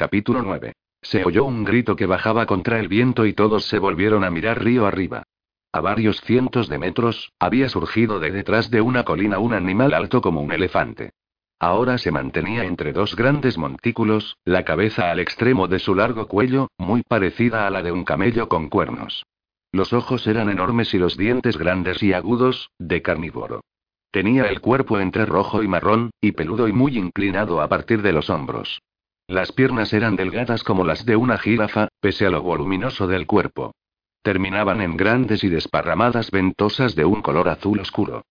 Capítulo 0.00 0.40
9. 0.40 0.72
Se 1.02 1.26
oyó 1.26 1.44
un 1.44 1.62
grito 1.62 1.94
que 1.94 2.06
bajaba 2.06 2.46
contra 2.46 2.80
el 2.80 2.88
viento 2.88 3.26
y 3.26 3.34
todos 3.34 3.66
se 3.66 3.78
volvieron 3.78 4.24
a 4.24 4.30
mirar 4.30 4.64
río 4.64 4.86
arriba. 4.86 5.24
A 5.74 5.82
varios 5.82 6.22
cientos 6.22 6.70
de 6.70 6.78
metros, 6.78 7.34
había 7.38 7.68
surgido 7.68 8.18
de 8.18 8.30
detrás 8.30 8.70
de 8.70 8.80
una 8.80 9.04
colina 9.04 9.38
un 9.38 9.52
animal 9.52 9.92
alto 9.92 10.22
como 10.22 10.40
un 10.40 10.52
elefante. 10.52 11.10
Ahora 11.58 11.98
se 11.98 12.12
mantenía 12.12 12.64
entre 12.64 12.94
dos 12.94 13.14
grandes 13.14 13.58
montículos, 13.58 14.38
la 14.46 14.64
cabeza 14.64 15.10
al 15.10 15.20
extremo 15.20 15.68
de 15.68 15.78
su 15.78 15.94
largo 15.94 16.28
cuello, 16.28 16.68
muy 16.78 17.02
parecida 17.02 17.66
a 17.66 17.70
la 17.70 17.82
de 17.82 17.92
un 17.92 18.04
camello 18.04 18.48
con 18.48 18.70
cuernos. 18.70 19.26
Los 19.70 19.92
ojos 19.92 20.26
eran 20.26 20.48
enormes 20.48 20.94
y 20.94 20.98
los 20.98 21.18
dientes 21.18 21.58
grandes 21.58 22.02
y 22.02 22.14
agudos, 22.14 22.70
de 22.78 23.02
carnívoro. 23.02 23.60
Tenía 24.10 24.44
el 24.44 24.62
cuerpo 24.62 24.98
entre 24.98 25.26
rojo 25.26 25.62
y 25.62 25.68
marrón, 25.68 26.10
y 26.22 26.32
peludo 26.32 26.68
y 26.68 26.72
muy 26.72 26.96
inclinado 26.96 27.60
a 27.60 27.68
partir 27.68 28.00
de 28.00 28.14
los 28.14 28.30
hombros. 28.30 28.80
Las 29.30 29.52
piernas 29.52 29.92
eran 29.92 30.16
delgadas 30.16 30.64
como 30.64 30.84
las 30.84 31.06
de 31.06 31.14
una 31.14 31.38
jirafa, 31.38 31.86
pese 32.00 32.26
a 32.26 32.30
lo 32.30 32.42
voluminoso 32.42 33.06
del 33.06 33.28
cuerpo. 33.28 33.76
Terminaban 34.22 34.80
en 34.80 34.96
grandes 34.96 35.44
y 35.44 35.48
desparramadas 35.48 36.32
ventosas 36.32 36.96
de 36.96 37.04
un 37.04 37.22
color 37.22 37.48
azul 37.48 37.78
oscuro. 37.78 38.24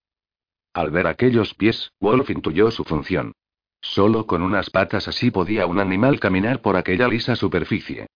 Al 0.74 0.92
ver 0.92 1.08
aquellos 1.08 1.54
pies, 1.54 1.94
Wolf 2.02 2.30
intuyó 2.30 2.70
su 2.70 2.84
función. 2.84 3.32
Solo 3.80 4.28
con 4.28 4.42
unas 4.42 4.72
patas 4.72 5.08
así 5.08 5.32
podía 5.32 5.68
un 5.68 5.80
animal 5.80 6.20
caminar 6.20 6.62
por 6.62 6.76
aquella 6.76 7.08
lisa 7.08 7.38
superficie. 7.38 8.08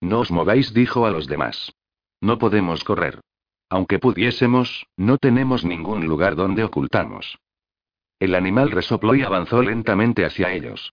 No 0.00 0.18
os 0.18 0.32
mováis, 0.32 0.74
dijo 0.74 1.06
a 1.06 1.12
los 1.12 1.28
demás. 1.28 1.72
No 2.20 2.38
podemos 2.38 2.82
correr. 2.82 3.20
Aunque 3.68 4.00
pudiésemos, 4.00 4.84
no 4.96 5.16
tenemos 5.16 5.64
ningún 5.64 6.06
lugar 6.06 6.34
donde 6.34 6.64
ocultarnos. 6.64 7.38
El 8.18 8.34
animal 8.34 8.72
resopló 8.72 9.14
y 9.14 9.22
avanzó 9.22 9.62
lentamente 9.62 10.24
hacia 10.24 10.52
ellos. 10.52 10.92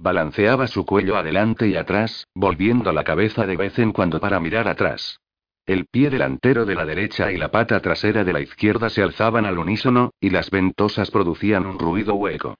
Balanceaba 0.00 0.68
su 0.68 0.86
cuello 0.86 1.16
adelante 1.16 1.66
y 1.66 1.74
atrás, 1.74 2.28
volviendo 2.32 2.92
la 2.92 3.02
cabeza 3.02 3.46
de 3.46 3.56
vez 3.56 3.80
en 3.80 3.92
cuando 3.92 4.20
para 4.20 4.38
mirar 4.38 4.68
atrás. 4.68 5.18
El 5.66 5.86
pie 5.86 6.08
delantero 6.08 6.64
de 6.64 6.76
la 6.76 6.86
derecha 6.86 7.32
y 7.32 7.36
la 7.36 7.50
pata 7.50 7.80
trasera 7.80 8.22
de 8.22 8.32
la 8.32 8.40
izquierda 8.40 8.90
se 8.90 9.02
alzaban 9.02 9.44
al 9.44 9.58
unísono, 9.58 10.12
y 10.20 10.30
las 10.30 10.50
ventosas 10.50 11.10
producían 11.10 11.66
un 11.66 11.80
ruido 11.80 12.14
hueco. 12.14 12.54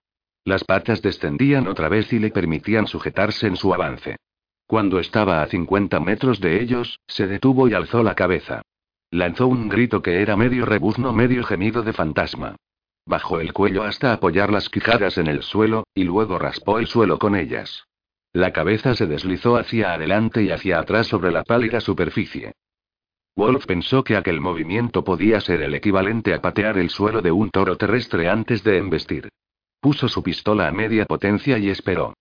Las 0.44 0.64
patas 0.64 1.00
descendían 1.00 1.68
otra 1.68 1.88
vez 1.88 2.12
y 2.12 2.18
le 2.18 2.30
permitían 2.30 2.88
sujetarse 2.88 3.46
en 3.46 3.56
su 3.56 3.72
avance. 3.72 4.16
Cuando 4.66 4.98
estaba 4.98 5.40
a 5.40 5.46
50 5.46 6.00
metros 6.00 6.40
de 6.40 6.60
ellos, 6.60 6.98
se 7.06 7.28
detuvo 7.28 7.68
y 7.68 7.74
alzó 7.74 8.02
la 8.02 8.16
cabeza. 8.16 8.62
Lanzó 9.10 9.46
un 9.46 9.68
grito 9.68 10.02
que 10.02 10.20
era 10.20 10.36
medio 10.36 10.66
rebuzno, 10.66 11.12
medio 11.12 11.44
gemido 11.44 11.82
de 11.82 11.92
fantasma. 11.92 12.56
Bajó 13.08 13.40
el 13.40 13.54
cuello 13.54 13.84
hasta 13.84 14.12
apoyar 14.12 14.52
las 14.52 14.68
quijadas 14.68 15.16
en 15.16 15.28
el 15.28 15.42
suelo, 15.42 15.86
y 15.94 16.04
luego 16.04 16.38
raspó 16.38 16.78
el 16.78 16.86
suelo 16.86 17.18
con 17.18 17.36
ellas. 17.36 17.86
La 18.34 18.52
cabeza 18.52 18.94
se 18.94 19.06
deslizó 19.06 19.56
hacia 19.56 19.94
adelante 19.94 20.42
y 20.42 20.50
hacia 20.50 20.78
atrás 20.78 21.06
sobre 21.06 21.32
la 21.32 21.42
pálida 21.42 21.80
superficie. 21.80 22.52
Wolf 23.34 23.64
pensó 23.64 24.04
que 24.04 24.14
aquel 24.14 24.42
movimiento 24.42 25.04
podía 25.04 25.40
ser 25.40 25.62
el 25.62 25.74
equivalente 25.74 26.34
a 26.34 26.42
patear 26.42 26.76
el 26.76 26.90
suelo 26.90 27.22
de 27.22 27.32
un 27.32 27.48
toro 27.48 27.78
terrestre 27.78 28.28
antes 28.28 28.62
de 28.62 28.76
embestir. 28.76 29.30
Puso 29.80 30.06
su 30.08 30.22
pistola 30.22 30.68
a 30.68 30.72
media 30.72 31.06
potencia 31.06 31.56
y 31.56 31.70
esperó. 31.70 32.12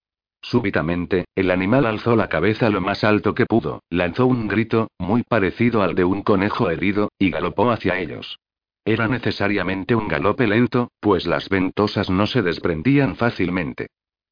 Súbitamente, 0.42 1.26
el 1.36 1.52
animal 1.52 1.86
alzó 1.86 2.16
la 2.16 2.30
cabeza 2.30 2.70
lo 2.70 2.80
más 2.80 3.04
alto 3.04 3.36
que 3.36 3.46
pudo, 3.46 3.82
lanzó 3.90 4.26
un 4.26 4.48
grito, 4.48 4.88
muy 5.00 5.24
parecido 5.24 5.82
al 5.82 5.96
de 5.96 6.06
un 6.06 6.22
conejo 6.22 6.70
herido, 6.70 7.10
y 7.20 7.30
galopó 7.30 7.72
hacia 7.72 8.00
ellos. 8.00 8.40
Era 8.88 9.10
necesariamente 9.10 9.96
un 9.96 10.08
galope 10.08 10.48
lento, 10.48 10.92
pues 11.02 11.28
las 11.28 11.50
ventosas 11.50 12.10
no 12.10 12.26
se 12.26 12.42
desprendían 12.42 13.18
fácilmente. 13.18 13.88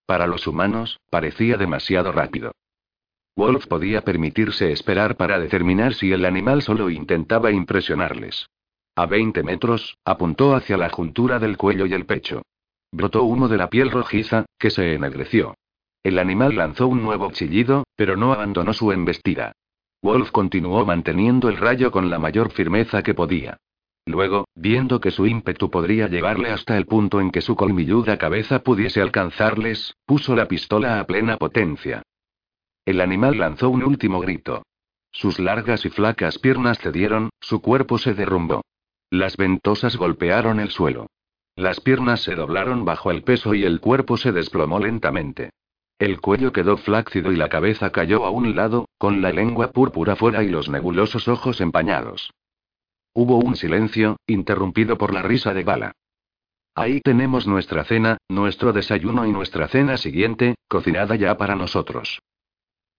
Para 0.05 0.27
los 0.27 0.47
humanos, 0.47 1.01
parecía 1.09 1.57
demasiado 1.57 2.13
rápido. 2.13 2.53
Wolf 3.35 3.67
podía 3.67 4.05
permitirse 4.05 4.71
esperar 4.71 5.17
para 5.17 5.39
determinar 5.39 5.93
si 5.93 6.13
el 6.13 6.23
animal 6.23 6.61
solo 6.61 6.89
intentaba 6.89 7.51
impresionarles. 7.51 8.47
A 8.95 9.05
20 9.07 9.43
metros, 9.43 9.97
apuntó 10.05 10.55
hacia 10.55 10.77
la 10.77 10.89
juntura 10.89 11.37
del 11.37 11.57
cuello 11.57 11.85
y 11.85 11.93
el 11.93 12.05
pecho. 12.05 12.43
Brotó 12.93 13.23
humo 13.23 13.49
de 13.49 13.57
la 13.57 13.69
piel 13.69 13.91
rojiza, 13.91 14.45
que 14.57 14.69
se 14.69 14.93
ennegreció. 14.93 15.55
El 16.01 16.17
animal 16.17 16.55
lanzó 16.55 16.87
un 16.87 17.03
nuevo 17.03 17.29
chillido, 17.33 17.83
pero 17.97 18.15
no 18.15 18.31
abandonó 18.31 18.71
su 18.71 18.93
embestida. 18.93 19.51
Wolf 20.01 20.31
continuó 20.31 20.85
manteniendo 20.85 21.49
el 21.49 21.57
rayo 21.57 21.91
con 21.91 22.09
la 22.09 22.19
mayor 22.19 22.53
firmeza 22.53 23.03
que 23.03 23.13
podía. 23.13 23.57
Luego, 24.05 24.47
viendo 24.53 24.99
que 24.99 25.09
su 25.09 25.25
ímpetu 25.25 25.71
podría 25.71 26.07
llevarle 26.07 26.51
hasta 26.51 26.77
el 26.77 26.85
punto 26.85 27.19
en 27.19 27.31
que 27.31 27.41
su 27.41 27.55
colmilluda 27.55 28.17
cabeza 28.17 28.59
pudiese 28.59 29.01
alcanzarles, 29.01 29.95
puso 30.05 30.35
la 30.35 30.47
pistola 30.47 30.99
a 30.99 31.07
plena 31.07 31.37
potencia. 31.37 32.03
El 32.85 33.01
animal 33.01 33.39
lanzó 33.39 33.69
un 33.69 33.83
último 33.83 34.19
grito. 34.19 34.63
Sus 35.11 35.39
largas 35.39 35.85
y 35.85 35.89
flacas 35.89 36.37
piernas 36.37 36.77
cedieron, 36.77 37.29
su 37.39 37.61
cuerpo 37.61 37.97
se 37.97 38.13
derrumbó. 38.13 38.61
Las 39.09 39.37
ventosas 39.37 39.95
golpearon 39.95 40.59
el 40.59 40.69
suelo. 40.69 41.07
Las 41.55 41.79
piernas 41.79 42.21
se 42.21 42.35
doblaron 42.35 42.85
bajo 42.85 43.09
el 43.09 43.23
peso 43.23 43.55
y 43.55 43.63
el 43.63 43.79
cuerpo 43.79 44.17
se 44.17 44.31
desplomó 44.31 44.79
lentamente. 44.79 45.51
El 45.97 46.19
cuello 46.19 46.51
quedó 46.51 46.77
flácido 46.77 47.31
y 47.31 47.37
la 47.37 47.49
cabeza 47.49 47.91
cayó 47.91 48.25
a 48.25 48.29
un 48.29 48.55
lado, 48.55 48.89
con 48.97 49.21
la 49.21 49.31
lengua 49.31 49.71
púrpura 49.71 50.15
fuera 50.15 50.43
y 50.43 50.49
los 50.49 50.69
nebulosos 50.69 51.27
ojos 51.27 51.61
empañados. 51.61 52.29
Hubo 53.17 53.37
un 53.37 53.55
silencio, 53.55 54.17
interrumpido 54.27 54.97
por 54.97 55.13
la 55.13 55.21
risa 55.21 55.53
de 55.53 55.63
Bala. 55.63 55.93
Ahí 56.75 56.99
tenemos 56.99 57.47
nuestra 57.47 57.85
cena, 57.85 58.17
nuestro 58.27 58.73
desayuno 58.73 59.25
y 59.25 59.31
nuestra 59.31 59.69
cena 59.69 59.95
siguiente, 59.95 60.55
cocinada 60.67 61.15
ya 61.15 61.37
para 61.37 61.55
nosotros. 61.55 62.19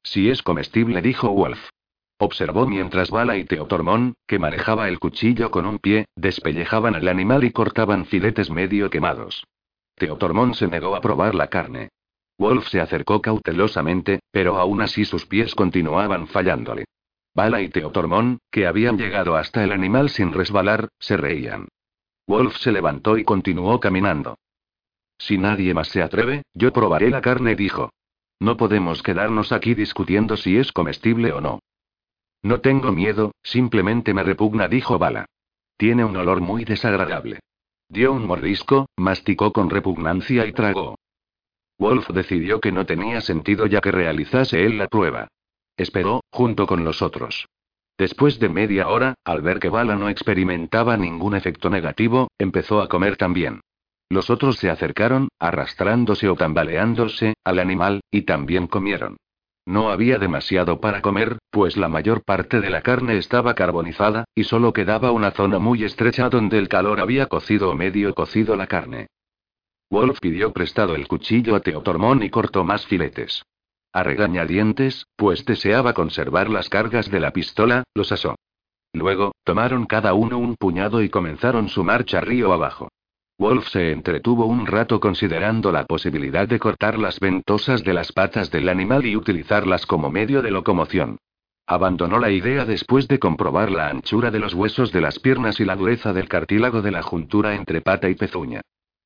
Si 0.02 0.30
es 0.30 0.42
comestible, 0.42 1.02
dijo 1.02 1.28
Wolf. 1.28 1.68
Observó 2.16 2.66
mientras 2.66 3.10
Bala 3.10 3.36
y 3.36 3.44
Teotormón, 3.44 4.14
que 4.26 4.38
manejaba 4.38 4.88
el 4.88 4.98
cuchillo 4.98 5.50
con 5.50 5.66
un 5.66 5.78
pie, 5.78 6.06
despellejaban 6.16 6.94
al 6.94 7.08
animal 7.08 7.44
y 7.44 7.52
cortaban 7.52 8.06
filetes 8.06 8.50
medio 8.50 8.88
quemados. 8.88 9.44
Teotormón 9.96 10.54
se 10.54 10.66
negó 10.66 10.96
a 10.96 11.02
probar 11.02 11.34
la 11.34 11.48
carne. 11.48 11.90
Wolf 12.38 12.68
se 12.68 12.80
acercó 12.80 13.20
cautelosamente, 13.20 14.20
pero 14.30 14.56
aún 14.56 14.80
así 14.80 15.04
sus 15.04 15.26
pies 15.26 15.54
continuaban 15.54 16.26
fallándole. 16.26 16.86
Bala 17.36 17.60
y 17.60 17.68
Teotormón, 17.68 18.38
que 18.50 18.66
habían 18.66 18.96
llegado 18.96 19.36
hasta 19.36 19.62
el 19.62 19.70
animal 19.70 20.08
sin 20.08 20.32
resbalar, 20.32 20.88
se 20.98 21.18
reían. 21.18 21.68
Wolf 22.26 22.56
se 22.56 22.72
levantó 22.72 23.18
y 23.18 23.24
continuó 23.24 23.78
caminando. 23.78 24.38
Si 25.18 25.36
nadie 25.36 25.74
más 25.74 25.88
se 25.88 26.02
atreve, 26.02 26.44
yo 26.54 26.72
probaré 26.72 27.10
la 27.10 27.20
carne, 27.20 27.54
dijo. 27.54 27.90
No 28.40 28.56
podemos 28.56 29.02
quedarnos 29.02 29.52
aquí 29.52 29.74
discutiendo 29.74 30.38
si 30.38 30.56
es 30.56 30.72
comestible 30.72 31.32
o 31.32 31.42
no. 31.42 31.60
No 32.42 32.62
tengo 32.62 32.90
miedo, 32.90 33.32
simplemente 33.42 34.14
me 34.14 34.22
repugna, 34.22 34.66
dijo 34.66 34.98
Bala. 34.98 35.26
Tiene 35.76 36.06
un 36.06 36.16
olor 36.16 36.40
muy 36.40 36.64
desagradable. 36.64 37.40
Dio 37.90 38.14
un 38.14 38.26
mordisco, 38.26 38.86
masticó 38.96 39.52
con 39.52 39.68
repugnancia 39.68 40.46
y 40.46 40.52
tragó. 40.52 40.96
Wolf 41.78 42.08
decidió 42.08 42.60
que 42.60 42.72
no 42.72 42.86
tenía 42.86 43.20
sentido 43.20 43.66
ya 43.66 43.82
que 43.82 43.92
realizase 43.92 44.64
él 44.64 44.78
la 44.78 44.88
prueba. 44.88 45.28
Esperó, 45.76 46.22
junto 46.30 46.66
con 46.66 46.84
los 46.84 47.02
otros. 47.02 47.46
Después 47.98 48.38
de 48.38 48.48
media 48.48 48.88
hora, 48.88 49.14
al 49.24 49.40
ver 49.40 49.58
que 49.58 49.68
Bala 49.68 49.96
no 49.96 50.08
experimentaba 50.08 50.96
ningún 50.96 51.34
efecto 51.34 51.70
negativo, 51.70 52.28
empezó 52.38 52.80
a 52.80 52.88
comer 52.88 53.16
también. 53.16 53.60
Los 54.08 54.30
otros 54.30 54.56
se 54.56 54.70
acercaron, 54.70 55.28
arrastrándose 55.38 56.28
o 56.28 56.36
tambaleándose, 56.36 57.34
al 57.42 57.58
animal, 57.58 58.00
y 58.10 58.22
también 58.22 58.66
comieron. 58.66 59.16
No 59.66 59.90
había 59.90 60.18
demasiado 60.18 60.80
para 60.80 61.02
comer, 61.02 61.38
pues 61.50 61.76
la 61.76 61.88
mayor 61.88 62.22
parte 62.22 62.60
de 62.60 62.70
la 62.70 62.82
carne 62.82 63.16
estaba 63.16 63.54
carbonizada, 63.54 64.24
y 64.34 64.44
solo 64.44 64.72
quedaba 64.72 65.10
una 65.10 65.32
zona 65.32 65.58
muy 65.58 65.82
estrecha 65.82 66.28
donde 66.28 66.58
el 66.58 66.68
calor 66.68 67.00
había 67.00 67.26
cocido 67.26 67.70
o 67.70 67.74
medio 67.74 68.14
cocido 68.14 68.54
la 68.54 68.68
carne. 68.68 69.08
Wolf 69.90 70.20
pidió 70.20 70.52
prestado 70.52 70.94
el 70.94 71.08
cuchillo 71.08 71.56
a 71.56 71.60
Teotormón 71.60 72.22
y 72.22 72.30
cortó 72.30 72.62
más 72.62 72.86
filetes. 72.86 73.42
A 73.96 74.02
regañadientes, 74.02 75.06
pues 75.16 75.46
deseaba 75.46 75.94
conservar 75.94 76.50
las 76.50 76.68
cargas 76.68 77.10
de 77.10 77.18
la 77.18 77.30
pistola, 77.30 77.84
los 77.94 78.12
asó. 78.12 78.34
Luego, 78.92 79.32
tomaron 79.42 79.86
cada 79.86 80.12
uno 80.12 80.36
un 80.36 80.54
puñado 80.56 81.00
y 81.00 81.08
comenzaron 81.08 81.70
su 81.70 81.82
marcha 81.82 82.20
río 82.20 82.52
abajo. 82.52 82.90
Wolf 83.38 83.68
se 83.68 83.92
entretuvo 83.92 84.44
un 84.44 84.66
rato 84.66 85.00
considerando 85.00 85.72
la 85.72 85.86
posibilidad 85.86 86.46
de 86.46 86.58
cortar 86.58 86.98
las 86.98 87.20
ventosas 87.20 87.84
de 87.84 87.94
las 87.94 88.12
patas 88.12 88.50
del 88.50 88.68
animal 88.68 89.06
y 89.06 89.16
utilizarlas 89.16 89.86
como 89.86 90.10
medio 90.10 90.42
de 90.42 90.50
locomoción. 90.50 91.16
Abandonó 91.66 92.18
la 92.18 92.30
idea 92.30 92.66
después 92.66 93.08
de 93.08 93.18
comprobar 93.18 93.70
la 93.70 93.88
anchura 93.88 94.30
de 94.30 94.40
los 94.40 94.52
huesos 94.52 94.92
de 94.92 95.00
las 95.00 95.18
piernas 95.20 95.58
y 95.58 95.64
la 95.64 95.74
dureza 95.74 96.12
del 96.12 96.28
cartílago 96.28 96.82
de 96.82 96.90
la 96.90 97.02
juntura 97.02 97.54
entre 97.54 97.80
pata 97.80 98.10
y 98.10 98.14
pezuña. 98.14 98.60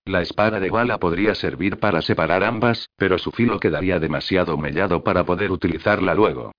La 0.04 0.22
espada 0.22 0.60
de 0.60 0.70
bala 0.70 0.98
podría 0.98 1.34
servir 1.34 1.78
para 1.78 2.02
separar 2.02 2.42
ambas, 2.42 2.88
pero 2.96 3.18
su 3.18 3.30
filo 3.30 3.60
quedaría 3.60 3.98
demasiado 3.98 4.56
mellado 4.56 5.04
para 5.04 5.24
poder 5.24 5.52
utilizarla 5.52 6.14
luego. 6.14 6.52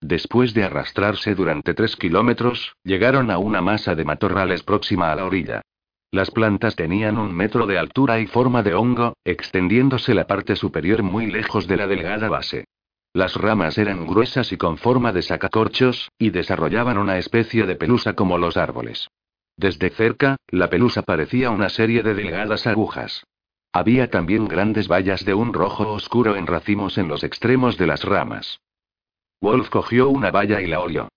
Después 0.00 0.52
de 0.52 0.64
arrastrarse 0.64 1.34
durante 1.34 1.74
tres 1.74 1.96
kilómetros, 1.96 2.76
llegaron 2.84 3.30
a 3.30 3.38
una 3.38 3.62
masa 3.62 3.94
de 3.94 4.04
matorrales 4.04 4.62
próxima 4.62 5.10
a 5.10 5.16
la 5.16 5.24
orilla. 5.24 5.62
Las 6.10 6.30
plantas 6.30 6.76
tenían 6.76 7.18
un 7.18 7.34
metro 7.34 7.66
de 7.66 7.78
altura 7.78 8.20
y 8.20 8.26
forma 8.26 8.62
de 8.62 8.74
hongo, 8.74 9.14
extendiéndose 9.24 10.14
la 10.14 10.26
parte 10.26 10.54
superior 10.54 11.02
muy 11.02 11.26
lejos 11.26 11.66
de 11.66 11.76
la 11.76 11.86
delgada 11.86 12.28
base. 12.28 12.64
Las 13.12 13.34
ramas 13.34 13.78
eran 13.78 14.06
gruesas 14.06 14.52
y 14.52 14.56
con 14.56 14.76
forma 14.76 15.12
de 15.12 15.22
sacacorchos, 15.22 16.10
y 16.18 16.30
desarrollaban 16.30 16.98
una 16.98 17.18
especie 17.18 17.64
de 17.64 17.76
pelusa 17.76 18.12
como 18.12 18.38
los 18.38 18.56
árboles. 18.56 19.08
Desde 19.56 19.90
cerca, 19.90 20.36
la 20.48 20.68
pelusa 20.68 21.02
parecía 21.02 21.50
una 21.50 21.68
serie 21.68 22.02
de 22.02 22.14
delgadas 22.14 22.66
agujas. 22.66 23.24
Había 23.72 24.10
también 24.10 24.48
grandes 24.48 24.88
bayas 24.88 25.24
de 25.24 25.34
un 25.34 25.52
rojo 25.52 25.92
oscuro 25.92 26.36
en 26.36 26.46
racimos 26.46 26.98
en 26.98 27.08
los 27.08 27.24
extremos 27.24 27.76
de 27.76 27.86
las 27.86 28.04
ramas. 28.04 28.60
Wolf 29.40 29.68
cogió 29.68 30.08
una 30.08 30.30
valla 30.30 30.60
y 30.60 30.66
la 30.66 30.80
olió. 30.80 31.08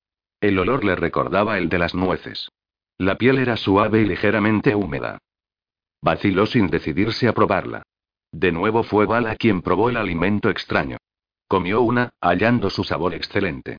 El 0.42 0.58
olor 0.60 0.84
le 0.84 0.96
recordaba 0.96 1.58
el 1.58 1.70
de 1.70 1.80
las 1.80 1.96
nueces. 1.96 2.50
La 2.98 3.18
piel 3.18 3.40
era 3.40 3.58
suave 3.58 4.02
y 4.02 4.06
ligeramente 4.06 4.76
húmeda. 4.76 5.20
Vaciló 6.02 6.46
sin 6.46 6.68
decidirse 6.68 7.28
a 7.28 7.34
probarla. 7.34 7.84
De 8.32 8.52
nuevo 8.52 8.84
fue 8.84 9.06
Bala 9.06 9.36
quien 9.36 9.62
probó 9.62 9.90
el 9.90 9.98
alimento 9.98 10.50
extraño. 10.50 10.98
Comió 11.48 11.82
una, 11.82 12.12
hallando 12.22 12.70
su 12.70 12.84
sabor 12.84 13.14
excelente. 13.14 13.78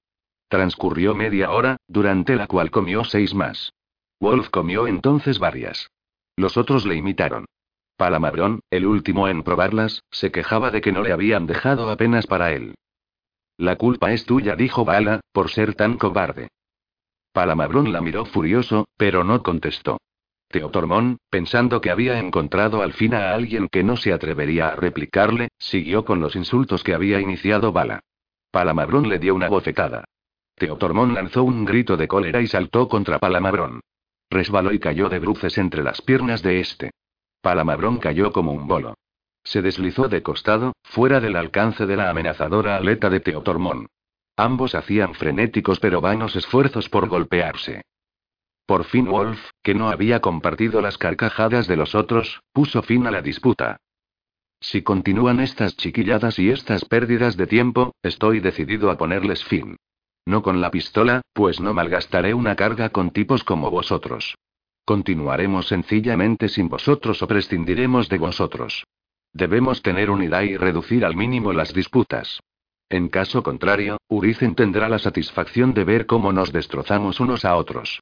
Transcurrió 0.49 1.15
media 1.15 1.51
hora, 1.51 1.77
durante 1.87 2.35
la 2.35 2.47
cual 2.47 2.71
comió 2.71 3.05
seis 3.05 3.35
más. 3.35 3.73
Wolf 4.21 4.51
comió 4.51 4.87
entonces 4.87 5.39
varias. 5.39 5.91
Los 6.37 6.57
otros 6.57 6.85
le 6.85 6.95
imitaron. 6.95 7.47
Palamabrón, 7.97 8.61
el 8.71 8.87
último 8.87 9.29
en 9.29 9.43
probarlas, 9.43 10.05
se 10.11 10.31
quejaba 10.31 10.71
de 10.71 10.81
que 10.81 10.93
no 10.93 11.03
le 11.03 11.13
habían 11.13 11.47
dejado 11.47 11.91
apenas 11.91 12.27
para 12.27 12.53
él. 12.53 12.75
La 13.57 13.77
culpa 13.77 14.13
es 14.13 14.25
tuya, 14.25 14.57
dijo 14.57 14.85
Bala, 14.85 15.21
por 15.33 15.51
ser 15.51 15.75
tan 15.75 15.99
cobarde. 15.99 16.49
Palamabrón 17.33 17.93
la 17.93 18.01
miró 18.01 18.25
furioso, 18.25 18.87
pero 18.97 19.25
no 19.25 19.43
contestó. 19.43 19.99
Teotormón, 20.49 21.19
pensando 21.31 21.81
que 21.81 21.91
había 21.91 22.19
encontrado 22.19 22.83
al 22.83 22.93
fin 22.93 23.15
a 23.15 23.33
alguien 23.35 23.69
que 23.69 23.85
no 23.85 23.97
se 23.97 24.13
atrevería 24.13 24.69
a 24.69 24.77
replicarle, 24.77 25.49
siguió 25.59 26.05
con 26.05 26.21
los 26.21 26.37
insultos 26.37 26.83
que 26.83 26.95
había 26.95 27.21
iniciado 27.21 27.73
Bala. 27.73 28.01
Palamabrón 28.51 29.09
le 29.09 29.19
dio 29.19 29.35
una 29.35 29.49
bofetada. 29.49 30.05
Teotormón 30.57 31.15
lanzó 31.15 31.45
un 31.45 31.65
grito 31.65 31.97
de 31.97 32.09
cólera 32.09 32.41
y 32.41 32.47
saltó 32.47 32.89
contra 32.89 33.19
Palamabrón. 33.19 33.81
Resbaló 34.31 34.73
y 34.73 34.79
cayó 34.79 35.09
de 35.09 35.19
bruces 35.19 35.59
entre 35.59 35.83
las 35.83 36.01
piernas 36.01 36.43
de 36.43 36.61
este. 36.61 36.93
Palamabrón 37.41 37.99
cayó 37.99 38.33
como 38.33 38.53
un 38.53 38.69
bolo. 38.69 38.95
Se 39.43 39.61
deslizó 39.61 40.09
de 40.09 40.23
costado, 40.23 40.75
fuera 40.85 41.21
del 41.21 41.37
alcance 41.37 41.87
de 41.87 41.97
la 41.97 42.11
amenazadora 42.11 42.77
aleta 42.77 43.11
de 43.11 43.21
Teotormón. 43.21 43.89
Ambos 44.37 44.75
hacían 44.75 45.15
frenéticos 45.15 45.81
pero 45.81 46.01
vanos 46.01 46.37
esfuerzos 46.37 46.89
por 46.89 47.09
golpearse. 47.09 47.83
Por 48.67 48.85
fin 48.85 49.07
Wolf, 49.07 49.51
que 49.63 49.75
no 49.75 49.91
había 49.91 50.21
compartido 50.21 50.81
las 50.81 50.97
carcajadas 50.97 51.67
de 51.67 51.77
los 51.77 51.95
otros, 51.97 52.41
puso 52.53 52.83
fin 52.83 53.07
a 53.07 53.11
la 53.11 53.23
disputa. 53.23 53.79
Si 54.61 54.83
continúan 54.83 55.41
estas 55.41 55.77
chiquilladas 55.77 56.39
y 56.39 56.51
estas 56.51 56.85
pérdidas 56.85 57.37
de 57.37 57.47
tiempo, 57.47 57.95
estoy 58.03 58.41
decidido 58.41 58.91
a 58.91 58.97
ponerles 58.97 59.43
fin. 59.45 59.77
No 60.27 60.43
con 60.43 60.61
la 60.61 60.71
pistola, 60.71 61.23
pues 61.33 61.61
no 61.61 61.75
malgastaré 61.75 62.35
una 62.35 62.57
carga 62.57 62.91
con 62.91 63.11
tipos 63.11 63.45
como 63.45 63.71
vosotros. 63.71 64.37
Continuaremos 64.85 65.69
sencillamente 65.69 66.49
sin 66.49 66.69
vosotros 66.69 67.23
o 67.23 67.29
prescindiremos 67.29 68.09
de 68.09 68.19
vosotros. 68.19 68.85
Debemos 69.33 69.83
tener 69.83 70.11
unidad 70.11 70.43
y 70.43 70.57
reducir 70.57 71.05
al 71.05 71.17
mínimo 71.17 71.53
las 71.53 71.73
disputas. 71.73 72.41
En 72.89 73.09
caso 73.09 73.45
contrario, 73.45 73.99
Urizen 74.09 74.57
tendrá 74.57 74.89
la 74.89 74.99
satisfacción 74.99 75.75
de 75.75 75.85
ver 75.85 76.07
cómo 76.07 76.33
nos 76.33 76.53
destrozamos 76.53 77.21
unos 77.21 77.45
a 77.45 77.57
otros. 77.57 78.01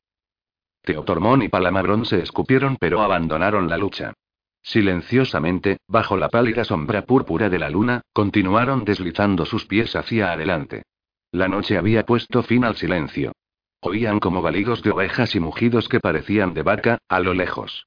Teotormón 0.82 1.42
y 1.42 1.48
Palamabrón 1.48 2.06
se 2.06 2.22
escupieron 2.22 2.78
pero 2.80 3.02
abandonaron 3.02 3.68
la 3.68 3.76
lucha. 3.76 4.14
Silenciosamente, 4.62 5.78
bajo 5.86 6.16
la 6.16 6.30
pálida 6.30 6.64
sombra 6.64 7.02
púrpura 7.02 7.50
de 7.50 7.58
la 7.58 7.68
luna, 7.68 8.00
continuaron 8.14 8.84
deslizando 8.84 9.44
sus 9.44 9.66
pies 9.66 9.94
hacia 9.94 10.32
adelante. 10.32 10.84
La 11.30 11.48
noche 11.48 11.76
había 11.76 12.06
puesto 12.06 12.42
fin 12.42 12.64
al 12.64 12.76
silencio. 12.76 13.32
Oían 13.80 14.18
como 14.18 14.42
balidos 14.42 14.82
de 14.82 14.90
ovejas 14.90 15.34
y 15.34 15.40
mugidos 15.40 15.88
que 15.88 16.00
parecían 16.00 16.54
de 16.54 16.62
vaca, 16.62 16.98
a 17.08 17.20
lo 17.20 17.34
lejos. 17.34 17.86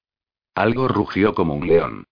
Algo 0.53 0.87
rugió 0.87 1.33
como 1.33 1.53
un 1.55 1.67
león. 1.67 2.05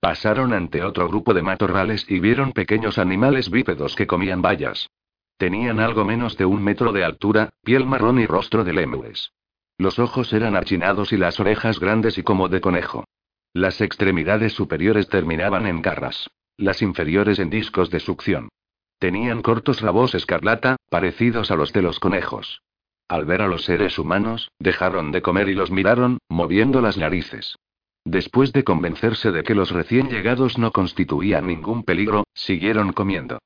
Pasaron 0.00 0.52
ante 0.52 0.82
otro 0.82 1.08
grupo 1.08 1.34
de 1.34 1.42
matorrales 1.42 2.06
y 2.08 2.20
vieron 2.20 2.52
pequeños 2.52 2.98
animales 2.98 3.50
bípedos 3.50 3.96
que 3.96 4.06
comían 4.06 4.42
bayas. 4.42 4.88
Tenían 5.36 5.80
algo 5.80 6.04
menos 6.04 6.36
de 6.36 6.46
un 6.46 6.62
metro 6.62 6.92
de 6.92 7.04
altura, 7.04 7.50
piel 7.62 7.84
marrón 7.84 8.20
y 8.20 8.26
rostro 8.26 8.64
de 8.64 8.72
lémules. 8.72 9.32
Los 9.78 9.98
ojos 9.98 10.32
eran 10.32 10.56
achinados 10.56 11.12
y 11.12 11.16
las 11.16 11.40
orejas 11.40 11.80
grandes 11.80 12.16
y 12.16 12.22
como 12.22 12.48
de 12.48 12.60
conejo. 12.60 13.04
Las 13.52 13.80
extremidades 13.80 14.52
superiores 14.52 15.08
terminaban 15.08 15.66
en 15.66 15.82
garras. 15.82 16.30
Las 16.56 16.80
inferiores 16.80 17.38
en 17.38 17.50
discos 17.50 17.90
de 17.90 18.00
succión. 18.00 18.48
Tenían 18.98 19.42
cortos 19.42 19.80
rabos 19.80 20.14
escarlata, 20.14 20.76
parecidos 20.88 21.50
a 21.50 21.56
los 21.56 21.72
de 21.72 21.82
los 21.82 22.00
conejos. 22.00 22.62
Al 23.08 23.24
ver 23.24 23.42
a 23.42 23.46
los 23.46 23.64
seres 23.64 23.98
humanos, 23.98 24.50
dejaron 24.58 25.12
de 25.12 25.22
comer 25.22 25.48
y 25.48 25.54
los 25.54 25.70
miraron, 25.70 26.18
moviendo 26.28 26.80
las 26.80 26.96
narices. 26.96 27.56
Después 28.04 28.52
de 28.52 28.64
convencerse 28.64 29.32
de 29.32 29.42
que 29.42 29.54
los 29.54 29.70
recién 29.70 30.08
llegados 30.08 30.58
no 30.58 30.72
constituían 30.72 31.46
ningún 31.46 31.82
peligro, 31.82 32.24
siguieron 32.34 32.92
comiendo. 32.92 33.38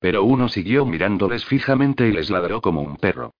Pero 0.00 0.24
uno 0.24 0.48
siguió 0.48 0.84
mirándoles 0.84 1.44
fijamente 1.44 2.08
y 2.08 2.12
les 2.12 2.28
ladró 2.28 2.60
como 2.60 2.82
un 2.82 2.96
perro. 2.96 3.32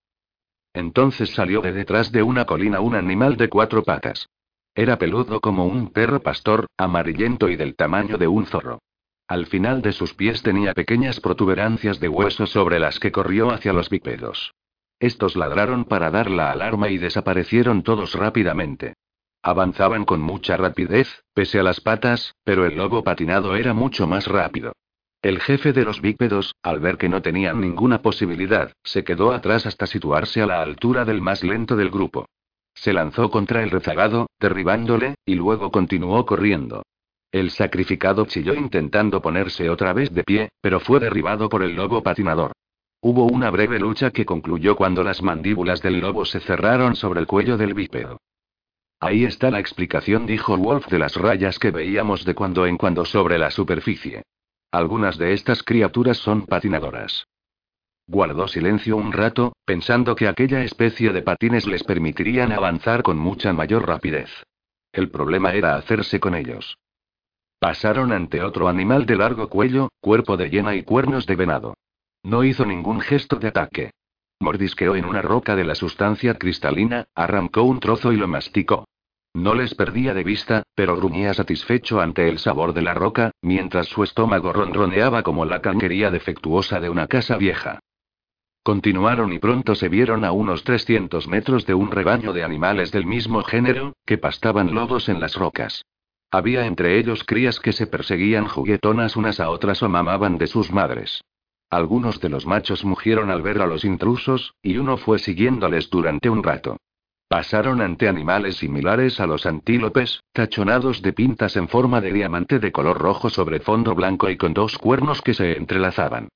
Entonces 0.73 1.31
salió 1.31 1.63
de 1.63 1.73
detrás 1.73 2.13
de 2.13 2.23
una 2.23 2.45
colina 2.45 2.81
un 2.81 2.95
animal 2.95 3.37
de 3.37 3.49
cuatro 3.49 3.83
patas. 3.83 4.29
Era 4.75 4.99
peludo 4.99 5.41
como 5.41 5.67
un 5.67 5.91
perro 5.91 6.21
pastor, 6.21 6.67
amarillento 6.77 7.49
y 7.49 7.57
del 7.57 7.75
tamaño 7.75 8.19
de 8.19 8.29
un 8.29 8.45
zorro. 8.47 8.81
Al 9.29 9.47
final 9.47 9.83
de 9.83 9.93
sus 9.93 10.15
pies 10.15 10.43
tenía 10.43 10.73
pequeñas 10.73 11.19
protuberancias 11.19 11.99
de 11.99 12.09
hueso 12.09 12.47
sobre 12.47 12.79
las 12.79 13.01
que 13.01 13.11
corrió 13.11 13.51
hacia 13.51 13.73
los 13.73 13.91
bípedos. 13.91 14.53
Estos 15.01 15.35
ladraron 15.35 15.85
para 15.85 16.11
dar 16.11 16.31
la 16.31 16.53
alarma 16.53 16.89
y 16.91 16.99
desaparecieron 16.99 17.83
todos 17.83 18.15
rápidamente. 18.15 18.95
Avanzaban 19.43 20.05
con 20.05 20.21
mucha 20.21 20.57
rapidez, 20.57 21.23
pese 21.35 21.59
a 21.59 21.63
las 21.63 21.81
patas, 21.81 22.35
pero 22.45 22.67
el 22.67 22.77
lobo 22.77 23.03
patinado 23.03 23.57
era 23.57 23.75
mucho 23.75 24.07
más 24.07 24.27
rápido. 24.27 24.73
El 25.23 25.41
jefe 25.41 25.73
de 25.73 25.85
los 25.85 26.01
bípedos, 26.01 26.55
al 26.63 26.79
ver 26.79 26.97
que 26.97 27.09
no 27.09 27.21
tenían 27.21 27.61
ninguna 27.61 28.03
posibilidad, 28.03 28.73
se 28.85 29.03
quedó 29.03 29.33
atrás 29.33 29.67
hasta 29.67 29.87
situarse 29.87 30.41
a 30.41 30.47
la 30.47 30.63
altura 30.63 31.05
del 31.05 31.21
más 31.21 31.43
lento 31.43 31.75
del 31.75 31.91
grupo. 31.91 32.27
Se 32.75 32.93
lanzó 32.93 33.31
contra 33.31 33.63
el 33.63 33.71
rezagado, 33.71 34.29
derribándole, 34.39 35.17
y 35.25 35.35
luego 35.35 35.73
continuó 35.73 36.25
corriendo. 36.27 36.83
El 37.33 37.51
sacrificado 37.51 38.25
chilló 38.27 38.55
intentando 38.55 39.21
ponerse 39.21 39.69
otra 39.69 39.93
vez 39.93 40.13
de 40.13 40.25
pie, 40.25 40.49
pero 40.61 40.81
fue 40.81 41.01
derribado 41.01 41.49
por 41.49 41.63
el 41.63 41.75
lobo 41.75 42.03
patinador. 42.03 42.53
Hubo 43.01 43.27
una 43.27 43.51
breve 43.51 43.79
lucha 43.79 44.11
que 44.11 44.25
concluyó 44.25 44.77
cuando 44.77 45.03
las 45.03 45.23
mandíbulas 45.23 45.83
del 45.83 46.01
lobo 46.01 46.25
se 46.25 46.41
cerraron 46.41 46.97
sobre 46.97 47.21
el 47.21 47.27
cuello 47.27 47.57
del 47.57 47.75
bípedo. 47.75 48.19
Ahí 48.99 49.25
está 49.25 49.51
la 49.51 49.61
explicación, 49.61 50.27
dijo 50.27 50.57
Wolf, 50.57 50.87
de 50.89 50.99
las 50.99 51.17
rayas 51.17 51.59
que 51.59 51.71
veíamos 51.71 52.25
de 52.25 52.35
cuando 52.35 52.67
en 52.67 52.79
cuando 52.79 53.05
sobre 53.05 53.39
la 53.39 53.51
superficie. 53.51 54.23
Algunas 54.73 55.19
de 55.19 55.35
estas 55.35 55.63
criaturas 55.63 56.17
son 56.17 56.47
patinadoras. 56.47 57.27
Guardó 58.09 58.49
silencio 58.49 58.97
un 58.97 59.13
rato, 59.13 59.53
pensando 59.65 60.15
que 60.15 60.29
aquella 60.29 60.63
especie 60.63 61.13
de 61.13 61.23
patines 61.23 61.67
les 61.67 61.83
permitirían 61.83 62.53
avanzar 62.53 63.03
con 63.03 63.19
mucha 63.19 63.53
mayor 63.53 63.87
rapidez. 63.87 64.31
El 64.93 65.11
problema 65.11 65.53
era 65.53 65.77
hacerse 65.77 66.21
con 66.21 66.35
ellos. 66.35 66.79
Pasaron 67.59 68.13
ante 68.13 68.43
otro 68.43 68.69
animal 68.69 69.07
de 69.07 69.17
largo 69.17 69.49
cuello, 69.49 69.89
cuerpo 70.01 70.37
de 70.37 70.51
hiena 70.51 70.75
y 70.75 70.83
cuernos 70.83 71.27
de 71.27 71.37
venado. 71.37 71.75
No 72.23 72.45
hizo 72.45 72.67
ningún 72.67 73.01
gesto 73.01 73.37
de 73.37 73.49
ataque. 73.49 73.91
Mordisqueó 74.41 74.95
en 74.97 75.07
una 75.07 75.23
roca 75.23 75.57
de 75.57 75.65
la 75.65 75.75
sustancia 75.75 76.35
cristalina, 76.35 77.07
arrancó 77.15 77.63
un 77.63 77.81
trozo 77.81 78.13
y 78.13 78.17
lo 78.17 78.29
masticó. 78.29 78.85
No 79.33 79.55
les 79.55 79.75
perdía 79.75 80.13
de 80.13 80.25
vista, 80.25 80.63
pero 80.75 80.97
gruñía 80.97 81.33
satisfecho 81.33 82.01
ante 82.01 82.29
el 82.29 82.39
sabor 82.39 82.73
de 82.75 82.83
la 82.83 82.95
roca, 82.95 83.33
mientras 83.43 83.87
su 83.87 84.03
estómago 84.03 84.53
ronroneaba 84.53 85.23
como 85.23 85.45
la 85.45 85.61
canquería 85.63 86.11
defectuosa 86.11 86.81
de 86.81 86.91
una 86.91 87.07
casa 87.07 87.37
vieja. 87.37 87.81
Continuaron 88.63 89.33
y 89.33 89.39
pronto 89.39 89.75
se 89.75 89.89
vieron 89.89 90.25
a 90.25 90.33
unos 90.33 90.65
300 90.65 91.29
metros 91.29 91.67
de 91.67 91.75
un 91.75 91.91
rebaño 91.91 92.33
de 92.33 92.45
animales 92.45 92.91
del 92.93 93.07
mismo 93.07 93.43
género, 93.43 93.95
que 94.05 94.19
pastaban 94.19 94.75
lobos 94.75 95.09
en 95.09 95.21
las 95.21 95.37
rocas. 95.37 95.85
Había 96.37 96.67
entre 96.67 96.99
ellos 96.99 97.25
crías 97.25 97.61
que 97.61 97.73
se 97.73 97.87
perseguían 97.87 98.47
juguetonas 98.47 99.17
unas 99.17 99.41
a 99.41 99.49
otras 99.49 99.83
o 99.83 99.89
mamaban 99.89 100.37
de 100.37 100.47
sus 100.47 100.71
madres. 100.71 101.25
Algunos 101.71 102.21
de 102.21 102.29
los 102.29 102.45
machos 102.45 102.85
mugieron 102.85 103.31
al 103.31 103.41
ver 103.41 103.63
a 103.63 103.67
los 103.67 103.87
intrusos, 103.87 104.53
y 104.61 104.77
uno 104.77 104.99
fue 104.99 105.19
siguiéndoles 105.19 105.89
durante 105.89 106.29
un 106.29 106.43
rato. 106.43 106.77
Pasaron 107.27 107.81
ante 107.81 108.07
animales 108.07 108.59
similares 108.59 109.19
a 109.19 109.27
los 109.27 109.47
antílopes, 109.47 110.21
tachonados 110.35 111.01
de 111.01 111.15
pintas 111.15 111.57
en 111.57 111.69
forma 111.69 112.03
de 112.03 112.13
diamante 112.13 112.59
de 112.59 112.71
color 112.71 112.99
rojo 112.99 113.31
sobre 113.31 113.61
fondo 113.61 113.95
blanco 113.95 114.29
y 114.29 114.37
con 114.37 114.53
dos 114.53 114.77
cuernos 114.77 115.23
que 115.23 115.33
se 115.33 115.57
entrelazaban. 115.57 116.29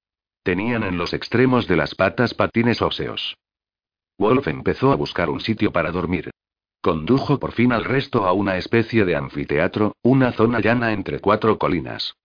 Tenían 0.43 0.83
en 0.83 0.97
los 0.97 1.13
extremos 1.13 1.69
de 1.69 1.77
las 1.77 1.95
patas 1.95 2.33
patines 2.33 2.81
óseos. 2.81 3.37
Wolf 4.17 4.49
empezó 4.49 4.93
a 4.93 4.97
buscar 4.97 5.29
un 5.29 5.41
sitio 5.41 5.73
para 5.73 5.93
dormir. 5.93 6.31
Condujo 6.83 7.39
por 7.39 7.53
fin 7.53 7.73
al 7.73 7.85
resto 7.85 8.27
a 8.27 8.33
una 8.33 8.57
especie 8.57 9.05
de 9.05 9.15
anfiteatro, 9.15 9.97
una 10.03 10.33
zona 10.33 10.61
llana 10.61 10.93
entre 10.93 11.21
cuatro 11.21 11.59
colinas. 11.59 12.17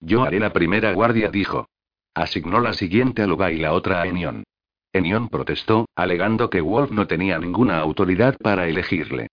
Yo 0.00 0.22
haré 0.22 0.40
la 0.40 0.52
primera 0.52 0.92
guardia, 0.92 1.30
dijo. 1.30 1.68
Asignó 2.14 2.60
la 2.60 2.72
siguiente 2.72 3.22
a 3.22 3.26
Luga 3.26 3.52
y 3.52 3.58
la 3.58 3.72
otra 3.72 4.00
a 4.00 4.06
Enion. 4.06 4.44
Enion 4.92 5.28
protestó, 5.28 5.86
alegando 5.96 6.48
que 6.48 6.60
Wolf 6.60 6.92
no 6.92 7.06
tenía 7.06 7.38
ninguna 7.38 7.78
autoridad 7.78 8.38
para 8.38 8.68
elegirle. 8.68 9.26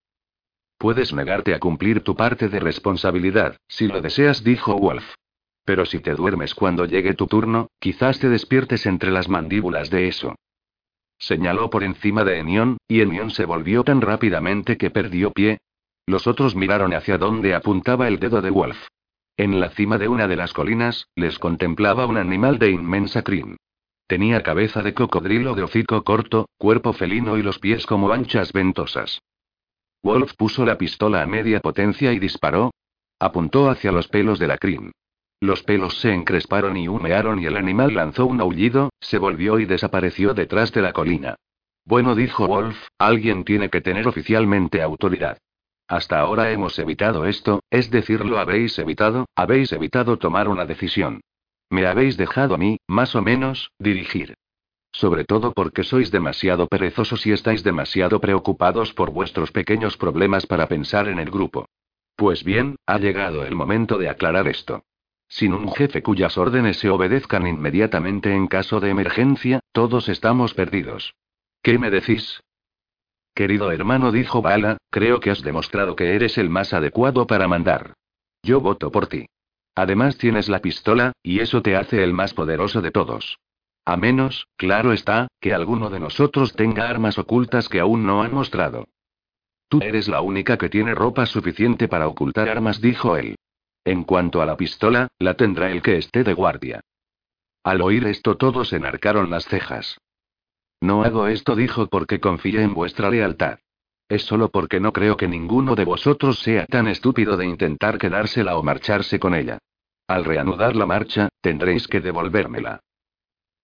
Puedes 0.76 1.14
negarte 1.14 1.54
a 1.54 1.60
cumplir 1.60 2.02
tu 2.02 2.16
parte 2.16 2.48
de 2.48 2.58
responsabilidad, 2.58 3.56
si 3.68 3.86
lo 3.86 4.00
deseas, 4.00 4.42
dijo 4.42 4.76
Wolf. 4.76 5.14
Pero 5.64 5.86
si 5.86 6.00
te 6.00 6.14
duermes 6.14 6.54
cuando 6.54 6.84
llegue 6.86 7.14
tu 7.14 7.26
turno, 7.26 7.68
quizás 7.78 8.18
te 8.18 8.28
despiertes 8.28 8.84
entre 8.84 9.12
las 9.12 9.28
mandíbulas 9.28 9.90
de 9.90 10.08
eso. 10.08 10.34
Señaló 11.22 11.70
por 11.70 11.84
encima 11.84 12.24
de 12.24 12.40
Enion, 12.40 12.78
y 12.88 13.00
Enion 13.00 13.30
se 13.30 13.44
volvió 13.44 13.84
tan 13.84 14.00
rápidamente 14.00 14.76
que 14.76 14.90
perdió 14.90 15.30
pie. 15.30 15.58
Los 16.04 16.26
otros 16.26 16.56
miraron 16.56 16.92
hacia 16.94 17.16
donde 17.16 17.54
apuntaba 17.54 18.08
el 18.08 18.18
dedo 18.18 18.42
de 18.42 18.50
Wolf. 18.50 18.88
En 19.36 19.60
la 19.60 19.70
cima 19.70 19.98
de 19.98 20.08
una 20.08 20.26
de 20.26 20.34
las 20.34 20.52
colinas, 20.52 21.06
les 21.14 21.38
contemplaba 21.38 22.06
un 22.06 22.16
animal 22.16 22.58
de 22.58 22.72
inmensa 22.72 23.22
crin. 23.22 23.56
Tenía 24.08 24.42
cabeza 24.42 24.82
de 24.82 24.94
cocodrilo 24.94 25.54
de 25.54 25.62
hocico 25.62 26.02
corto, 26.02 26.48
cuerpo 26.58 26.92
felino 26.92 27.38
y 27.38 27.42
los 27.44 27.60
pies 27.60 27.86
como 27.86 28.10
anchas 28.10 28.52
ventosas. 28.52 29.20
Wolf 30.02 30.34
puso 30.34 30.66
la 30.66 30.76
pistola 30.76 31.22
a 31.22 31.26
media 31.26 31.60
potencia 31.60 32.12
y 32.12 32.18
disparó. 32.18 32.72
Apuntó 33.20 33.70
hacia 33.70 33.92
los 33.92 34.08
pelos 34.08 34.40
de 34.40 34.48
la 34.48 34.58
crin. 34.58 34.90
Los 35.42 35.64
pelos 35.64 35.98
se 35.98 36.14
encresparon 36.14 36.76
y 36.76 36.86
humearon 36.86 37.40
y 37.40 37.46
el 37.46 37.56
animal 37.56 37.94
lanzó 37.94 38.26
un 38.26 38.40
aullido, 38.40 38.90
se 39.00 39.18
volvió 39.18 39.58
y 39.58 39.64
desapareció 39.64 40.34
detrás 40.34 40.70
de 40.70 40.82
la 40.82 40.92
colina. 40.92 41.34
Bueno, 41.84 42.14
dijo 42.14 42.46
Wolf, 42.46 42.78
alguien 42.96 43.42
tiene 43.42 43.68
que 43.68 43.80
tener 43.80 44.06
oficialmente 44.06 44.80
autoridad. 44.80 45.38
Hasta 45.88 46.20
ahora 46.20 46.52
hemos 46.52 46.78
evitado 46.78 47.26
esto, 47.26 47.58
es 47.70 47.90
decir, 47.90 48.24
lo 48.24 48.38
habéis 48.38 48.78
evitado, 48.78 49.26
habéis 49.34 49.72
evitado 49.72 50.16
tomar 50.16 50.46
una 50.46 50.64
decisión. 50.64 51.22
Me 51.70 51.86
habéis 51.86 52.16
dejado 52.16 52.54
a 52.54 52.58
mí, 52.58 52.78
más 52.86 53.16
o 53.16 53.20
menos, 53.20 53.72
dirigir. 53.80 54.34
Sobre 54.92 55.24
todo 55.24 55.52
porque 55.54 55.82
sois 55.82 56.12
demasiado 56.12 56.68
perezosos 56.68 57.26
y 57.26 57.32
estáis 57.32 57.64
demasiado 57.64 58.20
preocupados 58.20 58.94
por 58.94 59.10
vuestros 59.10 59.50
pequeños 59.50 59.96
problemas 59.96 60.46
para 60.46 60.68
pensar 60.68 61.08
en 61.08 61.18
el 61.18 61.32
grupo. 61.32 61.66
Pues 62.14 62.44
bien, 62.44 62.76
ha 62.86 62.98
llegado 62.98 63.44
el 63.44 63.56
momento 63.56 63.98
de 63.98 64.08
aclarar 64.08 64.46
esto. 64.46 64.84
Sin 65.32 65.54
un 65.54 65.72
jefe 65.72 66.02
cuyas 66.02 66.36
órdenes 66.36 66.76
se 66.76 66.90
obedezcan 66.90 67.46
inmediatamente 67.46 68.34
en 68.34 68.48
caso 68.48 68.80
de 68.80 68.90
emergencia, 68.90 69.60
todos 69.72 70.10
estamos 70.10 70.52
perdidos. 70.52 71.14
¿Qué 71.62 71.78
me 71.78 71.90
decís? 71.90 72.42
Querido 73.34 73.72
hermano, 73.72 74.12
dijo 74.12 74.42
Bala, 74.42 74.76
creo 74.90 75.20
que 75.20 75.30
has 75.30 75.40
demostrado 75.40 75.96
que 75.96 76.14
eres 76.14 76.36
el 76.36 76.50
más 76.50 76.74
adecuado 76.74 77.26
para 77.26 77.48
mandar. 77.48 77.94
Yo 78.42 78.60
voto 78.60 78.90
por 78.90 79.06
ti. 79.06 79.24
Además 79.74 80.18
tienes 80.18 80.50
la 80.50 80.58
pistola, 80.58 81.12
y 81.22 81.40
eso 81.40 81.62
te 81.62 81.76
hace 81.76 82.04
el 82.04 82.12
más 82.12 82.34
poderoso 82.34 82.82
de 82.82 82.90
todos. 82.90 83.38
A 83.86 83.96
menos, 83.96 84.48
claro 84.58 84.92
está, 84.92 85.28
que 85.40 85.54
alguno 85.54 85.88
de 85.88 86.00
nosotros 86.00 86.52
tenga 86.52 86.90
armas 86.90 87.16
ocultas 87.16 87.70
que 87.70 87.80
aún 87.80 88.04
no 88.04 88.22
han 88.22 88.34
mostrado. 88.34 88.86
Tú 89.70 89.78
eres 89.80 90.08
la 90.08 90.20
única 90.20 90.58
que 90.58 90.68
tiene 90.68 90.94
ropa 90.94 91.24
suficiente 91.24 91.88
para 91.88 92.06
ocultar 92.06 92.50
armas, 92.50 92.82
dijo 92.82 93.16
él. 93.16 93.36
En 93.84 94.04
cuanto 94.04 94.40
a 94.40 94.46
la 94.46 94.56
pistola, 94.56 95.08
la 95.18 95.34
tendrá 95.34 95.70
el 95.70 95.82
que 95.82 95.98
esté 95.98 96.22
de 96.24 96.34
guardia. 96.34 96.80
Al 97.64 97.80
oír 97.80 98.06
esto 98.06 98.36
todos 98.36 98.72
enarcaron 98.72 99.30
las 99.30 99.44
cejas. 99.46 99.98
No 100.80 101.04
hago 101.04 101.28
esto, 101.28 101.54
dijo, 101.54 101.86
porque 101.86 102.20
confíe 102.20 102.62
en 102.62 102.74
vuestra 102.74 103.10
lealtad. 103.10 103.58
Es 104.08 104.24
solo 104.24 104.50
porque 104.50 104.80
no 104.80 104.92
creo 104.92 105.16
que 105.16 105.28
ninguno 105.28 105.74
de 105.74 105.84
vosotros 105.84 106.40
sea 106.40 106.66
tan 106.66 106.88
estúpido 106.88 107.36
de 107.36 107.46
intentar 107.46 107.98
quedársela 107.98 108.56
o 108.56 108.62
marcharse 108.62 109.18
con 109.18 109.34
ella. 109.34 109.58
Al 110.08 110.24
reanudar 110.24 110.76
la 110.76 110.86
marcha, 110.86 111.28
tendréis 111.40 111.88
que 111.88 112.00
devolvérmela. 112.00 112.80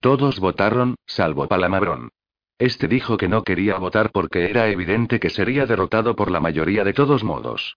Todos 0.01 0.39
votaron, 0.39 0.95
salvo 1.07 1.49
Palamabrón. 1.49 2.11
Este 2.59 2.89
dijo 2.89 3.17
que 3.17 3.29
no 3.29 3.43
quería 3.43 3.77
votar 3.77 4.11
porque 4.11 4.49
era 4.49 4.69
evidente 4.69 5.21
que 5.21 5.31
sería 5.31 5.67
derrotado 5.67 6.17
por 6.17 6.31
la 6.31 6.41
mayoría 6.41 6.85
de 6.85 6.93
todos 6.93 7.25
modos. 7.25 7.77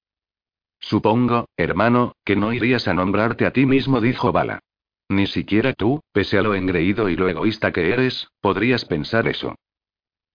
Supongo, 0.81 1.47
hermano, 1.55 2.15
que 2.25 2.35
no 2.35 2.51
irías 2.51 2.88
a 2.88 2.93
nombrarte 2.93 3.45
a 3.45 3.51
ti 3.53 3.65
mismo, 3.65 4.01
dijo 4.01 4.31
Bala. 4.31 4.59
Ni 5.07 5.27
siquiera 5.27 5.73
tú, 5.73 6.01
pese 6.11 6.38
a 6.38 6.41
lo 6.41 6.55
engreído 6.55 7.07
y 7.07 7.15
lo 7.15 7.29
egoísta 7.29 7.71
que 7.71 7.91
eres, 7.91 8.27
podrías 8.41 8.85
pensar 8.85 9.27
eso. 9.27 9.55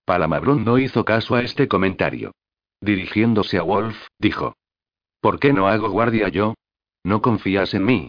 Palamabrón 0.04 0.64
no 0.64 0.78
hizo 0.78 1.04
caso 1.04 1.34
a 1.34 1.42
este 1.42 1.66
comentario. 1.66 2.32
Dirigiéndose 2.80 3.58
a 3.58 3.62
Wolf, 3.62 3.96
dijo. 4.18 4.54
¿Por 5.20 5.40
qué 5.40 5.52
no 5.52 5.66
hago 5.66 5.90
guardia 5.90 6.28
yo? 6.28 6.54
¿No 7.02 7.22
confías 7.22 7.74
en 7.74 7.84
mí? 7.84 8.08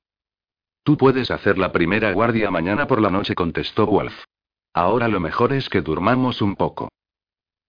Tú 0.84 0.98
puedes 0.98 1.32
hacer 1.32 1.58
la 1.58 1.72
primera 1.72 2.12
guardia 2.12 2.51
mañana 2.51 2.86
por 2.86 3.01
la 3.01 3.10
noche, 3.10 3.34
contestó 3.34 3.88
Wolf. 3.88 4.13
Ahora 4.74 5.08
lo 5.08 5.20
mejor 5.20 5.53
es 5.53 5.70
que 5.70 5.82
durmamos 5.82 6.41
un 6.41 6.56
poco. 6.56 6.89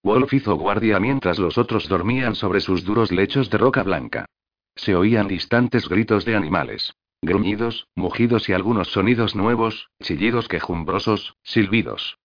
Wolf 0.02 0.32
hizo 0.34 0.56
guardia 0.56 1.00
mientras 1.00 1.38
los 1.38 1.56
otros 1.56 1.88
dormían 1.88 2.34
sobre 2.34 2.60
sus 2.60 2.84
duros 2.84 3.10
lechos 3.10 3.48
de 3.48 3.58
roca 3.58 3.82
blanca. 3.82 4.26
Se 4.78 4.94
oían 4.94 5.26
distantes 5.26 5.88
gritos 5.88 6.24
de 6.24 6.36
animales. 6.36 6.94
Gruñidos, 7.20 7.88
mugidos 7.96 8.48
y 8.48 8.52
algunos 8.52 8.92
sonidos 8.92 9.34
nuevos, 9.34 9.90
chillidos 10.00 10.46
quejumbrosos, 10.46 11.34
silbidos. 11.42 12.16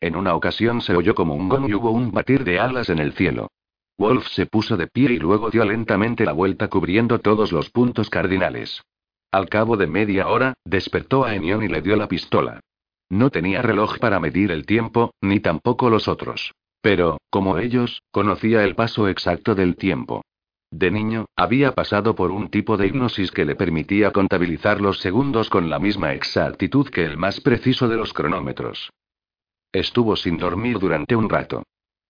En 0.00 0.14
una 0.14 0.36
ocasión 0.36 0.82
se 0.82 0.94
oyó 0.94 1.16
como 1.16 1.34
un 1.34 1.48
gong 1.48 1.68
y 1.68 1.74
hubo 1.74 1.90
un 1.90 2.12
batir 2.12 2.44
de 2.44 2.60
alas 2.60 2.90
en 2.90 3.00
el 3.00 3.12
cielo. 3.12 3.48
Wolf 3.98 4.28
se 4.28 4.46
puso 4.46 4.76
de 4.76 4.86
pie 4.86 5.14
y 5.14 5.18
luego 5.18 5.50
dio 5.50 5.64
lentamente 5.64 6.24
la 6.24 6.32
vuelta 6.32 6.68
cubriendo 6.68 7.18
todos 7.18 7.50
los 7.50 7.70
puntos 7.70 8.08
cardinales. 8.08 8.82
Al 9.32 9.48
cabo 9.48 9.76
de 9.76 9.88
media 9.88 10.28
hora, 10.28 10.54
despertó 10.64 11.24
a 11.24 11.34
Enion 11.34 11.64
y 11.64 11.68
le 11.68 11.82
dio 11.82 11.96
la 11.96 12.06
pistola. 12.06 12.60
No 13.10 13.30
tenía 13.30 13.62
reloj 13.62 13.98
para 13.98 14.20
medir 14.20 14.52
el 14.52 14.64
tiempo, 14.64 15.12
ni 15.20 15.40
tampoco 15.40 15.90
los 15.90 16.06
otros. 16.06 16.54
Pero, 16.80 17.18
como 17.30 17.58
ellos, 17.58 18.00
conocía 18.12 18.62
el 18.62 18.76
paso 18.76 19.08
exacto 19.08 19.56
del 19.56 19.74
tiempo. 19.74 20.22
De 20.70 20.90
niño, 20.90 21.26
había 21.36 21.72
pasado 21.72 22.14
por 22.14 22.30
un 22.30 22.48
tipo 22.50 22.76
de 22.76 22.88
hipnosis 22.88 23.30
que 23.30 23.44
le 23.44 23.54
permitía 23.54 24.10
contabilizar 24.10 24.80
los 24.80 24.98
segundos 24.98 25.48
con 25.48 25.70
la 25.70 25.78
misma 25.78 26.12
exactitud 26.12 26.88
que 26.88 27.04
el 27.04 27.16
más 27.16 27.40
preciso 27.40 27.88
de 27.88 27.96
los 27.96 28.12
cronómetros. 28.12 28.90
Estuvo 29.72 30.16
sin 30.16 30.38
dormir 30.38 30.78
durante 30.78 31.14
un 31.14 31.28
rato. 31.28 31.62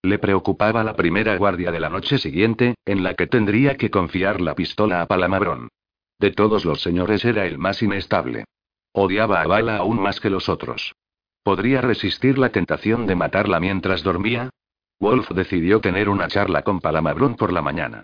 Le 0.03 0.19
preocupaba 0.19 0.85
la 0.85 0.95
primera 0.95 1.37
guardia 1.37 1.71
de 1.73 1.81
la 1.81 1.91
noche 1.91 2.19
siguiente, 2.19 2.77
en 2.85 3.03
la 3.03 3.15
que 3.15 3.27
tendría 3.27 3.77
que 3.77 3.91
confiar 3.91 4.41
la 4.41 4.55
pistola 4.55 5.03
a 5.03 5.07
Palamabrón. 5.07 5.69
De 6.19 6.31
todos 6.31 6.65
los 6.65 6.81
señores 6.81 7.25
era 7.25 7.45
el 7.47 7.59
más 7.59 7.83
inestable. 7.83 8.45
Odiaba 8.93 9.43
a 9.43 9.47
Bala 9.47 9.77
aún 9.79 10.01
más 10.01 10.21
que 10.21 10.31
los 10.31 10.49
otros. 10.49 10.95
¿Podría 11.43 11.83
resistir 11.83 12.39
la 12.39 12.51
tentación 12.51 13.07
de 13.07 13.15
matarla 13.15 13.61
mientras 13.61 14.03
dormía? 14.03 14.51
Wolf 14.99 15.31
decidió 15.33 15.81
tener 15.81 16.09
una 16.09 16.29
charla 16.29 16.63
con 16.63 16.81
Palamabrón 16.81 17.37
por 17.37 17.53
la 17.53 17.61
mañana. 17.61 18.03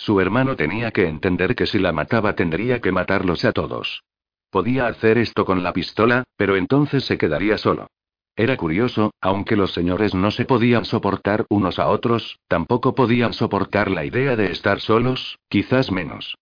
Su 0.00 0.18
hermano 0.18 0.56
tenía 0.56 0.92
que 0.92 1.06
entender 1.06 1.54
que 1.54 1.66
si 1.66 1.78
la 1.78 1.92
mataba 1.92 2.34
tendría 2.34 2.80
que 2.80 2.90
matarlos 2.90 3.44
a 3.44 3.52
todos. 3.52 4.02
Podía 4.48 4.86
hacer 4.86 5.18
esto 5.18 5.44
con 5.44 5.62
la 5.62 5.74
pistola, 5.74 6.24
pero 6.38 6.56
entonces 6.56 7.04
se 7.04 7.18
quedaría 7.18 7.58
solo. 7.58 7.86
Era 8.34 8.56
curioso, 8.56 9.12
aunque 9.20 9.56
los 9.56 9.74
señores 9.74 10.14
no 10.14 10.30
se 10.30 10.46
podían 10.46 10.86
soportar 10.86 11.44
unos 11.50 11.78
a 11.78 11.88
otros, 11.88 12.38
tampoco 12.48 12.94
podían 12.94 13.34
soportar 13.34 13.90
la 13.90 14.06
idea 14.06 14.36
de 14.36 14.50
estar 14.50 14.80
solos, 14.80 15.38
quizás 15.50 15.92
menos. 15.92 16.38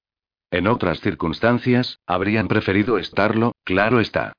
En 0.52 0.68
otras 0.68 1.00
circunstancias, 1.00 1.98
habrían 2.06 2.46
preferido 2.46 2.96
estarlo, 2.96 3.56
claro 3.64 3.98
está. 3.98 4.34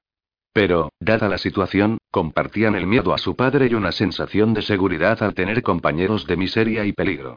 Pero, 0.54 0.94
dada 1.02 1.28
la 1.28 1.40
situación, 1.40 1.98
compartían 2.10 2.74
el 2.74 2.88
miedo 2.88 3.14
a 3.14 3.18
su 3.18 3.36
padre 3.36 3.68
y 3.70 3.74
una 3.74 3.92
sensación 3.92 4.54
de 4.54 4.62
seguridad 4.62 5.22
al 5.22 5.34
tener 5.34 5.62
compañeros 5.62 6.26
de 6.26 6.38
miseria 6.38 6.86
y 6.86 6.94
peligro. 6.94 7.36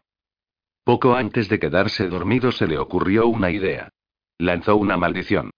Poco 0.85 1.15
antes 1.15 1.49
de 1.49 1.59
quedarse 1.61 2.09
dormido 2.09 2.51
se 2.51 2.67
le 2.67 2.79
ocurrió 2.79 3.27
una 3.27 3.51
idea. 3.51 3.91
Lanzó 4.39 4.77
una 4.77 4.97
maldición. 4.97 5.51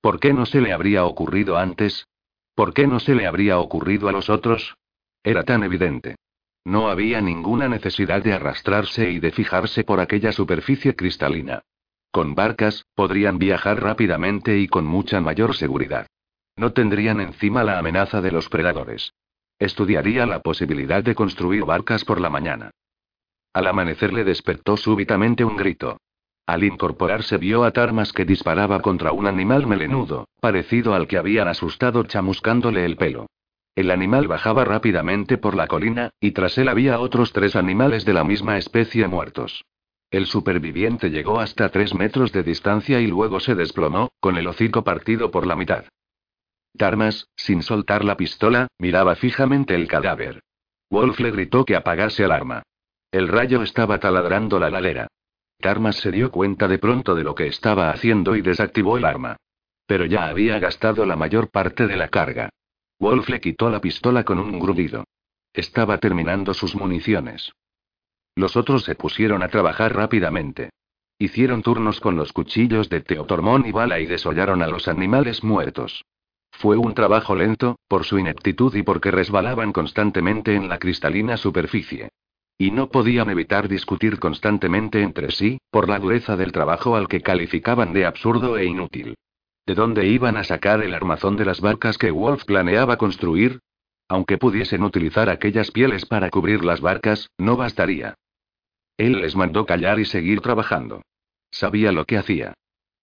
¿Por 0.00 0.18
qué 0.18 0.32
no 0.32 0.46
se 0.46 0.60
le 0.60 0.72
habría 0.72 1.04
ocurrido 1.04 1.56
antes? 1.56 2.06
¿Por 2.54 2.74
qué 2.74 2.88
no 2.88 2.98
se 2.98 3.14
le 3.14 3.26
habría 3.26 3.58
ocurrido 3.58 4.08
a 4.08 4.12
los 4.12 4.28
otros? 4.28 4.74
Era 5.22 5.44
tan 5.44 5.62
evidente. 5.62 6.16
No 6.64 6.88
había 6.88 7.20
ninguna 7.20 7.68
necesidad 7.68 8.22
de 8.22 8.32
arrastrarse 8.32 9.10
y 9.10 9.20
de 9.20 9.30
fijarse 9.30 9.84
por 9.84 10.00
aquella 10.00 10.32
superficie 10.32 10.96
cristalina. 10.96 11.62
Con 12.10 12.34
barcas, 12.34 12.84
podrían 12.94 13.38
viajar 13.38 13.80
rápidamente 13.80 14.58
y 14.58 14.68
con 14.68 14.84
mucha 14.84 15.20
mayor 15.20 15.56
seguridad. 15.56 16.06
No 16.56 16.72
tendrían 16.72 17.20
encima 17.20 17.64
la 17.64 17.78
amenaza 17.78 18.20
de 18.20 18.32
los 18.32 18.48
predadores. 18.48 19.14
Estudiaría 19.58 20.26
la 20.26 20.40
posibilidad 20.40 21.02
de 21.02 21.14
construir 21.14 21.64
barcas 21.64 22.04
por 22.04 22.20
la 22.20 22.28
mañana. 22.28 22.70
Al 23.52 23.66
amanecer 23.66 24.12
le 24.12 24.24
despertó 24.24 24.76
súbitamente 24.76 25.44
un 25.44 25.56
grito. 25.56 25.98
Al 26.46 26.64
incorporarse 26.64 27.38
vio 27.38 27.64
a 27.64 27.70
Tarmas 27.70 28.12
que 28.12 28.24
disparaba 28.24 28.80
contra 28.80 29.12
un 29.12 29.26
animal 29.26 29.66
melenudo, 29.66 30.28
parecido 30.40 30.94
al 30.94 31.06
que 31.06 31.18
habían 31.18 31.48
asustado 31.48 32.02
chamuscándole 32.04 32.84
el 32.84 32.96
pelo. 32.96 33.26
El 33.74 33.90
animal 33.90 34.28
bajaba 34.28 34.64
rápidamente 34.64 35.38
por 35.38 35.54
la 35.54 35.66
colina, 35.66 36.10
y 36.20 36.32
tras 36.32 36.58
él 36.58 36.68
había 36.68 36.98
otros 36.98 37.32
tres 37.32 37.56
animales 37.56 38.04
de 38.04 38.12
la 38.12 38.24
misma 38.24 38.58
especie 38.58 39.06
muertos. 39.06 39.64
El 40.10 40.26
superviviente 40.26 41.10
llegó 41.10 41.40
hasta 41.40 41.70
tres 41.70 41.94
metros 41.94 42.32
de 42.32 42.42
distancia 42.42 43.00
y 43.00 43.06
luego 43.06 43.40
se 43.40 43.54
desplomó, 43.54 44.10
con 44.20 44.36
el 44.36 44.46
hocico 44.46 44.84
partido 44.84 45.30
por 45.30 45.46
la 45.46 45.56
mitad. 45.56 45.84
Tarmas, 46.76 47.28
sin 47.34 47.62
soltar 47.62 48.04
la 48.04 48.16
pistola, 48.16 48.68
miraba 48.78 49.14
fijamente 49.14 49.74
el 49.74 49.88
cadáver. 49.88 50.42
Wolf 50.90 51.18
le 51.20 51.30
gritó 51.30 51.64
que 51.64 51.76
apagase 51.76 52.24
el 52.24 52.32
arma. 52.32 52.62
El 53.12 53.28
rayo 53.28 53.62
estaba 53.62 54.00
taladrando 54.00 54.58
la 54.58 54.70
ladera. 54.70 55.06
Tarmas 55.60 55.96
se 55.96 56.10
dio 56.10 56.30
cuenta 56.30 56.66
de 56.66 56.78
pronto 56.78 57.14
de 57.14 57.22
lo 57.22 57.34
que 57.34 57.46
estaba 57.46 57.90
haciendo 57.90 58.34
y 58.36 58.40
desactivó 58.40 58.96
el 58.96 59.04
arma. 59.04 59.36
Pero 59.86 60.06
ya 60.06 60.28
había 60.28 60.58
gastado 60.58 61.04
la 61.04 61.14
mayor 61.14 61.50
parte 61.50 61.86
de 61.86 61.96
la 61.96 62.08
carga. 62.08 62.48
Wolf 62.98 63.28
le 63.28 63.38
quitó 63.42 63.68
la 63.68 63.82
pistola 63.82 64.24
con 64.24 64.38
un 64.38 64.58
grudido. 64.58 65.04
Estaba 65.52 65.98
terminando 65.98 66.54
sus 66.54 66.74
municiones. 66.74 67.52
Los 68.34 68.56
otros 68.56 68.84
se 68.84 68.94
pusieron 68.94 69.42
a 69.42 69.48
trabajar 69.48 69.94
rápidamente. 69.94 70.70
Hicieron 71.18 71.62
turnos 71.62 72.00
con 72.00 72.16
los 72.16 72.32
cuchillos 72.32 72.88
de 72.88 73.02
Teotormón 73.02 73.66
y 73.66 73.72
bala 73.72 74.00
y 74.00 74.06
desollaron 74.06 74.62
a 74.62 74.68
los 74.68 74.88
animales 74.88 75.44
muertos. 75.44 76.02
Fue 76.50 76.78
un 76.78 76.94
trabajo 76.94 77.36
lento, 77.36 77.76
por 77.88 78.04
su 78.04 78.18
ineptitud 78.18 78.74
y 78.74 78.82
porque 78.82 79.10
resbalaban 79.10 79.72
constantemente 79.72 80.54
en 80.54 80.70
la 80.70 80.78
cristalina 80.78 81.36
superficie. 81.36 82.08
Y 82.58 82.70
no 82.70 82.88
podían 82.90 83.30
evitar 83.30 83.68
discutir 83.68 84.18
constantemente 84.18 85.02
entre 85.02 85.30
sí, 85.30 85.58
por 85.70 85.88
la 85.88 85.98
dureza 85.98 86.36
del 86.36 86.52
trabajo 86.52 86.96
al 86.96 87.08
que 87.08 87.20
calificaban 87.20 87.92
de 87.92 88.06
absurdo 88.06 88.56
e 88.56 88.64
inútil. 88.64 89.14
¿De 89.66 89.74
dónde 89.74 90.06
iban 90.06 90.36
a 90.36 90.44
sacar 90.44 90.82
el 90.82 90.94
armazón 90.94 91.36
de 91.36 91.44
las 91.44 91.60
barcas 91.60 91.98
que 91.98 92.10
Wolf 92.10 92.44
planeaba 92.44 92.96
construir? 92.96 93.60
Aunque 94.08 94.38
pudiesen 94.38 94.82
utilizar 94.82 95.30
aquellas 95.30 95.70
pieles 95.70 96.04
para 96.04 96.30
cubrir 96.30 96.64
las 96.64 96.80
barcas, 96.80 97.30
no 97.38 97.56
bastaría. 97.56 98.14
Él 98.96 99.20
les 99.20 99.36
mandó 99.36 99.64
callar 99.64 99.98
y 100.00 100.04
seguir 100.04 100.40
trabajando. 100.40 101.02
Sabía 101.50 101.92
lo 101.92 102.04
que 102.04 102.18
hacía. 102.18 102.54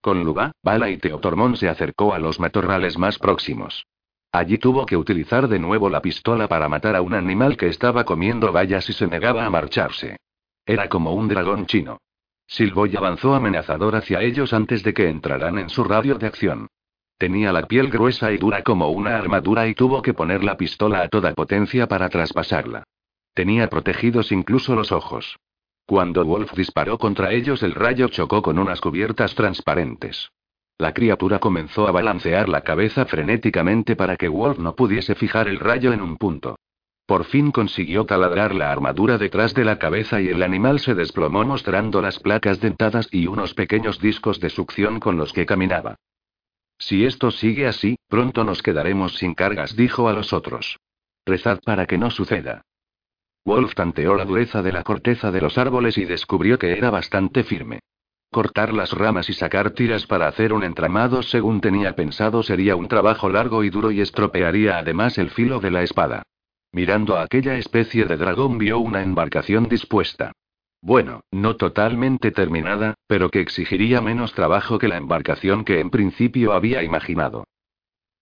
Con 0.01 0.23
Luba, 0.23 0.51
Bala 0.63 0.89
y 0.89 0.97
Teotormón 0.97 1.57
se 1.57 1.67
acercó 1.67 2.13
a 2.13 2.19
los 2.19 2.39
matorrales 2.39 2.97
más 2.97 3.17
próximos. 3.19 3.85
Allí 4.31 4.59
tuvo 4.59 4.85
que 4.85 4.95
utilizar 4.95 5.47
de 5.47 5.57
nuevo 5.57 5.89
la 5.89 6.01
pistola 6.01 6.47
para 6.47 6.69
matar 6.69 6.95
a 6.95 7.01
un 7.01 7.13
animal 7.13 7.57
que 7.57 7.67
estaba 7.67 8.03
comiendo 8.03 8.51
bayas 8.51 8.87
y 8.89 8.93
se 8.93 9.07
negaba 9.07 9.45
a 9.45 9.49
marcharse. 9.49 10.17
Era 10.65 10.87
como 10.87 11.13
un 11.13 11.27
dragón 11.27 11.65
chino. 11.65 11.97
Silboy 12.45 12.95
avanzó 12.95 13.33
amenazador 13.33 13.95
hacia 13.95 14.21
ellos 14.21 14.53
antes 14.53 14.83
de 14.83 14.93
que 14.93 15.09
entraran 15.09 15.57
en 15.57 15.69
su 15.69 15.83
radio 15.83 16.15
de 16.15 16.27
acción. 16.27 16.67
Tenía 17.17 17.51
la 17.51 17.67
piel 17.67 17.89
gruesa 17.89 18.31
y 18.31 18.37
dura 18.37 18.63
como 18.63 18.89
una 18.89 19.17
armadura 19.17 19.67
y 19.67 19.73
tuvo 19.73 20.01
que 20.01 20.13
poner 20.13 20.43
la 20.43 20.57
pistola 20.57 21.01
a 21.01 21.09
toda 21.09 21.33
potencia 21.33 21.87
para 21.87 22.07
traspasarla. 22.09 22.83
Tenía 23.33 23.67
protegidos 23.67 24.31
incluso 24.31 24.75
los 24.75 24.91
ojos. 24.91 25.37
Cuando 25.85 26.23
Wolf 26.23 26.53
disparó 26.53 26.99
contra 26.99 27.31
ellos 27.31 27.63
el 27.63 27.73
rayo 27.73 28.09
chocó 28.09 28.43
con 28.43 28.59
unas 28.59 28.79
cubiertas 28.79 29.33
transparentes. 29.33 30.29
La 30.79 30.93
criatura 30.93 31.39
comenzó 31.39 31.89
a 31.89 31.91
balancear 31.91 32.47
la 32.47 32.61
cabeza 32.61 33.05
frenéticamente 33.05 33.97
para 33.97 34.15
que 34.15 34.29
Wolf 34.29 34.59
no 34.59 34.77
pudiese 34.77 35.13
fijar 35.13 35.49
el 35.49 35.59
rayo 35.59 35.91
en 35.91 36.01
un 36.01 36.15
punto. 36.15 36.57
Por 37.05 37.25
fin 37.25 37.51
consiguió 37.51 38.05
taladrar 38.05 38.55
la 38.55 38.71
armadura 38.71 39.17
detrás 39.17 39.53
de 39.53 39.65
la 39.65 39.77
cabeza 39.77 40.21
y 40.21 40.29
el 40.29 40.41
animal 40.41 40.79
se 40.79 40.95
desplomó 40.95 41.43
mostrando 41.43 42.01
las 42.01 42.19
placas 42.19 42.61
dentadas 42.61 43.09
y 43.11 43.27
unos 43.27 43.53
pequeños 43.55 43.99
discos 43.99 44.39
de 44.39 44.49
succión 44.49 45.01
con 45.01 45.17
los 45.17 45.33
que 45.33 45.45
caminaba. 45.45 45.95
Si 46.77 47.03
esto 47.05 47.29
sigue 47.31 47.67
así, 47.67 47.97
pronto 48.07 48.45
nos 48.45 48.63
quedaremos 48.63 49.17
sin 49.17 49.33
cargas, 49.33 49.75
dijo 49.75 50.07
a 50.07 50.13
los 50.13 50.31
otros. 50.31 50.77
Rezad 51.25 51.59
para 51.65 51.87
que 51.87 51.97
no 51.97 52.09
suceda. 52.09 52.61
Wolf 53.43 53.73
tanteó 53.75 54.15
la 54.15 54.23
dureza 54.23 54.61
de 54.61 54.71
la 54.71 54.83
corteza 54.83 55.29
de 55.29 55.41
los 55.41 55.57
árboles 55.57 55.97
y 55.97 56.05
descubrió 56.05 56.57
que 56.57 56.71
era 56.71 56.89
bastante 56.89 57.43
firme. 57.43 57.81
Cortar 58.31 58.73
las 58.73 58.93
ramas 58.93 59.27
y 59.29 59.33
sacar 59.33 59.71
tiras 59.71 60.05
para 60.05 60.27
hacer 60.27 60.53
un 60.53 60.63
entramado 60.63 61.23
según 61.23 61.61
tenía 61.61 61.95
pensado 61.95 62.43
sería 62.43 62.75
un 62.75 62.87
trabajo 62.87 63.27
largo 63.27 63.63
y 63.63 63.71
duro 63.71 63.89
y 63.89 64.01
estropearía 64.01 64.77
además 64.77 65.17
el 65.17 65.31
filo 65.31 65.59
de 65.59 65.71
la 65.71 65.81
espada. 65.81 66.21
Mirando 66.71 67.17
a 67.17 67.23
aquella 67.23 67.57
especie 67.57 68.05
de 68.05 68.17
dragón 68.17 68.59
vio 68.59 68.77
una 68.77 69.01
embarcación 69.01 69.67
dispuesta. 69.67 70.33
Bueno, 70.79 71.21
no 71.31 71.55
totalmente 71.55 72.29
terminada, 72.29 72.93
pero 73.07 73.29
que 73.29 73.41
exigiría 73.41 73.99
menos 73.99 74.33
trabajo 74.33 74.77
que 74.77 74.87
la 74.87 74.97
embarcación 74.97 75.65
que 75.65 75.79
en 75.79 75.89
principio 75.89 76.53
había 76.53 76.83
imaginado. 76.83 77.45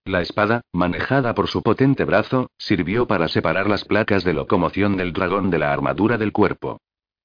La 0.05 0.21
espada, 0.21 0.61
manejada 0.71 1.35
por 1.35 1.49
su 1.49 1.61
potente 1.61 2.05
brazo, 2.05 2.49
sirvió 2.57 3.07
para 3.07 3.27
separar 3.27 3.69
las 3.69 3.83
placas 3.83 4.23
de 4.23 4.33
locomoción 4.33 4.95
del 4.95 5.11
dragón 5.11 5.49
de 5.49 5.59
la 5.59 5.73
armadura 5.73 6.17
del 6.17 6.31
cuerpo. 6.31 6.79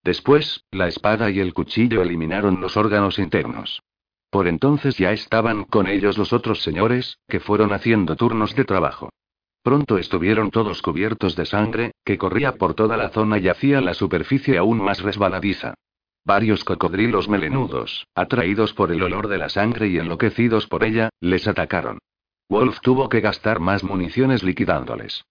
Después, 0.04 0.64
la 0.70 0.88
espada 0.88 1.30
y 1.30 1.38
el 1.38 1.54
cuchillo 1.54 2.02
eliminaron 2.02 2.60
los 2.60 2.76
órganos 2.76 3.18
internos. 3.18 3.82
Por 4.30 4.48
entonces 4.48 4.96
ya 4.96 5.12
estaban 5.12 5.64
con 5.64 5.86
ellos 5.86 6.18
los 6.18 6.32
otros 6.32 6.62
señores, 6.62 7.18
que 7.28 7.38
fueron 7.38 7.72
haciendo 7.72 8.16
turnos 8.16 8.54
de 8.56 8.64
trabajo. 8.64 9.10
Pronto 9.62 9.98
estuvieron 9.98 10.50
todos 10.50 10.82
cubiertos 10.82 11.36
de 11.36 11.46
sangre, 11.46 11.92
que 12.04 12.18
corría 12.18 12.56
por 12.56 12.74
toda 12.74 12.96
la 12.96 13.10
zona 13.10 13.38
y 13.38 13.48
hacía 13.48 13.80
la 13.80 13.94
superficie 13.94 14.58
aún 14.58 14.82
más 14.82 15.02
resbaladiza. 15.02 15.74
Varios 16.24 16.64
cocodrilos 16.64 17.28
melenudos, 17.28 18.06
atraídos 18.14 18.72
por 18.74 18.90
el 18.90 19.02
olor 19.02 19.28
de 19.28 19.38
la 19.38 19.48
sangre 19.48 19.88
y 19.88 19.98
enloquecidos 19.98 20.66
por 20.66 20.82
ella, 20.82 21.10
les 21.20 21.46
atacaron. 21.46 21.98
Wolf 22.48 22.80
tuvo 22.80 23.08
que 23.08 23.20
gastar 23.20 23.60
más 23.60 23.84
municiones 23.84 24.42
liquidándoles. 24.42 25.24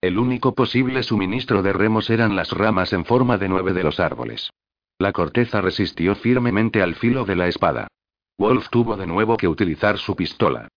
El 0.00 0.16
único 0.16 0.54
posible 0.54 1.02
suministro 1.02 1.60
de 1.60 1.72
remos 1.72 2.08
eran 2.08 2.36
las 2.36 2.52
ramas 2.52 2.92
en 2.92 3.04
forma 3.04 3.36
de 3.36 3.48
nueve 3.48 3.72
de 3.72 3.82
los 3.82 3.98
árboles. 3.98 4.52
La 4.96 5.12
corteza 5.12 5.60
resistió 5.60 6.14
firmemente 6.14 6.82
al 6.82 6.94
filo 6.94 7.24
de 7.24 7.34
la 7.34 7.48
espada. 7.48 7.88
Wolf 8.38 8.68
tuvo 8.70 8.96
de 8.96 9.08
nuevo 9.08 9.36
que 9.36 9.48
utilizar 9.48 9.98
su 9.98 10.14
pistola. 10.14 10.68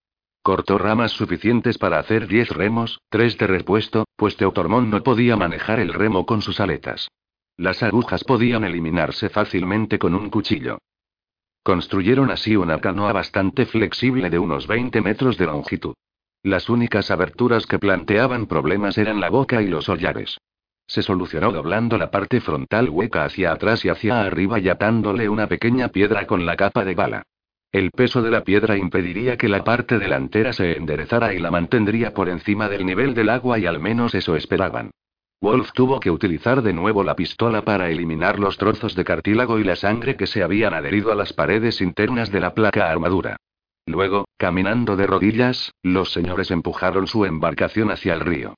Cortó 0.42 0.80
ramas 0.80 1.12
suficientes 1.12 1.78
para 1.78 2.00
hacer 2.00 2.28
diez 2.28 2.50
remos, 2.50 3.00
tres 3.10 3.38
de 3.38 3.46
repuesto, 3.46 4.06
pues 4.16 4.38
Teutormón 4.38 4.90
no 4.90 5.04
podía 5.04 5.38
manejar 5.38 5.80
el 5.80 5.94
remo 5.94 6.26
con 6.26 6.42
sus 6.42 6.60
aletas. 6.60 7.08
Las 7.58 7.84
agujas 7.84 8.24
podían 8.24 8.64
eliminarse 8.64 9.30
fácilmente 9.30 10.00
con 10.00 10.16
un 10.16 10.32
cuchillo. 10.32 10.80
Construyeron 11.62 12.32
así 12.32 12.56
una 12.56 12.82
canoa 12.82 13.14
bastante 13.14 13.68
flexible 13.68 14.32
de 14.32 14.40
unos 14.40 14.66
20 14.66 15.00
metros 15.02 15.38
de 15.38 15.46
longitud. 15.46 15.94
Las 16.44 16.70
únicas 16.70 17.12
aberturas 17.12 17.68
que 17.68 17.78
planteaban 17.78 18.48
problemas 18.48 18.98
eran 18.98 19.20
la 19.20 19.30
boca 19.30 19.62
y 19.62 19.68
los 19.68 19.88
hollares. 19.90 20.40
Se 20.88 21.04
solucionó 21.04 21.52
doblando 21.52 22.00
la 22.00 22.10
parte 22.10 22.42
frontal 22.42 22.90
hueca 22.90 23.26
hacia 23.26 23.52
atrás 23.52 23.86
y 23.86 23.90
hacia 23.90 24.22
arriba 24.22 24.60
y 24.60 24.68
atándole 24.68 25.30
una 25.30 25.48
pequeña 25.48 25.90
piedra 25.90 26.26
con 26.26 26.46
la 26.48 26.56
capa 26.56 26.84
de 26.84 26.96
bala. 26.96 27.24
El 27.72 27.92
peso 27.92 28.24
de 28.24 28.32
la 28.32 28.44
piedra 28.44 28.76
impediría 28.76 29.38
que 29.38 29.48
la 29.48 29.64
parte 29.64 30.00
delantera 30.00 30.52
se 30.52 30.76
enderezara 30.76 31.34
y 31.34 31.40
la 31.40 31.52
mantendría 31.52 32.14
por 32.14 32.28
encima 32.28 32.68
del 32.68 32.86
nivel 32.86 33.14
del 33.14 33.30
agua 33.30 33.60
y 33.60 33.68
al 33.68 33.80
menos 33.80 34.16
eso 34.16 34.36
esperaban. 34.36 34.92
Wolf 35.42 35.72
tuvo 35.74 36.00
que 36.00 36.12
utilizar 36.12 36.64
de 36.64 36.74
nuevo 36.74 37.04
la 37.04 37.16
pistola 37.16 37.62
para 37.62 37.90
eliminar 37.90 38.40
los 38.40 38.58
trozos 38.58 38.96
de 38.96 39.04
cartílago 39.04 39.60
y 39.60 39.64
la 39.64 39.76
sangre 39.76 40.16
que 40.16 40.28
se 40.28 40.44
habían 40.44 40.74
adherido 40.74 41.12
a 41.12 41.16
las 41.16 41.34
paredes 41.34 41.82
internas 41.82 42.32
de 42.32 42.42
la 42.42 42.54
placa 42.54 42.92
armadura. 42.92 43.38
Luego, 43.86 44.26
caminando 44.38 44.96
de 44.96 45.08
rodillas, 45.08 45.74
los 45.82 46.12
señores 46.12 46.52
empujaron 46.52 47.08
su 47.08 47.26
embarcación 47.26 47.92
hacia 47.92 48.14
el 48.14 48.20
río. 48.20 48.56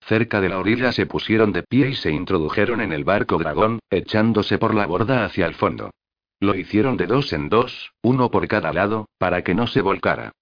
Cerca 0.00 0.40
de 0.40 0.50
la 0.50 0.58
orilla 0.58 0.92
se 0.92 1.06
pusieron 1.06 1.52
de 1.52 1.62
pie 1.62 1.88
y 1.88 1.94
se 1.94 2.10
introdujeron 2.10 2.80
en 2.82 2.92
el 2.92 3.04
barco 3.04 3.38
dragón, 3.38 3.78
echándose 3.88 4.58
por 4.58 4.74
la 4.74 4.86
borda 4.86 5.24
hacia 5.24 5.46
el 5.46 5.54
fondo. 5.54 5.90
Lo 6.40 6.54
hicieron 6.54 6.98
de 6.98 7.06
dos 7.06 7.32
en 7.32 7.48
dos, 7.48 7.92
uno 8.02 8.30
por 8.30 8.46
cada 8.46 8.72
lado, 8.72 9.08
para 9.18 9.42
que 9.42 9.54
no 9.54 9.66
se 9.66 9.80
volcara. 9.80 10.32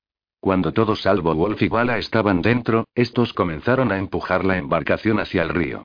Cuando 0.40 0.72
todos 0.72 1.02
salvo 1.02 1.36
Wolf 1.36 1.62
y 1.62 1.68
Walla 1.68 1.98
estaban 1.98 2.42
dentro, 2.42 2.86
estos 2.96 3.32
comenzaron 3.32 3.92
a 3.92 3.98
empujar 3.98 4.44
la 4.44 4.58
embarcación 4.58 5.20
hacia 5.20 5.42
el 5.42 5.50
río. 5.50 5.84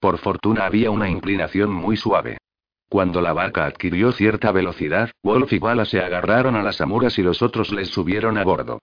Por 0.00 0.16
fortuna 0.16 0.64
había 0.64 0.90
una 0.90 1.10
inclinación 1.10 1.70
muy 1.70 1.98
suave. 1.98 2.38
Cuando 2.88 3.20
la 3.20 3.32
barca 3.32 3.66
adquirió 3.66 4.12
cierta 4.12 4.50
velocidad, 4.50 5.10
Wolf 5.22 5.52
y 5.52 5.58
Walla 5.58 5.84
se 5.84 6.00
agarraron 6.00 6.56
a 6.56 6.62
las 6.62 6.80
amuras 6.80 7.18
y 7.18 7.22
los 7.22 7.42
otros 7.42 7.70
les 7.70 7.88
subieron 7.88 8.38
a 8.38 8.44
bordo. 8.44 8.80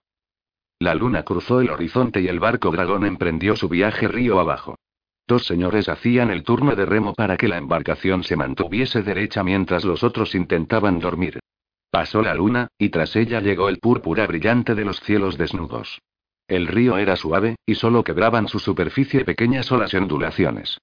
La 0.78 0.94
luna 0.94 1.24
cruzó 1.24 1.60
el 1.60 1.70
horizonte 1.70 2.20
y 2.20 2.28
el 2.28 2.38
barco 2.38 2.70
dragón 2.70 3.04
emprendió 3.04 3.56
su 3.56 3.68
viaje 3.68 4.06
río 4.08 4.38
abajo. 4.38 4.76
Dos 5.26 5.44
señores 5.44 5.88
hacían 5.88 6.30
el 6.30 6.44
turno 6.44 6.76
de 6.76 6.86
remo 6.86 7.14
para 7.14 7.36
que 7.36 7.48
la 7.48 7.56
embarcación 7.56 8.22
se 8.22 8.36
mantuviese 8.36 9.02
derecha 9.02 9.42
mientras 9.42 9.84
los 9.84 10.04
otros 10.04 10.36
intentaban 10.36 11.00
dormir. 11.00 11.40
Pasó 11.90 12.22
la 12.22 12.34
luna, 12.34 12.68
y 12.78 12.90
tras 12.90 13.16
ella 13.16 13.40
llegó 13.40 13.68
el 13.68 13.78
púrpura 13.78 14.26
brillante 14.26 14.74
de 14.76 14.84
los 14.84 15.00
cielos 15.00 15.36
desnudos. 15.36 16.00
El 16.46 16.68
río 16.68 16.96
era 16.98 17.16
suave, 17.16 17.56
y 17.66 17.74
solo 17.74 18.04
quebraban 18.04 18.46
su 18.46 18.60
superficie 18.60 19.24
pequeñas 19.24 19.72
olas 19.72 19.92
y 19.94 19.96
ondulaciones. 19.96 20.78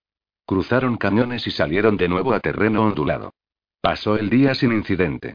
Cruzaron 0.45 0.97
camiones 0.97 1.47
y 1.47 1.51
salieron 1.51 1.97
de 1.97 2.09
nuevo 2.09 2.33
a 2.33 2.39
terreno 2.39 2.83
ondulado. 2.83 3.33
Pasó 3.81 4.17
el 4.17 4.29
día 4.29 4.53
sin 4.55 4.71
incidente. 4.71 5.33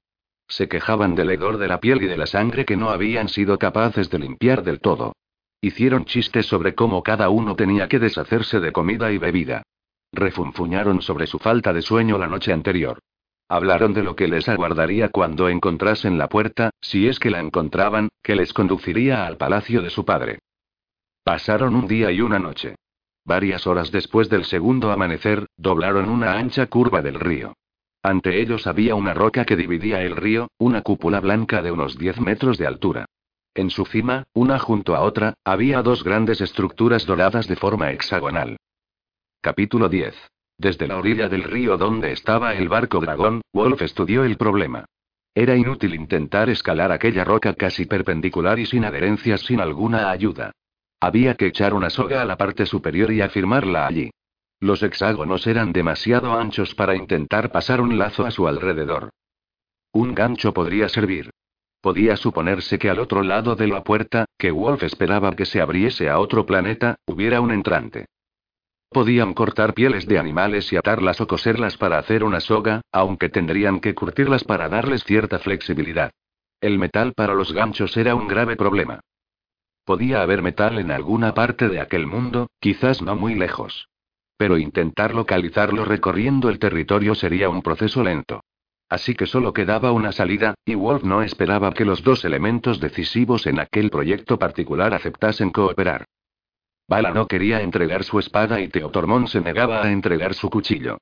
Se 0.48 0.68
quejaban 0.68 1.14
del 1.14 1.30
hedor 1.30 1.58
de 1.58 1.68
la 1.68 1.80
piel 1.80 2.02
y 2.02 2.06
de 2.06 2.16
la 2.16 2.26
sangre 2.26 2.64
que 2.64 2.76
no 2.76 2.90
habían 2.90 3.28
sido 3.28 3.58
capaces 3.58 4.10
de 4.10 4.18
limpiar 4.18 4.62
del 4.62 4.80
todo. 4.80 5.12
Hicieron 5.60 6.04
chistes 6.04 6.46
sobre 6.46 6.74
cómo 6.74 7.02
cada 7.02 7.28
uno 7.30 7.56
tenía 7.56 7.88
que 7.88 7.98
deshacerse 7.98 8.60
de 8.60 8.72
comida 8.72 9.10
y 9.10 9.18
bebida. 9.18 9.62
Refunfuñaron 10.12 11.02
sobre 11.02 11.26
su 11.26 11.38
falta 11.38 11.72
de 11.72 11.82
sueño 11.82 12.16
la 12.16 12.28
noche 12.28 12.52
anterior. 12.52 13.00
Hablaron 13.48 13.94
de 13.94 14.02
lo 14.02 14.14
que 14.14 14.28
les 14.28 14.48
aguardaría 14.48 15.08
cuando 15.08 15.48
encontrasen 15.48 16.18
la 16.18 16.28
puerta, 16.28 16.70
si 16.80 17.08
es 17.08 17.18
que 17.18 17.30
la 17.30 17.40
encontraban, 17.40 18.08
que 18.22 18.36
les 18.36 18.52
conduciría 18.52 19.26
al 19.26 19.36
palacio 19.36 19.82
de 19.82 19.90
su 19.90 20.04
padre. 20.04 20.40
Pasaron 21.24 21.74
un 21.74 21.86
día 21.86 22.10
y 22.10 22.20
una 22.20 22.38
noche. 22.38 22.76
Varias 23.28 23.66
horas 23.66 23.92
después 23.92 24.30
del 24.30 24.46
segundo 24.46 24.90
amanecer, 24.90 25.48
doblaron 25.58 26.08
una 26.08 26.38
ancha 26.38 26.64
curva 26.64 27.02
del 27.02 27.20
río. 27.20 27.52
Ante 28.02 28.40
ellos 28.40 28.66
había 28.66 28.94
una 28.94 29.12
roca 29.12 29.44
que 29.44 29.54
dividía 29.54 30.00
el 30.00 30.16
río, 30.16 30.48
una 30.56 30.80
cúpula 30.80 31.20
blanca 31.20 31.60
de 31.60 31.70
unos 31.70 31.98
10 31.98 32.22
metros 32.22 32.56
de 32.56 32.66
altura. 32.66 33.04
En 33.54 33.68
su 33.68 33.84
cima, 33.84 34.24
una 34.32 34.58
junto 34.58 34.96
a 34.96 35.02
otra, 35.02 35.34
había 35.44 35.82
dos 35.82 36.04
grandes 36.04 36.40
estructuras 36.40 37.04
doradas 37.04 37.46
de 37.48 37.56
forma 37.56 37.92
hexagonal. 37.92 38.56
Capítulo 39.42 39.90
10. 39.90 40.14
Desde 40.56 40.88
la 40.88 40.96
orilla 40.96 41.28
del 41.28 41.44
río 41.44 41.76
donde 41.76 42.12
estaba 42.12 42.54
el 42.54 42.70
barco 42.70 42.98
dragón, 42.98 43.42
Wolf 43.52 43.82
estudió 43.82 44.24
el 44.24 44.38
problema. 44.38 44.86
Era 45.34 45.54
inútil 45.54 45.94
intentar 45.94 46.48
escalar 46.48 46.92
aquella 46.92 47.24
roca 47.24 47.52
casi 47.52 47.84
perpendicular 47.84 48.58
y 48.58 48.64
sin 48.64 48.86
adherencias 48.86 49.42
sin 49.42 49.60
alguna 49.60 50.10
ayuda. 50.10 50.52
Había 51.00 51.34
que 51.34 51.46
echar 51.46 51.74
una 51.74 51.90
soga 51.90 52.22
a 52.22 52.24
la 52.24 52.36
parte 52.36 52.66
superior 52.66 53.12
y 53.12 53.20
afirmarla 53.20 53.86
allí. 53.86 54.10
Los 54.60 54.82
hexágonos 54.82 55.46
eran 55.46 55.72
demasiado 55.72 56.32
anchos 56.32 56.74
para 56.74 56.96
intentar 56.96 57.52
pasar 57.52 57.80
un 57.80 57.98
lazo 57.98 58.26
a 58.26 58.32
su 58.32 58.48
alrededor. 58.48 59.10
Un 59.92 60.14
gancho 60.14 60.52
podría 60.52 60.88
servir. 60.88 61.30
Podía 61.80 62.16
suponerse 62.16 62.78
que 62.78 62.90
al 62.90 62.98
otro 62.98 63.22
lado 63.22 63.54
de 63.54 63.68
la 63.68 63.84
puerta, 63.84 64.24
que 64.36 64.50
Wolf 64.50 64.82
esperaba 64.82 65.36
que 65.36 65.46
se 65.46 65.60
abriese 65.60 66.10
a 66.10 66.18
otro 66.18 66.44
planeta, 66.44 66.96
hubiera 67.06 67.40
un 67.40 67.52
entrante. 67.52 68.06
Podían 68.90 69.34
cortar 69.34 69.74
pieles 69.74 70.06
de 70.06 70.18
animales 70.18 70.72
y 70.72 70.76
atarlas 70.76 71.20
o 71.20 71.28
coserlas 71.28 71.76
para 71.76 71.98
hacer 71.98 72.24
una 72.24 72.40
soga, 72.40 72.80
aunque 72.90 73.28
tendrían 73.28 73.78
que 73.78 73.94
curtirlas 73.94 74.42
para 74.42 74.68
darles 74.68 75.04
cierta 75.04 75.38
flexibilidad. 75.38 76.10
El 76.60 76.78
metal 76.78 77.12
para 77.14 77.34
los 77.34 77.52
ganchos 77.52 77.96
era 77.96 78.16
un 78.16 78.26
grave 78.26 78.56
problema. 78.56 79.00
Podía 79.88 80.20
haber 80.20 80.42
metal 80.42 80.78
en 80.78 80.90
alguna 80.90 81.32
parte 81.32 81.70
de 81.70 81.80
aquel 81.80 82.06
mundo, 82.06 82.50
quizás 82.60 83.00
no 83.00 83.16
muy 83.16 83.34
lejos. 83.34 83.88
Pero 84.36 84.58
intentar 84.58 85.14
localizarlo 85.14 85.86
recorriendo 85.86 86.50
el 86.50 86.58
territorio 86.58 87.14
sería 87.14 87.48
un 87.48 87.62
proceso 87.62 88.04
lento. 88.04 88.44
Así 88.90 89.14
que 89.14 89.24
solo 89.24 89.54
quedaba 89.54 89.92
una 89.92 90.12
salida, 90.12 90.52
y 90.66 90.74
Wolf 90.74 91.04
no 91.04 91.22
esperaba 91.22 91.72
que 91.72 91.86
los 91.86 92.02
dos 92.02 92.26
elementos 92.26 92.80
decisivos 92.80 93.46
en 93.46 93.60
aquel 93.60 93.88
proyecto 93.88 94.38
particular 94.38 94.92
aceptasen 94.92 95.48
cooperar. 95.48 96.04
Bala 96.86 97.14
no 97.14 97.26
quería 97.26 97.62
entregar 97.62 98.04
su 98.04 98.18
espada 98.18 98.60
y 98.60 98.68
Teotormón 98.68 99.26
se 99.26 99.40
negaba 99.40 99.82
a 99.82 99.90
entregar 99.90 100.34
su 100.34 100.50
cuchillo. 100.50 100.98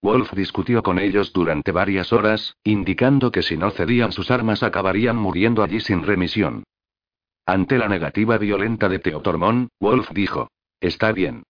Wolf 0.00 0.32
discutió 0.32 0.82
con 0.82 0.98
ellos 0.98 1.34
durante 1.34 1.72
varias 1.72 2.14
horas, 2.14 2.56
indicando 2.64 3.30
que 3.30 3.42
si 3.42 3.58
no 3.58 3.70
cedían 3.70 4.12
sus 4.12 4.30
armas 4.30 4.62
acabarían 4.62 5.16
muriendo 5.16 5.62
allí 5.62 5.80
sin 5.80 6.04
remisión. 6.04 6.64
Ante 7.48 7.78
la 7.78 7.88
negativa 7.88 8.36
violenta 8.36 8.90
de 8.90 8.98
Teotormón, 8.98 9.70
Wolf 9.80 10.10
dijo: 10.10 10.50
Está 10.80 11.12
bien. 11.12 11.44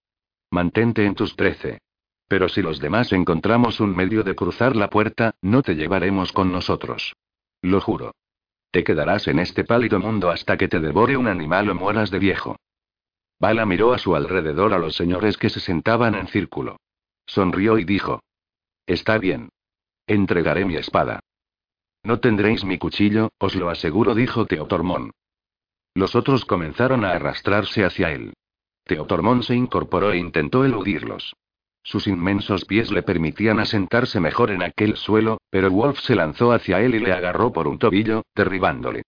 Mantente 0.48 1.04
en 1.04 1.16
tus 1.16 1.34
trece. 1.34 1.80
Pero 2.28 2.48
si 2.48 2.62
los 2.62 2.78
demás 2.78 3.12
encontramos 3.12 3.80
un 3.80 3.96
medio 3.96 4.22
de 4.22 4.36
cruzar 4.36 4.76
la 4.76 4.90
puerta, 4.90 5.34
no 5.42 5.60
te 5.60 5.74
llevaremos 5.74 6.30
con 6.30 6.52
nosotros. 6.52 7.16
Lo 7.62 7.80
juro. 7.80 8.14
Te 8.70 8.84
quedarás 8.84 9.26
en 9.26 9.40
este 9.40 9.64
pálido 9.64 9.98
mundo 9.98 10.30
hasta 10.30 10.56
que 10.56 10.68
te 10.68 10.78
devore 10.78 11.16
un 11.16 11.26
animal 11.26 11.68
o 11.68 11.74
mueras 11.74 12.12
de 12.12 12.20
viejo. 12.20 12.54
Bala 13.40 13.66
miró 13.66 13.92
a 13.92 13.98
su 13.98 14.14
alrededor 14.14 14.74
a 14.74 14.78
los 14.78 14.94
señores 14.94 15.36
que 15.36 15.50
se 15.50 15.58
sentaban 15.58 16.14
en 16.14 16.28
círculo. 16.28 16.76
Sonrió 17.26 17.76
y 17.76 17.82
dijo. 17.84 18.22
Está 18.86 19.18
bien. 19.18 19.48
Entregaré 20.06 20.64
mi 20.64 20.76
espada. 20.76 21.18
No 22.04 22.20
tendréis 22.20 22.64
mi 22.64 22.78
cuchillo, 22.78 23.30
os 23.38 23.56
lo 23.56 23.68
aseguro, 23.68 24.14
dijo 24.14 24.46
Teotormón. 24.46 25.10
Los 25.98 26.14
otros 26.14 26.44
comenzaron 26.44 27.04
a 27.04 27.10
arrastrarse 27.10 27.84
hacia 27.84 28.12
él. 28.12 28.32
Teotormón 28.84 29.42
se 29.42 29.56
incorporó 29.56 30.12
e 30.12 30.18
intentó 30.18 30.64
eludirlos. 30.64 31.34
Sus 31.82 32.06
inmensos 32.06 32.64
pies 32.66 32.92
le 32.92 33.02
permitían 33.02 33.58
asentarse 33.58 34.20
mejor 34.20 34.52
en 34.52 34.62
aquel 34.62 34.96
suelo, 34.96 35.38
pero 35.50 35.72
Wolf 35.72 35.98
se 35.98 36.14
lanzó 36.14 36.52
hacia 36.52 36.80
él 36.82 36.94
y 36.94 37.00
le 37.00 37.12
agarró 37.12 37.52
por 37.52 37.66
un 37.66 37.80
tobillo, 37.80 38.22
derribándole. 38.32 39.02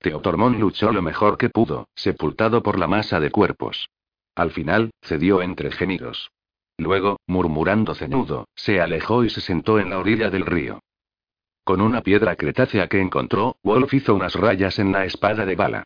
Teotormón 0.00 0.60
luchó 0.60 0.92
lo 0.92 1.00
mejor 1.00 1.38
que 1.38 1.48
pudo, 1.48 1.88
sepultado 1.94 2.62
por 2.62 2.78
la 2.78 2.88
masa 2.88 3.20
de 3.20 3.30
cuerpos. 3.30 3.88
Al 4.34 4.50
final, 4.50 4.90
cedió 5.00 5.40
entre 5.40 5.72
gemidos. 5.72 6.30
Luego, 6.76 7.20
murmurando 7.26 7.94
ceñudo, 7.94 8.48
se 8.54 8.82
alejó 8.82 9.24
y 9.24 9.30
se 9.30 9.40
sentó 9.40 9.78
en 9.78 9.88
la 9.88 9.98
orilla 9.98 10.28
del 10.28 10.44
río. 10.44 10.80
Con 11.64 11.80
una 11.80 12.02
piedra 12.02 12.36
cretácea 12.36 12.86
que 12.86 13.00
encontró, 13.00 13.56
Wolf 13.62 13.94
hizo 13.94 14.14
unas 14.14 14.34
rayas 14.34 14.78
en 14.78 14.92
la 14.92 15.06
espada 15.06 15.46
de 15.46 15.56
bala. 15.56 15.84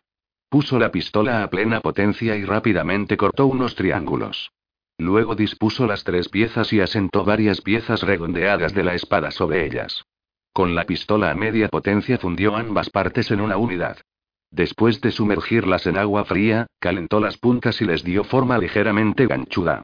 Puso 0.49 0.79
la 0.79 0.91
pistola 0.91 1.43
a 1.43 1.51
plena 1.51 1.81
potencia 1.81 2.35
y 2.35 2.45
rápidamente 2.45 3.19
cortó 3.19 3.47
unos 3.47 3.75
triángulos. 3.75 4.51
Luego 4.97 5.35
dispuso 5.35 5.87
las 5.87 6.05
tres 6.05 6.31
piezas 6.31 6.73
y 6.73 6.81
asentó 6.81 7.23
varias 7.25 7.61
piezas 7.61 8.03
redondeadas 8.03 8.75
de 8.75 8.83
la 8.83 8.95
espada 8.95 9.31
sobre 9.31 9.67
ellas. 9.67 10.05
Con 10.55 10.75
la 10.75 10.85
pistola 10.85 11.31
a 11.31 11.35
media 11.35 11.69
potencia 11.69 12.19
fundió 12.19 12.57
ambas 12.57 12.89
partes 12.89 13.31
en 13.31 13.43
una 13.43 13.59
unidad. 13.59 13.99
Después 14.51 15.03
de 15.03 15.11
sumergirlas 15.11 15.87
en 15.87 15.99
agua 15.99 16.25
fría, 16.25 16.67
calentó 16.81 17.21
las 17.21 17.37
puntas 17.37 17.81
y 17.83 17.85
les 17.85 18.03
dio 18.03 18.25
forma 18.25 18.57
ligeramente 18.57 19.27
ganchuda. 19.27 19.83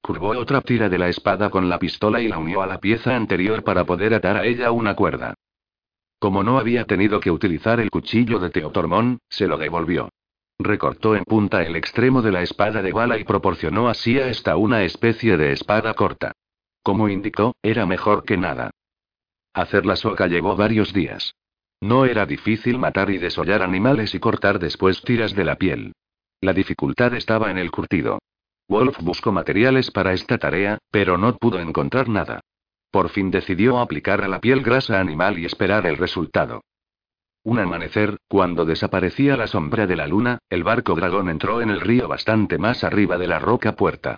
Curvó 0.00 0.30
otra 0.30 0.62
tira 0.62 0.88
de 0.88 0.98
la 0.98 1.08
espada 1.08 1.50
con 1.50 1.68
la 1.68 1.78
pistola 1.78 2.22
y 2.22 2.28
la 2.28 2.38
unió 2.38 2.62
a 2.62 2.66
la 2.66 2.80
pieza 2.80 3.14
anterior 3.14 3.62
para 3.62 3.84
poder 3.84 4.14
atar 4.14 4.38
a 4.38 4.46
ella 4.46 4.70
una 4.70 4.96
cuerda. 4.96 5.34
Como 6.18 6.42
no 6.42 6.58
había 6.58 6.84
tenido 6.84 7.20
que 7.20 7.30
utilizar 7.30 7.80
el 7.80 7.90
cuchillo 7.90 8.38
de 8.38 8.50
Teotormón, 8.50 9.18
se 9.28 9.46
lo 9.46 9.58
devolvió. 9.58 10.08
Recortó 10.58 11.14
en 11.14 11.24
punta 11.24 11.62
el 11.62 11.76
extremo 11.76 12.22
de 12.22 12.32
la 12.32 12.42
espada 12.42 12.80
de 12.80 12.92
bala 12.92 13.18
y 13.18 13.24
proporcionó 13.24 13.88
así 13.88 14.18
a 14.18 14.28
esta 14.28 14.56
una 14.56 14.84
especie 14.84 15.36
de 15.36 15.52
espada 15.52 15.92
corta. 15.94 16.32
Como 16.82 17.08
indicó, 17.08 17.54
era 17.62 17.84
mejor 17.84 18.24
que 18.24 18.38
nada. 18.38 18.70
Hacer 19.52 19.84
la 19.84 19.96
soga 19.96 20.26
llevó 20.26 20.56
varios 20.56 20.92
días. 20.92 21.34
No 21.80 22.06
era 22.06 22.24
difícil 22.24 22.78
matar 22.78 23.10
y 23.10 23.18
desollar 23.18 23.62
animales 23.62 24.14
y 24.14 24.18
cortar 24.18 24.58
después 24.58 25.02
tiras 25.02 25.34
de 25.34 25.44
la 25.44 25.56
piel. 25.56 25.92
La 26.40 26.54
dificultad 26.54 27.14
estaba 27.14 27.50
en 27.50 27.58
el 27.58 27.70
curtido. 27.70 28.18
Wolf 28.68 28.98
buscó 29.00 29.32
materiales 29.32 29.90
para 29.90 30.12
esta 30.12 30.38
tarea, 30.38 30.78
pero 30.90 31.18
no 31.18 31.36
pudo 31.36 31.60
encontrar 31.60 32.08
nada. 32.08 32.40
Por 32.96 33.10
fin 33.10 33.30
decidió 33.30 33.78
aplicar 33.78 34.22
a 34.22 34.26
la 34.26 34.40
piel 34.40 34.62
grasa 34.62 34.98
animal 34.98 35.38
y 35.38 35.44
esperar 35.44 35.86
el 35.86 35.98
resultado. 35.98 36.62
Un 37.44 37.58
amanecer, 37.58 38.16
cuando 38.26 38.64
desaparecía 38.64 39.36
la 39.36 39.48
sombra 39.48 39.86
de 39.86 39.96
la 39.96 40.06
luna, 40.06 40.38
el 40.48 40.64
barco 40.64 40.94
dragón 40.94 41.28
entró 41.28 41.60
en 41.60 41.68
el 41.68 41.82
río 41.82 42.08
bastante 42.08 42.56
más 42.56 42.84
arriba 42.84 43.18
de 43.18 43.26
la 43.26 43.38
roca 43.38 43.76
puerta. 43.76 44.16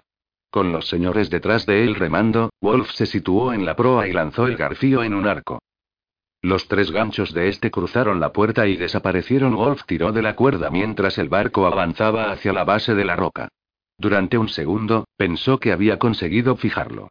Con 0.49 0.71
los 0.71 0.87
señores 0.87 1.29
detrás 1.29 1.67
de 1.67 1.83
él 1.83 1.97
remando, 1.97 2.51
Wolf 2.61 2.93
se 2.93 3.07
situó 3.07 3.53
en 3.53 3.67
la 3.67 3.75
proa 3.75 4.07
y 4.07 4.13
lanzó 4.13 4.47
el 4.47 4.57
garfío 4.57 5.03
en 5.03 5.15
un 5.15 5.27
arco. 5.27 5.59
Los 6.41 6.69
tres 6.69 6.93
ganchos 6.93 7.35
de 7.35 7.49
este 7.49 7.73
cruzaron 7.73 8.21
la 8.21 8.33
puerta 8.33 8.69
y 8.69 8.77
desaparecieron. 8.77 9.57
Wolf 9.57 9.87
tiró 9.87 10.13
de 10.13 10.23
la 10.23 10.37
cuerda 10.37 10.71
mientras 10.71 11.19
el 11.19 11.29
barco 11.29 11.67
avanzaba 11.67 12.31
hacia 12.31 12.53
la 12.53 12.63
base 12.63 12.95
de 12.95 13.05
la 13.05 13.17
roca. 13.17 13.49
Durante 13.99 14.39
un 14.39 14.49
segundo, 14.49 15.09
pensó 15.17 15.59
que 15.59 15.73
había 15.73 15.99
conseguido 15.99 16.55
fijarlo. 16.55 17.09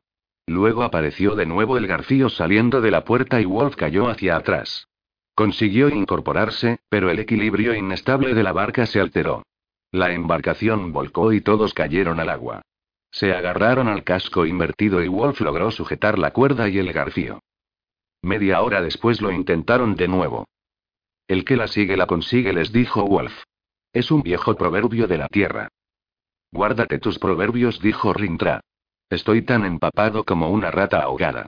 Luego 0.47 0.83
apareció 0.83 1.35
de 1.35 1.45
nuevo 1.45 1.77
el 1.77 1.87
garfío 1.87 2.29
saliendo 2.29 2.79
de 2.79 2.89
la 2.89 3.03
puerta 3.03 3.41
y 3.41 3.45
Wolf 3.45 3.75
cayó 3.75 4.07
hacia 4.07 4.37
atrás. 4.37 4.87
Consiguió 5.35 5.89
incorporarse, 5.89 6.79
pero 6.89 7.11
el 7.11 7.19
equilibrio 7.19 7.75
inestable 7.75 8.33
de 8.33 8.43
la 8.43 8.53
barca 8.53 8.85
se 8.85 9.01
alteró. 9.01 9.43
La 9.91 10.13
embarcación 10.13 10.93
volcó 10.93 11.33
y 11.33 11.41
todos 11.41 11.73
cayeron 11.73 12.19
al 12.19 12.29
agua. 12.29 12.61
Se 13.11 13.33
agarraron 13.33 13.87
al 13.87 14.03
casco 14.03 14.45
invertido 14.45 15.03
y 15.03 15.09
Wolf 15.09 15.41
logró 15.41 15.69
sujetar 15.69 16.17
la 16.17 16.31
cuerda 16.31 16.69
y 16.69 16.79
el 16.79 16.91
garfío. 16.93 17.41
Media 18.21 18.61
hora 18.61 18.81
después 18.81 19.21
lo 19.21 19.31
intentaron 19.31 19.95
de 19.95 20.07
nuevo. 20.07 20.47
El 21.27 21.43
que 21.43 21.57
la 21.57 21.67
sigue 21.67 21.97
la 21.97 22.07
consigue, 22.07 22.53
les 22.53 22.71
dijo 22.71 23.05
Wolf. 23.05 23.43
Es 23.91 24.11
un 24.11 24.21
viejo 24.21 24.55
proverbio 24.55 25.07
de 25.07 25.17
la 25.17 25.27
tierra. 25.27 25.69
Guárdate 26.51 26.99
tus 26.99 27.19
proverbios, 27.19 27.81
dijo 27.81 28.13
Rintra. 28.13 28.61
Estoy 29.09 29.41
tan 29.43 29.65
empapado 29.65 30.25
como 30.25 30.49
una 30.49 30.69
rata 30.69 31.01
ahogada. 31.01 31.45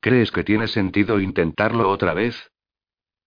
¿Crees 0.00 0.30
que 0.30 0.44
tiene 0.44 0.68
sentido 0.68 1.18
intentarlo 1.18 1.90
otra 1.90 2.14
vez? 2.14 2.50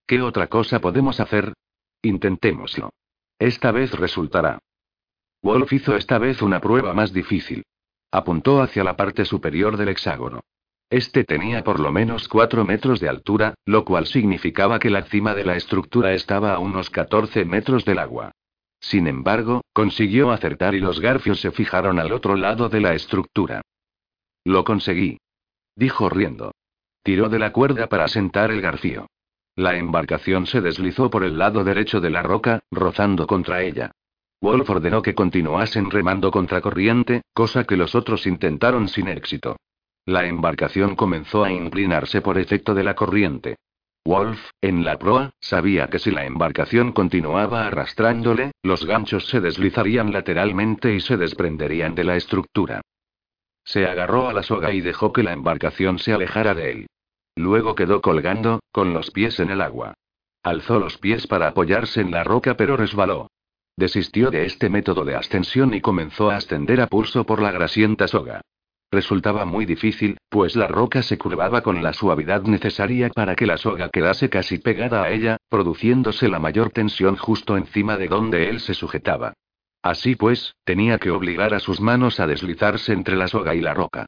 ¿Qué 0.08 0.22
otra 0.22 0.48
cosa 0.48 0.80
podemos 0.80 1.20
hacer? 1.20 1.54
Intentémoslo. 2.02 2.92
Esta 3.40 3.72
vez 3.72 3.92
resultará. 3.92 4.60
Wolf 5.42 5.74
hizo 5.74 5.98
esta 5.98 6.18
vez 6.18 6.42
una 6.42 6.62
prueba 6.62 6.94
más 6.94 7.12
difícil. 7.12 7.64
Apuntó 8.10 8.62
hacia 8.62 8.86
la 8.86 8.96
parte 8.96 9.26
superior 9.26 9.76
del 9.76 9.90
hexágono. 9.90 10.40
Este 10.90 11.26
tenía 11.26 11.64
por 11.64 11.82
lo 11.82 11.92
menos 11.92 12.30
4 12.30 12.64
metros 12.64 13.02
de 13.02 13.10
altura, 13.10 13.56
lo 13.66 13.84
cual 13.84 14.06
significaba 14.06 14.80
que 14.80 14.90
la 14.90 15.04
cima 15.04 15.36
de 15.36 15.44
la 15.44 15.58
estructura 15.58 16.14
estaba 16.14 16.54
a 16.54 16.60
unos 16.60 16.90
14 16.90 17.44
metros 17.44 17.84
del 17.84 18.00
agua. 18.00 18.32
Sin 18.80 19.08
embargo, 19.08 19.62
consiguió 19.74 20.32
acertar 20.32 20.74
y 20.74 20.80
los 20.80 21.02
garfios 21.02 21.42
se 21.42 21.52
fijaron 21.52 22.00
al 22.00 22.14
otro 22.14 22.36
lado 22.38 22.70
de 22.70 22.80
la 22.80 22.94
estructura. 22.94 23.62
Lo 24.46 24.64
conseguí. 24.64 25.20
Dijo 25.76 26.10
riendo. 26.10 26.52
Tiró 27.04 27.30
de 27.30 27.40
la 27.40 27.52
cuerda 27.52 27.88
para 27.88 28.08
sentar 28.08 28.52
el 28.52 28.62
garfío. 28.62 29.08
La 29.56 29.78
embarcación 29.78 30.48
se 30.48 30.62
deslizó 30.62 31.10
por 31.10 31.24
el 31.24 31.38
lado 31.38 31.64
derecho 31.64 32.02
de 32.02 32.10
la 32.10 32.24
roca, 32.24 32.62
rozando 32.72 33.28
contra 33.28 33.62
ella. 33.62 33.92
Wolf 34.42 34.70
ordenó 34.70 35.02
que 35.02 35.16
continuasen 35.16 35.90
remando 35.90 36.32
contra 36.32 36.60
corriente, 36.60 37.22
cosa 37.34 37.64
que 37.64 37.78
los 37.78 37.96
otros 37.96 38.28
intentaron 38.28 38.90
sin 38.90 39.08
éxito. 39.08 39.58
La 40.06 40.26
embarcación 40.26 40.96
comenzó 40.96 41.46
a 41.46 41.52
inclinarse 41.52 42.20
por 42.22 42.38
efecto 42.38 42.74
de 42.74 42.84
la 42.84 42.96
corriente. 42.96 43.56
Wolf, 44.06 44.50
en 44.60 44.84
la 44.84 45.00
proa, 45.00 45.32
sabía 45.40 45.88
que 45.88 46.00
si 46.00 46.12
la 46.12 46.26
embarcación 46.26 46.92
continuaba 46.92 47.66
arrastrándole, 47.66 48.52
los 48.64 48.86
ganchos 48.86 49.28
se 49.28 49.40
deslizarían 49.40 50.12
lateralmente 50.12 50.94
y 50.94 51.00
se 51.00 51.16
desprenderían 51.16 51.96
de 51.96 52.04
la 52.04 52.18
estructura. 52.18 52.82
Se 53.66 53.86
agarró 53.86 54.28
a 54.28 54.34
la 54.34 54.44
soga 54.44 54.72
y 54.74 54.82
dejó 54.82 55.14
que 55.14 55.24
la 55.24 55.34
embarcación 55.34 56.00
se 56.00 56.14
alejara 56.14 56.54
de 56.54 56.72
él. 56.72 56.88
Luego 57.36 57.76
quedó 57.76 58.02
colgando, 58.02 58.60
con 58.72 58.94
los 58.94 59.12
pies 59.12 59.40
en 59.40 59.50
el 59.50 59.62
agua. 59.62 59.94
Alzó 60.44 60.80
los 60.80 60.98
pies 60.98 61.26
para 61.28 61.48
apoyarse 61.48 62.02
en 62.02 62.12
la 62.12 62.24
roca 62.24 62.56
pero 62.56 62.78
resbaló. 62.78 63.28
Desistió 63.76 64.30
de 64.30 64.46
este 64.46 64.70
método 64.70 65.04
de 65.04 65.16
ascensión 65.16 65.74
y 65.74 65.82
comenzó 65.82 66.30
a 66.30 66.36
ascender 66.36 66.82
a 66.82 66.88
pulso 66.88 67.26
por 67.26 67.42
la 67.42 67.52
grasienta 67.52 68.08
soga. 68.08 68.42
Resultaba 68.92 69.46
muy 69.46 69.66
difícil, 69.66 70.18
pues 70.30 70.56
la 70.56 70.68
roca 70.68 71.02
se 71.02 71.18
curvaba 71.18 71.64
con 71.64 71.82
la 71.82 71.94
suavidad 71.94 72.44
necesaria 72.44 73.10
para 73.10 73.36
que 73.36 73.48
la 73.48 73.58
soga 73.58 73.90
quedase 73.90 74.30
casi 74.30 74.60
pegada 74.60 75.02
a 75.02 75.10
ella, 75.10 75.38
produciéndose 75.50 76.30
la 76.30 76.38
mayor 76.38 76.70
tensión 76.70 77.16
justo 77.16 77.58
encima 77.58 77.98
de 77.98 78.08
donde 78.08 78.50
él 78.50 78.60
se 78.60 78.76
sujetaba. 78.76 79.34
Así 79.84 80.16
pues, 80.16 80.56
tenía 80.64 80.98
que 80.98 81.12
obligar 81.12 81.54
a 81.54 81.60
sus 81.60 81.82
manos 81.82 82.22
a 82.22 82.26
deslizarse 82.26 82.94
entre 82.94 83.18
la 83.18 83.28
soga 83.28 83.54
y 83.54 83.60
la 83.60 83.74
roca. 83.74 84.06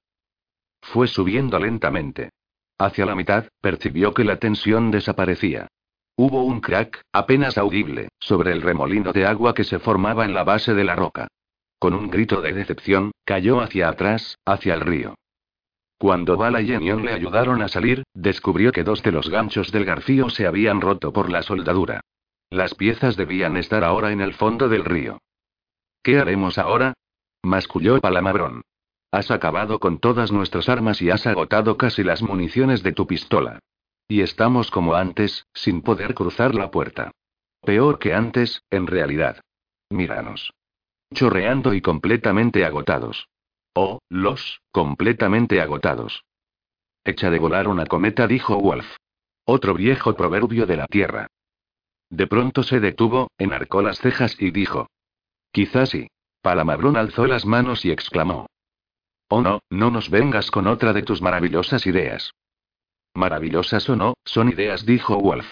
Fue 0.81 1.07
subiendo 1.07 1.59
lentamente. 1.59 2.29
Hacia 2.77 3.05
la 3.05 3.13
mitad, 3.13 3.45
percibió 3.59 4.13
que 4.13 4.23
la 4.23 4.37
tensión 4.37 4.89
desaparecía. 4.89 5.67
Hubo 6.15 6.43
un 6.43 6.61
crack, 6.61 7.01
apenas 7.11 7.57
audible, 7.57 8.07
sobre 8.19 8.53
el 8.53 8.61
remolino 8.61 9.11
de 9.11 9.25
agua 9.25 9.53
que 9.53 9.65
se 9.65 9.79
formaba 9.79 10.23
en 10.23 10.33
la 10.33 10.45
base 10.45 10.73
de 10.73 10.85
la 10.85 10.95
roca. 10.95 11.27
Con 11.77 11.93
un 11.93 12.09
grito 12.09 12.41
de 12.41 12.53
decepción, 12.53 13.11
cayó 13.25 13.59
hacia 13.59 13.89
atrás, 13.89 14.37
hacia 14.45 14.75
el 14.75 14.81
río. 14.81 15.15
Cuando 15.97 16.37
Bala 16.37 16.61
y 16.61 16.71
Enion 16.71 17.03
le 17.03 17.11
ayudaron 17.11 17.61
a 17.61 17.67
salir, 17.67 18.03
descubrió 18.13 18.71
que 18.71 18.83
dos 18.83 19.03
de 19.03 19.11
los 19.11 19.29
ganchos 19.29 19.73
del 19.73 19.83
garfío 19.83 20.29
se 20.29 20.47
habían 20.47 20.79
roto 20.79 21.11
por 21.11 21.29
la 21.29 21.41
soldadura. 21.41 21.99
Las 22.49 22.75
piezas 22.75 23.17
debían 23.17 23.57
estar 23.57 23.83
ahora 23.83 24.11
en 24.13 24.21
el 24.21 24.33
fondo 24.33 24.69
del 24.69 24.85
río. 24.85 25.19
¿Qué 26.05 26.19
haremos 26.19 26.59
ahora? 26.59 26.93
masculló 27.43 27.99
Palamabrón. 27.99 28.61
Has 29.11 29.31
acabado 29.31 29.79
con 29.79 29.97
todas 29.97 30.31
nuestras 30.31 30.69
armas 30.69 31.01
y 31.01 31.09
has 31.09 31.25
agotado 31.25 31.77
casi 31.77 32.03
las 32.03 32.21
municiones 32.21 32.83
de 32.83 32.91
tu 32.91 33.07
pistola. 33.07 33.57
Y 34.07 34.21
estamos 34.21 34.69
como 34.69 34.93
antes, 34.93 35.47
sin 35.55 35.81
poder 35.81 36.13
cruzar 36.13 36.53
la 36.53 36.69
puerta. 36.69 37.09
Peor 37.63 37.97
que 37.97 38.13
antes, 38.13 38.61
en 38.69 38.85
realidad. 38.85 39.41
Míranos. 39.89 40.53
Chorreando 41.11 41.73
y 41.73 41.81
completamente 41.81 42.65
agotados. 42.65 43.27
Oh, 43.73 43.97
los, 44.07 44.61
completamente 44.71 45.59
agotados. 45.59 46.23
Echa 47.03 47.31
de 47.31 47.39
volar 47.39 47.67
una 47.67 47.87
cometa, 47.87 48.27
dijo 48.27 48.61
Wolf. 48.61 48.85
Otro 49.43 49.73
viejo 49.73 50.15
proverbio 50.15 50.67
de 50.67 50.77
la 50.77 50.85
Tierra. 50.85 51.25
De 52.11 52.27
pronto 52.27 52.61
se 52.61 52.79
detuvo, 52.79 53.31
enarcó 53.39 53.81
las 53.81 53.97
cejas 53.97 54.39
y 54.39 54.51
dijo. 54.51 54.87
Quizás 55.55 55.91
sí. 55.91 56.07
Palamabrón 56.41 56.97
alzó 56.97 57.27
las 57.27 57.45
manos 57.45 57.85
y 57.85 57.91
exclamó. 57.91 58.47
Oh 59.29 59.41
no, 59.41 59.61
no 59.69 59.89
nos 59.89 60.09
vengas 60.09 60.51
con 60.51 60.67
otra 60.67 60.91
de 60.91 61.01
tus 61.01 61.21
maravillosas 61.21 61.87
ideas. 61.87 62.33
Maravillosas 63.13 63.89
o 63.89 63.95
no, 63.95 64.15
son 64.25 64.49
ideas, 64.49 64.85
dijo 64.85 65.17
Wolf. 65.17 65.47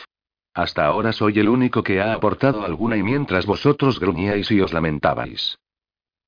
Hasta 0.54 0.86
ahora 0.88 1.14
soy 1.14 1.40
el 1.40 1.48
único 1.48 1.84
que 1.84 2.02
ha 2.02 2.12
aportado 2.12 2.66
alguna 2.66 2.98
y 2.98 3.02
mientras 3.02 3.46
vosotros 3.46 4.02
gruñíais 4.02 4.52
y 4.52 4.60
os 4.60 4.74
lamentabais. 4.74 5.58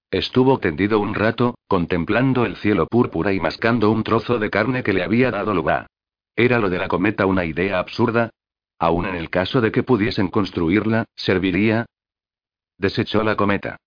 Estuvo 0.10 0.58
tendido 0.60 1.02
un 1.02 1.14
rato, 1.14 1.56
contemplando 1.68 2.46
el 2.46 2.56
cielo 2.56 2.88
púrpura 2.88 3.34
y 3.34 3.42
mascando 3.42 3.92
un 3.92 4.04
trozo 4.06 4.40
de 4.40 4.50
carne 4.50 4.84
que 4.84 4.94
le 4.94 5.04
había 5.04 5.32
dado 5.32 5.54
lugar. 5.54 5.88
¿Era 6.38 6.60
lo 6.60 6.70
de 6.70 6.78
la 6.78 6.88
cometa 6.88 7.26
una 7.26 7.44
idea 7.44 7.80
absurda? 7.80 8.30
Aún 8.80 9.06
en 9.06 9.16
el 9.16 9.30
caso 9.30 9.60
de 9.60 9.74
que 9.74 9.84
pudiesen 9.84 10.30
construirla, 10.30 11.04
¿serviría? 11.18 11.86
Desechó 12.78 13.24
la 13.24 13.36
cometa. 13.36 13.78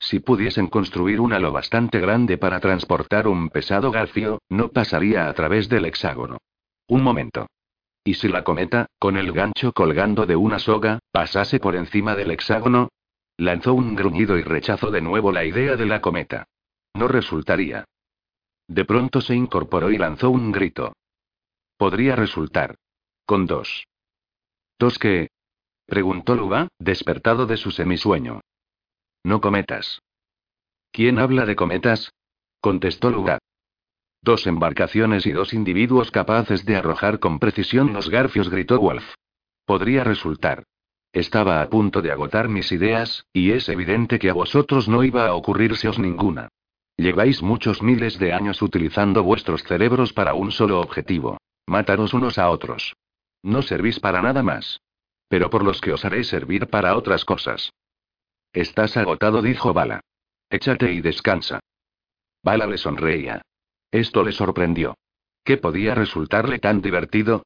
Si 0.00 0.20
pudiesen 0.20 0.68
construir 0.68 1.20
una 1.20 1.38
lo 1.38 1.52
bastante 1.52 1.98
grande 2.00 2.38
para 2.38 2.60
transportar 2.60 3.26
un 3.26 3.50
pesado 3.50 3.90
garfio, 3.90 4.40
no 4.48 4.68
pasaría 4.68 5.28
a 5.28 5.34
través 5.34 5.68
del 5.68 5.84
hexágono. 5.84 6.38
Un 6.86 7.02
momento. 7.02 7.46
¿Y 8.04 8.14
si 8.14 8.28
la 8.28 8.44
cometa, 8.44 8.86
con 8.98 9.16
el 9.16 9.32
gancho 9.32 9.72
colgando 9.72 10.24
de 10.24 10.36
una 10.36 10.58
soga, 10.58 11.00
pasase 11.10 11.58
por 11.58 11.76
encima 11.76 12.14
del 12.14 12.30
hexágono? 12.30 12.88
Lanzó 13.36 13.74
un 13.74 13.94
gruñido 13.94 14.38
y 14.38 14.42
rechazó 14.42 14.90
de 14.90 15.00
nuevo 15.00 15.30
la 15.32 15.44
idea 15.44 15.76
de 15.76 15.86
la 15.86 16.00
cometa. 16.00 16.44
No 16.94 17.08
resultaría. 17.08 17.84
De 18.66 18.84
pronto 18.84 19.20
se 19.20 19.34
incorporó 19.34 19.90
y 19.90 19.98
lanzó 19.98 20.30
un 20.30 20.52
grito. 20.52 20.94
Podría 21.76 22.16
resultar. 22.16 22.76
Con 23.26 23.46
dos. 23.46 23.84
¿Dos 24.78 24.98
qué? 24.98 25.28
Preguntó 25.88 26.34
Luba, 26.34 26.68
despertado 26.78 27.46
de 27.46 27.56
su 27.56 27.70
semisueño. 27.70 28.42
No 29.24 29.40
cometas. 29.40 30.02
¿Quién 30.92 31.18
habla 31.18 31.46
de 31.46 31.56
cometas? 31.56 32.12
contestó 32.60 33.10
Luba. 33.10 33.38
Dos 34.20 34.46
embarcaciones 34.46 35.24
y 35.24 35.32
dos 35.32 35.54
individuos 35.54 36.10
capaces 36.10 36.66
de 36.66 36.76
arrojar 36.76 37.20
con 37.20 37.38
precisión 37.38 37.94
los 37.94 38.10
garfios, 38.10 38.50
gritó 38.50 38.78
Wolf. 38.78 39.14
Podría 39.64 40.04
resultar. 40.04 40.64
Estaba 41.12 41.62
a 41.62 41.70
punto 41.70 42.02
de 42.02 42.12
agotar 42.12 42.48
mis 42.48 42.70
ideas, 42.70 43.24
y 43.32 43.52
es 43.52 43.70
evidente 43.70 44.18
que 44.18 44.28
a 44.28 44.34
vosotros 44.34 44.88
no 44.88 45.04
iba 45.04 45.26
a 45.26 45.34
ocurrírseos 45.34 45.98
ninguna. 45.98 46.48
Lleváis 46.98 47.42
muchos 47.42 47.82
miles 47.82 48.18
de 48.18 48.34
años 48.34 48.60
utilizando 48.60 49.22
vuestros 49.22 49.62
cerebros 49.62 50.12
para 50.12 50.34
un 50.34 50.50
solo 50.50 50.80
objetivo: 50.80 51.38
mataros 51.66 52.12
unos 52.12 52.36
a 52.36 52.50
otros. 52.50 52.94
No 53.42 53.62
servís 53.62 54.00
para 54.00 54.20
nada 54.20 54.42
más. 54.42 54.80
Pero 55.28 55.50
por 55.50 55.64
los 55.64 55.80
que 55.80 55.92
os 55.92 56.04
haré 56.04 56.24
servir 56.24 56.68
para 56.68 56.96
otras 56.96 57.24
cosas. 57.24 57.72
Estás 58.52 58.96
agotado, 58.96 59.42
dijo 59.42 59.72
Bala. 59.72 60.00
Échate 60.50 60.92
y 60.92 61.00
descansa. 61.00 61.60
Bala 62.42 62.66
le 62.66 62.78
sonreía. 62.78 63.42
Esto 63.90 64.24
le 64.24 64.32
sorprendió. 64.32 64.96
¿Qué 65.44 65.56
podía 65.56 65.94
resultarle 65.94 66.58
tan 66.58 66.80
divertido? 66.80 67.42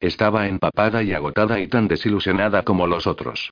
Estaba 0.00 0.46
empapada 0.46 1.02
y 1.02 1.12
agotada 1.12 1.58
y 1.60 1.68
tan 1.68 1.88
desilusionada 1.88 2.62
como 2.62 2.86
los 2.86 3.06
otros. 3.06 3.50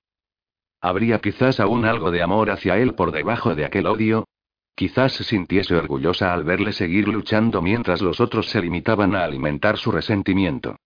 ¿Habría 0.81 1.19
quizás 1.21 1.61
aún 1.61 1.87
algo 1.87 2.11
de 2.11 2.23
amor 2.23 2.51
hacia 2.51 2.77
él 2.77 2.95
por 2.95 3.13
debajo 3.13 3.55
de 3.55 3.65
aquel 3.65 3.87
odio? 3.87 4.27
Quizás 4.75 5.13
se 5.13 5.25
sintiese 5.25 5.75
orgullosa 5.75 6.35
al 6.35 6.45
verle 6.45 6.73
seguir 6.73 7.09
luchando 7.09 7.63
mientras 7.63 8.03
los 8.03 8.21
otros 8.21 8.51
se 8.51 8.61
limitaban 8.61 9.15
a 9.15 9.25
alimentar 9.25 9.79
su 9.79 9.93
resentimiento. 9.93 10.77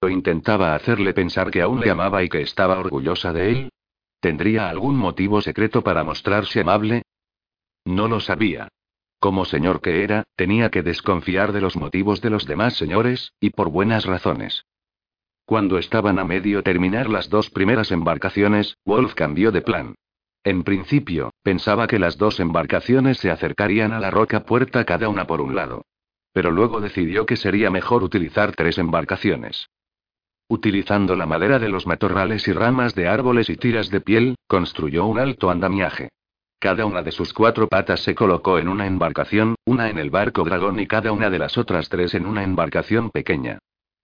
¿O 0.00 0.08
intentaba 0.08 0.74
hacerle 0.74 1.14
pensar 1.14 1.50
que 1.50 1.62
aún 1.62 1.80
le 1.80 1.90
amaba 1.90 2.22
y 2.22 2.28
que 2.28 2.42
estaba 2.42 2.78
orgullosa 2.78 3.32
de 3.32 3.50
él? 3.50 3.72
¿Tendría 4.20 4.68
algún 4.68 4.96
motivo 4.96 5.40
secreto 5.40 5.82
para 5.82 6.04
mostrarse 6.04 6.60
amable? 6.60 7.02
No 7.84 8.08
lo 8.08 8.20
sabía. 8.20 8.68
Como 9.18 9.44
señor 9.44 9.80
que 9.80 10.04
era, 10.04 10.24
tenía 10.36 10.70
que 10.70 10.82
desconfiar 10.82 11.52
de 11.52 11.60
los 11.60 11.76
motivos 11.76 12.20
de 12.20 12.30
los 12.30 12.46
demás 12.46 12.74
señores, 12.76 13.32
y 13.40 13.50
por 13.50 13.70
buenas 13.70 14.04
razones. 14.04 14.64
Cuando 15.46 15.78
estaban 15.78 16.18
a 16.18 16.24
medio 16.24 16.62
terminar 16.62 17.08
las 17.08 17.30
dos 17.30 17.50
primeras 17.50 17.90
embarcaciones, 17.90 18.76
Wolf 18.84 19.14
cambió 19.14 19.52
de 19.52 19.62
plan. 19.62 19.94
En 20.44 20.62
principio, 20.62 21.32
pensaba 21.42 21.86
que 21.86 21.98
las 21.98 22.18
dos 22.18 22.38
embarcaciones 22.40 23.18
se 23.18 23.30
acercarían 23.30 23.92
a 23.92 24.00
la 24.00 24.10
roca 24.10 24.44
puerta 24.44 24.84
cada 24.84 25.08
una 25.08 25.26
por 25.26 25.40
un 25.40 25.54
lado. 25.54 25.86
Pero 26.32 26.50
luego 26.50 26.80
decidió 26.80 27.24
que 27.26 27.36
sería 27.36 27.70
mejor 27.70 28.02
utilizar 28.02 28.54
tres 28.54 28.78
embarcaciones. 28.78 29.68
Utilizando 30.48 31.16
la 31.16 31.26
madera 31.26 31.58
de 31.58 31.68
los 31.68 31.88
matorrales 31.88 32.46
y 32.46 32.52
ramas 32.52 32.94
de 32.94 33.08
árboles 33.08 33.50
y 33.50 33.56
tiras 33.56 33.90
de 33.90 34.00
piel, 34.00 34.36
construyó 34.46 35.04
un 35.06 35.18
alto 35.18 35.50
andamiaje. 35.50 36.10
Cada 36.60 36.86
una 36.86 37.02
de 37.02 37.10
sus 37.10 37.32
cuatro 37.32 37.66
patas 37.66 38.00
se 38.00 38.14
colocó 38.14 38.58
en 38.58 38.68
una 38.68 38.86
embarcación, 38.86 39.56
una 39.64 39.90
en 39.90 39.98
el 39.98 40.10
barco 40.10 40.44
dragón 40.44 40.78
y 40.78 40.86
cada 40.86 41.10
una 41.10 41.30
de 41.30 41.40
las 41.40 41.58
otras 41.58 41.88
tres 41.88 42.14
en 42.14 42.26
una 42.26 42.44
embarcación 42.44 43.10
pequeña. 43.10 43.58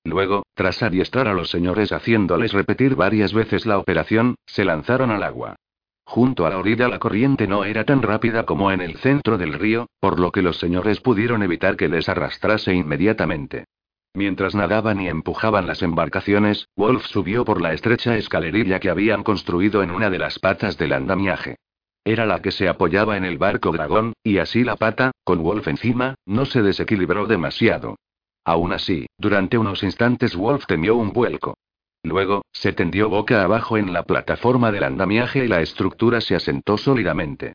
Luego, 0.05 0.43
tras 0.55 0.83
adiestrar 0.83 1.29
a 1.29 1.33
los 1.33 1.49
señores 1.49 1.93
haciéndoles 1.93 2.53
repetir 2.53 2.97
varias 2.97 3.33
veces 3.33 3.65
la 3.65 3.79
operación, 3.79 4.35
se 4.45 4.65
lanzaron 4.65 5.13
al 5.13 5.23
agua. 5.23 5.57
Junto 6.05 6.45
a 6.45 6.51
la 6.51 6.59
orilla 6.59 6.89
la 6.89 6.99
corriente 6.99 7.47
no 7.47 7.65
era 7.65 7.85
tan 7.85 8.03
rápida 8.03 8.45
como 8.45 8.73
en 8.73 8.81
el 8.81 8.97
centro 8.97 9.39
del 9.39 9.55
río, 9.55 9.87
por 10.01 10.19
lo 10.19 10.33
que 10.33 10.43
los 10.43 10.59
señores 10.59 11.01
pudieron 11.01 11.45
evitar 11.45 11.77
que 11.77 11.89
les 11.89 12.09
arrastrase 12.09 12.75
inmediatamente. 12.75 13.65
Mientras 14.14 14.55
nadaban 14.55 15.01
y 15.01 15.09
empujaban 15.09 15.66
las 15.66 15.83
embarcaciones, 15.83 16.68
Wolf 16.77 17.07
subió 17.07 17.44
por 17.44 17.62
la 17.62 17.72
estrecha 17.72 18.16
escalerilla 18.16 18.79
que 18.79 18.90
habían 18.90 19.22
construido 19.22 19.83
en 19.83 19.90
una 19.90 20.11
de 20.11 20.18
las 20.18 20.38
patas 20.38 20.77
del 20.77 20.92
andamiaje. 20.92 21.57
Era 22.05 22.27
la 22.27 22.42
que 22.42 22.51
se 22.51 22.68
apoyaba 22.68 23.16
en 23.16 23.25
el 23.25 23.38
barco 23.38 23.70
dragón, 23.70 24.12
y 24.22 24.38
así 24.38 24.64
la 24.64 24.77
pata, 24.77 25.12
con 25.25 25.42
Wolf 25.42 25.68
encima, 25.68 26.16
no 26.27 26.44
se 26.44 26.61
desequilibró 26.61 27.27
demasiado. 27.27 27.96
Aún 28.44 28.72
así, 28.72 29.07
durante 29.16 29.57
unos 29.57 29.83
instantes 29.83 30.37
Wolf 30.37 30.66
temió 30.66 30.96
un 30.96 31.12
vuelco. 31.12 31.55
Luego, 32.03 32.42
se 32.53 32.72
tendió 32.72 33.09
boca 33.09 33.44
abajo 33.44 33.79
en 33.79 33.92
la 33.92 34.03
plataforma 34.03 34.72
del 34.72 34.83
andamiaje 34.83 35.44
y 35.44 35.48
la 35.48 35.62
estructura 35.62 36.20
se 36.20 36.35
asentó 36.35 36.77
sólidamente. 36.77 37.55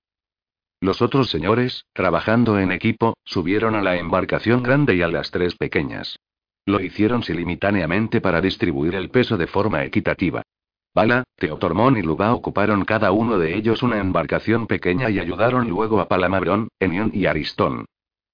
Los 0.80 1.02
otros 1.02 1.30
señores, 1.30 1.86
trabajando 1.94 2.58
en 2.58 2.72
equipo, 2.72 3.16
subieron 3.26 3.76
a 3.76 3.82
la 3.82 3.98
embarcación 3.98 4.64
grande 4.64 4.96
y 4.96 5.02
a 5.02 5.08
las 5.08 5.32
tres 5.32 5.56
pequeñas. 5.56 6.18
Lo 6.68 6.82
hicieron 6.82 7.24
simultáneamente 7.24 8.20
para 8.20 8.42
distribuir 8.42 8.94
el 8.96 9.10
peso 9.10 9.38
de 9.38 9.48
forma 9.48 9.86
equitativa. 9.86 10.42
Bala, 10.94 11.24
Teotormón 11.38 11.96
y 11.96 12.02
Luba 12.02 12.34
ocuparon 12.34 12.84
cada 12.84 13.14
uno 13.14 13.40
de 13.40 13.56
ellos 13.56 13.84
una 13.84 14.00
embarcación 14.00 14.68
pequeña 14.68 15.10
y 15.10 15.18
ayudaron 15.18 15.70
luego 15.70 16.02
a 16.02 16.10
Palamabrón, 16.10 16.68
Enion 16.78 17.12
y 17.14 17.26
Aristón. 17.26 17.86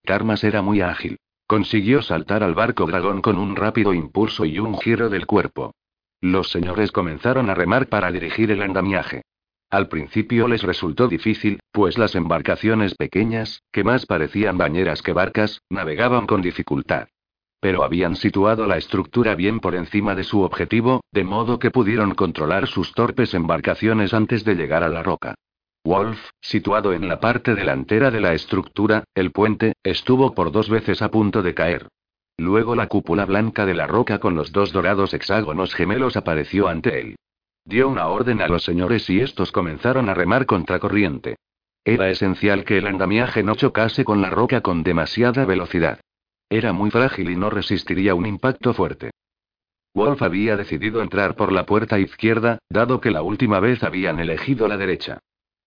Karmas 0.04 0.44
era 0.44 0.64
muy 0.64 0.82
ágil. 0.82 1.18
Consiguió 1.46 2.02
saltar 2.02 2.42
al 2.42 2.56
barco 2.56 2.88
dragón 2.88 3.22
con 3.22 3.38
un 3.38 3.56
rápido 3.56 3.94
impulso 3.94 4.46
y 4.46 4.58
un 4.58 4.80
giro 4.80 5.10
del 5.10 5.28
cuerpo. 5.28 5.76
Los 6.20 6.50
señores 6.50 6.92
comenzaron 6.92 7.52
a 7.52 7.54
remar 7.54 7.88
para 7.88 8.12
dirigir 8.12 8.50
el 8.50 8.64
andamiaje. 8.64 9.22
Al 9.70 9.90
principio 9.90 10.48
les 10.48 10.64
resultó 10.64 11.08
difícil, 11.08 11.60
pues 11.72 12.00
las 12.00 12.16
embarcaciones 12.16 12.96
pequeñas, 12.96 13.62
que 13.72 13.84
más 13.84 14.08
parecían 14.08 14.58
bañeras 14.58 15.04
que 15.04 15.14
barcas, 15.14 15.62
navegaban 15.70 16.26
con 16.26 16.42
dificultad. 16.42 17.10
Pero 17.64 17.86
habían 17.86 18.18
situado 18.18 18.68
la 18.68 18.76
estructura 18.76 19.36
bien 19.36 19.62
por 19.62 19.74
encima 19.74 20.16
de 20.16 20.26
su 20.26 20.42
objetivo, 20.42 21.06
de 21.14 21.24
modo 21.24 21.60
que 21.60 21.72
pudieron 21.72 22.14
controlar 22.14 22.68
sus 22.68 22.92
torpes 22.92 23.34
embarcaciones 23.34 24.14
antes 24.14 24.44
de 24.44 24.56
llegar 24.56 24.84
a 24.84 24.90
la 24.90 25.02
roca. 25.02 25.36
Wolf, 25.86 26.20
situado 26.42 26.92
en 26.92 27.08
la 27.08 27.22
parte 27.22 27.56
delantera 27.56 28.12
de 28.12 28.20
la 28.20 28.34
estructura, 28.34 29.06
el 29.16 29.32
puente, 29.32 29.72
estuvo 29.82 30.34
por 30.34 30.52
dos 30.52 30.70
veces 30.70 31.02
a 31.02 31.10
punto 31.10 31.42
de 31.42 31.54
caer. 31.54 31.88
Luego 32.38 32.76
la 32.76 32.88
cúpula 32.88 33.24
blanca 33.26 33.66
de 33.66 33.76
la 33.76 33.88
roca 33.88 34.20
con 34.20 34.36
los 34.36 34.52
dos 34.52 34.74
dorados 34.74 35.14
hexágonos 35.14 35.74
gemelos 35.74 36.18
apareció 36.18 36.68
ante 36.68 37.00
él. 37.00 37.16
Dio 37.64 37.88
una 37.88 38.08
orden 38.08 38.42
a 38.42 38.50
los 38.50 38.64
señores 38.64 39.10
y 39.10 39.22
estos 39.22 39.54
comenzaron 39.54 40.10
a 40.10 40.14
remar 40.14 40.46
contracorriente. 40.46 41.38
Era 41.86 42.10
esencial 42.10 42.66
que 42.66 42.80
el 42.80 42.88
andamiaje 42.88 43.42
no 43.42 43.56
chocase 43.56 44.04
con 44.04 44.22
la 44.22 44.30
roca 44.30 44.60
con 44.60 44.84
demasiada 44.84 45.46
velocidad. 45.46 46.02
Era 46.54 46.72
muy 46.72 46.92
frágil 46.92 47.32
y 47.32 47.36
no 47.36 47.50
resistiría 47.50 48.14
un 48.14 48.28
impacto 48.28 48.76
fuerte. 48.76 49.10
Wolf 49.96 50.22
había 50.22 50.56
decidido 50.56 51.02
entrar 51.02 51.36
por 51.36 51.52
la 51.52 51.66
puerta 51.66 51.98
izquierda, 51.98 52.60
dado 52.70 53.02
que 53.02 53.10
la 53.10 53.24
última 53.24 53.60
vez 53.60 53.82
habían 53.82 54.20
elegido 54.20 54.68
la 54.68 54.78
derecha. 54.78 55.18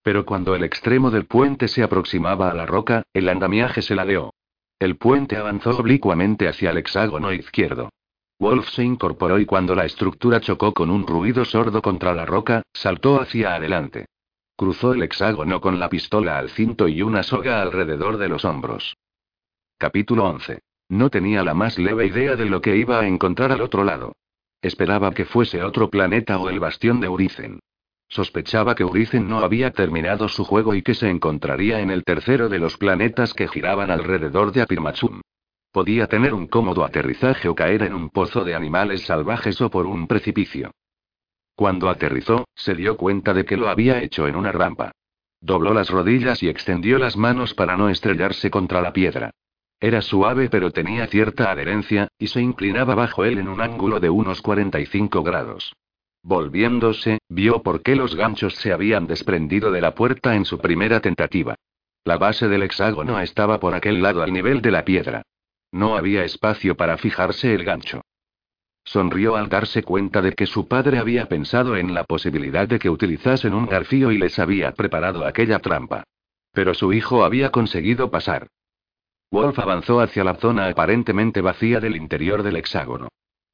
Pero 0.05 0.25
cuando 0.25 0.55
el 0.55 0.62
extremo 0.62 1.11
del 1.11 1.27
puente 1.27 1.66
se 1.66 1.83
aproximaba 1.83 2.53
a 2.53 2.55
la 2.55 2.66
roca, 2.66 3.03
el 3.12 3.29
andamiaje 3.29 3.83
se 3.83 3.96
ladeó. 3.96 4.33
El 4.79 4.96
puente 4.96 5.37
avanzó 5.37 5.70
oblicuamente 5.70 6.46
hacia 6.46 6.70
el 6.70 6.79
hexágono 6.79 7.33
izquierdo. 7.33 7.88
Wolf 8.38 8.68
se 8.68 8.85
incorporó 8.85 9.40
y 9.40 9.44
cuando 9.44 9.75
la 9.75 9.87
estructura 9.87 10.40
chocó 10.40 10.72
con 10.72 10.90
un 10.90 11.05
ruido 11.05 11.44
sordo 11.44 11.83
contra 11.83 12.14
la 12.14 12.27
roca, 12.27 12.62
saltó 12.72 13.20
hacia 13.20 13.57
adelante. 13.57 14.07
Cruzó 14.57 14.92
el 14.92 15.03
hexágono 15.03 15.61
con 15.61 15.81
la 15.81 15.88
pistola 15.88 16.38
al 16.38 16.51
cinto 16.51 16.87
y 16.87 17.03
una 17.03 17.25
soga 17.25 17.61
alrededor 17.61 18.18
de 18.18 18.29
los 18.29 18.44
hombros. 18.44 18.94
Capítulo 19.79 20.27
11. 20.27 20.61
No 20.88 21.11
tenía 21.11 21.42
la 21.42 21.55
más 21.55 21.79
leve 21.79 22.07
idea 22.07 22.37
de 22.37 22.46
lo 22.46 22.61
que 22.61 22.77
iba 22.77 23.01
a 23.01 23.07
encontrar 23.07 23.53
al 23.53 23.61
otro 23.61 23.83
lado. 23.83 24.12
Esperaba 24.62 25.12
que 25.12 25.25
fuese 25.25 25.62
otro 25.62 25.90
planeta 25.90 26.38
o 26.38 26.49
el 26.49 26.61
bastión 26.61 27.01
de 27.01 27.09
Urizen. 27.09 27.61
Sospechaba 28.09 28.75
que 28.75 28.85
Urizen 28.85 29.29
no 29.29 29.40
había 29.40 29.72
terminado 29.72 30.29
su 30.29 30.44
juego 30.44 30.75
y 30.75 30.83
que 30.83 30.94
se 30.94 31.11
encontraría 31.11 31.81
en 31.81 31.90
el 31.90 32.05
tercero 32.05 32.49
de 32.49 32.61
los 32.61 32.77
planetas 32.77 33.35
que 33.35 33.49
giraban 33.49 33.90
alrededor 33.90 34.53
de 34.53 34.62
Apirmachum. 34.62 35.20
Podía 35.72 36.07
tener 36.07 36.33
un 36.33 36.46
cómodo 36.46 36.85
aterrizaje 36.85 37.49
o 37.49 37.55
caer 37.55 37.83
en 37.83 37.94
un 37.94 38.11
pozo 38.11 38.44
de 38.44 38.55
animales 38.55 39.03
salvajes 39.03 39.61
o 39.61 39.70
por 39.70 39.87
un 39.87 40.07
precipicio. 40.07 40.70
Cuando 41.57 41.88
aterrizó, 41.88 42.46
se 42.55 42.75
dio 42.75 42.96
cuenta 42.96 43.35
de 43.35 43.44
que 43.44 43.57
lo 43.57 43.68
había 43.68 44.03
hecho 44.03 44.29
en 44.29 44.37
una 44.37 44.53
rampa. 44.53 44.92
Dobló 45.40 45.75
las 45.75 45.90
rodillas 45.90 46.42
y 46.42 46.49
extendió 46.49 46.99
las 46.99 47.16
manos 47.16 47.55
para 47.55 47.77
no 47.77 47.88
estrellarse 47.88 48.51
contra 48.51 48.81
la 48.81 48.92
piedra. 48.92 49.33
Era 49.80 50.00
suave 50.00 50.48
pero 50.48 50.70
tenía 50.70 51.06
cierta 51.06 51.50
adherencia, 51.50 52.08
y 52.18 52.28
se 52.28 52.40
inclinaba 52.40 52.94
bajo 52.94 53.24
él 53.24 53.38
en 53.38 53.48
un 53.48 53.60
ángulo 53.60 54.00
de 54.00 54.08
unos 54.08 54.40
45 54.40 55.22
grados. 55.22 55.74
Volviéndose, 56.22 57.18
vio 57.28 57.62
por 57.62 57.82
qué 57.82 57.94
los 57.94 58.16
ganchos 58.16 58.54
se 58.56 58.72
habían 58.72 59.06
desprendido 59.06 59.70
de 59.70 59.80
la 59.80 59.94
puerta 59.94 60.34
en 60.34 60.44
su 60.44 60.58
primera 60.58 61.00
tentativa. 61.00 61.54
La 62.04 62.18
base 62.18 62.48
del 62.48 62.62
hexágono 62.62 63.20
estaba 63.20 63.60
por 63.60 63.74
aquel 63.74 64.02
lado 64.02 64.22
al 64.22 64.32
nivel 64.32 64.62
de 64.62 64.70
la 64.70 64.84
piedra. 64.84 65.22
No 65.72 65.96
había 65.96 66.24
espacio 66.24 66.76
para 66.76 66.96
fijarse 66.96 67.54
el 67.54 67.64
gancho. 67.64 68.02
Sonrió 68.84 69.36
al 69.36 69.48
darse 69.48 69.82
cuenta 69.82 70.22
de 70.22 70.32
que 70.32 70.46
su 70.46 70.68
padre 70.68 70.98
había 70.98 71.26
pensado 71.26 71.76
en 71.76 71.92
la 71.92 72.04
posibilidad 72.04 72.68
de 72.68 72.78
que 72.78 72.88
utilizasen 72.88 73.52
un 73.52 73.66
garfío 73.66 74.12
y 74.12 74.18
les 74.18 74.38
había 74.38 74.72
preparado 74.72 75.26
aquella 75.26 75.58
trampa. 75.58 76.04
Pero 76.52 76.72
su 76.72 76.92
hijo 76.92 77.24
había 77.24 77.50
conseguido 77.50 78.10
pasar. 78.10 78.46
Wolf 79.30 79.58
avanzó 79.58 80.00
hacia 80.00 80.24
la 80.24 80.34
zona 80.34 80.68
aparentemente 80.68 81.40
vacía 81.40 81.80
del 81.80 81.96
interior 81.96 82.42
del 82.42 82.56
hexágono. 82.56 83.08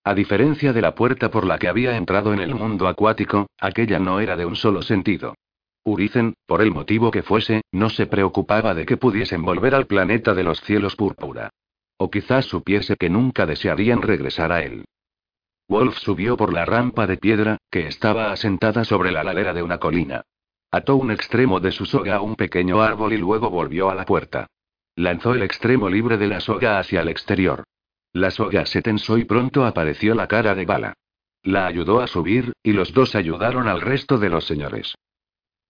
A 0.04 0.14
diferencia 0.14 0.72
de 0.72 0.82
la 0.82 0.94
puerta 0.94 1.30
por 1.30 1.46
la 1.46 1.58
que 1.58 1.68
había 1.68 1.96
entrado 1.96 2.32
en 2.32 2.40
el 2.40 2.54
mundo 2.54 2.88
acuático, 2.88 3.46
aquella 3.58 3.98
no 3.98 4.20
era 4.20 4.37
de 4.37 4.44
un 4.44 4.56
solo 4.56 4.82
sentido. 4.82 5.35
Urizen, 5.85 6.35
por 6.46 6.62
el 6.62 6.70
motivo 6.70 7.11
que 7.11 7.22
fuese, 7.22 7.62
no 7.72 7.88
se 7.88 8.06
preocupaba 8.06 8.74
de 8.74 8.85
que 8.85 8.96
pudiesen 8.96 9.42
volver 9.42 9.74
al 9.74 9.87
planeta 9.87 10.35
de 10.35 10.44
los 10.44 10.61
cielos 10.61 10.96
púrpura. 10.96 11.50
O 11.96 12.11
quizás 12.11 12.46
supiese 12.46 12.96
que 12.96 13.11
nunca 13.11 13.46
desearían 13.46 14.02
regresar 14.02 14.52
a 14.52 14.62
él. 14.62 14.85
Wolf 15.68 15.98
subió 15.98 16.37
por 16.37 16.52
la 16.52 16.64
rampa 16.64 17.06
de 17.06 17.16
piedra, 17.16 17.58
que 17.70 17.87
estaba 17.87 18.32
asentada 18.32 18.85
sobre 18.85 19.11
la 19.11 19.24
ladera 19.24 19.54
de 19.54 19.62
una 19.62 19.78
colina. 19.78 20.22
Ató 20.70 20.96
un 20.96 21.11
extremo 21.11 21.61
de 21.61 21.72
su 21.72 21.87
soga 21.87 22.16
a 22.16 22.20
un 22.20 22.35
pequeño 22.35 22.82
árbol 22.82 23.12
y 23.12 23.18
luego 23.18 23.50
volvió 23.50 23.90
a 23.90 23.94
la 23.94 24.04
puerta. 24.04 24.48
Lanzó 24.94 25.35
el 25.35 25.42
extremo 25.42 25.88
libre 25.88 26.18
de 26.18 26.26
la 26.26 26.40
soga 26.40 26.78
hacia 26.78 27.00
el 27.00 27.09
exterior. 27.09 27.64
La 28.12 28.31
soga 28.31 28.66
se 28.66 28.83
tensó 28.83 29.16
y 29.16 29.24
pronto 29.24 29.64
apareció 29.64 30.14
la 30.14 30.28
cara 30.28 30.55
de 30.55 30.66
Bala. 30.66 30.94
La 31.42 31.66
ayudó 31.66 32.00
a 32.00 32.07
subir, 32.07 32.52
y 32.62 32.72
los 32.72 32.92
dos 32.92 33.14
ayudaron 33.14 33.68
al 33.68 33.81
resto 33.81 34.18
de 34.18 34.28
los 34.28 34.44
señores. 34.44 34.94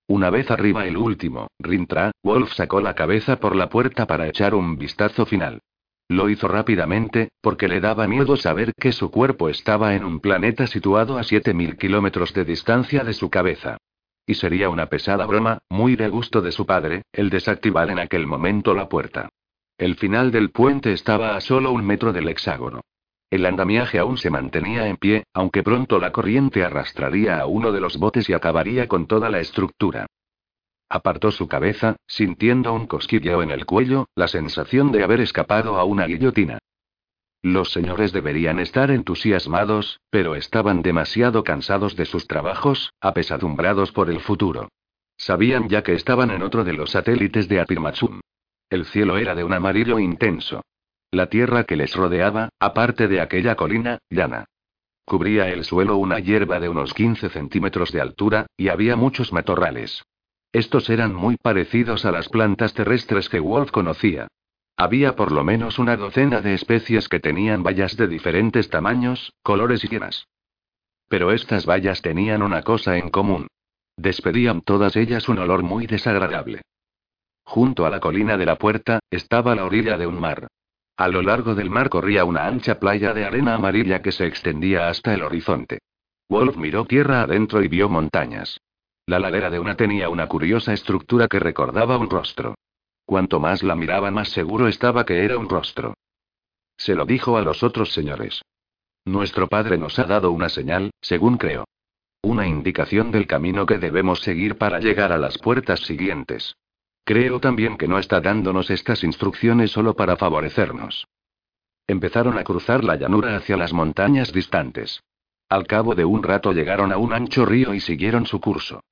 Una 0.09 0.29
vez 0.29 0.51
arriba 0.51 0.87
el 0.87 0.97
último, 0.97 1.47
Rintra, 1.59 2.11
Wolf 2.23 2.53
sacó 2.53 2.81
la 2.81 2.95
cabeza 2.95 3.39
por 3.39 3.55
la 3.55 3.69
puerta 3.69 4.07
para 4.07 4.27
echar 4.27 4.55
un 4.55 4.77
vistazo 4.77 5.25
final. 5.25 5.61
Lo 6.09 6.29
hizo 6.29 6.49
rápidamente, 6.49 7.31
porque 7.41 7.69
le 7.69 7.81
daba 7.81 8.09
miedo 8.09 8.37
saber 8.37 8.75
que 8.75 8.93
su 8.93 9.11
cuerpo 9.11 9.49
estaba 9.49 9.95
en 9.95 10.05
un 10.05 10.21
planeta 10.21 10.67
situado 10.67 11.17
a 11.17 11.23
7000 11.23 11.79
kilómetros 11.79 12.35
de 12.35 12.45
distancia 12.45 13.05
de 13.05 13.15
su 13.15 13.31
cabeza. 13.31 13.79
Y 14.27 14.35
sería 14.35 14.69
una 14.71 14.87
pesada 14.87 15.27
broma, 15.27 15.59
muy 15.69 15.97
de 15.97 16.09
gusto 16.09 16.41
de 16.41 16.53
su 16.53 16.65
padre, 16.65 17.03
el 17.13 17.31
desactivar 17.31 17.91
en 17.91 17.99
aquel 17.99 18.27
momento 18.27 18.75
la 18.75 18.89
puerta. 18.89 19.29
El 19.79 19.97
final 19.97 20.31
del 20.31 20.51
puente 20.51 20.93
estaba 20.93 21.35
a 21.37 21.41
solo 21.41 21.73
un 21.73 21.85
metro 21.85 22.13
del 22.13 22.29
hexágono. 22.29 22.83
El 23.31 23.47
andamiaje 23.47 23.99
aún 23.99 24.19
se 24.19 24.31
mantenía 24.31 24.87
en 24.87 24.97
pie, 24.97 25.25
aunque 25.33 25.63
pronto 25.63 25.99
la 25.99 26.13
corriente 26.13 26.63
arrastraría 26.63 27.41
a 27.41 27.47
uno 27.47 27.73
de 27.73 27.81
los 27.81 27.97
botes 27.97 28.29
y 28.29 28.35
acabaría 28.35 28.87
con 28.89 29.07
toda 29.07 29.31
la 29.31 29.41
estructura. 29.41 30.07
Apartó 30.91 31.31
su 31.31 31.49
cabeza, 31.49 31.97
sintiendo 32.07 32.75
un 32.75 32.87
cosquilleo 32.87 33.43
en 33.43 33.51
el 33.51 33.65
cuello, 33.65 34.09
la 34.15 34.29
sensación 34.29 34.93
de 34.93 35.03
haber 35.03 35.23
escapado 35.23 35.79
a 35.79 35.85
una 35.85 36.07
guillotina. 36.07 36.59
Los 37.43 37.73
señores 37.73 38.13
deberían 38.13 38.61
estar 38.61 38.93
entusiasmados, 38.93 40.01
pero 40.11 40.37
estaban 40.37 40.81
demasiado 40.81 41.43
cansados 41.43 41.97
de 41.97 42.05
sus 42.05 42.29
trabajos, 42.29 42.93
apesadumbrados 43.01 43.91
por 43.91 44.11
el 44.11 44.21
futuro. 44.21 44.69
Sabían 45.17 45.69
ya 45.69 45.83
que 45.83 45.95
estaban 45.95 46.31
en 46.31 46.43
otro 46.43 46.63
de 46.63 46.73
los 46.73 46.93
satélites 46.93 47.49
de 47.49 47.61
Apirmachum. 47.61 48.21
El 48.71 48.85
cielo 48.87 49.19
era 49.19 49.35
de 49.35 49.43
un 49.43 49.53
amarillo 49.53 49.99
intenso. 49.99 50.63
La 51.11 51.27
tierra 51.27 51.65
que 51.65 51.77
les 51.77 51.95
rodeaba, 51.95 52.49
aparte 52.61 53.09
de 53.09 53.21
aquella 53.21 53.57
colina, 53.57 53.99
llana. 54.09 54.45
Cubría 55.05 55.49
el 55.49 55.65
suelo 55.65 55.97
una 55.97 56.21
hierba 56.21 56.61
de 56.61 56.69
unos 56.69 56.95
15 56.95 57.29
centímetros 57.29 57.91
de 57.91 58.01
altura, 58.01 58.47
y 58.57 58.69
había 58.69 58.95
muchos 58.95 59.33
matorrales. 59.33 60.05
Estos 60.53 60.89
eran 60.91 61.13
muy 61.13 61.37
parecidos 61.37 62.05
a 62.05 62.13
las 62.13 62.29
plantas 62.29 62.73
terrestres 62.73 63.29
que 63.29 63.41
Wolf 63.41 63.73
conocía. 63.73 64.29
Había 64.77 65.17
por 65.17 65.33
lo 65.33 65.45
menos 65.45 65.79
una 65.79 65.97
docena 65.97 66.41
de 66.41 66.55
especies 66.55 67.09
que 67.09 67.21
tenían 67.21 67.63
bayas 67.63 67.97
de 67.97 68.09
diferentes 68.09 68.71
tamaños, 68.71 69.33
colores 69.43 69.85
y 69.85 69.89
llenas. 69.89 70.27
Pero 71.09 71.31
estas 71.33 71.67
bayas 71.67 72.03
tenían 72.03 72.43
una 72.43 72.63
cosa 72.63 72.97
en 72.97 73.11
común. 73.11 73.49
Despedían 73.97 74.63
todas 74.63 74.97
ellas 74.97 75.29
un 75.29 75.39
olor 75.39 75.63
muy 75.63 75.87
desagradable. 75.87 76.63
Junto 77.45 77.85
a 77.85 77.91
la 77.91 78.01
colina 78.01 78.39
de 78.39 78.47
la 78.47 78.57
puerta, 78.57 79.01
estaba 79.11 79.55
la 79.55 79.65
orilla 79.65 79.99
de 79.99 80.07
un 80.07 80.19
mar. 80.19 80.49
A 80.97 81.09
lo 81.09 81.23
largo 81.23 81.55
del 81.55 81.71
mar 81.71 81.89
corría 81.89 82.25
una 82.25 82.47
ancha 82.47 82.79
playa 82.79 83.13
de 83.13 83.25
arena 83.25 83.55
amarilla 83.55 84.03
que 84.03 84.13
se 84.13 84.27
extendía 84.27 84.89
hasta 84.89 85.13
el 85.13 85.23
horizonte. 85.23 85.79
Wolf 86.29 86.57
miró 86.57 86.87
tierra 86.87 87.23
adentro 87.23 87.63
y 87.63 87.69
vio 87.69 87.89
montañas. 87.89 88.61
La 89.07 89.19
ladera 89.19 89.51
de 89.51 89.59
una 89.59 89.77
tenía 89.77 90.09
una 90.09 90.29
curiosa 90.29 90.73
estructura 90.73 91.29
que 91.29 91.41
recordaba 91.41 91.99
un 91.99 92.09
rostro. 92.09 92.55
Cuanto 93.05 93.41
más 93.41 93.63
la 93.63 93.75
miraba 93.75 94.11
más 94.11 94.29
seguro 94.31 94.69
estaba 94.69 95.05
que 95.05 95.25
era 95.25 95.39
un 95.39 95.49
rostro. 95.49 95.95
Se 96.77 96.95
lo 96.95 97.05
dijo 97.05 97.37
a 97.37 97.43
los 97.43 97.63
otros 97.63 97.93
señores. 97.93 98.43
Nuestro 99.05 99.49
padre 99.49 99.79
nos 99.79 99.99
ha 99.99 100.05
dado 100.05 100.31
una 100.31 100.49
señal, 100.49 100.91
según 101.01 101.37
creo. 101.37 101.65
Una 102.23 102.47
indicación 102.47 103.11
del 103.11 103.27
camino 103.27 103.67
que 103.67 103.79
debemos 103.79 104.21
seguir 104.21 104.57
para 104.57 104.79
llegar 104.79 105.13
a 105.13 105.19
las 105.19 105.39
puertas 105.39 105.81
siguientes. 105.81 106.55
Creo 107.05 107.41
también 107.41 107.77
que 107.77 107.89
no 107.89 107.99
está 107.99 108.21
dándonos 108.21 108.71
estas 108.71 109.03
instrucciones 109.03 109.73
solo 109.73 109.95
para 109.95 110.17
favorecernos. 110.17 111.09
Empezaron 111.89 112.39
a 112.39 112.45
cruzar 112.45 112.85
la 112.85 112.95
llanura 112.95 113.37
hacia 113.37 113.57
las 113.57 113.73
montañas 113.73 114.33
distantes. 114.33 115.03
Al 115.49 115.67
cabo 115.67 115.97
de 115.97 116.05
un 116.05 116.23
rato 116.23 116.53
llegaron 116.53 116.93
a 116.93 116.97
un 116.97 117.13
ancho 117.13 117.45
río 117.45 117.75
y 117.75 117.81
siguieron 117.81 118.25
su 118.27 118.41
curso. 118.41 118.83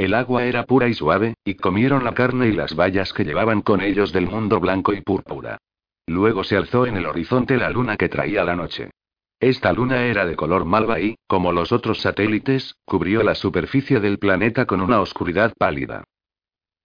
El 0.00 0.14
agua 0.14 0.46
era 0.46 0.64
pura 0.64 0.88
y 0.88 0.94
suave, 0.94 1.34
y 1.44 1.56
comieron 1.56 2.04
la 2.04 2.14
carne 2.14 2.48
y 2.48 2.52
las 2.52 2.74
bayas 2.74 3.12
que 3.12 3.22
llevaban 3.22 3.60
con 3.60 3.82
ellos 3.82 4.14
del 4.14 4.28
mundo 4.28 4.58
blanco 4.58 4.94
y 4.94 5.02
púrpura. 5.02 5.58
Luego 6.06 6.42
se 6.42 6.56
alzó 6.56 6.86
en 6.86 6.96
el 6.96 7.04
horizonte 7.04 7.58
la 7.58 7.68
luna 7.68 7.98
que 7.98 8.08
traía 8.08 8.42
la 8.42 8.56
noche. 8.56 8.88
Esta 9.38 9.74
luna 9.74 10.06
era 10.06 10.24
de 10.24 10.36
color 10.36 10.64
malva 10.64 11.00
y, 11.00 11.16
como 11.26 11.52
los 11.52 11.70
otros 11.70 12.00
satélites, 12.00 12.76
cubrió 12.86 13.22
la 13.22 13.34
superficie 13.34 14.00
del 14.00 14.18
planeta 14.18 14.64
con 14.64 14.80
una 14.80 15.02
oscuridad 15.02 15.52
pálida. 15.58 16.04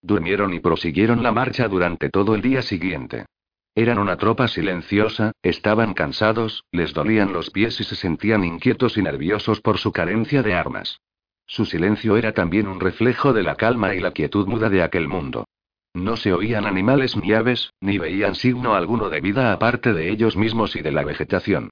Durmieron 0.02 0.54
y 0.54 0.60
prosiguieron 0.60 1.24
la 1.24 1.32
marcha 1.32 1.70
durante 1.70 2.10
todo 2.10 2.36
el 2.36 2.42
día 2.42 2.64
siguiente. 2.64 3.28
Eran 3.76 3.98
una 3.98 4.18
tropa 4.18 4.50
silenciosa, 4.50 5.32
estaban 5.42 5.94
cansados, 5.94 6.66
les 6.70 6.94
dolían 6.94 7.32
los 7.32 7.50
pies 7.50 7.80
y 7.80 7.86
se 7.86 7.96
sentían 7.96 8.44
inquietos 8.44 8.98
y 8.98 9.04
nerviosos 9.04 9.62
por 9.62 9.78
su 9.78 9.94
carencia 9.94 10.44
de 10.44 10.54
armas. 10.54 11.00
Su 11.48 11.66
silencio 11.66 12.18
era 12.18 12.34
también 12.34 12.68
un 12.68 12.80
reflejo 12.80 13.34
de 13.34 13.44
la 13.44 13.56
calma 13.56 13.94
y 13.94 14.00
la 14.00 14.12
quietud 14.12 14.48
muda 14.48 14.70
de 14.70 14.82
aquel 14.82 15.08
mundo. 15.08 15.46
No 15.94 16.18
se 16.18 16.34
oían 16.34 16.66
animales 16.66 17.16
ni 17.16 17.32
aves, 17.32 17.72
ni 17.80 17.98
veían 17.98 18.36
signo 18.36 18.76
alguno 18.76 19.10
de 19.10 19.22
vida 19.22 19.54
aparte 19.54 19.94
de 19.94 20.10
ellos 20.10 20.36
mismos 20.36 20.76
y 20.76 20.82
de 20.82 20.92
la 20.92 21.04
vegetación. 21.04 21.70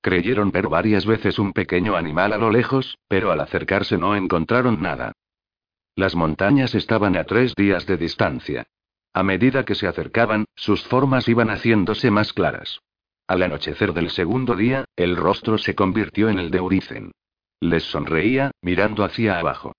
Creyeron 0.00 0.50
ver 0.52 0.68
varias 0.68 1.04
veces 1.04 1.38
un 1.38 1.52
pequeño 1.52 1.96
animal 1.96 2.32
a 2.32 2.38
lo 2.38 2.50
lejos, 2.50 2.96
pero 3.08 3.32
al 3.32 3.40
acercarse 3.40 3.98
no 3.98 4.16
encontraron 4.16 4.80
nada. 4.80 5.12
Las 5.96 6.14
montañas 6.14 6.74
estaban 6.74 7.16
a 7.16 7.24
tres 7.24 7.54
días 7.54 7.86
de 7.86 7.96
distancia. 7.96 8.66
A 9.12 9.22
medida 9.22 9.64
que 9.64 9.74
se 9.74 9.88
acercaban, 9.88 10.44
sus 10.54 10.84
formas 10.84 11.28
iban 11.28 11.48
haciéndose 11.48 12.10
más 12.10 12.32
claras. 12.32 12.80
Al 13.26 13.42
anochecer 13.42 13.92
del 13.92 14.10
segundo 14.10 14.54
día, 14.54 14.84
el 14.94 15.16
rostro 15.16 15.58
se 15.58 15.74
convirtió 15.74 16.28
en 16.28 16.38
el 16.38 16.50
de 16.50 16.60
Uricen. 16.60 17.12
Les 17.60 17.84
sonreía, 17.84 18.50
mirando 18.60 19.04
hacia 19.04 19.38
abajo. 19.38 19.72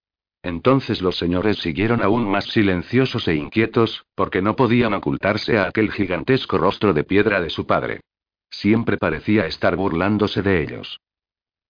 Entonces 0.43 1.01
los 1.01 1.17
señores 1.17 1.57
siguieron 1.57 2.01
aún 2.01 2.29
más 2.29 2.45
silenciosos 2.45 3.27
e 3.27 3.35
inquietos, 3.35 4.05
porque 4.15 4.41
no 4.41 4.55
podían 4.55 4.93
ocultarse 4.93 5.57
a 5.57 5.67
aquel 5.67 5.91
gigantesco 5.91 6.57
rostro 6.57 6.93
de 6.93 7.03
piedra 7.03 7.41
de 7.41 7.49
su 7.49 7.67
padre. 7.67 8.01
Siempre 8.49 8.97
parecía 8.97 9.45
estar 9.45 9.75
burlándose 9.75 10.41
de 10.41 10.63
ellos. 10.63 10.99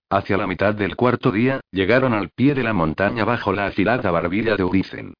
Hacia 0.09 0.37
la 0.37 0.47
mitad 0.47 0.73
del 0.73 0.95
cuarto 0.95 1.31
día, 1.31 1.59
llegaron 1.71 2.13
al 2.13 2.29
pie 2.29 2.53
de 2.53 2.63
la 2.63 2.73
montaña 2.73 3.25
bajo 3.25 3.51
la 3.51 3.65
afilada 3.65 4.09
barbilla 4.11 4.55
de 4.55 4.63
Uricen. 4.63 5.13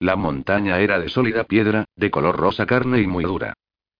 La 0.00 0.16
montaña 0.16 0.80
era 0.80 0.98
de 0.98 1.08
sólida 1.08 1.44
piedra, 1.44 1.84
de 1.96 2.10
color 2.10 2.36
rosa 2.36 2.66
carne 2.66 3.00
y 3.00 3.06
muy 3.06 3.24
dura. 3.24 3.54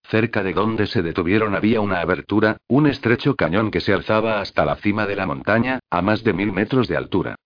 Cerca 0.06 0.42
de 0.42 0.52
donde 0.52 0.86
se 0.86 1.02
detuvieron 1.02 1.54
había 1.54 1.80
una 1.80 2.00
abertura, 2.00 2.58
un 2.68 2.86
estrecho 2.86 3.36
cañón 3.36 3.70
que 3.70 3.80
se 3.80 3.92
alzaba 3.92 4.40
hasta 4.40 4.64
la 4.64 4.76
cima 4.76 5.06
de 5.06 5.16
la 5.16 5.26
montaña, 5.26 5.80
a 5.90 6.02
más 6.02 6.22
de 6.22 6.34
mil 6.34 6.52
metros 6.52 6.88
de 6.88 6.96
altura. 6.96 7.36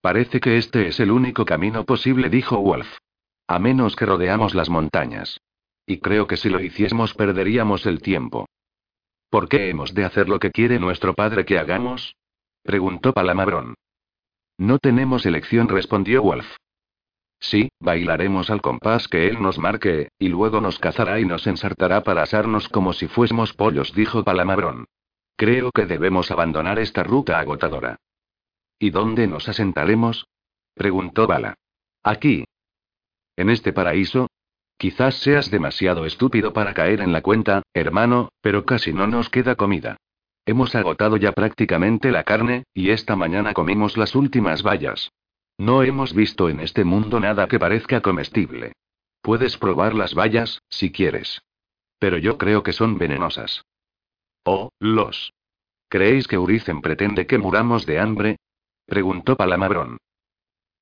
Parece 0.00 0.40
que 0.40 0.56
este 0.58 0.88
es 0.88 1.00
el 1.00 1.10
único 1.10 1.44
camino 1.44 1.84
posible, 1.84 2.28
dijo 2.28 2.58
Wolf. 2.60 2.98
A 3.46 3.58
menos 3.60 3.94
que 3.94 4.06
rodeamos 4.06 4.54
las 4.54 4.68
montañas. 4.68 5.40
Y 5.86 5.98
creo 5.98 6.26
que 6.26 6.36
si 6.36 6.48
lo 6.48 6.60
hiciésemos 6.60 7.14
perderíamos 7.14 7.86
el 7.86 8.02
tiempo. 8.02 8.46
¿Por 9.30 9.48
qué 9.48 9.70
hemos 9.70 9.94
de 9.94 10.04
hacer 10.04 10.28
lo 10.28 10.40
que 10.40 10.50
quiere 10.50 10.80
nuestro 10.80 11.14
padre 11.14 11.44
que 11.44 11.58
hagamos? 11.58 12.16
preguntó 12.62 13.12
Palamabrón. 13.12 13.74
No 14.58 14.78
tenemos 14.78 15.24
elección, 15.26 15.68
respondió 15.68 16.22
Wolf. 16.22 16.46
Sí, 17.38 17.68
bailaremos 17.80 18.50
al 18.50 18.62
compás 18.62 19.08
que 19.08 19.28
él 19.28 19.40
nos 19.42 19.58
marque, 19.58 20.08
y 20.18 20.28
luego 20.28 20.60
nos 20.60 20.78
cazará 20.78 21.20
y 21.20 21.24
nos 21.24 21.46
ensartará 21.46 22.02
para 22.02 22.22
asarnos 22.22 22.68
como 22.68 22.92
si 22.92 23.08
fuésemos 23.08 23.52
pollos, 23.52 23.92
dijo 23.94 24.24
Palamabrón. 24.24 24.86
Creo 25.36 25.70
que 25.70 25.84
debemos 25.84 26.30
abandonar 26.30 26.78
esta 26.78 27.02
ruta 27.02 27.38
agotadora. 27.38 27.96
¿Y 28.78 28.90
dónde 28.90 29.26
nos 29.26 29.48
asentaremos? 29.48 30.26
preguntó 30.74 31.26
Bala. 31.26 31.54
Aquí. 32.02 32.44
¿En 33.36 33.50
este 33.50 33.72
paraíso? 33.72 34.28
Quizás 34.78 35.16
seas 35.16 35.50
demasiado 35.50 36.04
estúpido 36.04 36.52
para 36.52 36.74
caer 36.74 37.00
en 37.00 37.12
la 37.12 37.22
cuenta, 37.22 37.62
hermano, 37.74 38.30
pero 38.40 38.64
casi 38.64 38.92
no 38.92 39.06
nos 39.06 39.30
queda 39.30 39.56
comida. 39.56 39.96
Hemos 40.44 40.74
agotado 40.74 41.16
ya 41.16 41.32
prácticamente 41.32 42.10
la 42.12 42.24
carne, 42.24 42.64
y 42.72 42.90
esta 42.90 43.16
mañana 43.16 43.52
comimos 43.52 43.96
las 43.96 44.14
últimas 44.14 44.62
bayas. 44.62 45.10
No 45.58 45.82
hemos 45.82 46.14
visto 46.14 46.48
en 46.48 46.60
este 46.60 46.84
mundo 46.84 47.18
nada 47.18 47.48
que 47.48 47.58
parezca 47.58 48.00
comestible. 48.00 48.72
Puedes 49.22 49.56
probar 49.56 49.94
las 49.94 50.14
bayas, 50.14 50.62
si 50.68 50.92
quieres. 50.92 51.42
Pero 51.98 52.18
yo 52.18 52.36
creo 52.36 52.62
que 52.62 52.72
son 52.72 52.98
venenosas. 52.98 53.64
Oh, 54.44 54.70
los. 54.78 55.32
¿Creéis 55.88 56.28
que 56.28 56.38
Uricen 56.38 56.82
pretende 56.82 57.26
que 57.26 57.38
muramos 57.38 57.86
de 57.86 57.98
hambre? 57.98 58.36
preguntó 58.86 59.36
Palamabrón. 59.36 59.98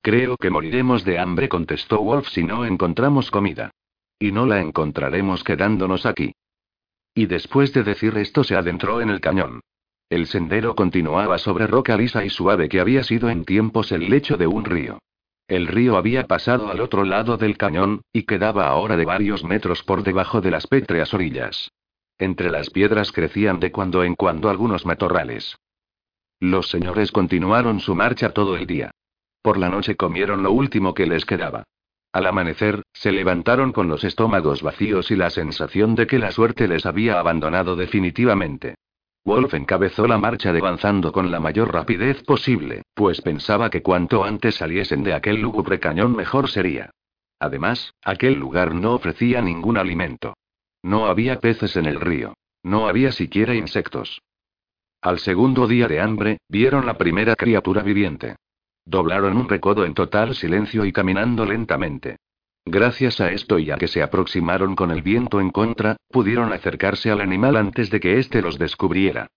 Creo 0.01 0.37
que 0.37 0.51
moriremos 0.51 1.03
de 1.03 1.17
hambre, 1.17 1.49
contestó 1.49 2.01
Wolf 2.01 2.27
si 2.27 2.43
no 2.43 2.65
encontramos 2.65 3.31
comida. 3.31 3.71
Y 4.19 4.31
no 4.31 4.45
la 4.45 4.61
encontraremos 4.61 5.43
quedándonos 5.43 6.05
aquí. 6.05 6.33
Y 7.15 7.25
después 7.25 7.73
de 7.73 7.83
decir 7.83 8.17
esto 8.17 8.43
se 8.43 8.55
adentró 8.55 9.01
en 9.01 9.09
el 9.09 9.21
cañón. 9.21 9.61
El 10.09 10.27
sendero 10.27 10.75
continuaba 10.75 11.37
sobre 11.39 11.65
roca 11.65 11.97
lisa 11.97 12.23
y 12.23 12.29
suave 12.29 12.69
que 12.69 12.79
había 12.79 13.03
sido 13.03 13.29
en 13.29 13.43
tiempos 13.43 13.91
el 13.91 14.09
lecho 14.09 14.37
de 14.37 14.45
un 14.45 14.63
río. 14.63 14.99
El 15.47 15.67
río 15.67 15.97
había 15.97 16.25
pasado 16.27 16.69
al 16.69 16.79
otro 16.79 17.03
lado 17.03 17.37
del 17.37 17.57
cañón, 17.57 18.01
y 18.11 18.23
quedaba 18.23 18.67
ahora 18.67 18.97
de 18.97 19.05
varios 19.05 19.43
metros 19.43 19.83
por 19.83 20.03
debajo 20.03 20.41
de 20.41 20.51
las 20.51 20.67
pétreas 20.67 21.13
orillas. 21.13 21.71
Entre 22.17 22.49
las 22.49 22.69
piedras 22.69 23.11
crecían 23.11 23.59
de 23.59 23.71
cuando 23.71 24.03
en 24.03 24.15
cuando 24.15 24.49
algunos 24.49 24.85
matorrales. 24.85 25.57
Los 26.39 26.69
señores 26.69 27.11
continuaron 27.11 27.79
su 27.79 27.95
marcha 27.95 28.29
todo 28.29 28.55
el 28.55 28.67
día. 28.67 28.91
Por 29.41 29.57
la 29.57 29.69
noche 29.69 29.95
comieron 29.95 30.43
lo 30.43 30.51
último 30.51 30.93
que 30.93 31.05
les 31.05 31.25
quedaba. 31.25 31.63
Al 32.11 32.25
amanecer, 32.25 32.83
se 32.93 33.11
levantaron 33.11 33.71
con 33.71 33.87
los 33.87 34.03
estómagos 34.03 34.61
vacíos 34.61 35.11
y 35.11 35.15
la 35.15 35.29
sensación 35.29 35.95
de 35.95 36.07
que 36.07 36.19
la 36.19 36.31
suerte 36.31 36.67
les 36.67 36.85
había 36.85 37.19
abandonado 37.19 37.75
definitivamente. 37.75 38.75
Wolf 39.25 39.55
encabezó 39.55 40.05
la 40.05 40.19
marcha 40.19 40.51
avanzando 40.51 41.11
con 41.11 41.31
la 41.31 41.39
mayor 41.39 41.73
rapidez 41.73 42.21
posible, 42.23 42.83
pues 42.93 43.21
pensaba 43.21 43.71
que 43.71 43.81
cuanto 43.81 44.23
antes 44.23 44.55
saliesen 44.55 45.03
de 45.03 45.15
aquel 45.15 45.41
lúgubre 45.41 45.79
cañón 45.79 46.15
mejor 46.15 46.47
sería. 46.47 46.91
Además, 47.39 47.95
aquel 48.03 48.35
lugar 48.35 48.75
no 48.75 48.93
ofrecía 48.93 49.41
ningún 49.41 49.77
alimento. 49.77 50.35
No 50.83 51.07
había 51.07 51.39
peces 51.39 51.75
en 51.75 51.87
el 51.87 51.99
río. 51.99 52.35
No 52.61 52.87
había 52.87 53.11
siquiera 53.11 53.55
insectos. 53.55 54.21
Al 55.01 55.19
segundo 55.19 55.67
día 55.67 55.87
de 55.87 56.01
hambre, 56.01 56.37
vieron 56.47 56.85
la 56.85 56.97
primera 56.97 57.35
criatura 57.35 57.81
viviente. 57.81 58.35
Doblaron 58.85 59.37
un 59.37 59.49
recodo 59.49 59.85
en 59.85 59.95
total 59.95 60.35
silencio 60.35 60.85
y 60.85 60.91
caminando 60.91 61.45
lentamente. 61.45 62.17
Gracias 62.65 63.21
a 63.21 63.31
esto 63.31 63.59
y 63.59 63.69
a 63.69 63.77
que 63.77 63.87
se 63.87 64.01
aproximaron 64.01 64.75
con 64.75 64.89
el 64.89 65.03
viento 65.03 65.39
en 65.39 65.51
contra, 65.51 65.97
pudieron 66.09 66.51
acercarse 66.51 67.11
al 67.11 67.21
animal 67.21 67.57
antes 67.57 67.91
de 67.91 67.99
que 67.99 68.17
éste 68.17 68.41
los 68.41 68.57
descubriera. 68.57 69.27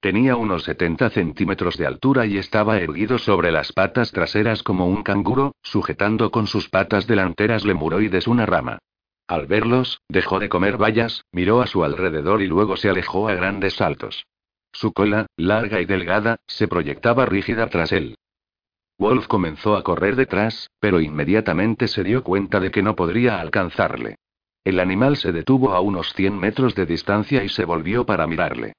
Tenía 0.00 0.36
unos 0.36 0.62
70 0.62 1.10
centímetros 1.10 1.76
de 1.76 1.86
altura 1.86 2.24
y 2.24 2.38
estaba 2.38 2.78
erguido 2.78 3.18
sobre 3.18 3.52
las 3.52 3.72
patas 3.72 4.12
traseras 4.12 4.62
como 4.62 4.86
un 4.86 5.02
canguro, 5.02 5.54
sujetando 5.62 6.30
con 6.30 6.46
sus 6.46 6.68
patas 6.70 7.06
delanteras 7.06 7.64
lemuroides 7.64 8.26
una 8.26 8.46
rama. 8.46 8.78
Al 9.26 9.46
verlos, 9.46 10.00
dejó 10.08 10.38
de 10.38 10.48
comer 10.48 10.78
bayas, 10.78 11.24
miró 11.32 11.60
a 11.60 11.66
su 11.66 11.84
alrededor 11.84 12.40
y 12.40 12.46
luego 12.46 12.76
se 12.78 12.88
alejó 12.88 13.28
a 13.28 13.34
grandes 13.34 13.74
saltos. 13.74 14.24
Su 14.72 14.92
cola, 14.92 15.26
larga 15.36 15.80
y 15.82 15.84
delgada, 15.84 16.38
se 16.46 16.68
proyectaba 16.68 17.26
rígida 17.26 17.66
tras 17.66 17.92
él. 17.92 18.16
Wolf 18.98 19.28
comenzó 19.28 19.76
a 19.76 19.84
correr 19.84 20.16
detrás, 20.16 20.70
pero 20.80 21.00
inmediatamente 21.00 21.86
se 21.86 22.02
dio 22.02 22.24
cuenta 22.24 22.58
de 22.58 22.72
que 22.72 22.82
no 22.82 22.96
podría 22.96 23.40
alcanzarle. 23.40 24.16
El 24.64 24.80
animal 24.80 25.16
se 25.16 25.30
detuvo 25.32 25.72
a 25.72 25.80
unos 25.80 26.12
100 26.14 26.36
metros 26.38 26.74
de 26.74 26.84
distancia 26.84 27.44
y 27.44 27.48
se 27.48 27.64
volvió 27.64 28.04
para 28.04 28.26
mirarle. 28.26 28.72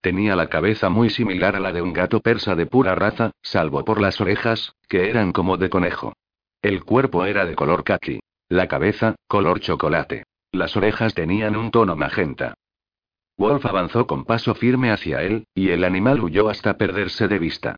Tenía 0.00 0.34
la 0.34 0.48
cabeza 0.48 0.88
muy 0.88 1.10
similar 1.10 1.56
a 1.56 1.60
la 1.60 1.72
de 1.72 1.82
un 1.82 1.92
gato 1.92 2.20
persa 2.20 2.54
de 2.54 2.66
pura 2.66 2.94
raza, 2.94 3.32
salvo 3.42 3.84
por 3.84 4.00
las 4.00 4.20
orejas, 4.20 4.74
que 4.88 5.10
eran 5.10 5.32
como 5.32 5.56
de 5.58 5.68
conejo. 5.68 6.14
El 6.62 6.84
cuerpo 6.84 7.26
era 7.26 7.44
de 7.44 7.54
color 7.54 7.84
kaki. 7.84 8.20
La 8.48 8.68
cabeza, 8.68 9.16
color 9.28 9.60
chocolate. 9.60 10.24
Las 10.52 10.76
orejas 10.76 11.12
tenían 11.14 11.54
un 11.54 11.70
tono 11.70 11.96
magenta. 11.96 12.54
Wolf 13.36 13.66
avanzó 13.66 14.06
con 14.06 14.24
paso 14.24 14.54
firme 14.54 14.90
hacia 14.90 15.22
él, 15.22 15.44
y 15.54 15.68
el 15.70 15.84
animal 15.84 16.22
huyó 16.22 16.48
hasta 16.48 16.78
perderse 16.78 17.28
de 17.28 17.38
vista. 17.38 17.76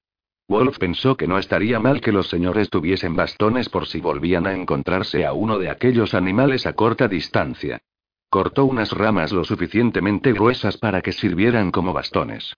Wolf 0.48 0.78
pensó 0.78 1.14
que 1.18 1.26
no 1.26 1.36
estaría 1.36 1.78
mal 1.78 2.00
que 2.00 2.10
los 2.10 2.28
señores 2.28 2.70
tuviesen 2.70 3.14
bastones 3.14 3.68
por 3.68 3.86
si 3.86 4.00
volvían 4.00 4.46
a 4.46 4.54
encontrarse 4.54 5.26
a 5.26 5.34
uno 5.34 5.58
de 5.58 5.68
aquellos 5.68 6.14
animales 6.14 6.66
a 6.66 6.72
corta 6.72 7.06
distancia. 7.06 7.82
cortó 8.30 8.64
unas 8.64 8.92
ramas 8.92 9.32
lo 9.32 9.44
suficientemente 9.44 10.32
gruesas 10.32 10.76
para 10.78 11.02
que 11.02 11.12
sirvieran 11.12 11.70
como 11.70 11.92
bastones. 11.92 12.54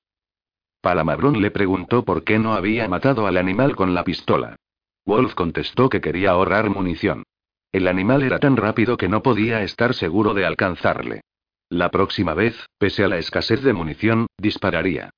Palamabrón 0.80 1.41
le 1.43 1.51
preguntó 1.51 2.05
por 2.05 2.24
qué 2.24 2.38
no 2.38 2.55
había 2.55 2.88
matado 2.88 3.26
al 3.26 3.36
animal 3.36 3.76
con 3.76 3.93
la 3.95 4.03
pistola. 4.03 4.57
Wolf 5.05 5.34
contestó 5.34 5.88
que 5.88 6.01
quería 6.01 6.30
ahorrar 6.30 6.70
munición. 6.70 7.24
El 7.72 7.86
animal 7.86 8.22
era 8.22 8.38
tan 8.38 8.57
rápido 8.57 8.97
que 8.97 9.09
no 9.09 9.22
podía 9.22 9.62
estar 9.62 9.95
seguro 9.95 10.32
de 10.34 10.47
alcanzarle. 10.47 11.22
La 11.68 11.91
próxima 11.91 12.34
vez, 12.34 12.66
pese 12.78 13.05
a 13.05 13.09
la 13.09 13.18
escasez 13.18 13.62
de 13.62 13.72
munición, 13.72 14.26
dispararía. 14.38 15.11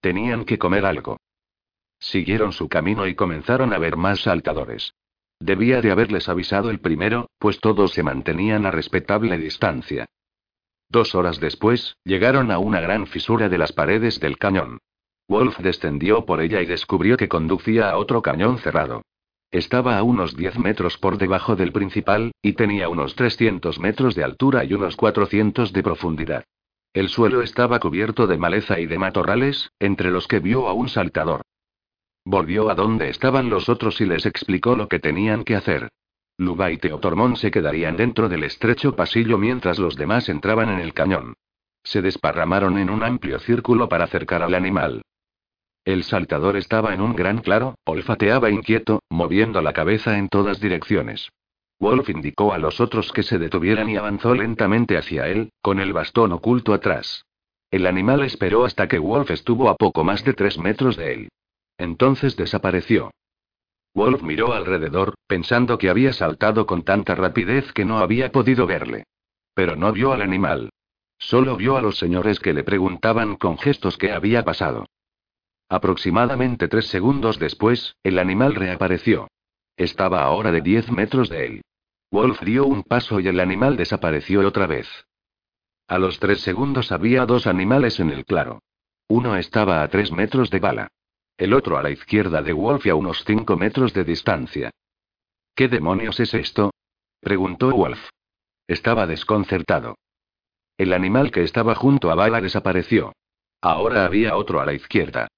Tenían 0.00 0.44
que 0.44 0.58
comer 0.58 0.86
algo. 0.86 1.18
Siguieron 2.00 2.52
su 2.52 2.68
camino 2.68 3.06
y 3.06 3.14
comenzaron 3.14 3.72
a 3.72 3.78
ver 3.78 3.96
más 3.96 4.22
saltadores. 4.22 4.94
Debía 5.38 5.80
de 5.80 5.90
haberles 5.90 6.28
avisado 6.28 6.70
el 6.70 6.80
primero, 6.80 7.30
pues 7.38 7.60
todos 7.60 7.92
se 7.92 8.02
mantenían 8.02 8.66
a 8.66 8.70
respetable 8.70 9.38
distancia. 9.38 10.06
Dos 10.88 11.14
horas 11.14 11.38
después, 11.38 11.96
llegaron 12.04 12.50
a 12.50 12.58
una 12.58 12.80
gran 12.80 13.06
fisura 13.06 13.48
de 13.48 13.58
las 13.58 13.72
paredes 13.72 14.18
del 14.18 14.38
cañón. 14.38 14.78
Wolf 15.28 15.58
descendió 15.60 16.26
por 16.26 16.40
ella 16.40 16.60
y 16.60 16.66
descubrió 16.66 17.16
que 17.16 17.28
conducía 17.28 17.90
a 17.90 17.96
otro 17.96 18.22
cañón 18.22 18.58
cerrado. 18.58 19.02
Estaba 19.52 19.98
a 19.98 20.02
unos 20.02 20.36
10 20.36 20.58
metros 20.58 20.98
por 20.98 21.18
debajo 21.18 21.54
del 21.54 21.72
principal, 21.72 22.32
y 22.42 22.54
tenía 22.54 22.88
unos 22.88 23.14
300 23.14 23.78
metros 23.78 24.14
de 24.14 24.24
altura 24.24 24.64
y 24.64 24.74
unos 24.74 24.96
400 24.96 25.72
de 25.72 25.82
profundidad. 25.82 26.44
El 26.92 27.08
suelo 27.08 27.42
estaba 27.42 27.78
cubierto 27.78 28.26
de 28.26 28.38
maleza 28.38 28.80
y 28.80 28.86
de 28.86 28.98
matorrales, 28.98 29.70
entre 29.78 30.10
los 30.10 30.26
que 30.26 30.40
vio 30.40 30.66
a 30.68 30.72
un 30.72 30.88
saltador. 30.88 31.42
Volvió 32.24 32.70
a 32.70 32.74
donde 32.74 33.08
estaban 33.08 33.48
los 33.48 33.68
otros 33.68 34.00
y 34.00 34.06
les 34.06 34.26
explicó 34.26 34.76
lo 34.76 34.88
que 34.88 34.98
tenían 34.98 35.44
que 35.44 35.56
hacer. 35.56 35.88
Luba 36.36 36.70
y 36.70 36.78
Teotormón 36.78 37.36
se 37.36 37.50
quedarían 37.50 37.96
dentro 37.96 38.28
del 38.28 38.44
estrecho 38.44 38.96
pasillo 38.96 39.38
mientras 39.38 39.78
los 39.78 39.96
demás 39.96 40.28
entraban 40.28 40.70
en 40.70 40.80
el 40.80 40.94
cañón. 40.94 41.34
Se 41.82 42.02
desparramaron 42.02 42.78
en 42.78 42.90
un 42.90 43.02
amplio 43.02 43.38
círculo 43.40 43.88
para 43.88 44.04
acercar 44.04 44.42
al 44.42 44.54
animal. 44.54 45.02
El 45.84 46.04
saltador 46.04 46.56
estaba 46.56 46.92
en 46.92 47.00
un 47.00 47.14
gran 47.14 47.38
claro, 47.38 47.74
olfateaba 47.84 48.50
inquieto, 48.50 49.02
moviendo 49.08 49.62
la 49.62 49.72
cabeza 49.72 50.18
en 50.18 50.28
todas 50.28 50.60
direcciones. 50.60 51.30
Wolf 51.78 52.10
indicó 52.10 52.52
a 52.52 52.58
los 52.58 52.80
otros 52.80 53.10
que 53.12 53.22
se 53.22 53.38
detuvieran 53.38 53.88
y 53.88 53.96
avanzó 53.96 54.34
lentamente 54.34 54.98
hacia 54.98 55.28
él, 55.28 55.50
con 55.62 55.80
el 55.80 55.94
bastón 55.94 56.32
oculto 56.32 56.74
atrás. 56.74 57.24
El 57.70 57.86
animal 57.86 58.22
esperó 58.22 58.64
hasta 58.66 58.88
que 58.88 58.98
Wolf 58.98 59.30
estuvo 59.30 59.70
a 59.70 59.76
poco 59.76 60.04
más 60.04 60.22
de 60.24 60.34
tres 60.34 60.58
metros 60.58 60.96
de 60.96 61.14
él. 61.14 61.28
Entonces 61.80 62.36
desapareció. 62.36 63.10
Wolf 63.94 64.22
miró 64.22 64.52
alrededor, 64.52 65.14
pensando 65.26 65.78
que 65.78 65.88
había 65.88 66.12
saltado 66.12 66.66
con 66.66 66.82
tanta 66.82 67.14
rapidez 67.14 67.72
que 67.72 67.86
no 67.86 68.00
había 68.00 68.30
podido 68.30 68.66
verle. 68.66 69.04
Pero 69.54 69.76
no 69.76 69.90
vio 69.90 70.12
al 70.12 70.20
animal. 70.20 70.68
Solo 71.18 71.56
vio 71.56 71.78
a 71.78 71.80
los 71.80 71.96
señores 71.96 72.38
que 72.38 72.52
le 72.52 72.64
preguntaban 72.64 73.36
con 73.36 73.56
gestos 73.56 73.96
qué 73.96 74.12
había 74.12 74.44
pasado. 74.44 74.84
Aproximadamente 75.70 76.68
tres 76.68 76.86
segundos 76.88 77.38
después, 77.38 77.96
el 78.02 78.18
animal 78.18 78.56
reapareció. 78.56 79.28
Estaba 79.78 80.22
ahora 80.22 80.52
de 80.52 80.60
diez 80.60 80.90
metros 80.90 81.30
de 81.30 81.46
él. 81.46 81.62
Wolf 82.10 82.42
dio 82.42 82.66
un 82.66 82.82
paso 82.82 83.20
y 83.20 83.28
el 83.28 83.40
animal 83.40 83.78
desapareció 83.78 84.46
otra 84.46 84.66
vez. 84.66 84.86
A 85.88 85.98
los 85.98 86.18
tres 86.18 86.42
segundos 86.42 86.92
había 86.92 87.24
dos 87.24 87.46
animales 87.46 88.00
en 88.00 88.10
el 88.10 88.26
claro. 88.26 88.60
Uno 89.08 89.36
estaba 89.36 89.82
a 89.82 89.88
tres 89.88 90.12
metros 90.12 90.50
de 90.50 90.60
bala. 90.60 90.88
El 91.40 91.54
otro 91.54 91.78
a 91.78 91.82
la 91.82 91.88
izquierda 91.88 92.42
de 92.42 92.52
Wolf 92.52 92.84
y 92.84 92.90
a 92.90 92.94
unos 92.94 93.24
cinco 93.24 93.56
metros 93.56 93.94
de 93.94 94.04
distancia. 94.04 94.70
¿Qué 95.54 95.68
demonios 95.68 96.20
es 96.20 96.34
esto? 96.34 96.70
preguntó 97.18 97.70
Wolf. 97.70 98.10
Estaba 98.68 99.06
desconcertado. 99.06 99.96
El 100.76 100.92
animal 100.92 101.30
que 101.30 101.42
estaba 101.42 101.74
junto 101.74 102.10
a 102.10 102.14
Bala 102.14 102.42
desapareció. 102.42 103.14
Ahora 103.62 104.04
había 104.04 104.36
otro 104.36 104.60
a 104.60 104.66
la 104.66 104.74
izquierda. 104.74 105.28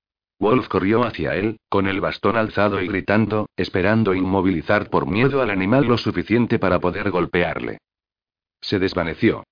Wolf 0.40 0.66
corrió 0.66 1.04
hacia 1.04 1.36
él, 1.36 1.60
con 1.68 1.86
el 1.86 2.00
bastón 2.00 2.36
alzado 2.36 2.82
y 2.82 2.88
gritando, 2.88 3.48
esperando 3.56 4.12
inmovilizar 4.12 4.90
por 4.90 5.06
miedo 5.06 5.40
al 5.40 5.50
animal 5.50 5.84
lo 5.84 5.98
suficiente 5.98 6.58
para 6.58 6.80
poder 6.80 7.12
golpearle. 7.12 7.78
Se 8.60 8.80
desvaneció. 8.80 9.44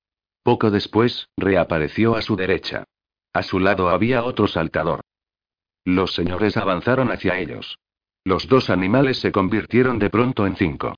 Poco 0.43 0.73
después, 0.73 1.29
reapareció 1.37 2.17
a 2.17 2.23
su 2.23 2.35
derecha. 2.35 2.83
A 3.33 3.45
su 3.45 3.61
lado 3.61 3.89
había 3.89 4.25
otro 4.25 4.49
saltador. 4.49 5.03
Los 5.95 6.15
señores 6.15 6.57
avanzaron 6.57 7.11
hacia 7.11 7.39
ellos. 7.39 7.79
Los 8.25 8.47
dos 8.47 8.71
animales 8.71 9.19
se 9.19 9.33
convirtieron 9.33 9.99
de 9.99 10.09
pronto 10.09 10.47
en 10.47 10.55
cinco. 10.55 10.95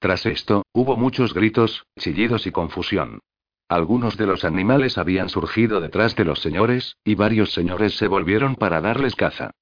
Tras 0.00 0.26
esto, 0.26 0.64
hubo 0.72 0.96
muchos 0.96 1.32
gritos, 1.32 1.86
chillidos 1.96 2.46
y 2.46 2.50
confusión. 2.50 3.20
Algunos 3.68 4.16
de 4.16 4.26
los 4.26 4.44
animales 4.44 4.98
habían 4.98 5.28
surgido 5.28 5.80
detrás 5.80 6.16
de 6.16 6.24
los 6.24 6.40
señores, 6.40 6.96
y 7.04 7.14
varios 7.14 7.52
señores 7.52 7.96
se 7.96 8.08
volvieron 8.08 8.56
para 8.56 8.80
darles 8.80 9.14
caza. 9.14 9.52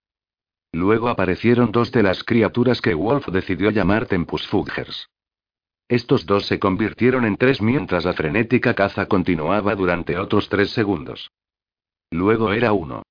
Luego 0.73 1.09
aparecieron 1.11 1.71
dos 1.71 1.93
de 1.93 2.03
las 2.03 2.25
criaturas 2.25 2.81
que 2.81 2.95
Wolf 2.95 3.29
decidió 3.29 3.71
llamar 3.71 4.07
Tempusfugers. 4.07 5.11
Estos 5.89 6.25
dos 6.25 6.47
se 6.47 6.59
convirtieron 6.59 7.27
en 7.27 7.37
tres 7.37 7.61
mientras 7.61 8.07
la 8.07 8.15
frenética 8.15 8.73
caza 8.73 9.07
continuaba 9.07 9.75
durante 9.75 10.17
otros 10.17 10.49
tres 10.49 10.71
segundos. 10.71 11.31
Luego 12.11 12.53
era 12.55 12.73
uno. 12.73 13.03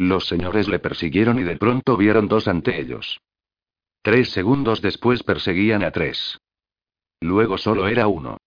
Los 0.00 0.28
señores 0.28 0.66
le 0.66 0.78
persiguieron 0.78 1.38
y 1.40 1.42
de 1.42 1.58
pronto 1.58 1.94
vieron 1.94 2.26
dos 2.26 2.48
ante 2.48 2.80
ellos. 2.80 3.20
Tres 4.00 4.30
segundos 4.30 4.80
después 4.80 5.22
perseguían 5.22 5.84
a 5.84 5.90
tres. 5.90 6.38
Luego 7.20 7.58
solo 7.58 7.86
era 7.86 8.08
uno. 8.08 8.38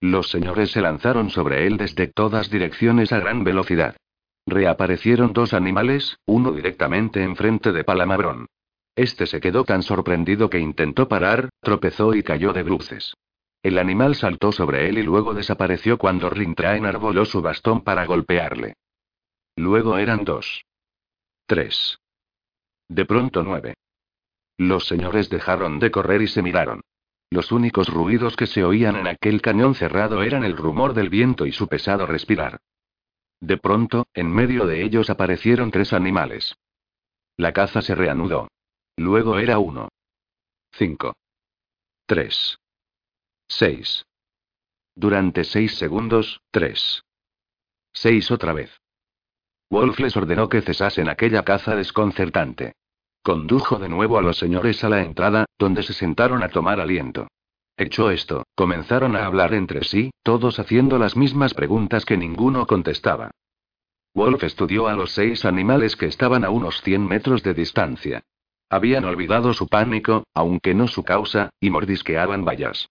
Los 0.00 0.30
señores 0.30 0.70
se 0.70 0.80
lanzaron 0.80 1.28
sobre 1.28 1.66
él 1.66 1.76
desde 1.76 2.06
todas 2.06 2.48
direcciones 2.48 3.12
a 3.12 3.18
gran 3.18 3.44
velocidad. 3.44 3.94
Reaparecieron 4.46 5.34
dos 5.34 5.52
animales, 5.52 6.16
uno 6.24 6.50
directamente 6.50 7.22
enfrente 7.24 7.72
de 7.72 7.84
Palamabrón. 7.84 8.46
Este 8.96 9.26
se 9.26 9.38
quedó 9.38 9.64
tan 9.64 9.82
sorprendido 9.82 10.48
que 10.48 10.60
intentó 10.60 11.08
parar, 11.08 11.50
tropezó 11.60 12.14
y 12.14 12.22
cayó 12.22 12.54
de 12.54 12.62
bruces. 12.62 13.12
El 13.62 13.78
animal 13.78 14.14
saltó 14.14 14.50
sobre 14.50 14.88
él 14.88 14.96
y 14.96 15.02
luego 15.02 15.34
desapareció 15.34 15.98
cuando 15.98 16.30
Rintra 16.30 16.74
enarboló 16.74 17.26
su 17.26 17.42
bastón 17.42 17.82
para 17.82 18.06
golpearle. 18.06 18.76
Luego 19.56 19.98
eran 19.98 20.24
dos. 20.24 20.64
Tres. 21.50 21.98
De 22.88 23.04
pronto 23.04 23.42
nueve. 23.42 23.74
Los 24.56 24.86
señores 24.86 25.28
dejaron 25.28 25.80
de 25.80 25.90
correr 25.90 26.22
y 26.22 26.28
se 26.28 26.42
miraron. 26.42 26.80
Los 27.28 27.50
únicos 27.50 27.88
ruidos 27.88 28.36
que 28.36 28.46
se 28.46 28.62
oían 28.62 28.94
en 28.94 29.08
aquel 29.08 29.42
cañón 29.42 29.74
cerrado 29.74 30.22
eran 30.22 30.44
el 30.44 30.56
rumor 30.56 30.94
del 30.94 31.08
viento 31.08 31.46
y 31.46 31.52
su 31.52 31.66
pesado 31.66 32.06
respirar. 32.06 32.60
De 33.40 33.56
pronto, 33.56 34.06
en 34.14 34.32
medio 34.32 34.64
de 34.64 34.84
ellos 34.84 35.10
aparecieron 35.10 35.72
tres 35.72 35.92
animales. 35.92 36.54
La 37.36 37.52
caza 37.52 37.82
se 37.82 37.96
reanudó. 37.96 38.46
Luego 38.96 39.40
era 39.40 39.58
uno. 39.58 39.88
Cinco. 40.70 41.16
Tres. 42.06 42.60
Seis. 43.48 44.06
Durante 44.94 45.42
seis 45.42 45.74
segundos, 45.74 46.42
tres. 46.52 47.02
Seis 47.92 48.30
otra 48.30 48.52
vez. 48.52 48.79
Wolf 49.70 50.00
les 50.00 50.16
ordenó 50.16 50.48
que 50.48 50.62
cesasen 50.62 51.08
aquella 51.08 51.44
caza 51.44 51.76
desconcertante. 51.76 52.74
Condujo 53.22 53.78
de 53.78 53.88
nuevo 53.88 54.18
a 54.18 54.22
los 54.22 54.36
señores 54.36 54.82
a 54.82 54.88
la 54.88 55.02
entrada, 55.02 55.46
donde 55.58 55.84
se 55.84 55.92
sentaron 55.92 56.42
a 56.42 56.48
tomar 56.48 56.80
aliento. 56.80 57.28
Hecho 57.76 58.10
esto, 58.10 58.44
comenzaron 58.56 59.14
a 59.14 59.24
hablar 59.24 59.54
entre 59.54 59.84
sí, 59.84 60.10
todos 60.24 60.58
haciendo 60.58 60.98
las 60.98 61.16
mismas 61.16 61.54
preguntas 61.54 62.04
que 62.04 62.16
ninguno 62.16 62.66
contestaba. 62.66 63.30
Wolf 64.12 64.42
estudió 64.42 64.88
a 64.88 64.94
los 64.94 65.12
seis 65.12 65.44
animales 65.44 65.94
que 65.94 66.06
estaban 66.06 66.44
a 66.44 66.50
unos 66.50 66.82
100 66.82 67.06
metros 67.06 67.44
de 67.44 67.54
distancia. 67.54 68.24
Habían 68.68 69.04
olvidado 69.04 69.54
su 69.54 69.68
pánico, 69.68 70.24
aunque 70.34 70.74
no 70.74 70.88
su 70.88 71.04
causa, 71.04 71.50
y 71.60 71.70
mordisqueaban 71.70 72.44
vallas. 72.44 72.88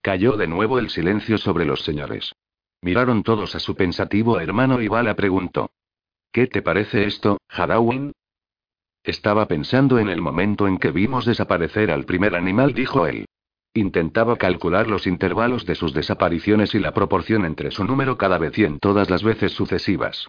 Cayó 0.00 0.38
de 0.38 0.46
nuevo 0.46 0.78
el 0.78 0.88
silencio 0.88 1.36
sobre 1.36 1.66
los 1.66 1.82
señores. 1.82 2.32
Miraron 2.80 3.22
todos 3.22 3.54
a 3.54 3.60
su 3.60 3.74
pensativo 3.74 4.40
hermano 4.40 4.80
y 4.80 4.88
Bala 4.88 5.14
preguntó. 5.14 5.70
¿Qué 6.32 6.46
te 6.46 6.62
parece 6.62 7.04
esto, 7.06 7.38
Hadawin? 7.48 8.12
Estaba 9.02 9.46
pensando 9.46 9.98
en 9.98 10.08
el 10.08 10.20
momento 10.20 10.68
en 10.68 10.78
que 10.78 10.92
vimos 10.92 11.24
desaparecer 11.24 11.90
al 11.90 12.04
primer 12.04 12.36
animal, 12.36 12.72
dijo 12.72 13.06
él. 13.06 13.26
Intentaba 13.74 14.36
calcular 14.36 14.86
los 14.88 15.06
intervalos 15.06 15.66
de 15.66 15.74
sus 15.74 15.92
desapariciones 15.92 16.74
y 16.74 16.78
la 16.78 16.92
proporción 16.92 17.44
entre 17.44 17.70
su 17.70 17.84
número 17.84 18.16
cada 18.16 18.38
vez 18.38 18.56
y 18.58 18.64
en 18.64 18.78
todas 18.78 19.10
las 19.10 19.22
veces 19.22 19.52
sucesivas. 19.52 20.28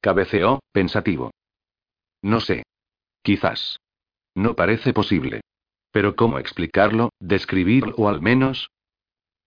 Cabeceó, 0.00 0.60
pensativo. 0.72 1.32
No 2.22 2.40
sé. 2.40 2.64
Quizás. 3.22 3.80
No 4.34 4.54
parece 4.54 4.92
posible. 4.92 5.40
Pero 5.90 6.14
¿cómo 6.14 6.38
explicarlo, 6.38 7.10
describirlo 7.18 7.94
o 7.96 8.08
al 8.08 8.20
menos? 8.20 8.70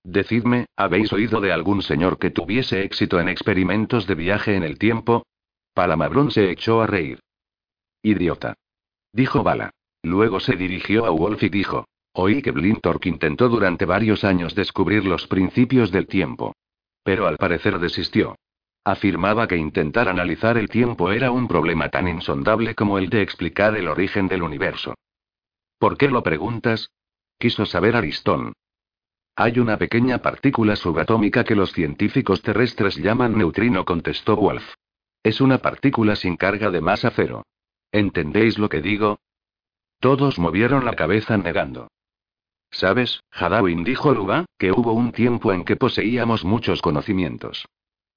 Decidme, 0.03 0.65
¿habéis 0.75 1.13
oído 1.13 1.39
de 1.39 1.53
algún 1.53 1.81
señor 1.81 2.17
que 2.17 2.31
tuviese 2.31 2.83
éxito 2.83 3.19
en 3.19 3.29
experimentos 3.29 4.07
de 4.07 4.15
viaje 4.15 4.55
en 4.55 4.63
el 4.63 4.79
tiempo? 4.79 5.23
Palamabrón 5.73 6.31
se 6.31 6.51
echó 6.51 6.81
a 6.81 6.87
reír. 6.87 7.19
Idiota. 8.03 8.55
Dijo 9.13 9.43
Bala. 9.43 9.71
Luego 10.03 10.39
se 10.39 10.55
dirigió 10.55 11.05
a 11.05 11.11
Wolf 11.11 11.43
y 11.43 11.49
dijo. 11.49 11.85
Oí 12.13 12.41
que 12.41 12.51
Blintork 12.51 13.05
intentó 13.05 13.47
durante 13.47 13.85
varios 13.85 14.23
años 14.23 14.53
descubrir 14.55 15.05
los 15.05 15.27
principios 15.27 15.91
del 15.91 16.07
tiempo. 16.07 16.55
Pero 17.03 17.27
al 17.27 17.37
parecer 17.37 17.79
desistió. 17.79 18.35
Afirmaba 18.83 19.47
que 19.47 19.57
intentar 19.57 20.09
analizar 20.09 20.57
el 20.57 20.67
tiempo 20.67 21.11
era 21.11 21.31
un 21.31 21.47
problema 21.47 21.89
tan 21.89 22.07
insondable 22.07 22.73
como 22.73 22.97
el 22.97 23.09
de 23.09 23.21
explicar 23.21 23.77
el 23.77 23.87
origen 23.87 24.27
del 24.27 24.41
universo. 24.41 24.95
¿Por 25.77 25.97
qué 25.97 26.09
lo 26.09 26.23
preguntas? 26.23 26.89
Quiso 27.37 27.65
saber 27.65 27.95
Aristón. 27.95 28.53
Hay 29.35 29.59
una 29.59 29.77
pequeña 29.77 30.17
partícula 30.17 30.75
subatómica 30.75 31.43
que 31.43 31.55
los 31.55 31.71
científicos 31.71 32.41
terrestres 32.41 32.97
llaman 32.97 33.37
neutrino, 33.37 33.85
contestó 33.85 34.35
Wolf. 34.35 34.63
Es 35.23 35.39
una 35.39 35.59
partícula 35.59 36.15
sin 36.15 36.35
carga 36.35 36.71
de 36.71 36.81
masa 36.81 37.11
cero. 37.15 37.43
¿Entendéis 37.91 38.57
lo 38.57 38.69
que 38.69 38.81
digo? 38.81 39.19
Todos 39.99 40.39
movieron 40.39 40.83
la 40.83 40.95
cabeza 40.95 41.37
negando. 41.37 41.89
¿Sabes, 42.71 43.21
Hadawin 43.31 43.83
dijo 43.83 44.13
Luba, 44.13 44.45
que 44.57 44.71
hubo 44.71 44.93
un 44.93 45.11
tiempo 45.11 45.53
en 45.53 45.63
que 45.63 45.75
poseíamos 45.75 46.43
muchos 46.43 46.81
conocimientos? 46.81 47.67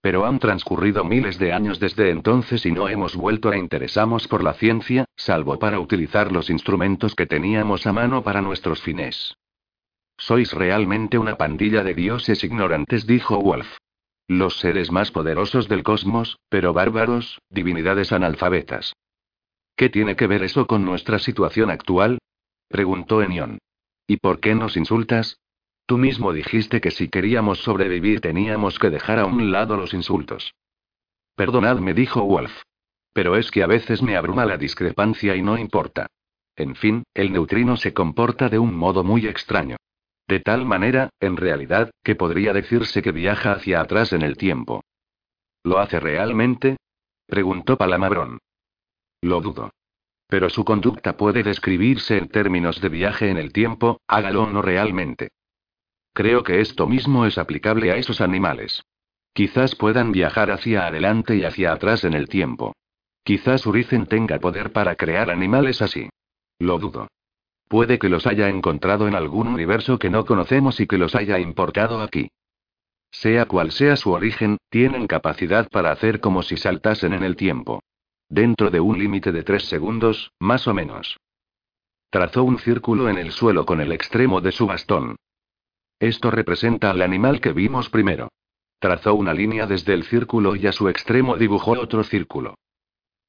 Pero 0.00 0.24
han 0.24 0.38
transcurrido 0.38 1.04
miles 1.04 1.38
de 1.38 1.52
años 1.52 1.80
desde 1.80 2.10
entonces 2.10 2.64
y 2.64 2.72
no 2.72 2.88
hemos 2.88 3.16
vuelto 3.16 3.50
a 3.50 3.56
interesarnos 3.56 4.28
por 4.28 4.44
la 4.44 4.54
ciencia, 4.54 5.06
salvo 5.16 5.58
para 5.58 5.80
utilizar 5.80 6.30
los 6.30 6.50
instrumentos 6.50 7.14
que 7.14 7.26
teníamos 7.26 7.86
a 7.86 7.92
mano 7.92 8.22
para 8.22 8.40
nuestros 8.40 8.80
fines. 8.80 9.34
Sois 10.16 10.52
realmente 10.52 11.18
una 11.18 11.36
pandilla 11.36 11.82
de 11.82 11.94
dioses 11.94 12.44
ignorantes, 12.44 13.06
dijo 13.06 13.38
Wolf. 13.40 13.76
Los 14.26 14.58
seres 14.58 14.90
más 14.90 15.10
poderosos 15.10 15.68
del 15.68 15.82
cosmos, 15.82 16.38
pero 16.48 16.72
bárbaros, 16.72 17.40
divinidades 17.50 18.10
analfabetas. 18.10 18.94
¿Qué 19.76 19.90
tiene 19.90 20.16
que 20.16 20.26
ver 20.26 20.42
eso 20.42 20.66
con 20.66 20.84
nuestra 20.84 21.18
situación 21.18 21.70
actual? 21.70 22.18
preguntó 22.68 23.22
Enion. 23.22 23.58
¿Y 24.06 24.16
por 24.16 24.40
qué 24.40 24.54
nos 24.54 24.76
insultas? 24.76 25.38
Tú 25.86 25.98
mismo 25.98 26.32
dijiste 26.32 26.80
que 26.80 26.90
si 26.90 27.08
queríamos 27.08 27.58
sobrevivir 27.58 28.20
teníamos 28.20 28.78
que 28.78 28.88
dejar 28.88 29.18
a 29.18 29.26
un 29.26 29.52
lado 29.52 29.76
los 29.76 29.92
insultos. 29.92 30.54
Perdonadme, 31.36 31.92
dijo 31.92 32.22
Wolf. 32.22 32.62
Pero 33.12 33.36
es 33.36 33.50
que 33.50 33.62
a 33.62 33.66
veces 33.66 34.02
me 34.02 34.16
abruma 34.16 34.46
la 34.46 34.56
discrepancia 34.56 35.36
y 35.36 35.42
no 35.42 35.58
importa. 35.58 36.06
En 36.56 36.76
fin, 36.76 37.04
el 37.12 37.32
neutrino 37.32 37.76
se 37.76 37.92
comporta 37.92 38.48
de 38.48 38.58
un 38.58 38.74
modo 38.74 39.04
muy 39.04 39.26
extraño. 39.26 39.76
De 40.26 40.40
tal 40.40 40.64
manera, 40.64 41.10
en 41.20 41.36
realidad, 41.36 41.90
que 42.02 42.14
podría 42.14 42.52
decirse 42.52 43.02
que 43.02 43.12
viaja 43.12 43.52
hacia 43.52 43.80
atrás 43.80 44.12
en 44.12 44.22
el 44.22 44.36
tiempo. 44.36 44.82
¿Lo 45.62 45.78
hace 45.78 46.00
realmente? 46.00 46.76
preguntó 47.26 47.76
Palamabrón. 47.76 48.38
Lo 49.22 49.40
dudo. 49.40 49.70
Pero 50.28 50.50
su 50.50 50.64
conducta 50.64 51.16
puede 51.16 51.42
describirse 51.42 52.16
en 52.16 52.28
términos 52.28 52.80
de 52.80 52.88
viaje 52.88 53.30
en 53.30 53.36
el 53.36 53.52
tiempo, 53.52 54.00
hágalo 54.06 54.44
o 54.44 54.50
no 54.50 54.62
realmente. 54.62 55.28
Creo 56.12 56.42
que 56.42 56.60
esto 56.60 56.86
mismo 56.86 57.26
es 57.26 57.38
aplicable 57.38 57.90
a 57.90 57.96
esos 57.96 58.20
animales. 58.20 58.82
Quizás 59.32 59.74
puedan 59.74 60.12
viajar 60.12 60.50
hacia 60.50 60.86
adelante 60.86 61.36
y 61.36 61.44
hacia 61.44 61.72
atrás 61.72 62.04
en 62.04 62.14
el 62.14 62.28
tiempo. 62.28 62.74
Quizás 63.24 63.66
Urizen 63.66 64.06
tenga 64.06 64.38
poder 64.38 64.72
para 64.72 64.94
crear 64.94 65.30
animales 65.30 65.82
así. 65.82 66.08
Lo 66.58 66.78
dudo. 66.78 67.08
Puede 67.68 67.98
que 67.98 68.08
los 68.08 68.26
haya 68.26 68.48
encontrado 68.48 69.08
en 69.08 69.14
algún 69.14 69.48
universo 69.48 69.98
que 69.98 70.10
no 70.10 70.24
conocemos 70.24 70.80
y 70.80 70.86
que 70.86 70.98
los 70.98 71.14
haya 71.14 71.38
importado 71.38 72.00
aquí. 72.00 72.30
Sea 73.10 73.46
cual 73.46 73.70
sea 73.70 73.96
su 73.96 74.10
origen, 74.10 74.58
tienen 74.70 75.06
capacidad 75.06 75.68
para 75.68 75.92
hacer 75.92 76.20
como 76.20 76.42
si 76.42 76.56
saltasen 76.56 77.12
en 77.12 77.22
el 77.22 77.36
tiempo. 77.36 77.82
Dentro 78.28 78.70
de 78.70 78.80
un 78.80 78.98
límite 78.98 79.32
de 79.32 79.42
tres 79.44 79.64
segundos, 79.64 80.32
más 80.40 80.66
o 80.66 80.74
menos. 80.74 81.18
Trazó 82.10 82.44
un 82.44 82.58
círculo 82.58 83.08
en 83.08 83.18
el 83.18 83.32
suelo 83.32 83.66
con 83.66 83.80
el 83.80 83.92
extremo 83.92 84.40
de 84.40 84.52
su 84.52 84.66
bastón. 84.66 85.16
Esto 86.00 86.30
representa 86.30 86.90
al 86.90 87.02
animal 87.02 87.40
que 87.40 87.52
vimos 87.52 87.88
primero. 87.88 88.28
Trazó 88.78 89.14
una 89.14 89.32
línea 89.32 89.66
desde 89.66 89.94
el 89.94 90.04
círculo 90.04 90.56
y 90.56 90.66
a 90.66 90.72
su 90.72 90.88
extremo 90.88 91.36
dibujó 91.36 91.72
otro 91.72 92.04
círculo. 92.04 92.56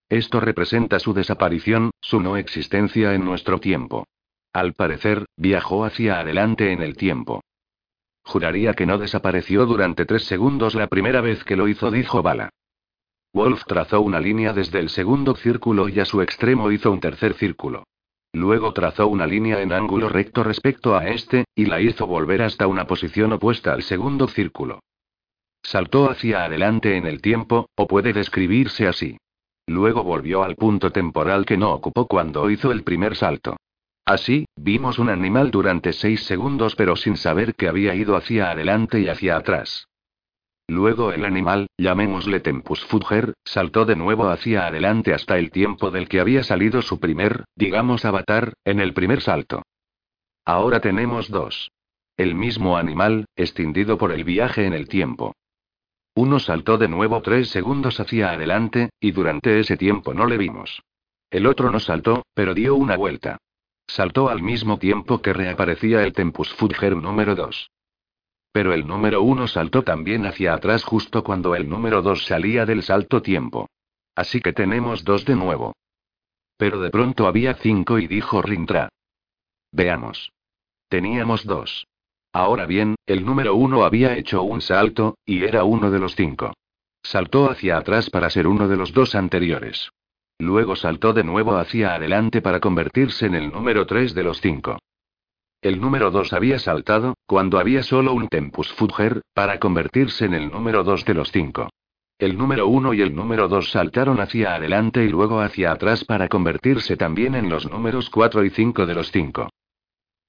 Esto 0.09 0.39
representa 0.39 0.99
su 0.99 1.13
desaparición, 1.13 1.91
su 2.01 2.19
no 2.19 2.37
existencia 2.37 3.13
en 3.13 3.23
nuestro 3.23 3.59
tiempo. 3.59 4.05
Al 4.55 4.71
parecer, 4.71 5.25
viajó 5.35 5.83
hacia 5.83 6.21
adelante 6.21 6.71
en 6.71 6.81
el 6.81 6.95
tiempo. 6.95 7.43
Juraría 8.23 8.73
que 8.73 8.85
no 8.85 8.97
desapareció 8.97 9.65
durante 9.65 10.05
tres 10.05 10.23
segundos 10.23 10.75
la 10.75 10.87
primera 10.87 11.19
vez 11.19 11.43
que 11.43 11.57
lo 11.57 11.67
hizo, 11.67 11.91
dijo 11.91 12.23
Bala. 12.23 12.51
Wolf 13.33 13.65
trazó 13.65 13.99
una 13.99 14.21
línea 14.21 14.53
desde 14.53 14.79
el 14.79 14.87
segundo 14.87 15.35
círculo 15.35 15.89
y 15.89 15.99
a 15.99 16.05
su 16.05 16.21
extremo 16.21 16.71
hizo 16.71 16.89
un 16.89 17.01
tercer 17.01 17.33
círculo. 17.33 17.83
Luego 18.31 18.71
trazó 18.71 19.07
una 19.07 19.27
línea 19.27 19.61
en 19.61 19.73
ángulo 19.73 20.07
recto 20.07 20.41
respecto 20.41 20.95
a 20.95 21.05
este, 21.09 21.43
y 21.53 21.65
la 21.65 21.81
hizo 21.81 22.07
volver 22.07 22.41
hasta 22.41 22.65
una 22.65 22.87
posición 22.87 23.33
opuesta 23.33 23.73
al 23.73 23.83
segundo 23.83 24.29
círculo. 24.29 24.79
Saltó 25.63 26.09
hacia 26.09 26.45
adelante 26.45 26.95
en 26.95 27.05
el 27.07 27.21
tiempo, 27.21 27.67
o 27.75 27.87
puede 27.87 28.13
describirse 28.13 28.87
así. 28.87 29.17
Luego 29.67 30.05
volvió 30.05 30.43
al 30.43 30.55
punto 30.55 30.93
temporal 30.93 31.45
que 31.45 31.57
no 31.57 31.73
ocupó 31.73 32.07
cuando 32.07 32.49
hizo 32.49 32.71
el 32.71 32.83
primer 32.83 33.17
salto. 33.17 33.57
Así, 34.05 34.45
vimos 34.55 34.99
un 34.99 35.09
animal 35.09 35.49
durante 35.49 35.91
seis 35.91 36.23
segundos 36.23 36.75
pero 36.75 36.95
sin 36.95 37.17
saber 37.17 37.55
que 37.55 37.67
había 37.67 37.95
ido 37.95 38.15
hacia 38.15 38.51
adelante 38.51 38.99
y 38.99 39.09
hacia 39.09 39.35
atrás. 39.35 39.87
Luego 40.67 41.11
el 41.11 41.25
animal, 41.25 41.67
llamémosle 41.77 42.39
Tempus 42.39 42.85
Fugger, 42.85 43.33
saltó 43.43 43.85
de 43.85 43.95
nuevo 43.95 44.29
hacia 44.29 44.67
adelante 44.67 45.13
hasta 45.13 45.37
el 45.37 45.51
tiempo 45.51 45.91
del 45.91 46.07
que 46.07 46.19
había 46.19 46.43
salido 46.43 46.81
su 46.81 46.99
primer, 46.99 47.45
digamos 47.55 48.05
avatar, 48.05 48.53
en 48.63 48.79
el 48.79 48.93
primer 48.93 49.21
salto. 49.21 49.63
Ahora 50.43 50.79
tenemos 50.79 51.29
dos. 51.29 51.71
El 52.17 52.33
mismo 52.33 52.77
animal, 52.77 53.25
extendido 53.35 53.97
por 53.97 54.11
el 54.11 54.23
viaje 54.23 54.65
en 54.65 54.73
el 54.73 54.87
tiempo. 54.87 55.35
Uno 56.15 56.39
saltó 56.39 56.77
de 56.77 56.87
nuevo 56.87 57.21
tres 57.21 57.49
segundos 57.49 57.99
hacia 57.99 58.31
adelante, 58.31 58.89
y 58.99 59.11
durante 59.11 59.59
ese 59.59 59.77
tiempo 59.77 60.13
no 60.13 60.25
le 60.25 60.37
vimos. 60.37 60.81
El 61.29 61.45
otro 61.45 61.71
no 61.71 61.79
saltó, 61.79 62.25
pero 62.33 62.53
dio 62.53 62.75
una 62.75 62.95
vuelta. 62.95 63.37
Saltó 63.87 64.29
al 64.29 64.41
mismo 64.41 64.77
tiempo 64.79 65.21
que 65.21 65.33
reaparecía 65.33 66.03
el 66.03 66.13
Tempus 66.13 66.53
Fugger 66.53 66.95
número 66.95 67.35
2. 67.35 67.69
Pero 68.51 68.73
el 68.73 68.87
número 68.87 69.21
1 69.21 69.47
saltó 69.47 69.83
también 69.83 70.25
hacia 70.25 70.53
atrás 70.53 70.83
justo 70.83 71.23
cuando 71.23 71.55
el 71.55 71.67
número 71.67 72.01
2 72.01 72.25
salía 72.25 72.65
del 72.65 72.83
salto 72.83 73.21
tiempo. 73.21 73.67
Así 74.15 74.39
que 74.39 74.53
tenemos 74.53 75.03
dos 75.03 75.25
de 75.25 75.35
nuevo. 75.35 75.73
Pero 76.57 76.79
de 76.79 76.89
pronto 76.89 77.27
había 77.27 77.55
cinco 77.55 77.99
y 77.99 78.07
dijo 78.07 78.41
Rintra. 78.41 78.89
Veamos. 79.71 80.31
Teníamos 80.87 81.43
dos. 81.45 81.85
Ahora 82.31 82.65
bien, 82.65 82.95
el 83.05 83.25
número 83.25 83.55
1 83.55 83.83
había 83.83 84.17
hecho 84.17 84.43
un 84.43 84.61
salto, 84.61 85.17
y 85.25 85.43
era 85.43 85.63
uno 85.63 85.91
de 85.91 85.99
los 85.99 86.15
cinco. 86.15 86.53
Saltó 87.03 87.49
hacia 87.49 87.77
atrás 87.77 88.09
para 88.09 88.29
ser 88.29 88.47
uno 88.47 88.67
de 88.67 88.77
los 88.77 88.93
dos 88.93 89.15
anteriores. 89.15 89.89
Luego 90.39 90.75
saltó 90.75 91.13
de 91.13 91.23
nuevo 91.23 91.55
hacia 91.57 91.95
adelante 91.95 92.41
para 92.41 92.59
convertirse 92.59 93.25
en 93.25 93.35
el 93.35 93.51
número 93.51 93.85
3 93.85 94.13
de 94.13 94.23
los 94.23 94.41
5. 94.41 94.77
El 95.61 95.79
número 95.79 96.11
2 96.11 96.33
había 96.33 96.59
saltado, 96.59 97.15
cuando 97.25 97.57
había 97.57 97.81
solo 97.83 98.13
un 98.13 98.27
Tempus 98.27 98.71
Fugger, 98.73 99.21
para 99.33 99.59
convertirse 99.59 100.25
en 100.25 100.33
el 100.33 100.51
número 100.51 100.83
2 100.83 101.05
de 101.05 101.13
los 101.13 101.31
5. 101.31 101.69
El 102.19 102.37
número 102.37 102.67
1 102.67 102.93
y 102.93 103.01
el 103.01 103.15
número 103.15 103.47
2 103.47 103.71
saltaron 103.71 104.19
hacia 104.19 104.55
adelante 104.55 105.03
y 105.03 105.09
luego 105.09 105.41
hacia 105.41 105.71
atrás 105.71 106.03
para 106.03 106.27
convertirse 106.27 106.97
también 106.97 107.35
en 107.35 107.49
los 107.49 107.69
números 107.69 108.09
4 108.09 108.45
y 108.45 108.49
5 108.51 108.85
de 108.85 108.93
los 108.93 109.11
5. 109.11 109.49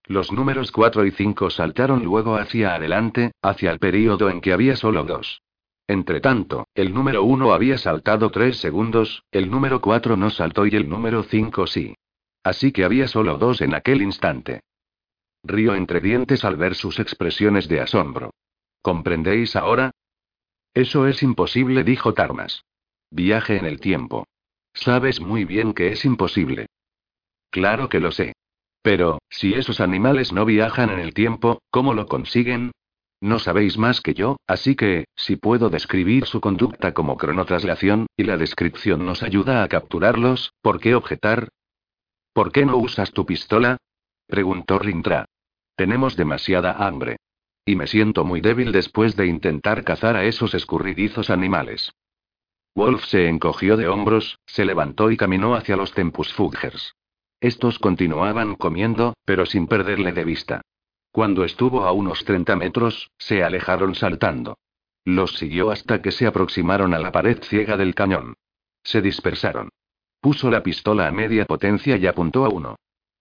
Los 0.07 0.33
números 0.33 0.71
4 0.73 1.05
y 1.05 1.11
5 1.11 1.51
saltaron 1.51 2.05
luego 2.05 2.37
hacia 2.37 2.75
adelante, 2.75 3.33
hacia 3.43 3.73
el 3.73 3.79
período 3.79 4.31
en 4.31 4.41
que 4.41 4.53
había 4.53 4.77
solo 4.77 5.05
dos. 5.05 5.43
Entre 5.89 6.21
tanto, 6.21 6.69
el 6.75 6.93
número 6.93 7.23
1 7.23 7.53
había 7.53 7.79
saltado 7.79 8.31
3 8.31 8.57
segundos, 8.57 9.25
el 9.31 9.51
número 9.51 9.81
4 9.81 10.17
no 10.17 10.31
saltó 10.31 10.67
y 10.67 10.75
el 10.75 10.89
número 10.89 11.23
5 11.23 11.67
sí. 11.67 11.95
Así 12.43 12.73
que 12.73 12.85
había 12.85 13.09
solo 13.09 13.39
dos 13.39 13.61
en 13.61 13.75
aquel 13.75 14.03
instante. 14.03 14.63
Río 15.43 15.75
entre 15.75 16.01
dientes 16.01 16.45
al 16.45 16.57
ver 16.57 16.75
sus 16.75 16.99
expresiones 16.99 17.69
de 17.69 17.81
asombro. 17.81 18.31
¿Comprendéis 18.83 19.55
ahora? 19.57 19.93
Eso 20.75 21.07
es 21.07 21.23
imposible, 21.23 21.85
dijo 21.85 22.15
Tarmas. 22.15 22.65
Viaje 23.11 23.57
en 23.57 23.65
el 23.65 23.81
tiempo. 23.81 24.27
Sabes 24.75 25.21
muy 25.21 25.45
bien 25.45 25.73
que 25.73 25.93
es 25.93 26.05
imposible. 26.05 26.67
Claro 27.51 27.89
que 27.89 28.01
lo 28.01 28.11
sé. 28.13 28.35
Pero, 28.83 29.19
si 29.29 29.55
esos 29.55 29.81
animales 29.81 30.33
no 30.33 30.45
viajan 30.45 30.91
en 30.91 30.99
el 30.99 31.15
tiempo, 31.15 31.61
¿cómo 31.71 31.95
lo 31.95 32.07
consiguen? 32.07 32.73
No 33.27 33.41
sabéis 33.41 33.77
más 33.77 34.01
que 34.03 34.15
yo, 34.15 34.37
así 34.47 34.77
que, 34.77 35.07
si 35.17 35.35
puedo 35.35 35.69
describir 35.69 36.27
su 36.27 36.41
conducta 36.41 36.95
como 36.95 37.17
cronotraslación, 37.17 38.07
y 38.17 38.23
la 38.23 38.37
descripción 38.37 39.05
nos 39.05 39.25
ayuda 39.25 39.65
a 39.65 39.69
capturarlos, 39.69 40.53
¿por 40.63 40.79
qué 40.79 40.95
objetar? 40.95 41.49
¿Por 42.33 42.53
qué 42.53 42.65
no 42.65 42.77
usas 42.77 43.11
tu 43.11 43.27
pistola? 43.27 43.79
preguntó 44.29 44.79
Rintra. 44.79 45.25
Tenemos 45.75 46.15
demasiada 46.15 46.75
hambre. 46.87 47.17
Y 47.65 47.75
me 47.75 47.89
siento 47.89 48.25
muy 48.25 48.41
débil 48.41 48.71
después 48.71 49.17
de 49.17 49.27
intentar 49.27 49.83
cazar 49.83 50.15
a 50.15 50.25
esos 50.25 50.55
escurridizos 50.55 51.29
animales. 51.29 51.95
Wolf 52.77 53.07
se 53.07 53.27
encogió 53.27 53.77
de 53.77 53.89
hombros, 53.89 54.39
se 54.47 54.65
levantó 54.65 55.11
y 55.11 55.17
caminó 55.17 55.57
hacia 55.57 55.75
los 55.75 55.91
Tempus 55.91 56.33
Fuggers. 56.33 56.95
Estos 57.41 57.81
continuaban 57.81 58.55
comiendo, 58.55 59.15
pero 59.25 59.47
sin 59.47 59.67
perderle 59.67 60.13
de 60.13 60.25
vista. 60.25 60.63
Cuando 61.17 61.45
estuvo 61.45 61.87
a 61.87 61.93
unos 61.93 62.27
30 62.27 62.57
metros, 62.57 63.11
se 63.17 63.43
alejaron 63.43 63.95
saltando. 63.95 64.59
Los 65.03 65.39
siguió 65.39 65.71
hasta 65.71 66.03
que 66.03 66.13
se 66.13 66.27
aproximaron 66.27 66.93
a 66.93 66.99
la 66.99 67.11
pared 67.11 67.39
ciega 67.43 67.79
del 67.79 67.95
cañón. 67.95 68.35
Se 68.83 69.01
dispersaron. 69.01 69.71
Puso 70.21 70.51
la 70.51 70.63
pistola 70.63 71.09
a 71.09 71.13
media 71.13 71.47
potencia 71.47 71.97
y 71.97 72.07
apuntó 72.07 72.45
a 72.45 72.51
uno. 72.51 72.77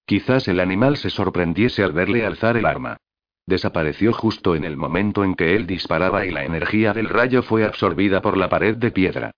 Quizás 0.05 0.49
el 0.49 0.59
animal 0.59 0.97
se 0.97 1.09
sorprendiese 1.09 1.83
al 1.83 1.93
verle 1.93 2.25
alzar 2.25 2.57
el 2.57 2.65
arma. 2.65 2.97
Desapareció 3.45 4.11
justo 4.11 4.55
en 4.55 4.65
el 4.65 4.75
momento 4.75 5.23
en 5.23 5.33
que 5.33 5.55
él 5.55 5.65
disparaba 5.65 6.25
y 6.25 6.31
la 6.31 6.43
energía 6.43 6.91
del 6.91 7.07
rayo 7.07 7.43
fue 7.43 7.63
absorbida 7.63 8.21
por 8.21 8.35
la 8.35 8.49
pared 8.49 8.75
de 8.75 8.91
piedra. 8.91 9.31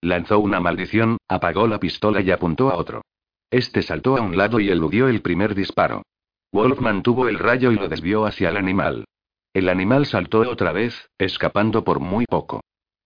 Lanzó 0.00 0.38
una 0.38 0.60
maldición, 0.60 1.16
apagó 1.26 1.66
la 1.66 1.80
pistola 1.80 2.20
y 2.20 2.30
apuntó 2.30 2.70
a 2.70 2.76
otro. 2.76 3.02
Este 3.50 3.82
saltó 3.82 4.16
a 4.16 4.20
un 4.20 4.36
lado 4.36 4.60
y 4.60 4.68
eludió 4.68 5.08
el 5.08 5.20
primer 5.20 5.56
disparo. 5.56 6.04
Wolf 6.52 6.80
mantuvo 6.80 7.28
el 7.28 7.38
rayo 7.38 7.72
y 7.72 7.76
lo 7.76 7.88
desvió 7.88 8.26
hacia 8.26 8.50
el 8.50 8.58
animal. 8.58 9.06
El 9.54 9.70
animal 9.70 10.04
saltó 10.04 10.40
otra 10.40 10.72
vez, 10.72 11.08
escapando 11.18 11.82
por 11.82 11.98
muy 11.98 12.26
poco. 12.26 12.60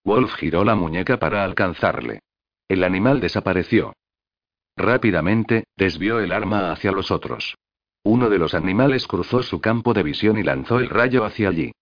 Wolf 0.05 0.35
giró 0.35 0.65
la 0.65 0.75
muñeca 0.75 1.19
para 1.19 1.45
alcanzarle. 1.45 2.21
El 2.69 2.83
animal 2.83 3.21
desapareció. 3.21 3.93
Rápidamente, 4.77 5.65
desvió 5.77 6.19
el 6.19 6.33
arma 6.33 6.73
hacia 6.73 6.91
los 6.91 7.11
otros. 7.13 7.55
Uno 8.03 8.29
de 8.31 8.39
los 8.39 8.55
animales 8.55 9.07
cruzó 9.07 9.43
su 9.43 9.61
campo 9.61 9.95
de 9.95 10.03
visión 10.03 10.39
y 10.39 10.43
lanzó 10.43 10.81
el 10.81 10.89
rayo 10.89 11.25
hacia 11.25 11.49
allí. 11.49 11.73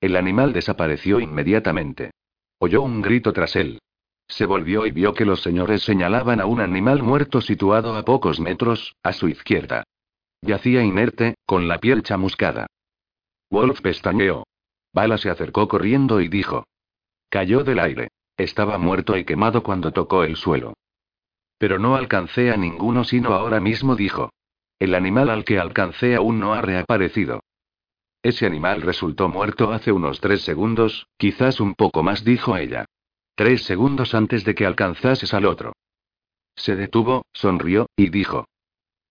El 0.00 0.16
animal 0.16 0.52
desapareció 0.52 1.20
inmediatamente. 1.20 2.10
Oyó 2.58 2.82
un 2.82 3.00
grito 3.02 3.32
tras 3.32 3.56
él. 3.56 3.78
Se 4.28 4.46
volvió 4.46 4.86
y 4.86 4.90
vio 4.90 5.14
que 5.14 5.24
los 5.24 5.42
señores 5.42 5.82
señalaban 5.82 6.40
a 6.40 6.46
un 6.46 6.60
animal 6.60 7.02
muerto 7.02 7.40
situado 7.40 7.96
a 7.96 8.04
pocos 8.04 8.40
metros, 8.40 8.94
a 9.02 9.12
su 9.12 9.28
izquierda. 9.28 9.84
Yacía 10.42 10.82
inerte, 10.82 11.36
con 11.46 11.68
la 11.68 11.78
piel 11.78 12.02
chamuscada. 12.02 12.66
Wolf 13.50 13.80
pestañeó. 13.80 14.44
Bala 14.92 15.16
se 15.16 15.30
acercó 15.30 15.68
corriendo 15.68 16.20
y 16.20 16.28
dijo. 16.28 16.66
Cayó 17.30 17.62
del 17.64 17.78
aire. 17.78 18.08
Estaba 18.36 18.76
muerto 18.76 19.16
y 19.16 19.24
quemado 19.24 19.62
cuando 19.62 19.92
tocó 19.92 20.24
el 20.24 20.36
suelo. 20.36 20.74
Pero 21.58 21.78
no 21.78 21.94
alcancé 21.94 22.50
a 22.50 22.56
ninguno 22.56 23.04
sino 23.04 23.34
ahora 23.34 23.60
mismo, 23.60 23.94
dijo. 23.94 24.30
El 24.80 24.94
animal 24.94 25.30
al 25.30 25.44
que 25.44 25.60
alcancé 25.60 26.16
aún 26.16 26.40
no 26.40 26.54
ha 26.54 26.60
reaparecido. 26.60 27.40
Ese 28.22 28.46
animal 28.46 28.82
resultó 28.82 29.28
muerto 29.28 29.72
hace 29.72 29.92
unos 29.92 30.20
tres 30.20 30.42
segundos, 30.42 31.06
quizás 31.16 31.60
un 31.60 31.74
poco 31.74 32.02
más, 32.02 32.24
dijo 32.24 32.56
ella. 32.56 32.86
Tres 33.36 33.62
segundos 33.62 34.14
antes 34.14 34.44
de 34.44 34.54
que 34.54 34.66
alcanzases 34.66 35.34
al 35.34 35.46
otro. 35.46 35.72
Se 36.56 36.74
detuvo, 36.74 37.26
sonrió, 37.32 37.86
y 37.96 38.10
dijo. 38.10 38.46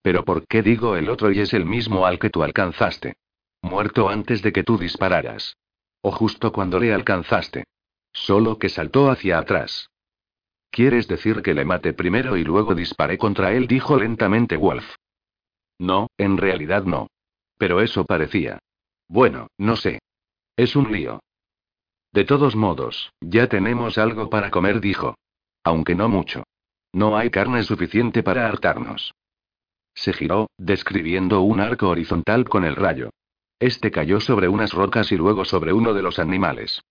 Pero 0.01 0.25
¿por 0.25 0.47
qué 0.47 0.61
digo 0.61 0.95
el 0.95 1.09
otro 1.09 1.31
y 1.31 1.39
es 1.39 1.53
el 1.53 1.65
mismo 1.65 2.05
al 2.05 2.19
que 2.19 2.29
tú 2.29 2.43
alcanzaste? 2.43 3.15
Muerto 3.61 4.09
antes 4.09 4.41
de 4.41 4.51
que 4.51 4.63
tú 4.63 4.77
dispararas. 4.77 5.57
O 6.01 6.11
justo 6.11 6.51
cuando 6.51 6.79
le 6.79 6.93
alcanzaste. 6.93 7.65
Solo 8.11 8.57
que 8.57 8.69
saltó 8.69 9.09
hacia 9.11 9.37
atrás. 9.37 9.89
¿Quieres 10.71 11.07
decir 11.07 11.41
que 11.41 11.53
le 11.53 11.65
maté 11.65 11.93
primero 11.93 12.37
y 12.37 12.43
luego 12.43 12.73
disparé 12.73 13.17
contra 13.17 13.53
él? 13.53 13.67
dijo 13.67 13.97
lentamente 13.97 14.57
Wolf. 14.57 14.95
No, 15.77 16.07
en 16.17 16.37
realidad 16.37 16.83
no. 16.83 17.07
Pero 17.57 17.81
eso 17.81 18.05
parecía. 18.05 18.59
Bueno, 19.07 19.47
no 19.57 19.75
sé. 19.75 19.99
Es 20.55 20.75
un 20.75 20.91
lío. 20.91 21.19
De 22.13 22.23
todos 22.25 22.55
modos, 22.55 23.11
ya 23.21 23.47
tenemos 23.47 23.97
algo 23.97 24.29
para 24.29 24.49
comer, 24.49 24.81
dijo. 24.81 25.15
Aunque 25.63 25.95
no 25.95 26.09
mucho. 26.09 26.43
No 26.93 27.17
hay 27.17 27.29
carne 27.29 27.63
suficiente 27.63 28.23
para 28.23 28.47
hartarnos. 28.47 29.13
Se 29.93 30.13
giró, 30.13 30.49
describiendo 30.57 31.41
un 31.41 31.59
arco 31.59 31.89
horizontal 31.89 32.47
con 32.47 32.63
el 32.65 32.75
rayo. 32.75 33.09
Este 33.59 33.91
cayó 33.91 34.19
sobre 34.19 34.47
unas 34.47 34.73
rocas 34.73 35.11
y 35.11 35.17
luego 35.17 35.45
sobre 35.45 35.73
uno 35.73 35.93
de 35.93 36.01
los 36.01 36.19
animales. 36.19 36.81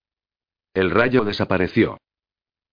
El 0.73 0.89
rayo 0.89 1.25
desapareció. 1.25 1.97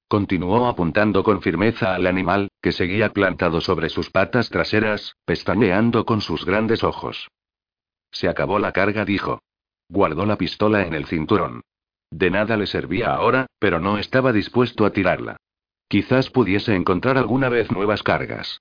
Continuó 0.09 0.69
apuntando 0.69 1.23
con 1.23 1.43
firmeza 1.43 1.95
al 1.95 2.07
animal, 2.07 2.49
que 2.63 2.73
seguía 2.73 3.13
plantado 3.13 3.61
sobre 3.61 3.89
sus 3.89 4.11
patas 4.11 4.49
traseras, 4.49 5.17
pestañeando 5.25 6.05
con 6.07 6.21
sus 6.21 6.45
grandes 6.45 6.85
ojos. 6.85 7.29
Se 8.11 8.29
acabó 8.29 8.59
la 8.59 8.73
carga, 8.73 9.05
dijo. 9.05 9.43
Guardó 9.89 10.27
la 10.27 10.37
pistola 10.37 10.87
en 10.87 10.95
el 10.95 11.07
cinturón. 11.07 11.63
De 12.11 12.31
nada 12.31 12.57
le 12.57 12.67
servía 12.67 13.13
ahora, 13.13 13.47
pero 13.59 13.81
no 13.81 13.99
estaba 13.99 14.33
dispuesto 14.33 14.87
a 14.87 14.93
tirarla. 14.93 15.37
Quizás 15.89 16.31
pudiese 16.31 16.75
encontrar 16.75 17.19
alguna 17.19 17.49
vez 17.49 17.71
nuevas 17.71 18.03
cargas. 18.03 18.61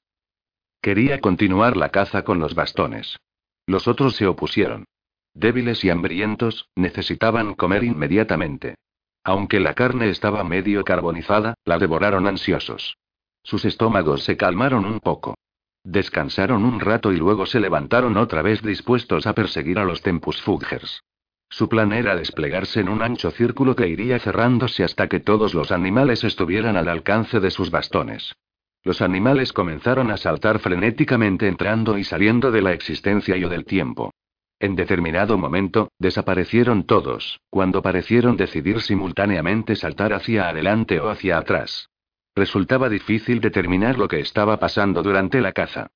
Quería 0.81 1.19
continuar 1.19 1.77
la 1.77 1.89
caza 1.89 2.23
con 2.23 2.39
los 2.39 2.55
bastones. 2.55 3.19
Los 3.65 3.87
otros 3.87 4.15
se 4.15 4.27
opusieron. 4.27 4.85
Débiles 5.33 5.83
y 5.83 5.89
hambrientos, 5.89 6.69
necesitaban 6.75 7.53
comer 7.53 7.83
inmediatamente. 7.83 8.75
Aunque 9.23 9.59
la 9.59 9.73
carne 9.73 10.09
estaba 10.09 10.43
medio 10.43 10.83
carbonizada, 10.83 11.55
la 11.65 11.77
devoraron 11.77 12.27
ansiosos. 12.27 12.97
Sus 13.43 13.65
estómagos 13.65 14.23
se 14.23 14.37
calmaron 14.37 14.85
un 14.85 14.99
poco. 14.99 15.35
Descansaron 15.83 16.65
un 16.65 16.79
rato 16.79 17.13
y 17.13 17.17
luego 17.17 17.45
se 17.45 17.59
levantaron 17.59 18.17
otra 18.17 18.41
vez 18.41 18.61
dispuestos 18.61 19.27
a 19.27 19.33
perseguir 19.33 19.79
a 19.79 19.85
los 19.85 20.01
Tempus 20.01 20.41
Fugers. 20.41 21.03
Su 21.49 21.69
plan 21.69 21.93
era 21.93 22.15
desplegarse 22.15 22.81
en 22.81 22.89
un 22.89 23.01
ancho 23.01 23.31
círculo 23.31 23.75
que 23.75 23.87
iría 23.87 24.19
cerrándose 24.19 24.83
hasta 24.83 25.07
que 25.07 25.19
todos 25.19 25.53
los 25.53 25.71
animales 25.71 26.23
estuvieran 26.23 26.75
al 26.75 26.89
alcance 26.89 27.39
de 27.39 27.51
sus 27.51 27.71
bastones. 27.71 28.35
Los 28.83 29.01
animales 29.01 29.53
comenzaron 29.53 30.11
a 30.11 30.17
saltar 30.17 30.59
frenéticamente 30.59 31.47
entrando 31.47 31.97
y 31.97 32.03
saliendo 32.03 32.51
de 32.51 32.61
la 32.61 32.73
existencia 32.73 33.35
y 33.37 33.43
o 33.43 33.49
del 33.49 33.65
tiempo. 33.65 34.11
En 34.59 34.75
determinado 34.75 35.37
momento, 35.37 35.89
desaparecieron 35.99 36.85
todos, 36.85 37.39
cuando 37.49 37.81
parecieron 37.81 38.37
decidir 38.37 38.81
simultáneamente 38.81 39.75
saltar 39.75 40.13
hacia 40.13 40.49
adelante 40.49 40.99
o 40.99 41.09
hacia 41.09 41.37
atrás. 41.37 41.89
Resultaba 42.35 42.89
difícil 42.89 43.39
determinar 43.39 43.97
lo 43.97 44.07
que 44.07 44.19
estaba 44.19 44.57
pasando 44.57 45.03
durante 45.03 45.41
la 45.41 45.51
caza. 45.51 45.87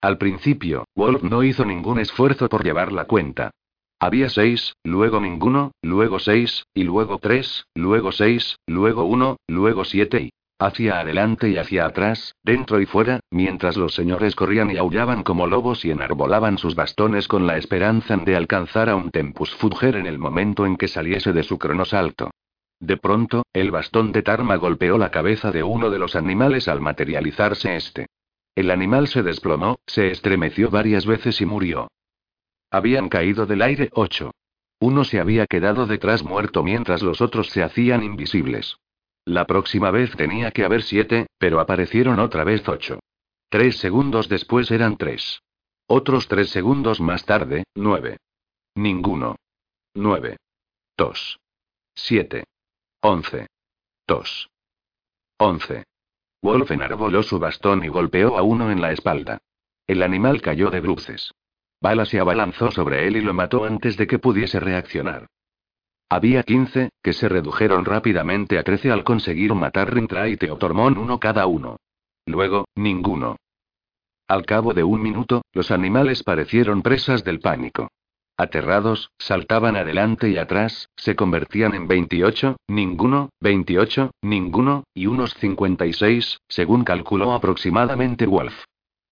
Al 0.00 0.16
principio, 0.18 0.84
Wolf 0.94 1.22
no 1.22 1.42
hizo 1.42 1.64
ningún 1.64 1.98
esfuerzo 1.98 2.48
por 2.48 2.62
llevar 2.62 2.92
la 2.92 3.06
cuenta. 3.06 3.50
Había 4.00 4.28
seis, 4.28 4.74
luego 4.84 5.20
ninguno, 5.20 5.72
luego 5.82 6.20
seis, 6.20 6.64
y 6.72 6.84
luego 6.84 7.18
tres, 7.18 7.64
luego 7.74 8.12
seis, 8.12 8.56
luego 8.66 9.04
uno, 9.04 9.38
luego 9.48 9.84
siete 9.84 10.22
y... 10.22 10.30
Hacia 10.60 10.98
adelante 10.98 11.48
y 11.50 11.56
hacia 11.56 11.86
atrás, 11.86 12.34
dentro 12.42 12.80
y 12.80 12.86
fuera, 12.86 13.20
mientras 13.30 13.76
los 13.76 13.94
señores 13.94 14.34
corrían 14.34 14.72
y 14.72 14.76
aullaban 14.76 15.22
como 15.22 15.46
lobos 15.46 15.84
y 15.84 15.92
enarbolaban 15.92 16.58
sus 16.58 16.74
bastones 16.74 17.28
con 17.28 17.46
la 17.46 17.56
esperanza 17.56 18.16
de 18.16 18.34
alcanzar 18.34 18.88
a 18.88 18.96
un 18.96 19.12
tempus 19.12 19.54
fugger 19.54 19.94
en 19.94 20.06
el 20.06 20.18
momento 20.18 20.66
en 20.66 20.76
que 20.76 20.88
saliese 20.88 21.32
de 21.32 21.44
su 21.44 21.58
cronosalto. 21.58 22.32
De 22.80 22.96
pronto, 22.96 23.44
el 23.52 23.70
bastón 23.70 24.10
de 24.10 24.22
Tarma 24.22 24.56
golpeó 24.56 24.98
la 24.98 25.12
cabeza 25.12 25.52
de 25.52 25.62
uno 25.62 25.90
de 25.90 26.00
los 26.00 26.16
animales 26.16 26.66
al 26.66 26.80
materializarse 26.80 27.76
este. 27.76 28.06
El 28.56 28.72
animal 28.72 29.06
se 29.06 29.22
desplomó, 29.22 29.78
se 29.86 30.10
estremeció 30.10 30.70
varias 30.70 31.06
veces 31.06 31.40
y 31.40 31.46
murió. 31.46 31.86
Habían 32.68 33.08
caído 33.08 33.46
del 33.46 33.62
aire 33.62 33.90
ocho. 33.92 34.32
Uno 34.80 35.04
se 35.04 35.20
había 35.20 35.46
quedado 35.46 35.86
detrás 35.86 36.24
muerto 36.24 36.64
mientras 36.64 37.02
los 37.02 37.20
otros 37.20 37.50
se 37.50 37.62
hacían 37.62 38.02
invisibles. 38.02 38.76
La 39.28 39.46
próxima 39.46 39.90
vez 39.90 40.16
tenía 40.16 40.52
que 40.52 40.64
haber 40.64 40.82
siete, 40.82 41.26
pero 41.36 41.60
aparecieron 41.60 42.18
otra 42.18 42.44
vez 42.44 42.66
ocho. 42.66 42.98
Tres 43.50 43.76
segundos 43.76 44.30
después 44.30 44.70
eran 44.70 44.96
tres. 44.96 45.42
Otros 45.86 46.28
tres 46.28 46.48
segundos 46.48 46.98
más 46.98 47.26
tarde, 47.26 47.64
nueve. 47.74 48.16
Ninguno. 48.74 49.36
Nueve. 49.92 50.38
Dos. 50.96 51.38
Siete. 51.94 52.44
Once. 53.02 53.48
Dos. 54.06 54.48
Once. 55.36 55.84
Wolf 56.40 56.70
enarboló 56.70 57.22
su 57.22 57.38
bastón 57.38 57.84
y 57.84 57.88
golpeó 57.88 58.38
a 58.38 58.42
uno 58.42 58.70
en 58.70 58.80
la 58.80 58.92
espalda. 58.92 59.42
El 59.86 60.02
animal 60.02 60.40
cayó 60.40 60.70
de 60.70 60.80
bruces. 60.80 61.34
Bala 61.82 62.06
se 62.06 62.18
abalanzó 62.18 62.70
sobre 62.70 63.06
él 63.06 63.18
y 63.18 63.20
lo 63.20 63.34
mató 63.34 63.66
antes 63.66 63.98
de 63.98 64.06
que 64.06 64.18
pudiese 64.18 64.58
reaccionar. 64.58 65.26
Había 66.10 66.42
15, 66.42 66.90
que 67.02 67.12
se 67.12 67.28
redujeron 67.28 67.84
rápidamente 67.84 68.58
a 68.58 68.62
13 68.62 68.90
al 68.90 69.04
conseguir 69.04 69.54
matar 69.54 69.92
Rintra 69.92 70.28
y 70.28 70.36
Teotormón 70.36 70.96
uno 70.96 71.20
cada 71.20 71.46
uno. 71.46 71.76
Luego, 72.24 72.66
ninguno. 72.74 73.36
Al 74.26 74.46
cabo 74.46 74.72
de 74.72 74.84
un 74.84 75.02
minuto, 75.02 75.42
los 75.52 75.70
animales 75.70 76.22
parecieron 76.22 76.82
presas 76.82 77.24
del 77.24 77.40
pánico. 77.40 77.88
Aterrados, 78.38 79.10
saltaban 79.18 79.76
adelante 79.76 80.30
y 80.30 80.38
atrás, 80.38 80.88
se 80.96 81.16
convertían 81.16 81.74
en 81.74 81.88
28, 81.88 82.56
ninguno, 82.68 83.30
28, 83.40 84.12
ninguno, 84.22 84.84
y 84.94 85.06
unos 85.06 85.34
56, 85.34 86.38
según 86.48 86.84
calculó 86.84 87.32
aproximadamente 87.32 88.26
Wolf. 88.26 88.54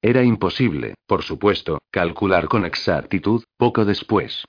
Era 0.00 0.22
imposible, 0.22 0.94
por 1.06 1.22
supuesto, 1.22 1.78
calcular 1.90 2.46
con 2.46 2.64
exactitud, 2.64 3.42
poco 3.58 3.84
después. 3.84 4.44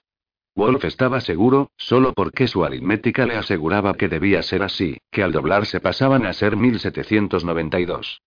Wolf 0.58 0.86
estaba 0.86 1.22
seguro, 1.22 1.70
solo 1.78 2.14
porque 2.14 2.48
su 2.48 2.66
aritmética 2.66 3.28
le 3.28 3.36
aseguraba 3.36 3.94
que 3.94 4.10
debía 4.10 4.42
ser 4.42 4.64
así, 4.64 4.98
que 5.12 5.22
al 5.22 5.32
doblarse 5.32 5.80
pasaban 5.80 6.26
a 6.26 6.34
ser 6.34 6.58
1792. 6.58 8.24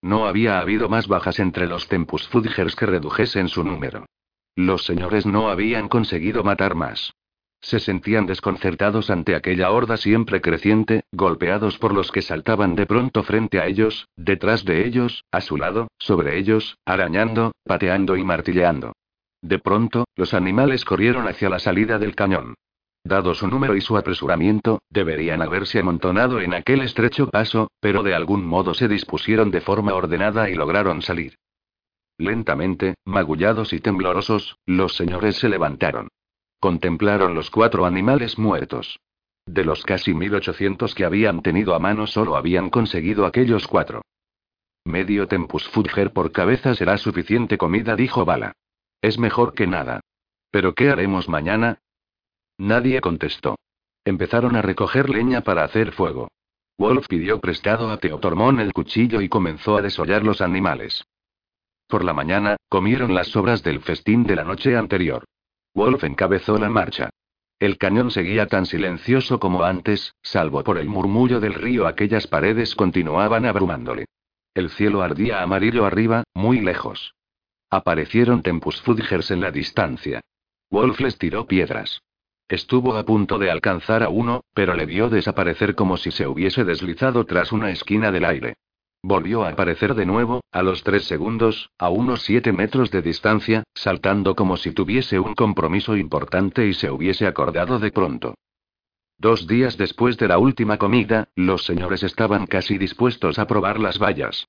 No 0.00 0.28
había 0.28 0.60
habido 0.60 0.88
más 0.88 1.08
bajas 1.08 1.40
entre 1.40 1.66
los 1.66 1.88
Tempus 1.88 2.28
Fudgers 2.28 2.76
que 2.76 2.86
redujesen 2.86 3.48
su 3.48 3.64
número. 3.64 4.06
Los 4.54 4.84
señores 4.84 5.26
no 5.26 5.48
habían 5.48 5.88
conseguido 5.88 6.44
matar 6.44 6.76
más. 6.76 7.12
Se 7.60 7.80
sentían 7.80 8.26
desconcertados 8.26 9.10
ante 9.10 9.34
aquella 9.34 9.72
horda 9.72 9.96
siempre 9.96 10.40
creciente, 10.40 11.02
golpeados 11.10 11.76
por 11.78 11.92
los 11.92 12.12
que 12.12 12.22
saltaban 12.22 12.76
de 12.76 12.86
pronto 12.86 13.24
frente 13.24 13.58
a 13.58 13.66
ellos, 13.66 14.06
detrás 14.14 14.64
de 14.64 14.86
ellos, 14.86 15.24
a 15.32 15.40
su 15.40 15.56
lado, 15.56 15.88
sobre 15.98 16.38
ellos, 16.38 16.78
arañando, 16.84 17.50
pateando 17.64 18.16
y 18.16 18.22
martilleando. 18.22 18.92
De 19.48 19.58
pronto, 19.58 20.04
los 20.14 20.34
animales 20.34 20.84
corrieron 20.84 21.26
hacia 21.26 21.48
la 21.48 21.58
salida 21.58 21.98
del 21.98 22.14
cañón. 22.14 22.52
Dado 23.02 23.34
su 23.34 23.48
número 23.48 23.76
y 23.76 23.80
su 23.80 23.96
apresuramiento, 23.96 24.82
deberían 24.90 25.40
haberse 25.40 25.78
amontonado 25.78 26.42
en 26.42 26.52
aquel 26.52 26.82
estrecho 26.82 27.30
paso, 27.30 27.70
pero 27.80 28.02
de 28.02 28.14
algún 28.14 28.44
modo 28.44 28.74
se 28.74 28.88
dispusieron 28.88 29.50
de 29.50 29.62
forma 29.62 29.94
ordenada 29.94 30.50
y 30.50 30.54
lograron 30.54 31.00
salir. 31.00 31.36
Lentamente, 32.18 32.96
magullados 33.06 33.72
y 33.72 33.80
temblorosos, 33.80 34.58
los 34.66 34.94
señores 34.94 35.36
se 35.36 35.48
levantaron. 35.48 36.08
Contemplaron 36.60 37.34
los 37.34 37.50
cuatro 37.50 37.86
animales 37.86 38.38
muertos. 38.38 39.00
De 39.46 39.64
los 39.64 39.82
casi 39.82 40.12
1800 40.12 40.94
que 40.94 41.06
habían 41.06 41.40
tenido 41.40 41.74
a 41.74 41.78
mano 41.78 42.06
solo 42.06 42.36
habían 42.36 42.68
conseguido 42.68 43.24
aquellos 43.24 43.66
cuatro. 43.66 44.02
Medio 44.84 45.26
tempus 45.26 45.66
fudger 45.70 46.12
por 46.12 46.32
cabeza 46.32 46.74
será 46.74 46.98
suficiente 46.98 47.56
comida, 47.56 47.96
dijo 47.96 48.26
Bala. 48.26 48.52
Es 49.00 49.18
mejor 49.18 49.54
que 49.54 49.66
nada. 49.66 50.00
¿Pero 50.50 50.74
qué 50.74 50.90
haremos 50.90 51.28
mañana? 51.28 51.80
Nadie 52.58 53.00
contestó. 53.00 53.56
Empezaron 54.04 54.56
a 54.56 54.62
recoger 54.62 55.10
leña 55.10 55.42
para 55.42 55.64
hacer 55.64 55.92
fuego. 55.92 56.28
Wolf 56.78 57.06
pidió 57.08 57.40
prestado 57.40 57.90
a 57.90 57.98
Teotormón 57.98 58.60
el 58.60 58.72
cuchillo 58.72 59.20
y 59.20 59.28
comenzó 59.28 59.76
a 59.76 59.82
desollar 59.82 60.24
los 60.24 60.40
animales. 60.40 61.04
Por 61.88 62.04
la 62.04 62.12
mañana, 62.12 62.56
comieron 62.68 63.14
las 63.14 63.28
sobras 63.28 63.62
del 63.62 63.80
festín 63.80 64.24
de 64.24 64.36
la 64.36 64.44
noche 64.44 64.76
anterior. 64.76 65.24
Wolf 65.74 66.04
encabezó 66.04 66.58
la 66.58 66.68
marcha. 66.68 67.10
El 67.58 67.78
cañón 67.78 68.10
seguía 68.10 68.46
tan 68.46 68.66
silencioso 68.66 69.40
como 69.40 69.64
antes, 69.64 70.14
salvo 70.22 70.62
por 70.62 70.78
el 70.78 70.88
murmullo 70.88 71.40
del 71.40 71.54
río, 71.54 71.86
aquellas 71.86 72.26
paredes 72.26 72.74
continuaban 72.76 73.46
abrumándole. 73.46 74.06
El 74.54 74.70
cielo 74.70 75.02
ardía 75.02 75.42
amarillo 75.42 75.84
arriba, 75.84 76.24
muy 76.34 76.60
lejos. 76.60 77.14
Aparecieron 77.70 78.42
Tempus 78.42 78.82
en 79.30 79.40
la 79.40 79.50
distancia. 79.50 80.22
Wolf 80.70 81.00
les 81.00 81.18
tiró 81.18 81.46
piedras. 81.46 82.00
Estuvo 82.48 82.96
a 82.96 83.04
punto 83.04 83.38
de 83.38 83.50
alcanzar 83.50 84.02
a 84.02 84.08
uno, 84.08 84.44
pero 84.54 84.74
le 84.74 84.86
vio 84.86 85.10
desaparecer 85.10 85.74
como 85.74 85.98
si 85.98 86.10
se 86.10 86.26
hubiese 86.26 86.64
deslizado 86.64 87.26
tras 87.26 87.52
una 87.52 87.70
esquina 87.70 88.10
del 88.10 88.24
aire. 88.24 88.54
Volvió 89.02 89.44
a 89.44 89.50
aparecer 89.50 89.94
de 89.94 90.06
nuevo, 90.06 90.40
a 90.50 90.62
los 90.62 90.82
tres 90.82 91.04
segundos, 91.04 91.68
a 91.78 91.90
unos 91.90 92.22
siete 92.22 92.52
metros 92.52 92.90
de 92.90 93.02
distancia, 93.02 93.64
saltando 93.74 94.34
como 94.34 94.56
si 94.56 94.72
tuviese 94.72 95.20
un 95.20 95.34
compromiso 95.34 95.94
importante 95.94 96.66
y 96.66 96.72
se 96.72 96.90
hubiese 96.90 97.26
acordado 97.26 97.78
de 97.78 97.92
pronto. 97.92 98.34
Dos 99.18 99.46
días 99.46 99.76
después 99.76 100.16
de 100.16 100.28
la 100.28 100.38
última 100.38 100.78
comida, 100.78 101.28
los 101.34 101.64
señores 101.64 102.02
estaban 102.02 102.46
casi 102.46 102.78
dispuestos 102.78 103.38
a 103.38 103.46
probar 103.46 103.78
las 103.78 103.98
vallas. 103.98 104.48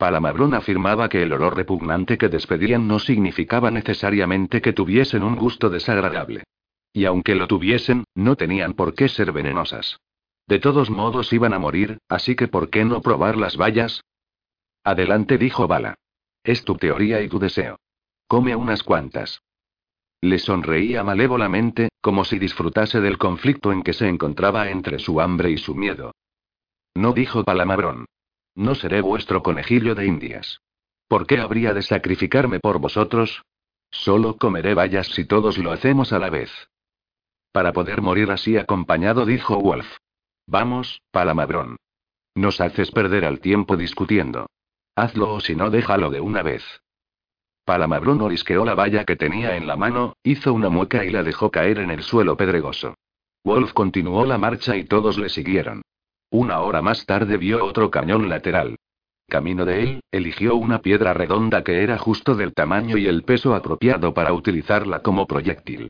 Palamabrón 0.00 0.54
afirmaba 0.54 1.10
que 1.10 1.22
el 1.22 1.30
olor 1.34 1.54
repugnante 1.54 2.16
que 2.16 2.30
despedían 2.30 2.88
no 2.88 2.98
significaba 2.98 3.70
necesariamente 3.70 4.62
que 4.62 4.72
tuviesen 4.72 5.22
un 5.22 5.36
gusto 5.36 5.68
desagradable. 5.68 6.44
Y 6.90 7.04
aunque 7.04 7.34
lo 7.34 7.46
tuviesen, 7.46 8.04
no 8.14 8.34
tenían 8.34 8.72
por 8.72 8.94
qué 8.94 9.08
ser 9.08 9.30
venenosas. 9.30 10.00
De 10.48 10.58
todos 10.58 10.88
modos 10.88 11.34
iban 11.34 11.52
a 11.52 11.58
morir, 11.58 11.98
así 12.08 12.34
que 12.34 12.48
¿por 12.48 12.70
qué 12.70 12.86
no 12.86 13.02
probar 13.02 13.36
las 13.36 13.58
vallas? 13.58 14.02
Adelante, 14.84 15.36
dijo 15.36 15.68
Bala. 15.68 15.96
Es 16.44 16.64
tu 16.64 16.76
teoría 16.76 17.20
y 17.20 17.28
tu 17.28 17.38
deseo. 17.38 17.76
Come 18.26 18.56
unas 18.56 18.82
cuantas. 18.82 19.42
Le 20.22 20.38
sonreía 20.38 21.04
malévolamente, 21.04 21.90
como 22.00 22.24
si 22.24 22.38
disfrutase 22.38 23.02
del 23.02 23.18
conflicto 23.18 23.70
en 23.70 23.82
que 23.82 23.92
se 23.92 24.08
encontraba 24.08 24.70
entre 24.70 24.98
su 24.98 25.20
hambre 25.20 25.50
y 25.50 25.58
su 25.58 25.74
miedo. 25.74 26.12
No 26.94 27.12
dijo 27.12 27.44
Palamabrón. 27.44 28.06
No 28.60 28.74
seré 28.74 29.00
vuestro 29.00 29.42
conejillo 29.42 29.94
de 29.94 30.04
indias. 30.04 30.60
¿Por 31.08 31.26
qué 31.26 31.38
habría 31.38 31.72
de 31.72 31.80
sacrificarme 31.80 32.60
por 32.60 32.78
vosotros? 32.78 33.42
Solo 33.90 34.36
comeré 34.36 34.74
vallas 34.74 35.06
si 35.06 35.24
todos 35.24 35.56
lo 35.56 35.72
hacemos 35.72 36.12
a 36.12 36.18
la 36.18 36.28
vez. 36.28 36.50
Para 37.52 37.72
poder 37.72 38.02
morir 38.02 38.30
así 38.30 38.58
acompañado, 38.58 39.24
dijo 39.24 39.58
Wolf. 39.58 39.86
Vamos, 40.46 41.00
palamabrón. 41.10 41.76
Nos 42.34 42.60
haces 42.60 42.90
perder 42.90 43.24
el 43.24 43.40
tiempo 43.40 43.78
discutiendo. 43.78 44.50
Hazlo 44.94 45.32
o 45.32 45.40
si 45.40 45.56
no, 45.56 45.70
déjalo 45.70 46.10
de 46.10 46.20
una 46.20 46.42
vez. 46.42 46.62
Palamabrón 47.64 48.20
orisqueó 48.20 48.66
la 48.66 48.74
valla 48.74 49.06
que 49.06 49.16
tenía 49.16 49.56
en 49.56 49.66
la 49.66 49.76
mano, 49.76 50.16
hizo 50.22 50.52
una 50.52 50.68
mueca 50.68 51.02
y 51.06 51.08
la 51.08 51.22
dejó 51.22 51.50
caer 51.50 51.78
en 51.78 51.90
el 51.90 52.02
suelo 52.02 52.36
pedregoso. 52.36 52.94
Wolf 53.42 53.72
continuó 53.72 54.26
la 54.26 54.36
marcha 54.36 54.76
y 54.76 54.84
todos 54.84 55.16
le 55.16 55.30
siguieron. 55.30 55.80
Una 56.30 56.60
hora 56.60 56.80
más 56.80 57.06
tarde 57.06 57.36
vio 57.36 57.64
otro 57.64 57.90
cañón 57.90 58.28
lateral. 58.28 58.76
Camino 59.28 59.64
de 59.64 59.82
él, 59.82 60.00
eligió 60.12 60.54
una 60.54 60.80
piedra 60.80 61.12
redonda 61.12 61.64
que 61.64 61.82
era 61.82 61.98
justo 61.98 62.36
del 62.36 62.54
tamaño 62.54 62.96
y 62.96 63.06
el 63.06 63.24
peso 63.24 63.54
apropiado 63.54 64.14
para 64.14 64.32
utilizarla 64.32 65.02
como 65.02 65.26
proyectil. 65.26 65.88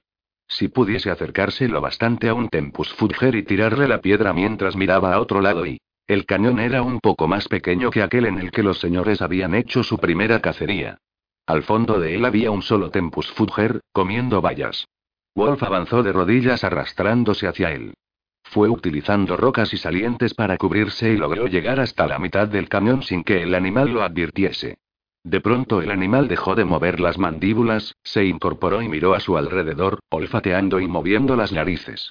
Si 0.48 0.68
pudiese 0.68 1.10
acercarse 1.10 1.68
lo 1.68 1.80
bastante 1.80 2.28
a 2.28 2.34
un 2.34 2.48
Tempus 2.48 2.92
Fudger 2.94 3.34
y 3.34 3.42
tirarle 3.42 3.86
la 3.86 4.00
piedra 4.00 4.32
mientras 4.32 4.76
miraba 4.76 5.14
a 5.14 5.20
otro 5.20 5.40
lado 5.40 5.66
y... 5.66 5.80
El 6.06 6.26
cañón 6.26 6.58
era 6.58 6.82
un 6.82 7.00
poco 7.00 7.28
más 7.28 7.46
pequeño 7.46 7.90
que 7.90 8.02
aquel 8.02 8.26
en 8.26 8.38
el 8.38 8.50
que 8.50 8.64
los 8.64 8.80
señores 8.80 9.22
habían 9.22 9.54
hecho 9.54 9.84
su 9.84 9.98
primera 9.98 10.40
cacería. 10.40 10.98
Al 11.46 11.62
fondo 11.62 12.00
de 12.00 12.16
él 12.16 12.24
había 12.24 12.50
un 12.50 12.62
solo 12.62 12.90
Tempus 12.90 13.30
Fudger, 13.30 13.80
comiendo 13.92 14.40
bayas. 14.40 14.86
Wolf 15.36 15.62
avanzó 15.62 16.02
de 16.02 16.12
rodillas 16.12 16.64
arrastrándose 16.64 17.46
hacia 17.46 17.70
él. 17.72 17.94
Fue 18.50 18.68
utilizando 18.68 19.36
rocas 19.36 19.72
y 19.72 19.76
salientes 19.76 20.34
para 20.34 20.56
cubrirse 20.56 21.12
y 21.12 21.16
logró 21.16 21.46
llegar 21.46 21.78
hasta 21.78 22.08
la 22.08 22.18
mitad 22.18 22.48
del 22.48 22.68
cañón 22.68 23.04
sin 23.04 23.22
que 23.22 23.44
el 23.44 23.54
animal 23.54 23.92
lo 23.92 24.02
advirtiese. 24.02 24.78
De 25.22 25.40
pronto 25.40 25.80
el 25.80 25.92
animal 25.92 26.26
dejó 26.26 26.56
de 26.56 26.64
mover 26.64 26.98
las 26.98 27.16
mandíbulas, 27.16 27.94
se 28.02 28.24
incorporó 28.24 28.82
y 28.82 28.88
miró 28.88 29.14
a 29.14 29.20
su 29.20 29.36
alrededor, 29.36 30.00
olfateando 30.10 30.80
y 30.80 30.88
moviendo 30.88 31.36
las 31.36 31.52
narices. 31.52 32.10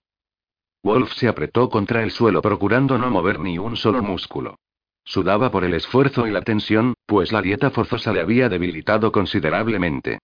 Wolf 0.82 1.12
se 1.12 1.28
apretó 1.28 1.70
contra 1.70 2.04
el 2.04 2.12
suelo 2.12 2.42
procurando 2.42 2.98
no 2.98 3.10
mover 3.10 3.42
ni 3.42 3.58
un 3.58 3.76
solo 3.76 4.02
músculo. 4.02 4.56
Sudaba 5.04 5.52
por 5.52 5.66
el 5.66 5.74
esfuerzo 5.74 6.26
y 6.26 6.32
la 6.32 6.42
tensión, 6.42 6.94
pues 7.06 7.34
la 7.34 7.42
dieta 7.42 7.70
forzosa 7.70 8.14
le 8.14 8.22
había 8.22 8.48
debilitado 8.48 9.12
considerablemente. 9.12 10.20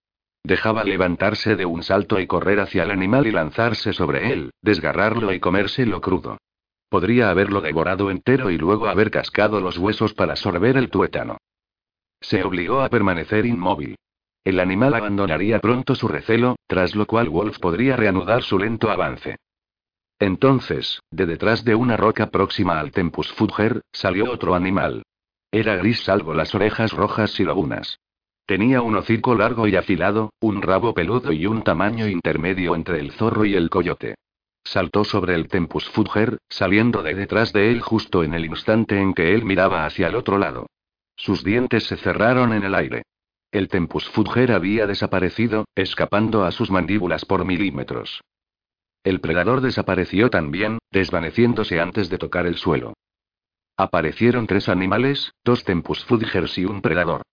Dejaba 0.45 0.83
levantarse 0.83 1.55
de 1.55 1.65
un 1.65 1.81
salto 1.81 2.19
y 2.19 2.27
correr 2.27 2.59
hacia 2.59 2.83
el 2.83 2.91
animal 2.91 3.25
y 3.25 3.31
lanzarse 3.31 3.93
sobre 3.93 4.31
él, 4.31 4.51
desgarrarlo 4.61 5.33
y 5.33 5.39
comérselo 5.39 6.01
crudo. 6.01 6.37
Podría 6.87 7.31
haberlo 7.31 7.61
devorado 7.61 8.11
entero 8.11 8.51
y 8.51 8.57
luego 8.59 8.85
haber 8.85 9.09
cascado 9.09 9.59
los 9.59 9.79
huesos 9.79 10.13
para 10.13 10.35
sorber 10.35 10.77
el 10.77 10.91
tuétano. 10.91 11.39
Se 12.21 12.43
obligó 12.43 12.81
a 12.81 12.89
permanecer 12.89 13.47
inmóvil. 13.47 13.95
El 14.43 14.59
animal 14.59 14.93
abandonaría 14.93 15.59
pronto 15.59 15.95
su 15.95 16.07
recelo, 16.07 16.57
tras 16.67 16.93
lo 16.93 17.07
cual 17.07 17.29
Wolf 17.29 17.57
podría 17.57 17.95
reanudar 17.95 18.43
su 18.43 18.59
lento 18.59 18.91
avance. 18.91 19.37
Entonces, 20.19 20.99
de 21.09 21.25
detrás 21.25 21.65
de 21.65 21.73
una 21.73 21.97
roca 21.97 22.29
próxima 22.29 22.79
al 22.79 22.91
Tempus 22.91 23.33
Fudger, 23.33 23.81
salió 23.91 24.31
otro 24.31 24.53
animal. 24.53 25.01
Era 25.51 25.75
gris 25.75 26.03
salvo 26.03 26.35
las 26.35 26.53
orejas 26.53 26.91
rojas 26.91 27.39
y 27.39 27.45
lobunas. 27.45 27.97
Tenía 28.45 28.83
un 28.83 28.95
hocico 28.95 29.33
largo 29.33 29.67
y 29.67 29.75
afilado, 29.75 30.31
un 30.39 30.61
rabo 30.61 30.93
peludo 30.93 31.31
y 31.31 31.47
un 31.47 31.63
tamaño 31.63 32.07
intermedio 32.07 32.75
entre 32.75 32.99
el 32.99 33.11
zorro 33.11 33.43
y 33.45 33.55
el 33.55 33.71
coyote. 33.71 34.15
Saltó 34.63 35.03
sobre 35.03 35.33
el 35.33 35.47
Tempus 35.47 35.89
Fudger, 35.89 36.37
saliendo 36.47 37.01
de 37.01 37.15
detrás 37.15 37.53
de 37.53 37.71
él 37.71 37.81
justo 37.81 38.23
en 38.23 38.35
el 38.35 38.45
instante 38.45 38.99
en 38.99 39.13
que 39.13 39.33
él 39.33 39.45
miraba 39.45 39.85
hacia 39.85 40.07
el 40.07 40.15
otro 40.15 40.37
lado. 40.37 40.67
Sus 41.15 41.43
dientes 41.43 41.85
se 41.85 41.97
cerraron 41.97 42.53
en 42.53 42.63
el 42.63 42.75
aire. 42.75 43.03
El 43.51 43.67
Tempus 43.67 44.09
Fudger 44.09 44.51
había 44.51 44.85
desaparecido, 44.85 45.65
escapando 45.75 46.43
a 46.43 46.51
sus 46.51 46.69
mandíbulas 46.69 47.25
por 47.25 47.45
milímetros. 47.45 48.21
El 49.03 49.21
predador 49.21 49.61
desapareció 49.61 50.29
también, 50.29 50.77
desvaneciéndose 50.91 51.79
antes 51.79 52.09
de 52.09 52.17
tocar 52.17 52.45
el 52.45 52.57
suelo. 52.57 52.93
Aparecieron 53.77 54.45
tres 54.45 54.69
animales, 54.69 55.31
dos 55.43 55.63
Tempus 55.63 56.03
Fudgers 56.05 56.57
y 56.57 56.65
un 56.65 56.81
predador. 56.81 57.23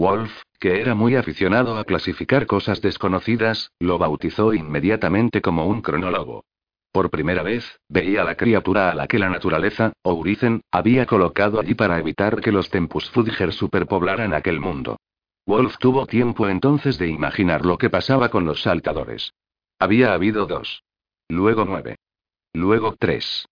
Wolf, 0.00 0.32
que 0.58 0.80
era 0.80 0.94
muy 0.94 1.14
aficionado 1.14 1.76
a 1.76 1.84
clasificar 1.84 2.46
cosas 2.46 2.80
desconocidas, 2.80 3.70
lo 3.78 3.98
bautizó 3.98 4.54
inmediatamente 4.54 5.42
como 5.42 5.66
un 5.66 5.82
cronólogo. 5.82 6.46
Por 6.90 7.10
primera 7.10 7.42
vez, 7.42 7.78
veía 7.86 8.24
la 8.24 8.34
criatura 8.34 8.90
a 8.90 8.94
la 8.94 9.06
que 9.06 9.18
la 9.18 9.28
naturaleza, 9.28 9.92
Ourizen, 10.02 10.62
había 10.70 11.04
colocado 11.04 11.60
allí 11.60 11.74
para 11.74 11.98
evitar 11.98 12.40
que 12.40 12.50
los 12.50 12.70
Tempus 12.70 13.10
Fudger 13.10 13.52
superpoblaran 13.52 14.32
aquel 14.32 14.58
mundo. 14.58 14.96
Wolf 15.44 15.76
tuvo 15.76 16.06
tiempo 16.06 16.48
entonces 16.48 16.96
de 16.96 17.08
imaginar 17.08 17.66
lo 17.66 17.76
que 17.76 17.90
pasaba 17.90 18.30
con 18.30 18.46
los 18.46 18.62
saltadores. 18.62 19.34
Había 19.78 20.14
habido 20.14 20.46
dos. 20.46 20.82
Luego 21.28 21.66
nueve. 21.66 21.96
Luego 22.54 22.96
tres. 22.98 23.46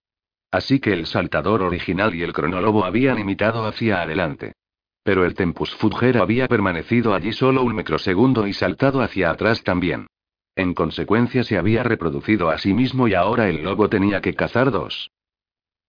Así 0.51 0.81
que 0.81 0.95
el 0.95 1.05
saltador 1.05 1.61
original 1.61 2.15
y 2.15 2.23
el 2.23 2.33
cronolobo 2.33 2.87
habían 2.87 3.19
imitado 3.19 3.67
hacia 3.67 4.01
adelante. 4.01 4.55
Pero 5.03 5.25
el 5.25 5.35
Tempus 5.35 5.75
Fugger 5.75 6.19
había 6.19 6.49
permanecido 6.49 7.15
allí 7.15 7.33
solo 7.33 7.63
un 7.63 7.75
microsegundo 7.75 8.47
y 8.47 8.53
saltado 8.53 9.01
hacia 9.01 9.31
atrás 9.31 9.63
también. 9.63 10.07
En 10.55 10.75
consecuencia 10.75 11.45
se 11.45 11.57
había 11.57 11.83
reproducido 11.83 12.51
a 12.51 12.59
sí 12.59 12.75
mismo 12.75 13.07
y 13.09 13.15
ahora 13.15 13.49
el 13.49 13.63
lobo 13.63 13.89
tenía 13.89 14.21
que 14.21 14.35
cazar 14.35 14.71
dos. 14.71 15.11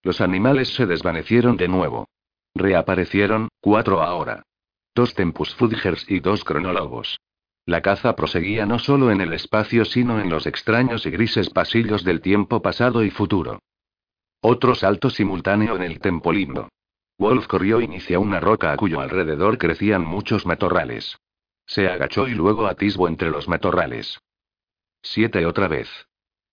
Los 0.02 0.20
animales 0.20 0.68
se 0.74 0.86
desvanecieron 0.86 1.56
de 1.56 1.68
nuevo. 1.68 2.08
Reaparecieron, 2.54 3.48
cuatro 3.60 4.00
ahora. 4.02 4.42
Dos 4.94 5.14
Tempus 5.14 5.54
Fudgers 5.54 6.08
y 6.08 6.20
dos 6.20 6.44
cronolobos. 6.44 7.18
La 7.66 7.82
caza 7.82 8.16
proseguía 8.16 8.66
no 8.66 8.78
solo 8.78 9.10
en 9.10 9.20
el 9.20 9.32
espacio 9.32 9.84
sino 9.84 10.20
en 10.20 10.30
los 10.30 10.46
extraños 10.46 11.04
y 11.06 11.10
grises 11.10 11.50
pasillos 11.50 12.04
del 12.04 12.20
tiempo 12.20 12.62
pasado 12.62 13.04
y 13.04 13.10
futuro. 13.10 13.60
Otro 14.40 14.74
salto 14.74 15.10
simultáneo 15.10 15.76
en 15.76 15.82
el 15.82 16.00
tempo 16.00 16.32
Wolf 17.20 17.48
corrió 17.48 17.80
hacia 17.80 18.18
una 18.18 18.40
roca 18.40 18.72
a 18.72 18.78
cuyo 18.78 18.98
alrededor 18.98 19.58
crecían 19.58 20.06
muchos 20.06 20.46
matorrales. 20.46 21.18
Se 21.66 21.86
agachó 21.86 22.26
y 22.26 22.34
luego 22.34 22.66
atisbo 22.66 23.08
entre 23.08 23.28
los 23.28 23.46
matorrales. 23.46 24.18
Siete 25.02 25.44
otra 25.44 25.68
vez. 25.68 25.90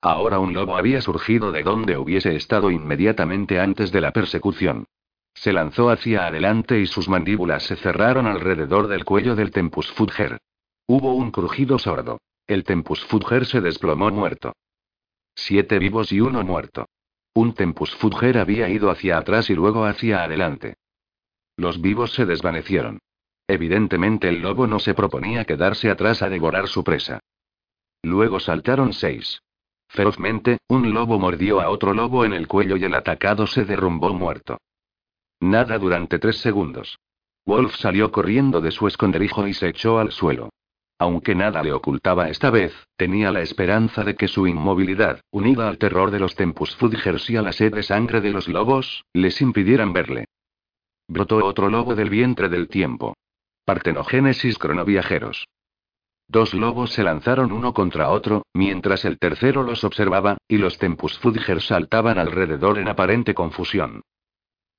Ahora 0.01 0.39
un 0.39 0.53
lobo 0.53 0.76
había 0.76 0.99
surgido 0.99 1.53
de 1.53 1.63
donde 1.63 1.95
hubiese 1.95 2.36
estado 2.36 2.70
inmediatamente 2.70 3.61
antes 3.61 3.93
de 3.93 4.01
la 4.01 4.11
persecución. 4.11 4.88
Se 5.34 5.53
lanzó 5.53 5.89
hacia 5.89 6.28
adelante 6.28 6.78
y 6.82 6.86
sus 6.86 7.07
mandíbulas 7.07 7.63
se 7.63 7.78
cerraron 7.78 8.28
alrededor 8.28 8.89
del 8.89 9.05
cuello 9.05 9.36
del 9.38 9.51
Tempus 9.51 9.89
Fugger. 9.93 10.38
Hubo 10.86 11.13
un 11.13 11.32
crujido 11.32 11.80
sordo. 11.80 12.20
El 12.45 12.65
Tempus 12.65 13.05
Fugger 13.05 13.45
se 13.45 13.61
desplomó 13.61 14.11
muerto. 14.11 14.51
Siete 15.34 15.80
vivos 15.80 16.11
y 16.11 16.20
uno 16.20 16.43
muerto. 16.43 16.88
Un 17.38 17.53
Tempus 17.53 17.93
Fugger 17.97 18.39
había 18.39 18.67
ido 18.67 18.89
hacia 18.89 19.19
atrás 19.19 19.51
y 19.51 19.53
luego 19.53 19.85
hacia 19.85 20.23
adelante. 20.23 20.77
Los 21.55 21.79
vivos 21.79 22.11
se 22.13 22.25
desvanecieron. 22.25 22.97
Evidentemente 23.47 24.27
el 24.27 24.41
lobo 24.41 24.65
no 24.65 24.79
se 24.79 24.95
proponía 24.95 25.45
quedarse 25.45 25.91
atrás 25.91 26.23
a 26.23 26.29
devorar 26.29 26.67
su 26.67 26.83
presa. 26.83 27.19
Luego 28.01 28.39
saltaron 28.39 28.91
seis. 28.91 29.43
Ferozmente, 29.88 30.57
un 30.67 30.95
lobo 30.95 31.19
mordió 31.19 31.61
a 31.61 31.69
otro 31.69 31.93
lobo 31.93 32.25
en 32.25 32.33
el 32.33 32.47
cuello 32.47 32.75
y 32.75 32.85
el 32.85 32.95
atacado 32.95 33.45
se 33.45 33.65
derrumbó 33.65 34.15
muerto. 34.15 34.57
Nada 35.39 35.77
durante 35.77 36.17
tres 36.17 36.39
segundos. 36.39 36.97
Wolf 37.45 37.75
salió 37.75 38.11
corriendo 38.11 38.61
de 38.61 38.71
su 38.71 38.88
esconderijo 38.88 39.47
y 39.47 39.53
se 39.53 39.67
echó 39.67 39.99
al 39.99 40.11
suelo. 40.11 40.49
Aunque 40.99 41.35
nada 41.35 41.61
le 41.61 41.73
ocultaba 41.73 42.29
esta 42.29 42.49
vez, 42.49 42.73
tenía 42.95 43.31
la 43.31 43.41
esperanza 43.41 44.03
de 44.03 44.15
que 44.15 44.27
su 44.27 44.47
inmovilidad, 44.47 45.21
unida 45.31 45.67
al 45.67 45.77
terror 45.77 46.09
de 46.09 46.19
los 46.19 46.35
Tempus 46.35 46.75
Fudgers 46.75 47.29
y 47.29 47.37
a 47.37 47.43
la 47.43 47.51
sed 47.51 47.73
de 47.73 47.83
sangre 47.83 48.19
de 48.19 48.31
los 48.31 48.47
lobos, 48.47 49.03
les 49.13 49.39
impidieran 49.41 49.93
verle. 49.93 50.25
Brotó 51.07 51.37
otro 51.45 51.69
lobo 51.69 51.93
del 51.93 52.09
vientre 52.09 52.49
del 52.49 52.67
tiempo. 52.67 53.15
Partenogénesis 53.63 54.57
cronoviajeros. 54.57 55.45
Dos 56.27 56.53
lobos 56.53 56.91
se 56.91 57.03
lanzaron 57.03 57.51
uno 57.51 57.73
contra 57.73 58.09
otro, 58.09 58.43
mientras 58.53 59.05
el 59.05 59.19
tercero 59.19 59.63
los 59.63 59.83
observaba, 59.83 60.37
y 60.47 60.57
los 60.57 60.77
Tempus 60.77 61.17
Fudgers 61.19 61.67
saltaban 61.67 62.17
alrededor 62.17 62.79
en 62.79 62.89
aparente 62.89 63.33
confusión. 63.33 64.01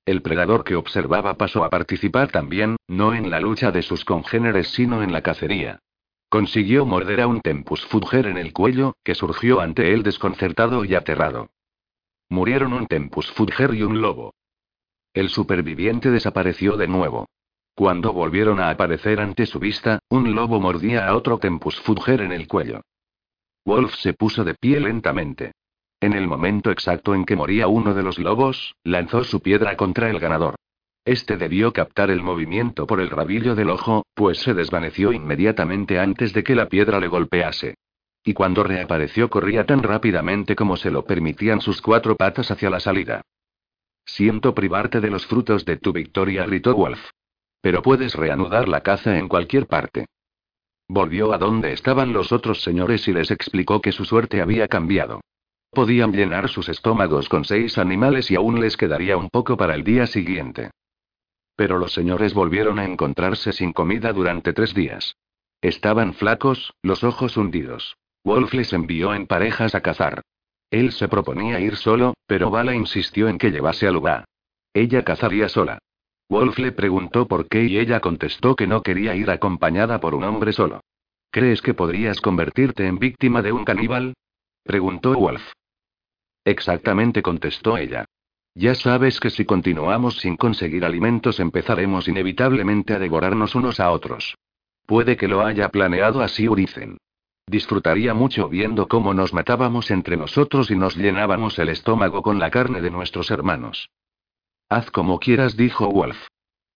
El 0.04 0.20
predador 0.20 0.64
que 0.64 0.74
observaba 0.74 1.34
pasó 1.34 1.64
a 1.64 1.70
participar 1.70 2.30
también, 2.30 2.76
no 2.88 3.14
en 3.14 3.30
la 3.30 3.40
lucha 3.40 3.70
de 3.70 3.82
sus 3.82 4.04
congéneres 4.04 4.68
sino 4.68 5.02
en 5.02 5.12
la 5.12 5.22
cacería. 5.22 5.80
Consiguió 6.30 6.84
morder 6.84 7.22
a 7.22 7.26
un 7.26 7.40
Tempus 7.40 7.86
Fugger 7.86 8.26
en 8.26 8.36
el 8.36 8.52
cuello, 8.52 8.96
que 9.02 9.14
surgió 9.14 9.60
ante 9.60 9.94
él 9.94 10.02
desconcertado 10.02 10.84
y 10.84 10.94
aterrado. 10.94 11.48
Murieron 12.28 12.74
un 12.74 12.86
Tempus 12.86 13.30
Fugger 13.32 13.74
y 13.74 13.82
un 13.82 14.02
lobo. 14.02 14.34
El 15.14 15.30
superviviente 15.30 16.10
desapareció 16.10 16.76
de 16.76 16.86
nuevo. 16.86 17.28
Cuando 17.74 18.12
volvieron 18.12 18.60
a 18.60 18.68
aparecer 18.68 19.20
ante 19.20 19.46
su 19.46 19.58
vista, 19.58 20.00
un 20.10 20.34
lobo 20.34 20.60
mordía 20.60 21.08
a 21.08 21.16
otro 21.16 21.38
Tempus 21.38 21.80
Fugger 21.80 22.20
en 22.20 22.32
el 22.32 22.46
cuello. 22.46 22.82
Wolf 23.64 23.94
se 23.94 24.12
puso 24.12 24.44
de 24.44 24.54
pie 24.54 24.80
lentamente. 24.80 25.52
En 26.00 26.12
el 26.12 26.28
momento 26.28 26.70
exacto 26.70 27.14
en 27.14 27.24
que 27.24 27.36
moría 27.36 27.68
uno 27.68 27.94
de 27.94 28.02
los 28.02 28.18
lobos, 28.18 28.74
lanzó 28.84 29.24
su 29.24 29.40
piedra 29.40 29.76
contra 29.76 30.10
el 30.10 30.18
ganador. 30.18 30.56
Este 31.08 31.38
debió 31.38 31.72
captar 31.72 32.10
el 32.10 32.22
movimiento 32.22 32.86
por 32.86 33.00
el 33.00 33.08
rabillo 33.08 33.54
del 33.54 33.70
ojo, 33.70 34.04
pues 34.12 34.40
se 34.40 34.52
desvaneció 34.52 35.10
inmediatamente 35.10 35.98
antes 35.98 36.34
de 36.34 36.44
que 36.44 36.54
la 36.54 36.68
piedra 36.68 37.00
le 37.00 37.08
golpease. 37.08 37.76
Y 38.22 38.34
cuando 38.34 38.62
reapareció 38.62 39.30
corría 39.30 39.64
tan 39.64 39.82
rápidamente 39.82 40.54
como 40.54 40.76
se 40.76 40.90
lo 40.90 41.06
permitían 41.06 41.62
sus 41.62 41.80
cuatro 41.80 42.14
patas 42.14 42.50
hacia 42.50 42.68
la 42.68 42.78
salida. 42.78 43.22
Siento 44.04 44.54
privarte 44.54 45.00
de 45.00 45.08
los 45.08 45.24
frutos 45.24 45.64
de 45.64 45.78
tu 45.78 45.94
victoria, 45.94 46.44
gritó 46.44 46.74
Wolf. 46.74 47.00
Pero 47.62 47.80
puedes 47.80 48.14
reanudar 48.14 48.68
la 48.68 48.82
caza 48.82 49.18
en 49.18 49.28
cualquier 49.28 49.66
parte. 49.66 50.04
Volvió 50.88 51.32
a 51.32 51.38
donde 51.38 51.72
estaban 51.72 52.12
los 52.12 52.32
otros 52.32 52.62
señores 52.62 53.08
y 53.08 53.14
les 53.14 53.30
explicó 53.30 53.80
que 53.80 53.92
su 53.92 54.04
suerte 54.04 54.42
había 54.42 54.68
cambiado. 54.68 55.22
Podían 55.70 56.12
llenar 56.12 56.50
sus 56.50 56.68
estómagos 56.68 57.30
con 57.30 57.46
seis 57.46 57.78
animales 57.78 58.30
y 58.30 58.34
aún 58.34 58.60
les 58.60 58.76
quedaría 58.76 59.16
un 59.16 59.30
poco 59.30 59.56
para 59.56 59.74
el 59.74 59.84
día 59.84 60.06
siguiente. 60.06 60.70
Pero 61.58 61.76
los 61.78 61.92
señores 61.92 62.34
volvieron 62.34 62.78
a 62.78 62.84
encontrarse 62.84 63.52
sin 63.52 63.72
comida 63.72 64.12
durante 64.12 64.52
tres 64.52 64.74
días. 64.74 65.16
Estaban 65.60 66.14
flacos, 66.14 66.72
los 66.82 67.02
ojos 67.02 67.36
hundidos. 67.36 67.96
Wolf 68.22 68.54
les 68.54 68.72
envió 68.72 69.12
en 69.12 69.26
parejas 69.26 69.74
a 69.74 69.80
cazar. 69.80 70.22
Él 70.70 70.92
se 70.92 71.08
proponía 71.08 71.58
ir 71.58 71.74
solo, 71.74 72.14
pero 72.28 72.50
Bala 72.50 72.76
insistió 72.76 73.26
en 73.28 73.38
que 73.38 73.50
llevase 73.50 73.88
a 73.88 73.90
Luba. 73.90 74.24
Ella 74.72 75.02
cazaría 75.02 75.48
sola. 75.48 75.80
Wolf 76.28 76.60
le 76.60 76.70
preguntó 76.70 77.26
por 77.26 77.48
qué 77.48 77.64
y 77.64 77.78
ella 77.78 77.98
contestó 77.98 78.54
que 78.54 78.68
no 78.68 78.84
quería 78.84 79.16
ir 79.16 79.28
acompañada 79.28 79.98
por 79.98 80.14
un 80.14 80.22
hombre 80.22 80.52
solo. 80.52 80.82
¿Crees 81.32 81.60
que 81.60 81.74
podrías 81.74 82.20
convertirte 82.20 82.86
en 82.86 83.00
víctima 83.00 83.42
de 83.42 83.50
un 83.50 83.64
caníbal? 83.64 84.14
preguntó 84.62 85.12
Wolf. 85.14 85.42
Exactamente 86.44 87.20
contestó 87.20 87.76
ella. 87.76 88.04
Ya 88.58 88.74
sabes 88.74 89.20
que 89.20 89.30
si 89.30 89.44
continuamos 89.44 90.18
sin 90.18 90.36
conseguir 90.36 90.84
alimentos 90.84 91.38
empezaremos 91.38 92.08
inevitablemente 92.08 92.92
a 92.92 92.98
devorarnos 92.98 93.54
unos 93.54 93.78
a 93.78 93.92
otros. 93.92 94.36
Puede 94.84 95.16
que 95.16 95.28
lo 95.28 95.46
haya 95.46 95.68
planeado 95.68 96.22
así 96.22 96.48
Uricen. 96.48 96.98
Disfrutaría 97.46 98.14
mucho 98.14 98.48
viendo 98.48 98.88
cómo 98.88 99.14
nos 99.14 99.32
matábamos 99.32 99.92
entre 99.92 100.16
nosotros 100.16 100.72
y 100.72 100.76
nos 100.76 100.96
llenábamos 100.96 101.56
el 101.60 101.68
estómago 101.68 102.20
con 102.20 102.40
la 102.40 102.50
carne 102.50 102.80
de 102.80 102.90
nuestros 102.90 103.30
hermanos. 103.30 103.90
Haz 104.68 104.90
como 104.90 105.20
quieras, 105.20 105.56
dijo 105.56 105.88
Wolf. 105.92 106.18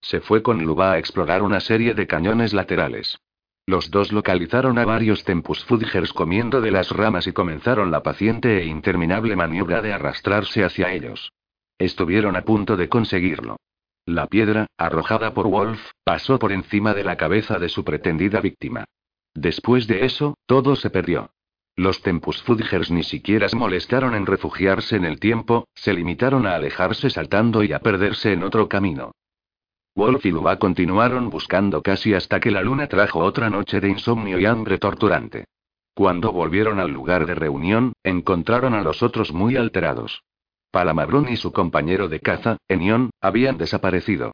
Se 0.01 0.21
fue 0.21 0.41
con 0.41 0.63
Luba 0.63 0.93
a 0.93 0.99
explorar 0.99 1.43
una 1.43 1.59
serie 1.59 1.95
de 1.95 2.07
cañones 2.07 2.53
laterales. 2.53 3.19
Los 3.67 3.91
dos 3.91 4.13
localizaron 4.13 4.79
a 4.79 4.85
varios 4.85 5.25
Tempus 5.25 5.65
Fudgers 5.65 6.13
comiendo 6.13 6.61
de 6.61 6.71
las 6.71 6.91
ramas 6.91 7.27
y 7.27 7.33
comenzaron 7.33 7.91
la 7.91 8.05
paciente 8.05 8.63
e 8.63 8.67
interminable 8.67 9.35
maniobra 9.35 9.83
de 9.83 9.93
arrastrarse 9.93 10.63
hacia 10.63 10.93
ellos. 10.93 11.33
Estuvieron 11.79 12.37
a 12.37 12.43
punto 12.43 12.77
de 12.77 12.89
conseguirlo. 12.89 13.57
La 14.07 14.27
piedra, 14.27 14.67
arrojada 14.77 15.33
por 15.33 15.49
Wolf, 15.49 15.81
pasó 16.05 16.39
por 16.39 16.53
encima 16.53 16.93
de 16.95 17.05
la 17.05 17.17
cabeza 17.17 17.59
de 17.59 17.69
su 17.69 17.85
pretendida 17.85 18.41
víctima. 18.41 18.85
Después 19.35 19.87
de 19.87 20.05
eso, 20.05 20.35
todo 20.47 20.77
se 20.77 20.91
perdió. 20.91 21.31
Los 21.77 22.03
Tempus 22.03 22.43
Fudgers 22.43 22.91
ni 22.91 23.03
siquiera 23.03 23.49
se 23.49 23.57
molestaron 23.57 24.15
en 24.15 24.27
refugiarse 24.27 24.97
en 24.97 25.05
el 25.05 25.19
tiempo, 25.19 25.69
se 25.75 25.95
limitaron 25.95 26.47
a 26.47 26.55
alejarse 26.55 27.09
saltando 27.09 27.63
y 27.63 27.73
a 27.73 27.79
perderse 27.79 28.33
en 28.33 28.43
otro 28.43 28.69
camino. 28.69 29.13
Wolf 29.95 30.25
y 30.27 30.31
Luba 30.31 30.59
continuaron 30.59 31.31
buscando 31.31 31.83
casi 31.83 32.15
hasta 32.15 32.41
que 32.41 32.51
la 32.51 32.63
luna 32.63 32.89
trajo 32.89 33.21
otra 33.21 33.51
noche 33.51 33.81
de 33.81 33.89
insomnio 33.89 34.39
y 34.39 34.47
hambre 34.47 34.79
torturante. 34.79 35.45
Cuando 35.95 36.33
volvieron 36.33 36.81
al 36.81 36.91
lugar 36.91 37.27
de 37.27 37.35
reunión, 37.35 37.93
encontraron 38.03 38.75
a 38.75 38.83
los 38.83 39.03
otros 39.03 39.33
muy 39.33 39.57
alterados. 39.57 40.25
Palamabrón 40.73 41.29
y 41.29 41.37
su 41.37 41.53
compañero 41.53 42.09
de 42.09 42.21
caza, 42.21 42.57
Enion, 42.67 43.11
habían 43.21 43.59
desaparecido. 43.59 44.33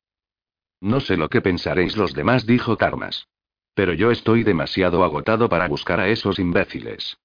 No 0.80 1.01
sé 1.01 1.16
lo 1.16 1.28
que 1.28 1.41
pensaréis 1.41 1.97
los 1.97 2.14
demás, 2.14 2.47
dijo 2.47 2.76
Tarmas. 2.76 3.26
Pero 3.74 3.93
yo 3.93 4.12
estoy 4.12 4.45
demasiado 4.45 5.03
agotado 5.03 5.49
para 5.49 5.66
buscar 5.66 5.99
a 5.99 6.09
esos 6.09 6.39
imbéciles. 6.39 7.18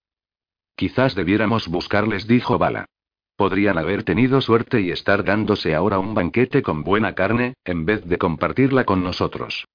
Quizás 0.75 1.13
debiéramos 1.13 1.67
buscarles, 1.67 2.27
dijo 2.27 2.57
Bala. 2.57 2.87
Podrían 3.35 3.77
haber 3.77 4.03
tenido 4.03 4.41
suerte 4.41 4.81
y 4.81 4.89
estar 4.89 5.23
dándose 5.23 5.75
ahora 5.75 5.99
un 5.99 6.15
banquete 6.15 6.63
con 6.63 6.83
buena 6.83 7.13
carne, 7.13 7.53
en 7.65 7.85
vez 7.85 8.03
de 8.05 8.17
compartirla 8.17 8.83
con 8.83 9.03
nosotros. 9.03 9.65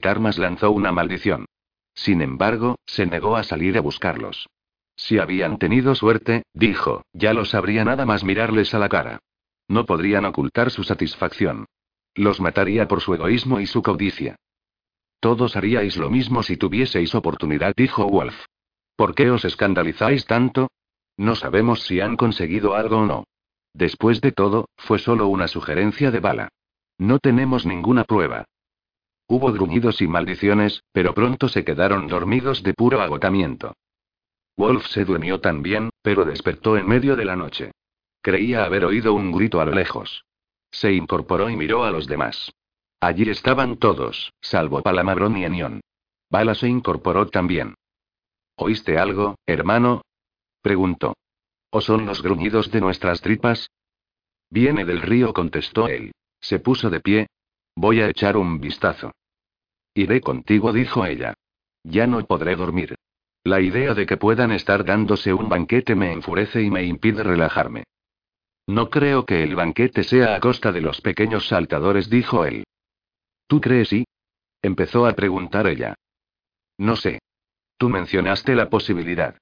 Karmas 0.00 0.38
lanzó 0.38 0.70
una 0.70 0.92
maldición. 0.92 1.46
Sin 1.94 2.22
embargo, 2.22 2.76
se 2.86 3.06
negó 3.06 3.36
a 3.36 3.42
salir 3.42 3.76
a 3.76 3.80
buscarlos. 3.80 4.48
Si 4.96 5.18
habían 5.18 5.58
tenido 5.58 5.94
suerte, 5.94 6.44
dijo, 6.52 7.04
ya 7.12 7.32
lo 7.32 7.44
sabría 7.44 7.84
nada 7.84 8.06
más 8.06 8.24
mirarles 8.24 8.74
a 8.74 8.78
la 8.78 8.88
cara. 8.88 9.20
No 9.68 9.86
podrían 9.86 10.24
ocultar 10.24 10.70
su 10.70 10.84
satisfacción. 10.84 11.66
Los 12.14 12.40
mataría 12.40 12.88
por 12.88 13.00
su 13.00 13.14
egoísmo 13.14 13.60
y 13.60 13.66
su 13.66 13.82
codicia. 13.82 14.36
Todos 15.20 15.56
haríais 15.56 15.96
lo 15.96 16.10
mismo 16.10 16.42
si 16.42 16.56
tuvieseis 16.56 17.14
oportunidad, 17.14 17.74
dijo 17.76 18.06
Wolf. 18.06 18.34
¿Por 18.96 19.14
qué 19.14 19.30
os 19.30 19.44
escandalizáis 19.44 20.26
tanto? 20.26 20.68
No 21.16 21.36
sabemos 21.36 21.82
si 21.86 22.00
han 22.00 22.16
conseguido 22.16 22.74
algo 22.74 22.98
o 22.98 23.06
no. 23.06 23.24
Después 23.72 24.20
de 24.20 24.32
todo, 24.32 24.68
fue 24.76 24.98
solo 24.98 25.28
una 25.28 25.48
sugerencia 25.48 26.10
de 26.10 26.20
bala. 26.20 26.48
No 26.98 27.18
tenemos 27.18 27.64
ninguna 27.64 28.04
prueba. 28.04 28.44
Hubo 29.28 29.50
gruñidos 29.52 30.02
y 30.02 30.08
maldiciones, 30.08 30.82
pero 30.92 31.14
pronto 31.14 31.48
se 31.48 31.64
quedaron 31.64 32.06
dormidos 32.06 32.62
de 32.62 32.74
puro 32.74 33.00
agotamiento. 33.00 33.74
Wolf 34.56 34.86
se 34.86 35.04
durmió 35.04 35.40
también, 35.40 35.90
pero 36.02 36.24
despertó 36.24 36.76
en 36.76 36.86
medio 36.86 37.16
de 37.16 37.24
la 37.24 37.36
noche. 37.36 37.72
Creía 38.20 38.64
haber 38.64 38.84
oído 38.84 39.14
un 39.14 39.32
grito 39.32 39.60
a 39.60 39.64
lo 39.64 39.72
lejos. 39.72 40.24
Se 40.70 40.92
incorporó 40.92 41.50
y 41.50 41.56
miró 41.56 41.84
a 41.84 41.90
los 41.90 42.06
demás. 42.06 42.52
Allí 43.00 43.28
estaban 43.28 43.78
todos, 43.78 44.32
salvo 44.40 44.80
Palamabrón 44.82 45.36
y 45.36 45.44
Enion. 45.44 45.80
Bala 46.30 46.54
se 46.54 46.68
incorporó 46.68 47.28
también. 47.28 47.74
¿Oíste 48.56 48.98
algo, 48.98 49.36
hermano? 49.46 50.02
preguntó. 50.62 51.14
¿O 51.70 51.80
son 51.80 52.06
los 52.06 52.22
gruñidos 52.22 52.70
de 52.70 52.80
nuestras 52.80 53.20
tripas? 53.20 53.68
Viene 54.50 54.84
del 54.84 55.02
río, 55.02 55.32
contestó 55.32 55.88
él. 55.88 56.12
Se 56.40 56.58
puso 56.58 56.90
de 56.90 57.00
pie. 57.00 57.26
Voy 57.74 58.00
a 58.00 58.08
echar 58.08 58.36
un 58.36 58.60
vistazo. 58.60 59.12
Iré 59.94 60.20
contigo, 60.20 60.72
dijo 60.72 61.04
ella. 61.04 61.34
Ya 61.82 62.06
no 62.06 62.24
podré 62.24 62.54
dormir. 62.54 62.94
La 63.44 63.60
idea 63.60 63.94
de 63.94 64.06
que 64.06 64.16
puedan 64.16 64.52
estar 64.52 64.84
dándose 64.84 65.34
un 65.34 65.48
banquete 65.48 65.94
me 65.94 66.12
enfurece 66.12 66.62
y 66.62 66.70
me 66.70 66.84
impide 66.84 67.24
relajarme. 67.24 67.84
No 68.66 68.88
creo 68.88 69.26
que 69.26 69.42
el 69.42 69.56
banquete 69.56 70.04
sea 70.04 70.36
a 70.36 70.40
costa 70.40 70.70
de 70.70 70.80
los 70.80 71.00
pequeños 71.00 71.48
saltadores, 71.48 72.08
dijo 72.08 72.44
él. 72.44 72.64
¿Tú 73.48 73.60
crees 73.60 73.88
sí? 73.88 74.04
Empezó 74.62 75.06
a 75.06 75.14
preguntar 75.14 75.66
ella. 75.66 75.94
No 76.78 76.94
sé. 76.94 77.18
Tú 77.76 77.88
mencionaste 77.88 78.54
la 78.54 78.70
posibilidad. 78.70 79.36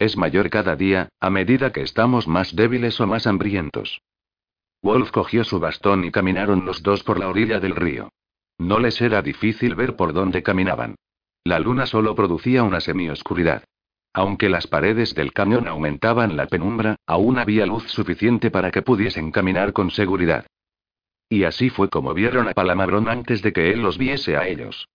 Es 0.00 0.16
mayor 0.16 0.50
cada 0.50 0.74
día, 0.74 1.08
a 1.20 1.30
medida 1.30 1.72
que 1.72 1.82
estamos 1.82 2.26
más 2.26 2.56
débiles 2.56 3.00
o 3.00 3.06
más 3.06 3.28
hambrientos. 3.28 4.00
Wolf 4.82 5.12
cogió 5.12 5.44
su 5.44 5.60
bastón 5.60 6.04
y 6.04 6.10
caminaron 6.10 6.66
los 6.66 6.82
dos 6.82 7.04
por 7.04 7.20
la 7.20 7.28
orilla 7.28 7.60
del 7.60 7.76
río. 7.76 8.10
No 8.58 8.80
les 8.80 9.00
era 9.00 9.22
difícil 9.22 9.76
ver 9.76 9.94
por 9.94 10.12
dónde 10.12 10.42
caminaban. 10.42 10.96
La 11.44 11.58
luna 11.58 11.84
solo 11.84 12.14
producía 12.14 12.62
una 12.62 12.80
semioscuridad. 12.80 13.64
Aunque 14.14 14.48
las 14.48 14.66
paredes 14.66 15.14
del 15.14 15.32
cañón 15.32 15.68
aumentaban 15.68 16.36
la 16.36 16.46
penumbra, 16.46 16.96
aún 17.06 17.38
había 17.38 17.66
luz 17.66 17.84
suficiente 17.90 18.50
para 18.50 18.70
que 18.70 18.80
pudiesen 18.80 19.30
caminar 19.30 19.74
con 19.74 19.90
seguridad. 19.90 20.46
Y 21.28 21.44
así 21.44 21.68
fue 21.68 21.90
como 21.90 22.14
vieron 22.14 22.48
a 22.48 22.52
Palamabrón 22.52 23.08
antes 23.08 23.42
de 23.42 23.52
que 23.52 23.72
él 23.72 23.82
los 23.82 23.98
viese 23.98 24.36
a 24.36 24.48
ellos. 24.48 24.88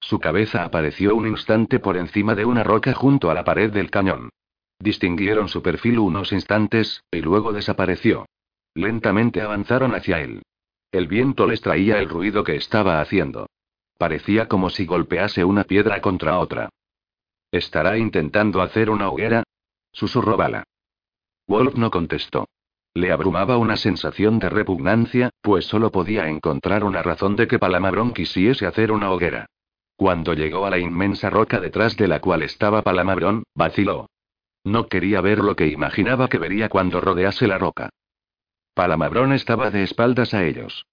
Su 0.00 0.18
cabeza 0.18 0.64
apareció 0.64 1.14
un 1.14 1.26
instante 1.26 1.78
por 1.78 1.96
encima 1.96 2.34
de 2.34 2.44
una 2.44 2.62
roca 2.62 2.94
junto 2.94 3.30
a 3.30 3.34
la 3.34 3.44
pared 3.44 3.70
del 3.70 3.90
cañón. 3.90 4.30
Distinguieron 4.78 5.48
su 5.48 5.62
perfil 5.62 5.98
unos 5.98 6.32
instantes, 6.32 7.02
y 7.10 7.20
luego 7.20 7.52
desapareció. 7.52 8.26
Lentamente 8.74 9.40
avanzaron 9.42 9.94
hacia 9.94 10.20
él. 10.20 10.42
El 10.92 11.08
viento 11.08 11.46
les 11.46 11.60
traía 11.60 11.98
el 11.98 12.08
ruido 12.08 12.44
que 12.44 12.56
estaba 12.56 13.00
haciendo. 13.00 13.46
Parecía 13.98 14.48
como 14.48 14.70
si 14.70 14.84
golpease 14.84 15.44
una 15.44 15.64
piedra 15.64 16.00
contra 16.00 16.38
otra. 16.38 16.68
¿Estará 17.50 17.96
intentando 17.96 18.60
hacer 18.60 18.90
una 18.90 19.08
hoguera? 19.08 19.44
Susurró 19.92 20.36
Bala. 20.36 20.64
Wolf 21.46 21.76
no 21.76 21.90
contestó. 21.90 22.46
Le 22.92 23.12
abrumaba 23.12 23.58
una 23.58 23.76
sensación 23.76 24.38
de 24.38 24.48
repugnancia, 24.48 25.30
pues 25.42 25.66
solo 25.66 25.90
podía 25.90 26.28
encontrar 26.28 26.82
una 26.82 27.02
razón 27.02 27.36
de 27.36 27.46
que 27.46 27.58
Palamabrón 27.58 28.12
quisiese 28.12 28.66
hacer 28.66 28.90
una 28.90 29.10
hoguera. 29.10 29.46
Cuando 29.96 30.34
llegó 30.34 30.66
a 30.66 30.70
la 30.70 30.78
inmensa 30.78 31.30
roca 31.30 31.60
detrás 31.60 31.96
de 31.96 32.08
la 32.08 32.20
cual 32.20 32.42
estaba 32.42 32.82
Palamabrón, 32.82 33.44
vaciló. 33.54 34.08
No 34.64 34.88
quería 34.88 35.20
ver 35.20 35.38
lo 35.38 35.56
que 35.56 35.68
imaginaba 35.68 36.28
que 36.28 36.38
vería 36.38 36.68
cuando 36.68 37.00
rodease 37.00 37.46
la 37.46 37.58
roca. 37.58 37.90
Palamabrón 38.74 39.32
estaba 39.32 39.70
de 39.70 39.84
espaldas 39.84 40.34
a 40.34 40.44
ellos. 40.44 40.84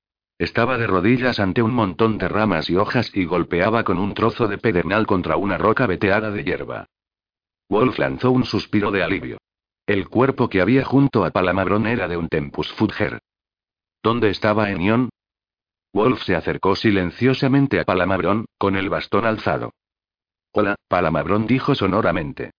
Estaba 0.43 0.77
de 0.77 0.87
rodillas 0.87 1.39
ante 1.39 1.61
un 1.61 1.73
montón 1.73 2.17
de 2.17 2.27
ramas 2.27 2.69
y 2.69 2.75
hojas 2.75 3.15
y 3.15 3.23
golpeaba 3.23 3.85
con 3.85 3.97
un 3.97 4.13
trozo 4.13 4.49
de 4.49 4.57
pedernal 4.57 5.07
contra 5.07 5.37
una 5.37 5.57
roca 5.57 5.87
veteada 5.87 6.31
de 6.31 6.43
hierba. 6.43 6.89
Wolf 7.69 7.97
lanzó 7.97 8.31
un 8.31 8.43
suspiro 8.43 8.91
de 8.91 9.03
alivio. 9.03 9.37
El 9.87 10.09
cuerpo 10.09 10.49
que 10.49 10.59
había 10.59 10.83
junto 10.83 11.23
a 11.23 11.31
Palamabrón 11.31 11.87
era 11.87 12.09
de 12.09 12.17
un 12.17 12.27
Tempus 12.27 12.73
Fugger. 12.73 13.21
¿Dónde 14.03 14.31
estaba 14.31 14.69
Enion? 14.69 15.07
Wolf 15.93 16.23
se 16.23 16.35
acercó 16.35 16.75
silenciosamente 16.75 17.79
a 17.79 17.85
Palamabrón, 17.85 18.47
con 18.57 18.75
el 18.75 18.89
bastón 18.89 19.25
alzado. 19.25 19.71
Hola, 20.51 20.75
Palamabrón 20.89 21.47
dijo 21.47 21.73
sonoramente. 21.73 22.51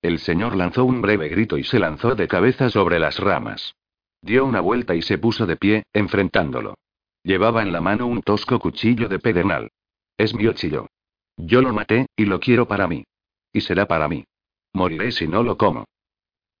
El 0.00 0.18
señor 0.18 0.56
lanzó 0.56 0.86
un 0.86 1.02
breve 1.02 1.28
grito 1.28 1.58
y 1.58 1.64
se 1.64 1.78
lanzó 1.78 2.14
de 2.14 2.26
cabeza 2.26 2.70
sobre 2.70 2.98
las 2.98 3.18
ramas. 3.18 3.74
Dio 4.22 4.46
una 4.46 4.62
vuelta 4.62 4.94
y 4.94 5.02
se 5.02 5.18
puso 5.18 5.44
de 5.44 5.58
pie, 5.58 5.82
enfrentándolo. 5.92 6.76
Llevaba 7.24 7.62
en 7.62 7.72
la 7.72 7.80
mano 7.80 8.06
un 8.06 8.22
tosco 8.22 8.58
cuchillo 8.58 9.08
de 9.08 9.18
pedernal. 9.18 9.70
Es 10.16 10.34
mi 10.34 10.46
ochillo. 10.46 10.88
Yo 11.36 11.62
lo 11.62 11.72
maté, 11.72 12.06
y 12.16 12.24
lo 12.24 12.40
quiero 12.40 12.66
para 12.66 12.86
mí. 12.88 13.04
Y 13.52 13.60
será 13.60 13.86
para 13.86 14.08
mí. 14.08 14.24
Moriré 14.72 15.12
si 15.12 15.28
no 15.28 15.42
lo 15.42 15.56
como. 15.56 15.84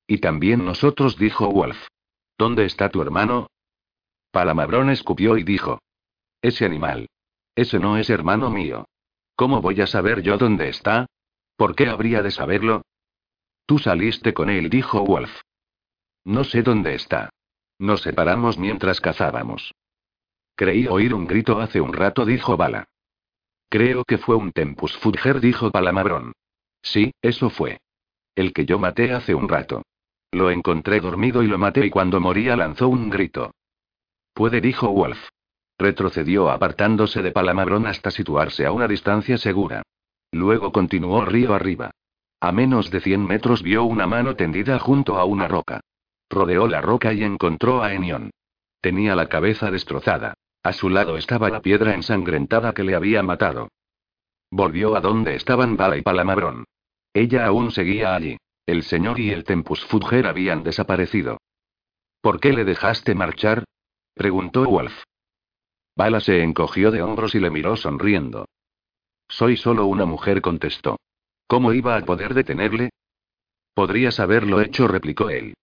Y 0.06 0.18
también 0.18 0.64
nosotros, 0.64 1.16
dijo 1.18 1.50
Wolf. 1.50 1.78
¿Dónde 2.38 2.64
está 2.64 2.90
tu 2.90 3.02
hermano? 3.02 3.48
Palamabrón 4.30 4.90
escupió 4.90 5.36
y 5.36 5.42
dijo. 5.42 5.80
Ese 6.40 6.64
animal. 6.64 7.08
Ese 7.54 7.78
no 7.78 7.96
es 7.96 8.08
hermano 8.10 8.50
mío. 8.50 8.86
¿Cómo 9.36 9.60
voy 9.60 9.80
a 9.80 9.86
saber 9.86 10.22
yo 10.22 10.38
dónde 10.38 10.68
está? 10.68 11.06
¿Por 11.56 11.74
qué 11.74 11.88
habría 11.88 12.22
de 12.22 12.30
saberlo? 12.30 12.82
Tú 13.66 13.78
saliste 13.78 14.34
con 14.34 14.50
él, 14.50 14.70
dijo 14.70 15.04
Wolf. 15.04 15.30
No 16.24 16.44
sé 16.44 16.62
dónde 16.62 16.94
está. 16.94 17.30
Nos 17.78 18.02
separamos 18.02 18.58
mientras 18.58 19.00
cazábamos. 19.00 19.72
Creí 20.62 20.86
oír 20.86 21.12
un 21.12 21.26
grito 21.26 21.58
hace 21.58 21.80
un 21.80 21.92
rato, 21.92 22.24
dijo 22.24 22.56
Bala. 22.56 22.86
Creo 23.68 24.04
que 24.04 24.16
fue 24.16 24.36
un 24.36 24.52
Tempus 24.52 24.96
Fugger, 24.96 25.40
dijo 25.40 25.72
Palamabrón. 25.72 26.34
Sí, 26.80 27.12
eso 27.20 27.50
fue. 27.50 27.80
El 28.36 28.52
que 28.52 28.64
yo 28.64 28.78
maté 28.78 29.12
hace 29.12 29.34
un 29.34 29.48
rato. 29.48 29.82
Lo 30.30 30.52
encontré 30.52 31.00
dormido 31.00 31.42
y 31.42 31.48
lo 31.48 31.58
maté 31.58 31.86
y 31.86 31.90
cuando 31.90 32.20
moría 32.20 32.54
lanzó 32.54 32.86
un 32.88 33.10
grito. 33.10 33.50
Puede, 34.34 34.60
dijo 34.60 34.88
Wolf. 34.92 35.18
Retrocedió 35.78 36.48
apartándose 36.48 37.22
de 37.22 37.32
Palamabrón 37.32 37.88
hasta 37.88 38.12
situarse 38.12 38.64
a 38.64 38.70
una 38.70 38.86
distancia 38.86 39.38
segura. 39.38 39.82
Luego 40.30 40.70
continuó 40.70 41.24
río 41.24 41.54
arriba. 41.54 41.90
A 42.38 42.52
menos 42.52 42.88
de 42.92 43.00
100 43.00 43.26
metros 43.26 43.64
vio 43.64 43.82
una 43.82 44.06
mano 44.06 44.36
tendida 44.36 44.78
junto 44.78 45.18
a 45.18 45.24
una 45.24 45.48
roca. 45.48 45.80
Rodeó 46.30 46.68
la 46.68 46.80
roca 46.80 47.12
y 47.12 47.24
encontró 47.24 47.82
a 47.82 47.94
Enion. 47.94 48.30
Tenía 48.80 49.16
la 49.16 49.28
cabeza 49.28 49.68
destrozada. 49.68 50.34
A 50.62 50.72
su 50.72 50.88
lado 50.88 51.16
estaba 51.16 51.50
la 51.50 51.60
piedra 51.60 51.94
ensangrentada 51.94 52.72
que 52.72 52.84
le 52.84 52.94
había 52.94 53.22
matado. 53.22 53.68
Volvió 54.50 54.94
a 54.96 55.00
donde 55.00 55.34
estaban 55.34 55.76
Bala 55.76 55.96
y 55.96 56.02
Palamabrón. 56.02 56.64
Ella 57.12 57.46
aún 57.46 57.72
seguía 57.72 58.14
allí. 58.14 58.36
El 58.66 58.84
señor 58.84 59.18
y 59.18 59.30
el 59.30 59.42
Tempus 59.44 59.84
Fugger 59.84 60.26
habían 60.26 60.62
desaparecido. 60.62 61.38
¿Por 62.20 62.38
qué 62.38 62.52
le 62.52 62.64
dejaste 62.64 63.14
marchar? 63.14 63.64
preguntó 64.14 64.64
Wolf. 64.64 65.02
Bala 65.96 66.20
se 66.20 66.42
encogió 66.42 66.90
de 66.90 67.02
hombros 67.02 67.34
y 67.34 67.40
le 67.40 67.50
miró 67.50 67.76
sonriendo. 67.76 68.46
Soy 69.28 69.56
solo 69.56 69.86
una 69.86 70.04
mujer, 70.04 70.40
contestó. 70.40 70.96
¿Cómo 71.48 71.72
iba 71.72 71.96
a 71.96 72.04
poder 72.04 72.34
detenerle? 72.34 72.90
Podrías 73.74 74.20
haberlo 74.20 74.60
hecho, 74.60 74.86
replicó 74.86 75.28
él. 75.28 75.54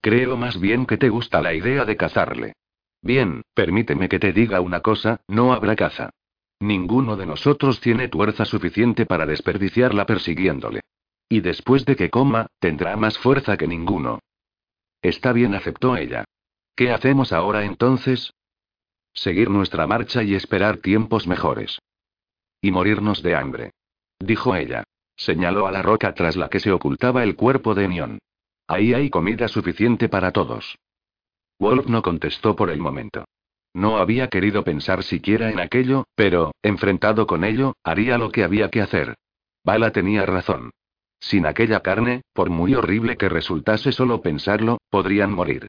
Creo 0.00 0.36
más 0.36 0.58
bien 0.58 0.84
que 0.86 0.96
te 0.96 1.08
gusta 1.10 1.40
la 1.42 1.54
idea 1.54 1.84
de 1.84 1.96
cazarle. 1.96 2.54
Bien, 3.02 3.42
permíteme 3.54 4.08
que 4.08 4.18
te 4.18 4.32
diga 4.32 4.60
una 4.60 4.80
cosa, 4.80 5.20
no 5.28 5.52
habrá 5.52 5.76
caza. 5.76 6.10
Ninguno 6.60 7.16
de 7.16 7.26
nosotros 7.26 7.80
tiene 7.80 8.08
fuerza 8.08 8.44
suficiente 8.44 9.06
para 9.06 9.26
desperdiciarla 9.26 10.06
persiguiéndole. 10.06 10.80
Y 11.28 11.40
después 11.40 11.84
de 11.84 11.94
que 11.94 12.10
coma, 12.10 12.48
tendrá 12.58 12.96
más 12.96 13.18
fuerza 13.18 13.56
que 13.56 13.68
ninguno. 13.68 14.18
Está 15.02 15.32
bien, 15.32 15.54
aceptó 15.54 15.96
ella. 15.96 16.24
¿Qué 16.74 16.90
hacemos 16.90 17.32
ahora 17.32 17.64
entonces? 17.64 18.32
Seguir 19.12 19.50
nuestra 19.50 19.86
marcha 19.86 20.22
y 20.22 20.34
esperar 20.34 20.78
tiempos 20.78 21.26
mejores. 21.26 21.78
Y 22.60 22.70
morirnos 22.70 23.22
de 23.22 23.36
hambre. 23.36 23.70
Dijo 24.18 24.56
ella. 24.56 24.84
Señaló 25.16 25.66
a 25.66 25.72
la 25.72 25.82
roca 25.82 26.14
tras 26.14 26.36
la 26.36 26.48
que 26.48 26.60
se 26.60 26.72
ocultaba 26.72 27.24
el 27.24 27.36
cuerpo 27.36 27.74
de 27.74 27.88
Nion. 27.88 28.18
Ahí 28.66 28.94
hay 28.94 29.10
comida 29.10 29.48
suficiente 29.48 30.08
para 30.08 30.32
todos. 30.32 30.78
Wolf 31.58 31.86
no 31.86 32.02
contestó 32.02 32.54
por 32.56 32.70
el 32.70 32.78
momento. 32.78 33.24
No 33.74 33.98
había 33.98 34.28
querido 34.28 34.64
pensar 34.64 35.02
siquiera 35.02 35.50
en 35.50 35.60
aquello, 35.60 36.04
pero, 36.14 36.52
enfrentado 36.62 37.26
con 37.26 37.44
ello, 37.44 37.74
haría 37.84 38.18
lo 38.18 38.30
que 38.30 38.44
había 38.44 38.70
que 38.70 38.80
hacer. 38.80 39.14
Bala 39.64 39.92
tenía 39.92 40.24
razón. 40.24 40.70
Sin 41.20 41.46
aquella 41.46 41.80
carne, 41.80 42.22
por 42.32 42.48
muy 42.48 42.74
horrible 42.74 43.16
que 43.16 43.28
resultase 43.28 43.92
solo 43.92 44.22
pensarlo, 44.22 44.78
podrían 44.88 45.32
morir. 45.32 45.66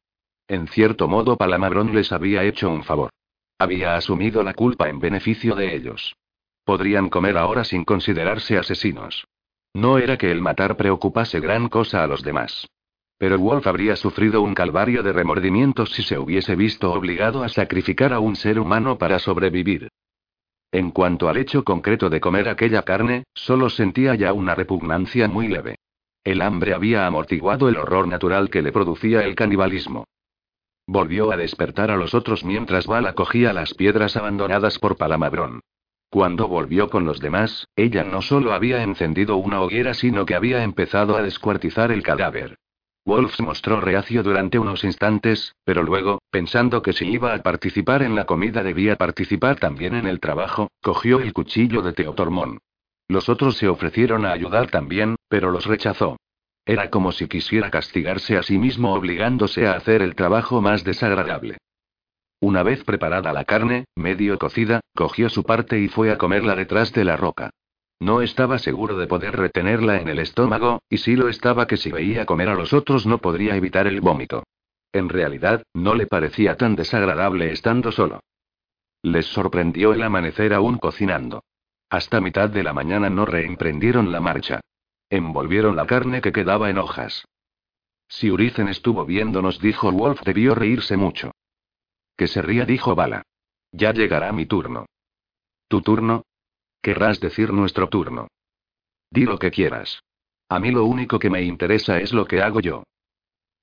En 0.48 0.68
cierto 0.68 1.08
modo, 1.08 1.38
Palamabrón 1.38 1.94
les 1.94 2.12
había 2.12 2.44
hecho 2.44 2.70
un 2.70 2.84
favor. 2.84 3.10
Había 3.58 3.96
asumido 3.96 4.42
la 4.44 4.54
culpa 4.54 4.90
en 4.90 5.00
beneficio 5.00 5.56
de 5.56 5.76
ellos. 5.76 6.16
Podrían 6.64 7.10
comer 7.10 7.38
ahora 7.38 7.64
sin 7.64 7.84
considerarse 7.84 8.58
asesinos. 8.58 9.26
No 9.74 9.98
era 9.98 10.18
que 10.18 10.32
el 10.32 10.42
matar 10.42 10.78
preocupase 10.78 11.40
gran 11.40 11.68
cosa 11.68 12.04
a 12.04 12.08
los 12.08 12.24
demás. 12.24 12.68
Pero 13.20 13.38
Wolf 13.38 13.68
habría 13.68 13.98
sufrido 13.98 14.42
un 14.42 14.56
calvario 14.56 15.04
de 15.04 15.12
remordimientos 15.12 15.92
si 15.92 16.04
se 16.04 16.18
hubiese 16.18 16.56
visto 16.56 16.94
obligado 16.94 17.44
a 17.44 17.50
sacrificar 17.50 18.14
a 18.14 18.20
un 18.20 18.38
ser 18.38 18.58
humano 18.58 18.98
para 18.98 19.20
sobrevivir. 19.20 19.90
En 20.72 20.92
cuanto 20.92 21.28
al 21.28 21.36
hecho 21.36 21.66
concreto 21.66 22.10
de 22.10 22.22
comer 22.22 22.48
aquella 22.48 22.84
carne, 22.84 23.26
solo 23.34 23.70
sentía 23.70 24.16
ya 24.16 24.32
una 24.32 24.56
repugnancia 24.56 25.28
muy 25.28 25.50
leve. 25.50 25.76
El 26.24 26.42
hambre 26.42 26.74
había 26.74 27.08
amortiguado 27.08 27.68
el 27.68 27.76
horror 27.76 28.08
natural 28.08 28.50
que 28.50 28.62
le 28.62 28.72
producía 28.72 29.26
el 29.26 29.36
canibalismo. 29.36 30.06
Volvió 30.88 31.32
a 31.32 31.38
despertar 31.38 31.92
a 31.92 31.98
los 31.98 32.14
otros 32.14 32.46
mientras 32.46 32.88
Bala 32.88 33.14
cogía 33.14 33.52
las 33.52 33.74
piedras 33.74 34.16
abandonadas 34.16 34.80
por 34.80 34.96
Palamabrón. 34.96 35.60
Cuando 36.10 36.48
volvió 36.48 36.90
con 36.90 37.04
los 37.04 37.20
demás, 37.20 37.68
ella 37.76 38.06
no 38.06 38.22
solo 38.22 38.54
había 38.54 38.82
encendido 38.82 39.36
una 39.36 39.62
hoguera, 39.62 39.94
sino 39.94 40.26
que 40.26 40.36
había 40.36 40.64
empezado 40.64 41.18
a 41.18 41.22
descuartizar 41.22 41.92
el 41.92 42.02
cadáver. 42.02 42.58
Wolf 43.10 43.40
mostró 43.40 43.82
reacio 43.82 44.22
durante 44.22 44.60
unos 44.60 44.84
instantes, 44.84 45.56
pero 45.66 45.82
luego, 45.82 46.20
pensando 46.30 46.84
que 46.84 46.94
si 46.94 47.06
iba 47.10 47.34
a 47.34 47.42
participar 47.42 48.04
en 48.04 48.14
la 48.14 48.26
comida 48.26 48.62
debía 48.62 48.98
participar 48.98 49.56
también 49.60 49.96
en 49.96 50.06
el 50.06 50.20
trabajo, 50.20 50.70
cogió 50.84 51.20
el 51.20 51.34
cuchillo 51.34 51.82
de 51.82 51.94
Teotormón. 51.94 52.60
Los 53.08 53.28
otros 53.28 53.58
se 53.58 53.68
ofrecieron 53.68 54.28
a 54.28 54.32
ayudar 54.32 54.70
también, 54.70 55.16
pero 55.28 55.50
los 55.50 55.66
rechazó. 55.66 56.18
Era 56.68 56.92
como 56.92 57.12
si 57.12 57.28
quisiera 57.28 57.72
castigarse 57.72 58.38
a 58.38 58.44
sí 58.44 58.60
mismo 58.60 58.94
obligándose 58.94 59.66
a 59.66 59.74
hacer 59.74 60.04
el 60.04 60.14
trabajo 60.14 60.62
más 60.62 60.84
desagradable. 60.84 61.58
Una 62.40 62.62
vez 62.62 62.84
preparada 62.84 63.34
la 63.34 63.44
carne, 63.44 63.86
medio 63.96 64.38
cocida, 64.38 64.82
cogió 64.96 65.30
su 65.30 65.44
parte 65.44 65.80
y 65.80 65.88
fue 65.88 66.12
a 66.12 66.20
comerla 66.20 66.56
detrás 66.56 66.94
de 66.94 67.06
la 67.06 67.18
roca. 67.18 67.50
No 68.00 68.22
estaba 68.22 68.60
seguro 68.60 68.98
de 68.98 69.08
poder 69.08 69.36
retenerla 69.36 70.00
en 70.00 70.08
el 70.08 70.20
estómago, 70.20 70.82
y 70.90 70.98
si 70.98 71.16
lo 71.16 71.28
estaba 71.28 71.68
que 71.68 71.78
si 71.78 71.92
veía 71.92 72.26
comer 72.26 72.50
a 72.50 72.56
los 72.56 72.72
otros 72.72 73.06
no 73.06 73.18
podría 73.18 73.56
evitar 73.56 73.88
el 73.88 74.00
vómito. 74.00 74.44
En 74.94 75.10
realidad, 75.10 75.64
no 75.74 75.96
le 75.96 76.08
parecía 76.08 76.56
tan 76.56 76.76
desagradable 76.76 77.52
estando 77.52 77.92
solo. 77.92 78.22
Les 79.02 79.26
sorprendió 79.26 79.94
el 79.94 80.02
amanecer 80.02 80.54
aún 80.54 80.78
cocinando. 80.78 81.44
Hasta 81.90 82.22
mitad 82.22 82.50
de 82.50 82.64
la 82.64 82.74
mañana 82.74 83.10
no 83.10 83.26
reemprendieron 83.26 84.12
la 84.12 84.22
marcha. 84.22 84.62
Envolvieron 85.10 85.76
la 85.76 85.86
carne 85.86 86.22
que 86.22 86.32
quedaba 86.32 86.70
en 86.70 86.78
hojas. 86.78 87.26
Si 88.08 88.32
Uricen 88.32 88.68
estuvo 88.68 89.06
viéndonos, 89.06 89.60
dijo 89.60 89.92
Wolf, 89.92 90.22
debió 90.24 90.56
reírse 90.56 90.98
mucho. 90.98 91.32
Que 92.16 92.28
se 92.28 92.42
ría, 92.42 92.66
dijo 92.66 92.96
Bala. 92.96 93.24
Ya 93.72 93.92
llegará 93.94 94.32
mi 94.32 94.46
turno. 94.46 94.86
¿Tu 95.68 95.82
turno? 95.82 96.24
Querrás 96.82 97.20
decir 97.20 97.52
nuestro 97.52 97.90
turno. 97.90 98.28
Di 99.12 99.26
lo 99.26 99.38
que 99.38 99.52
quieras. 99.52 100.02
A 100.50 100.60
mí 100.60 100.72
lo 100.72 100.86
único 100.86 101.20
que 101.20 101.30
me 101.30 101.44
interesa 101.44 102.00
es 102.00 102.14
lo 102.14 102.26
que 102.26 102.42
hago 102.42 102.60
yo. 102.60 102.84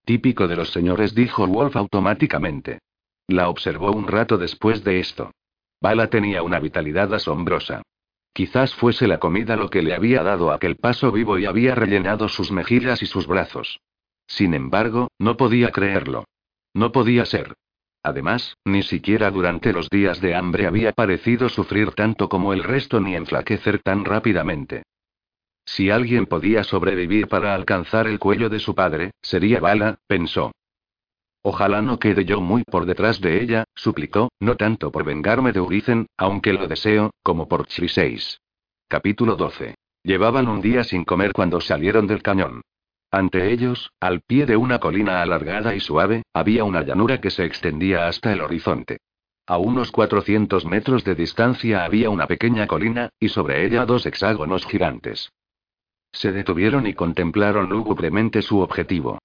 Típico 0.05 0.47
de 0.47 0.57
los 0.57 0.71
señores, 0.71 1.15
dijo 1.15 1.47
Wolf 1.47 1.77
automáticamente. 1.77 2.79
La 3.27 3.49
observó 3.49 3.91
un 3.91 4.07
rato 4.07 4.39
después 4.39 4.85
de 4.85 5.01
esto. 5.01 5.33
Bala 5.81 6.09
tenía 6.09 6.43
una 6.43 6.61
vitalidad 6.61 7.13
asombrosa. 7.13 7.83
Quizás 8.33 8.75
fuese 8.75 9.09
la 9.09 9.19
comida 9.19 9.57
lo 9.57 9.71
que 9.71 9.83
le 9.83 9.95
había 9.95 10.23
dado 10.23 10.53
aquel 10.53 10.77
paso 10.77 11.11
vivo 11.11 11.39
y 11.39 11.47
había 11.47 11.75
rellenado 11.75 12.29
sus 12.29 12.53
mejillas 12.53 13.03
y 13.03 13.07
sus 13.07 13.27
brazos. 13.27 13.81
Sin 14.27 14.55
embargo, 14.55 15.09
no 15.19 15.37
podía 15.37 15.71
creerlo. 15.71 16.27
No 16.75 16.93
podía 16.93 17.25
ser. 17.25 17.55
Además, 18.07 18.57
ni 18.65 18.85
siquiera 18.85 19.33
durante 19.33 19.73
los 19.73 19.91
días 19.91 20.21
de 20.21 20.37
hambre 20.37 20.69
había 20.69 20.93
parecido 20.93 21.49
sufrir 21.49 21.91
tanto 21.91 22.29
como 22.29 22.53
el 22.53 22.63
resto 22.63 23.01
ni 23.01 23.17
enflaquecer 23.17 23.81
tan 23.83 24.05
rápidamente. 24.05 24.85
Si 25.65 25.91
alguien 25.91 26.27
podía 26.27 26.63
sobrevivir 26.63 27.27
para 27.27 27.53
alcanzar 27.53 28.07
el 28.07 28.21
cuello 28.21 28.49
de 28.49 28.61
su 28.61 28.77
padre, 28.77 29.11
sería 29.23 29.59
Bala, 29.59 29.99
pensó. 30.07 30.53
Ojalá 31.43 31.83
no 31.83 31.99
quede 31.99 32.25
yo 32.25 32.41
muy 32.41 32.63
por 32.63 32.87
detrás 32.87 33.21
de 33.21 33.43
ella, 33.43 33.65
suplicó, 33.75 34.29
no 34.39 34.55
tanto 34.55 34.93
por 34.93 35.03
vengarme 35.03 35.51
de 35.51 35.59
Uricen, 35.59 36.07
aunque 36.17 36.53
lo 36.53 36.69
deseo, 36.69 37.11
como 37.25 37.49
por 37.49 37.67
Chiseis. 37.67 38.39
Capítulo 38.87 39.35
12. 39.35 39.75
Llevaban 40.05 40.47
un 40.47 40.61
día 40.61 40.85
sin 40.85 41.05
comer 41.05 41.33
cuando 41.33 41.61
salieron 41.61 42.07
del 42.07 42.23
cañón. 42.23 42.63
Ante 43.17 43.51
ellos, 43.51 43.95
al 43.99 44.21
pie 44.21 44.45
de 44.45 44.59
una 44.59 44.79
colina 44.79 45.23
alargada 45.23 45.75
y 45.75 45.81
suave, 45.81 46.25
había 46.35 46.65
una 46.65 46.83
llanura 46.83 47.19
que 47.19 47.31
se 47.31 47.47
extendía 47.47 48.09
hasta 48.09 48.31
el 48.31 48.43
horizonte. 48.43 48.99
A 49.47 49.57
unos 49.57 49.91
400 49.91 50.67
metros 50.67 51.03
de 51.03 51.15
distancia 51.15 51.87
había 51.87 52.11
una 52.11 52.27
pequeña 52.27 52.67
colina, 52.67 53.09
y 53.19 53.31
sobre 53.31 53.65
ella 53.65 53.87
dos 53.87 54.05
hexágonos 54.05 54.67
gigantes. 54.67 55.33
Se 56.13 56.31
detuvieron 56.31 56.87
y 56.87 56.93
contemplaron 56.93 57.71
lúgubremente 57.71 58.43
su 58.43 58.61
objetivo. 58.61 59.19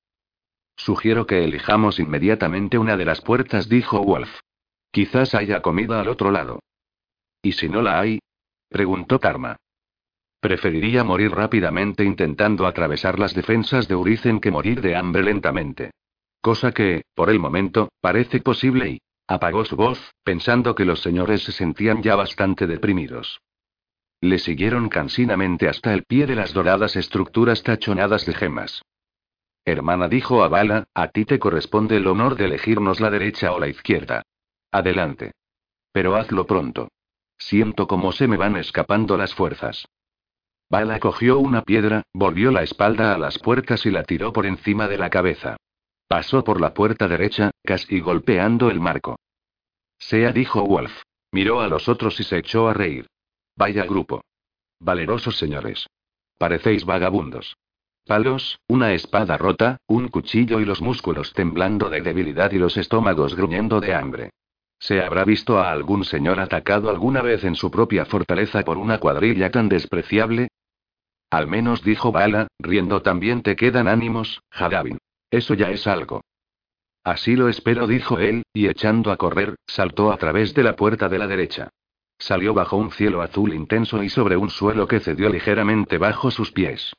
Sugiero 0.78 1.28
que 1.28 1.44
elijamos 1.44 2.00
inmediatamente 2.00 2.78
una 2.78 2.96
de 2.96 3.04
las 3.04 3.20
puertas, 3.20 3.68
dijo 3.68 4.02
Wolf. 4.02 4.40
Quizás 4.92 5.36
haya 5.36 5.62
comida 5.62 6.00
al 6.00 6.08
otro 6.08 6.32
lado. 6.32 6.62
¿Y 7.42 7.52
si 7.52 7.68
no 7.68 7.82
la 7.82 8.00
hay? 8.00 8.20
preguntó 8.70 9.20
Karma. 9.20 9.58
Preferiría 10.42 11.04
morir 11.04 11.32
rápidamente 11.32 12.04
intentando 12.04 12.66
atravesar 12.66 13.20
las 13.20 13.36
defensas 13.36 13.88
de 13.88 13.96
Uricen 13.96 14.40
que 14.40 14.50
morir 14.50 14.82
de 14.82 14.96
hambre 14.96 15.22
lentamente. 15.24 15.92
Cosa 16.42 16.72
que, 16.72 17.04
por 17.14 17.30
el 17.30 17.40
momento, 17.40 17.90
parece 18.02 18.42
posible 18.42 18.90
y... 18.90 19.02
Apagó 19.28 19.64
su 19.64 19.78
voz, 19.78 20.12
pensando 20.26 20.76
que 20.76 20.84
los 20.84 21.02
señores 21.02 21.44
se 21.44 21.54
sentían 21.54 22.02
ya 22.02 22.16
bastante 22.16 22.68
deprimidos. 22.68 23.40
Le 24.20 24.40
siguieron 24.40 24.90
cansinamente 24.90 25.70
hasta 25.70 25.94
el 25.94 26.04
pie 26.04 26.26
de 26.26 26.36
las 26.36 26.54
doradas 26.54 26.98
estructuras 26.98 27.64
tachonadas 27.64 28.26
de 28.26 28.34
gemas. 28.34 28.82
Hermana 29.64 30.08
dijo 30.08 30.44
a 30.44 30.50
Bala, 30.50 30.86
a 30.94 31.10
ti 31.10 31.24
te 31.24 31.40
corresponde 31.40 31.98
el 31.98 32.08
honor 32.08 32.36
de 32.36 32.46
elegirnos 32.46 33.00
la 33.00 33.10
derecha 33.10 33.54
o 33.54 33.60
la 33.60 33.68
izquierda. 33.68 34.24
Adelante. 34.72 35.32
Pero 35.94 36.16
hazlo 36.16 36.46
pronto. 36.46 36.90
Siento 37.38 37.88
cómo 37.88 38.12
se 38.12 38.28
me 38.28 38.38
van 38.38 38.58
escapando 38.58 39.18
las 39.18 39.34
fuerzas. 39.34 39.86
Bala 40.72 41.02
cogió 41.02 41.38
una 41.38 41.64
piedra, 41.64 42.04
volvió 42.14 42.50
la 42.50 42.64
espalda 42.64 43.14
a 43.14 43.18
las 43.18 43.38
puertas 43.40 43.86
y 43.86 43.92
la 43.92 44.06
tiró 44.06 44.32
por 44.32 44.46
encima 44.46 44.88
de 44.88 44.98
la 44.98 45.10
cabeza. 45.10 45.58
Pasó 46.08 46.46
por 46.46 46.62
la 46.62 46.74
puerta 46.74 47.10
derecha, 47.10 47.52
casi 47.62 48.00
golpeando 48.00 48.70
el 48.70 48.80
marco. 48.80 49.18
Sea, 50.00 50.32
dijo 50.32 50.66
Wolf. 50.66 51.02
Miró 51.34 51.60
a 51.60 51.68
los 51.68 51.90
otros 51.90 52.18
y 52.22 52.24
se 52.24 52.38
echó 52.38 52.70
a 52.70 52.74
reír. 52.74 53.06
Vaya 53.58 53.84
grupo. 53.84 54.24
Valerosos 54.80 55.38
señores. 55.38 55.88
Parecéis 56.38 56.86
vagabundos. 56.86 57.58
Palos, 58.06 58.58
una 58.70 58.94
espada 58.94 59.38
rota, 59.38 59.76
un 59.88 60.08
cuchillo 60.08 60.62
y 60.62 60.66
los 60.66 60.82
músculos 60.82 61.34
temblando 61.34 61.90
de 61.90 62.00
debilidad 62.00 62.50
y 62.54 62.60
los 62.60 62.78
estómagos 62.78 63.36
gruñendo 63.36 63.82
de 63.82 63.94
hambre. 63.94 64.30
¿Se 64.80 65.02
habrá 65.02 65.26
visto 65.26 65.60
a 65.60 65.70
algún 65.70 66.06
señor 66.06 66.40
atacado 66.40 66.90
alguna 66.90 67.22
vez 67.22 67.44
en 67.44 67.56
su 67.56 67.70
propia 67.70 68.06
fortaleza 68.06 68.64
por 68.64 68.78
una 68.78 69.00
cuadrilla 69.00 69.52
tan 69.52 69.68
despreciable? 69.68 70.48
Al 71.32 71.48
menos 71.48 71.82
dijo 71.82 72.12
Bala, 72.12 72.48
riendo 72.60 73.02
también 73.02 73.42
te 73.42 73.56
quedan 73.56 73.88
ánimos, 73.88 74.42
Hadabin. 74.52 74.98
Eso 75.32 75.54
ya 75.54 75.72
es 75.72 75.88
algo. 75.88 76.22
Así 77.06 77.38
lo 77.38 77.48
espero, 77.48 77.88
dijo 77.88 78.20
él, 78.20 78.44
y 78.54 78.68
echando 78.68 79.12
a 79.12 79.18
correr, 79.18 79.56
saltó 79.66 80.12
a 80.12 80.18
través 80.18 80.54
de 80.54 80.64
la 80.64 80.76
puerta 80.76 81.08
de 81.08 81.18
la 81.18 81.28
derecha. 81.28 81.70
Salió 82.20 82.54
bajo 82.54 82.76
un 82.76 82.92
cielo 82.92 83.22
azul 83.22 83.54
intenso 83.54 84.04
y 84.04 84.10
sobre 84.10 84.36
un 84.36 84.50
suelo 84.50 84.88
que 84.88 85.00
cedió 85.00 85.30
ligeramente 85.30 85.98
bajo 85.98 86.32
sus 86.32 86.52
pies. 86.52 86.94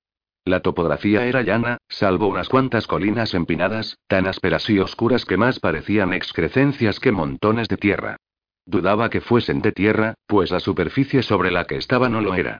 La 0.44 0.60
topografía 0.60 1.26
era 1.26 1.42
llana, 1.42 1.76
salvo 1.88 2.26
unas 2.26 2.48
cuantas 2.48 2.86
colinas 2.86 3.34
empinadas, 3.34 3.98
tan 4.08 4.26
ásperas 4.26 4.68
y 4.70 4.80
oscuras 4.80 5.26
que 5.26 5.36
más 5.36 5.60
parecían 5.60 6.14
excrecencias 6.14 6.98
que 6.98 7.12
montones 7.12 7.68
de 7.68 7.76
tierra. 7.76 8.16
Dudaba 8.64 9.10
que 9.10 9.20
fuesen 9.20 9.60
de 9.60 9.72
tierra, 9.72 10.14
pues 10.26 10.50
la 10.50 10.58
superficie 10.58 11.22
sobre 11.22 11.50
la 11.50 11.66
que 11.66 11.76
estaba 11.76 12.08
no 12.08 12.22
lo 12.22 12.34
era. 12.34 12.58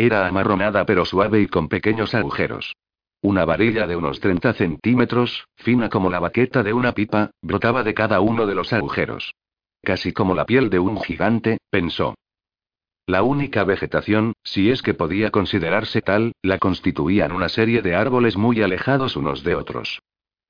Era 0.00 0.26
amarronada 0.26 0.86
pero 0.86 1.04
suave 1.04 1.42
y 1.42 1.46
con 1.46 1.68
pequeños 1.68 2.14
agujeros. 2.14 2.74
Una 3.20 3.44
varilla 3.44 3.86
de 3.86 3.96
unos 3.96 4.18
30 4.18 4.54
centímetros, 4.54 5.44
fina 5.56 5.90
como 5.90 6.08
la 6.08 6.18
baqueta 6.18 6.62
de 6.62 6.72
una 6.72 6.92
pipa, 6.92 7.32
brotaba 7.42 7.82
de 7.82 7.92
cada 7.92 8.20
uno 8.20 8.46
de 8.46 8.54
los 8.54 8.72
agujeros. 8.72 9.34
Casi 9.82 10.14
como 10.14 10.34
la 10.34 10.46
piel 10.46 10.70
de 10.70 10.78
un 10.78 10.98
gigante, 11.02 11.58
pensó. 11.68 12.14
La 13.04 13.22
única 13.22 13.62
vegetación, 13.64 14.32
si 14.42 14.70
es 14.70 14.80
que 14.80 14.94
podía 14.94 15.30
considerarse 15.30 16.00
tal, 16.00 16.32
la 16.40 16.56
constituían 16.56 17.32
una 17.32 17.50
serie 17.50 17.82
de 17.82 17.94
árboles 17.94 18.38
muy 18.38 18.62
alejados 18.62 19.16
unos 19.16 19.44
de 19.44 19.54
otros. 19.54 20.00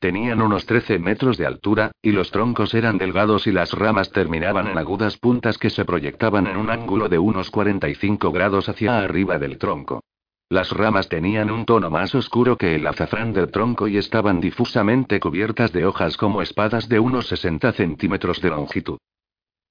Tenían 0.01 0.40
unos 0.40 0.64
13 0.64 0.98
metros 0.98 1.36
de 1.36 1.44
altura, 1.44 1.93
y 2.01 2.12
los 2.12 2.31
troncos 2.31 2.72
eran 2.72 2.97
delgados 2.97 3.47
y 3.47 3.52
las 3.52 3.72
ramas 3.72 4.10
terminaban 4.10 4.66
en 4.66 4.78
agudas 4.78 5.18
puntas 5.18 5.59
que 5.59 5.68
se 5.68 5.85
proyectaban 5.85 6.47
en 6.47 6.56
un 6.56 6.70
ángulo 6.70 7.10
de 7.10 7.18
unos 7.18 7.51
45 7.51 8.32
grados 8.32 8.70
hacia 8.70 8.98
arriba 8.98 9.39
del 9.39 9.59
tronco. 9.59 10.02
Las 10.48 10.72
ramas 10.72 11.10
tenían 11.10 11.51
un 11.51 11.66
tono 11.66 11.90
más 11.90 12.14
oscuro 12.14 12.56
que 12.56 12.77
el 12.77 12.86
azafrán 12.86 13.35
del 13.35 13.51
tronco 13.51 13.89
y 13.89 13.98
estaban 13.98 14.40
difusamente 14.40 15.20
cubiertas 15.20 15.70
de 15.70 15.85
hojas 15.85 16.16
como 16.16 16.40
espadas 16.40 16.89
de 16.89 16.98
unos 16.98 17.28
60 17.28 17.70
centímetros 17.72 18.40
de 18.40 18.48
longitud. 18.48 18.98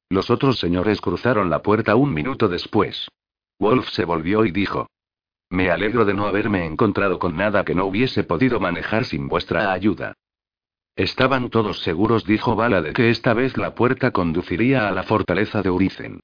Los 0.10 0.30
otros 0.30 0.60
señores 0.60 1.02
cruzaron 1.02 1.50
la 1.50 1.64
puerta 1.64 1.96
un 1.96 2.14
minuto 2.14 2.48
después. 2.48 3.08
Wolf 3.60 3.90
se 3.90 4.06
volvió 4.06 4.46
y 4.46 4.52
dijo. 4.52 4.88
Me 5.50 5.72
alegro 5.72 6.06
de 6.06 6.14
no 6.14 6.28
haberme 6.28 6.66
encontrado 6.66 7.18
con 7.18 7.36
nada 7.36 7.66
que 7.66 7.74
no 7.74 7.86
hubiese 7.86 8.24
podido 8.24 8.60
manejar 8.60 9.06
sin 9.06 9.28
vuestra 9.28 9.72
ayuda. 9.72 10.14
Estaban 10.96 11.50
todos 11.50 11.82
seguros, 11.82 12.26
dijo 12.26 12.56
Bala, 12.56 12.82
de 12.82 12.94
que 12.94 13.10
esta 13.10 13.34
vez 13.34 13.58
la 13.58 13.74
puerta 13.74 14.12
conduciría 14.12 14.88
a 14.88 14.92
la 14.92 15.04
fortaleza 15.04 15.62
de 15.62 15.70
Uricen. 15.70 16.20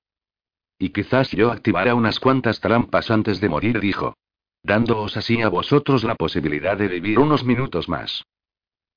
Y 0.78 0.90
quizás 0.90 1.32
yo 1.32 1.52
activara 1.52 1.96
unas 1.96 2.20
cuantas 2.20 2.60
trampas 2.60 3.10
antes 3.10 3.40
de 3.40 3.50
morir, 3.50 3.80
dijo. 3.80 4.16
Dándoos 4.62 5.16
así 5.16 5.42
a 5.42 5.50
vosotros 5.50 6.04
la 6.04 6.16
posibilidad 6.16 6.78
de 6.78 6.88
vivir 6.88 7.20
unos 7.20 7.44
minutos 7.44 7.88
más. 7.88 8.26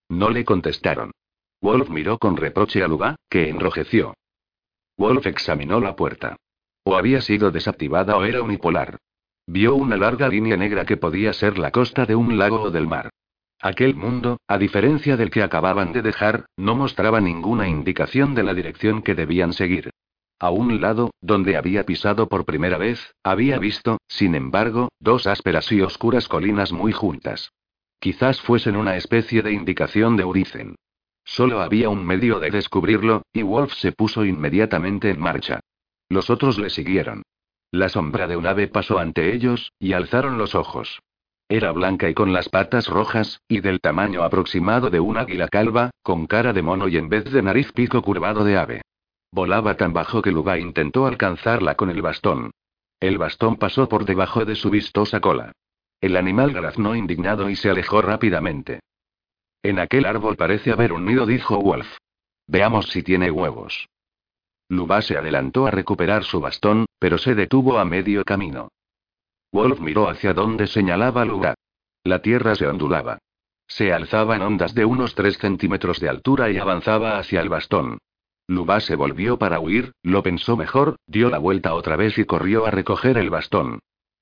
No 0.09 0.31
le 0.31 0.45
contestaron. 0.45 1.13
Wolf 1.61 1.89
miró 1.91 2.19
con 2.19 2.37
reproche 2.37 2.83
a 2.83 2.89
Luba, 2.89 3.17
que 3.31 3.49
enrojeció. 3.49 4.15
Wolf 4.97 5.27
examinó 5.27 5.81
la 5.81 5.95
puerta. 5.95 6.37
O 6.85 6.97
había 6.97 7.21
sido 7.21 7.51
desactivada 7.51 8.17
o 8.17 8.25
era 8.25 8.43
unipolar. 8.43 8.99
Vio 9.51 9.77
una 9.77 9.97
larga 9.97 10.29
línea 10.29 10.59
negra 10.59 10.85
que 10.85 10.99
podía 10.99 11.33
ser 11.33 11.59
la 11.59 11.71
costa 11.71 12.05
de 12.05 12.15
un 12.15 12.37
lago 12.37 12.61
o 12.65 12.71
del 12.71 12.87
mar. 12.87 13.09
Aquel 13.63 13.95
mundo, 13.95 14.37
a 14.47 14.59
diferencia 14.59 15.17
del 15.17 15.31
que 15.31 15.43
acababan 15.43 15.95
de 15.95 16.03
dejar, 16.03 16.45
no 16.59 16.75
mostraba 16.75 17.23
ninguna 17.23 17.67
indicación 17.67 18.35
de 18.35 18.43
la 18.43 18.53
dirección 18.53 19.01
que 19.01 19.15
debían 19.15 19.55
seguir. 19.55 19.89
A 20.39 20.51
un 20.51 20.83
lado, 20.83 21.13
donde 21.23 21.57
había 21.57 21.87
pisado 21.87 22.29
por 22.29 22.45
primera 22.45 22.77
vez, 22.77 23.15
había 23.25 23.59
visto, 23.59 23.97
sin 24.07 24.35
embargo, 24.35 24.91
dos 25.01 25.27
ásperas 25.27 25.73
y 25.73 25.81
oscuras 25.81 26.29
colinas 26.29 26.71
muy 26.71 26.93
juntas. 26.93 27.51
Quizás 28.01 28.43
fuesen 28.43 28.77
una 28.77 28.97
especie 28.97 29.41
de 29.41 29.55
indicación 29.55 30.19
de 30.19 30.27
Urizen. 30.27 30.75
Solo 31.25 31.63
había 31.63 31.89
un 31.89 32.05
medio 32.05 32.39
de 32.39 32.51
descubrirlo, 32.51 33.23
y 33.33 33.45
Wolf 33.45 33.73
se 33.73 33.93
puso 33.93 34.27
inmediatamente 34.27 35.09
en 35.09 35.19
marcha. 35.19 35.61
Los 36.11 36.29
otros 36.29 36.59
le 36.59 36.69
siguieron. 36.69 37.23
La 37.71 37.89
sombra 37.89 38.27
de 38.27 38.37
un 38.37 38.47
ave 38.47 38.69
pasó 38.69 38.99
ante 38.99 39.35
ellos, 39.35 39.73
y 39.79 39.93
alzaron 39.93 40.39
los 40.39 40.55
ojos. 40.55 41.01
Era 41.51 41.73
blanca 41.73 42.09
y 42.09 42.15
con 42.15 42.33
las 42.33 42.49
patas 42.49 42.89
rojas, 42.89 43.41
y 43.49 43.61
del 43.61 43.81
tamaño 43.81 44.23
aproximado 44.23 44.91
de 44.91 45.01
un 45.01 45.17
águila 45.17 45.49
calva, 45.49 45.91
con 46.03 46.27
cara 46.27 46.53
de 46.53 46.63
mono 46.63 46.89
y 46.89 46.97
en 46.97 47.09
vez 47.09 47.25
de 47.25 47.43
nariz 47.43 47.73
pico 47.73 48.03
curvado 48.03 48.45
de 48.45 48.57
ave. 48.57 48.83
Volaba 49.31 49.77
tan 49.77 49.93
bajo 49.93 50.23
que 50.23 50.33
Luga 50.33 50.59
intentó 50.59 51.07
alcanzarla 51.07 51.75
con 51.75 51.91
el 51.91 52.01
bastón. 52.03 52.51
El 53.01 53.19
bastón 53.19 53.57
pasó 53.57 53.89
por 53.89 54.05
debajo 54.05 54.45
de 54.45 54.57
su 54.57 54.71
vistosa 54.71 55.21
cola. 55.21 55.53
El 56.01 56.17
animal 56.17 56.53
graznó 56.53 56.95
indignado 56.95 57.51
y 57.51 57.57
se 57.57 57.71
alejó 57.71 58.03
rápidamente. 58.03 58.81
En 59.63 59.79
aquel 59.79 60.07
árbol 60.07 60.37
parece 60.37 60.71
haber 60.71 60.93
un 60.93 61.05
nido, 61.05 61.27
dijo 61.27 61.61
Wolf. 61.61 61.89
Veamos 62.47 62.89
si 62.89 63.03
tiene 63.03 63.31
huevos. 63.31 63.89
Luba 64.69 65.01
se 65.03 65.17
adelantó 65.17 65.67
a 65.67 65.71
recuperar 65.71 66.25
su 66.25 66.41
bastón, 66.41 66.87
pero 66.99 67.19
se 67.19 67.35
detuvo 67.35 67.79
a 67.79 67.85
medio 67.85 68.25
camino. 68.25 68.69
Wolf 69.51 69.81
miró 69.81 70.09
hacia 70.09 70.35
donde 70.35 70.67
señalaba 70.67 71.25
Luba. 71.25 71.55
La 72.05 72.21
tierra 72.21 72.55
se 72.55 72.67
ondulaba. 72.67 73.19
Se 73.67 73.93
alzaba 73.93 74.37
en 74.37 74.43
ondas 74.43 74.75
de 74.75 74.85
unos 74.85 75.15
tres 75.15 75.39
centímetros 75.39 76.01
de 76.01 76.09
altura 76.09 76.51
y 76.51 76.59
avanzaba 76.59 77.19
hacia 77.19 77.41
el 77.41 77.49
bastón. 77.49 77.99
Luba 78.47 78.81
se 78.81 78.97
volvió 78.97 79.39
para 79.39 79.61
huir, 79.61 79.93
lo 80.03 80.23
pensó 80.23 80.57
mejor, 80.57 80.97
dio 81.07 81.29
la 81.29 81.39
vuelta 81.39 81.75
otra 81.75 81.97
vez 81.97 82.19
y 82.19 82.25
corrió 82.25 82.67
a 82.67 82.71
recoger 82.71 83.19
el 83.19 83.31
bastón. 83.31 83.81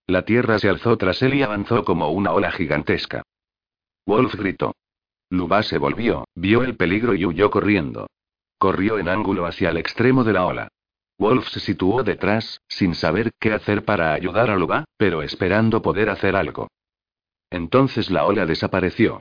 La 0.09 0.23
tierra 0.23 0.59
se 0.59 0.69
alzó 0.69 0.97
tras 0.97 1.23
él 1.23 1.35
y 1.35 1.43
avanzó 1.43 1.85
como 1.85 2.11
una 2.11 2.33
ola 2.33 2.51
gigantesca. 2.51 3.23
Wolf 4.05 4.35
gritó. 4.35 4.75
Luba 5.31 5.63
se 5.65 5.79
volvió, 5.79 6.25
vio 6.35 6.63
el 6.63 6.77
peligro 6.77 7.15
y 7.15 7.25
huyó 7.25 7.51
corriendo. 7.51 8.07
Corrió 8.59 8.99
en 8.99 9.09
ángulo 9.09 9.47
hacia 9.47 9.71
el 9.71 9.77
extremo 9.77 10.25
de 10.25 10.33
la 10.33 10.47
ola. 10.47 10.69
Wolf 11.19 11.49
se 11.49 11.61
situó 11.61 12.03
detrás, 12.03 12.61
sin 12.69 12.95
saber 12.95 13.33
qué 13.39 13.53
hacer 13.53 13.85
para 13.85 14.13
ayudar 14.13 14.51
a 14.51 14.57
Luba, 14.57 14.85
pero 14.97 15.23
esperando 15.23 15.83
poder 15.83 16.11
hacer 16.11 16.37
algo. 16.37 16.69
Entonces 17.51 18.11
la 18.11 18.25
ola 18.27 18.47
desapareció. 18.47 19.21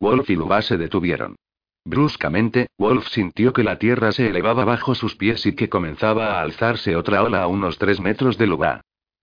Wolf 0.00 0.28
y 0.30 0.36
Luba 0.36 0.62
se 0.62 0.76
detuvieron. 0.76 1.36
Bruscamente, 1.84 2.66
Wolf 2.78 3.06
sintió 3.08 3.52
que 3.52 3.62
la 3.62 3.78
tierra 3.78 4.10
se 4.10 4.28
elevaba 4.28 4.64
bajo 4.64 4.94
sus 4.94 5.14
pies 5.14 5.46
y 5.46 5.54
que 5.54 5.68
comenzaba 5.68 6.34
a 6.34 6.42
alzarse 6.42 6.96
otra 6.96 7.22
ola 7.22 7.42
a 7.42 7.46
unos 7.46 7.78
tres 7.78 8.00
metros 8.00 8.38
de 8.38 8.48
lugar. 8.48 8.80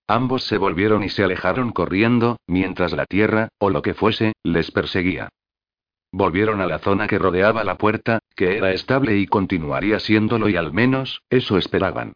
Ambos 0.08 0.44
se 0.44 0.58
volvieron 0.58 1.04
y 1.04 1.10
se 1.10 1.24
alejaron 1.24 1.72
corriendo, 1.72 2.38
mientras 2.48 2.94
la 2.94 3.06
tierra, 3.06 3.50
o 3.58 3.70
lo 3.70 3.82
que 3.82 3.94
fuese, 3.94 4.34
les 4.44 4.72
perseguía. 4.72 5.30
Volvieron 6.16 6.62
a 6.62 6.68
la 6.68 6.78
zona 6.78 7.08
que 7.08 7.18
rodeaba 7.18 7.64
la 7.64 7.80
puerta, 7.80 8.20
que 8.36 8.56
era 8.56 8.72
estable 8.72 9.18
y 9.18 9.26
continuaría 9.26 10.00
siéndolo 10.00 10.48
y 10.48 10.56
al 10.56 10.72
menos, 10.72 11.24
eso 11.28 11.58
esperaban. 11.58 12.14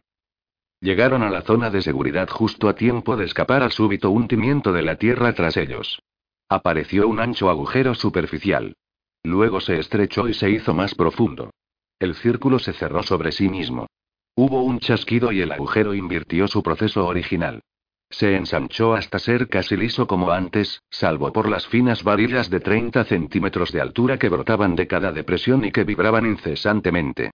Llegaron 0.80 1.24
a 1.24 1.30
la 1.30 1.42
zona 1.42 1.68
de 1.68 1.82
seguridad 1.82 2.28
justo 2.28 2.68
a 2.68 2.76
tiempo 2.76 3.16
de 3.16 3.24
escapar 3.24 3.64
al 3.64 3.72
súbito 3.72 4.10
hundimiento 4.10 4.72
de 4.72 4.82
la 4.82 4.94
tierra 4.94 5.32
tras 5.32 5.56
ellos. 5.56 6.00
Apareció 6.48 7.08
un 7.08 7.18
ancho 7.18 7.50
agujero 7.50 7.96
superficial. 7.96 8.76
Luego 9.24 9.60
se 9.60 9.80
estrechó 9.80 10.28
y 10.28 10.34
se 10.34 10.48
hizo 10.48 10.74
más 10.74 10.94
profundo. 10.94 11.50
El 11.98 12.14
círculo 12.14 12.60
se 12.60 12.74
cerró 12.74 13.02
sobre 13.02 13.32
sí 13.32 13.48
mismo. 13.48 13.88
Hubo 14.36 14.62
un 14.62 14.78
chasquido 14.78 15.32
y 15.32 15.40
el 15.40 15.50
agujero 15.50 15.92
invirtió 15.92 16.46
su 16.46 16.62
proceso 16.62 17.04
original. 17.04 17.62
Se 18.10 18.36
ensanchó 18.36 18.94
hasta 18.94 19.18
ser 19.18 19.48
casi 19.48 19.76
liso 19.76 20.06
como 20.06 20.30
antes, 20.30 20.82
salvo 20.90 21.32
por 21.32 21.48
las 21.48 21.66
finas 21.66 22.02
varillas 22.02 22.48
de 22.48 22.60
30 22.60 23.04
centímetros 23.04 23.70
de 23.70 23.80
altura 23.80 24.18
que 24.18 24.28
brotaban 24.28 24.76
de 24.76 24.86
cada 24.86 25.12
depresión 25.12 25.64
y 25.64 25.72
que 25.72 25.84
vibraban 25.84 26.26
incesantemente. 26.26 27.30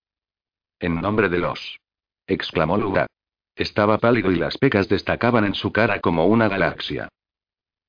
En 0.81 1.01
nombre 1.01 1.29
de 1.29 1.39
los. 1.39 1.79
exclamó 2.27 2.77
Lugar. 2.77 3.07
Estaba 3.55 3.99
pálido 3.99 4.33
y 4.33 4.37
las 4.37 4.59
pecas 4.59 4.89
destacaban 4.89 5.45
en 5.45 5.55
su 5.55 5.73
cara 5.73 6.01
como 6.01 6.27
una 6.27 6.49
galaxia. 6.49 7.09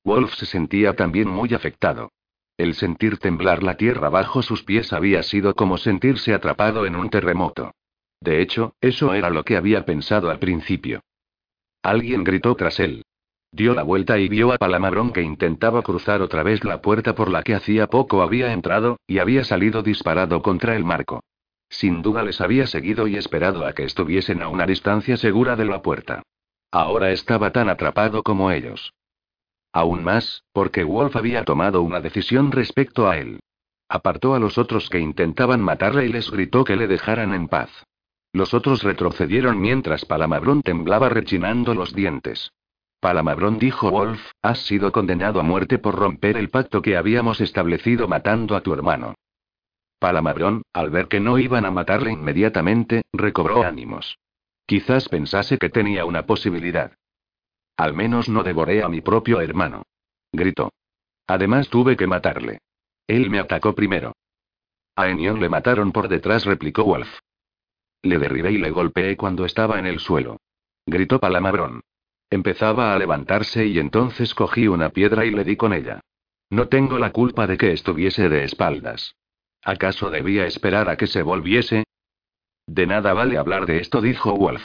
Wolf 0.04 0.34
se 0.34 0.46
sentía 0.46 0.94
también 0.94 1.28
muy 1.28 1.52
afectado. 1.52 2.12
El 2.56 2.74
sentir 2.74 3.18
temblar 3.18 3.64
la 3.64 3.76
tierra 3.76 4.08
bajo 4.08 4.40
sus 4.42 4.62
pies 4.62 4.92
había 4.92 5.24
sido 5.24 5.54
como 5.54 5.76
sentirse 5.76 6.32
atrapado 6.32 6.86
en 6.86 6.94
un 6.94 7.10
terremoto. 7.10 7.72
De 8.20 8.40
hecho, 8.40 8.74
eso 8.80 9.12
era 9.12 9.28
lo 9.28 9.44
que 9.44 9.56
había 9.56 9.84
pensado 9.84 10.30
al 10.30 10.38
principio. 10.38 11.02
Alguien 11.82 12.24
gritó 12.24 12.54
tras 12.54 12.80
él. 12.80 13.02
Dio 13.52 13.74
la 13.74 13.82
vuelta 13.82 14.18
y 14.18 14.28
vio 14.28 14.52
a 14.52 14.58
Palamabrón 14.58 15.12
que 15.12 15.22
intentaba 15.22 15.82
cruzar 15.82 16.20
otra 16.20 16.42
vez 16.42 16.64
la 16.64 16.82
puerta 16.82 17.14
por 17.14 17.30
la 17.30 17.42
que 17.42 17.54
hacía 17.54 17.86
poco 17.86 18.22
había 18.22 18.52
entrado, 18.52 18.98
y 19.06 19.18
había 19.18 19.44
salido 19.44 19.82
disparado 19.82 20.42
contra 20.42 20.76
el 20.76 20.84
marco. 20.84 21.22
Sin 21.68 22.02
duda 22.02 22.22
les 22.22 22.40
había 22.40 22.66
seguido 22.66 23.08
y 23.08 23.16
esperado 23.16 23.66
a 23.66 23.72
que 23.72 23.84
estuviesen 23.84 24.42
a 24.42 24.48
una 24.48 24.66
distancia 24.66 25.16
segura 25.16 25.56
de 25.56 25.64
la 25.64 25.82
puerta. 25.82 26.22
Ahora 26.70 27.10
estaba 27.12 27.52
tan 27.52 27.68
atrapado 27.68 28.22
como 28.22 28.50
ellos. 28.50 28.92
Aún 29.72 30.04
más, 30.04 30.42
porque 30.52 30.84
Wolf 30.84 31.16
había 31.16 31.44
tomado 31.44 31.82
una 31.82 32.00
decisión 32.00 32.52
respecto 32.52 33.08
a 33.08 33.18
él. 33.18 33.40
Apartó 33.88 34.34
a 34.34 34.38
los 34.38 34.58
otros 34.58 34.90
que 34.90 34.98
intentaban 34.98 35.60
matarle 35.60 36.06
y 36.06 36.08
les 36.08 36.30
gritó 36.30 36.64
que 36.64 36.76
le 36.76 36.86
dejaran 36.86 37.34
en 37.34 37.48
paz. 37.48 37.70
Los 38.36 38.52
otros 38.52 38.82
retrocedieron 38.82 39.58
mientras 39.58 40.04
Palamabrón 40.04 40.60
temblaba 40.60 41.08
rechinando 41.08 41.74
los 41.74 41.94
dientes. 41.94 42.52
Palamabrón 43.00 43.58
dijo 43.58 43.90
Wolf, 43.90 44.20
has 44.42 44.58
sido 44.66 44.92
condenado 44.92 45.40
a 45.40 45.42
muerte 45.42 45.78
por 45.78 45.94
romper 45.94 46.36
el 46.36 46.50
pacto 46.50 46.82
que 46.82 46.98
habíamos 46.98 47.40
establecido 47.40 48.08
matando 48.08 48.54
a 48.54 48.60
tu 48.60 48.74
hermano. 48.74 49.14
Palamabrón, 49.98 50.64
al 50.74 50.90
ver 50.90 51.08
que 51.08 51.18
no 51.18 51.38
iban 51.38 51.64
a 51.64 51.70
matarle 51.70 52.12
inmediatamente, 52.12 53.04
recobró 53.10 53.62
ánimos. 53.62 54.18
Quizás 54.66 55.08
pensase 55.08 55.56
que 55.56 55.70
tenía 55.70 56.04
una 56.04 56.26
posibilidad. 56.26 56.92
Al 57.78 57.94
menos 57.94 58.28
no 58.28 58.42
devoré 58.42 58.82
a 58.82 58.90
mi 58.90 59.00
propio 59.00 59.40
hermano. 59.40 59.84
Gritó. 60.30 60.74
Además 61.26 61.70
tuve 61.70 61.96
que 61.96 62.06
matarle. 62.06 62.58
Él 63.06 63.30
me 63.30 63.38
atacó 63.38 63.74
primero. 63.74 64.12
A 64.94 65.08
Enion 65.08 65.40
le 65.40 65.48
mataron 65.48 65.90
por 65.90 66.08
detrás, 66.08 66.44
replicó 66.44 66.84
Wolf. 66.84 67.08
Le 68.02 68.18
derribé 68.18 68.52
y 68.52 68.58
le 68.58 68.70
golpeé 68.70 69.16
cuando 69.16 69.44
estaba 69.44 69.78
en 69.78 69.86
el 69.86 69.98
suelo. 69.98 70.38
Gritó 70.86 71.18
Palamabrón. 71.18 71.80
Empezaba 72.30 72.94
a 72.94 72.98
levantarse 72.98 73.66
y 73.66 73.78
entonces 73.78 74.34
cogí 74.34 74.68
una 74.68 74.90
piedra 74.90 75.24
y 75.24 75.30
le 75.30 75.44
di 75.44 75.56
con 75.56 75.72
ella. 75.72 76.00
No 76.50 76.68
tengo 76.68 76.98
la 76.98 77.12
culpa 77.12 77.46
de 77.46 77.56
que 77.56 77.72
estuviese 77.72 78.28
de 78.28 78.44
espaldas. 78.44 79.16
¿Acaso 79.62 80.10
debía 80.10 80.46
esperar 80.46 80.88
a 80.88 80.96
que 80.96 81.06
se 81.06 81.22
volviese? 81.22 81.84
De 82.66 82.86
nada 82.86 83.12
vale 83.12 83.38
hablar 83.38 83.66
de 83.66 83.78
esto, 83.78 84.00
dijo 84.00 84.34
Wolf. 84.36 84.62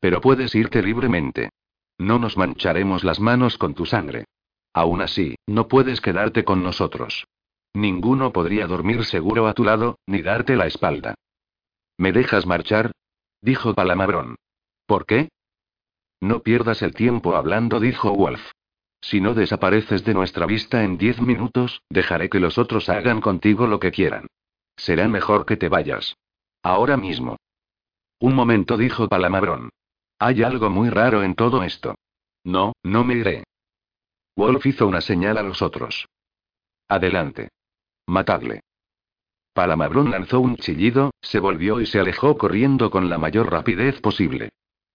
Pero 0.00 0.20
puedes 0.20 0.54
irte 0.54 0.82
libremente. 0.82 1.50
No 1.98 2.18
nos 2.18 2.36
mancharemos 2.36 3.04
las 3.04 3.20
manos 3.20 3.58
con 3.58 3.74
tu 3.74 3.86
sangre. 3.86 4.24
Aún 4.72 5.00
así, 5.00 5.36
no 5.46 5.68
puedes 5.68 6.00
quedarte 6.00 6.44
con 6.44 6.62
nosotros. 6.62 7.26
Ninguno 7.74 8.32
podría 8.32 8.66
dormir 8.66 9.04
seguro 9.04 9.46
a 9.46 9.54
tu 9.54 9.64
lado, 9.64 9.98
ni 10.06 10.22
darte 10.22 10.56
la 10.56 10.66
espalda. 10.66 11.14
¿Me 12.02 12.10
dejas 12.10 12.46
marchar? 12.46 12.90
dijo 13.42 13.74
Palamabrón. 13.74 14.34
¿Por 14.86 15.06
qué? 15.06 15.28
No 16.20 16.42
pierdas 16.42 16.82
el 16.82 16.94
tiempo 16.94 17.36
hablando, 17.36 17.78
dijo 17.78 18.12
Wolf. 18.12 18.42
Si 19.00 19.20
no 19.20 19.34
desapareces 19.34 20.04
de 20.04 20.12
nuestra 20.12 20.46
vista 20.46 20.82
en 20.82 20.98
diez 20.98 21.20
minutos, 21.20 21.80
dejaré 21.88 22.28
que 22.28 22.40
los 22.40 22.58
otros 22.58 22.88
hagan 22.88 23.20
contigo 23.20 23.68
lo 23.68 23.78
que 23.78 23.92
quieran. 23.92 24.26
Será 24.76 25.06
mejor 25.06 25.46
que 25.46 25.56
te 25.56 25.68
vayas. 25.68 26.16
Ahora 26.64 26.96
mismo. 26.96 27.36
Un 28.18 28.34
momento, 28.34 28.76
dijo 28.76 29.08
Palamabrón. 29.08 29.70
Hay 30.18 30.42
algo 30.42 30.70
muy 30.70 30.90
raro 30.90 31.22
en 31.22 31.36
todo 31.36 31.62
esto. 31.62 31.94
No, 32.42 32.72
no 32.82 33.04
me 33.04 33.14
iré. 33.14 33.44
Wolf 34.34 34.66
hizo 34.66 34.88
una 34.88 35.02
señal 35.02 35.38
a 35.38 35.44
los 35.44 35.62
otros. 35.62 36.08
Adelante. 36.88 37.50
Matadle. 38.08 38.62
Palamabrón 39.52 40.10
lanzó 40.10 40.40
un 40.40 40.56
chillido, 40.56 41.12
se 41.20 41.38
volvió 41.38 41.80
y 41.80 41.86
se 41.86 42.00
alejó 42.00 42.38
corriendo 42.38 42.90
con 42.90 43.10
la 43.10 43.18
mayor 43.18 43.50
rapidez 43.50 44.00
posible. 44.00 44.50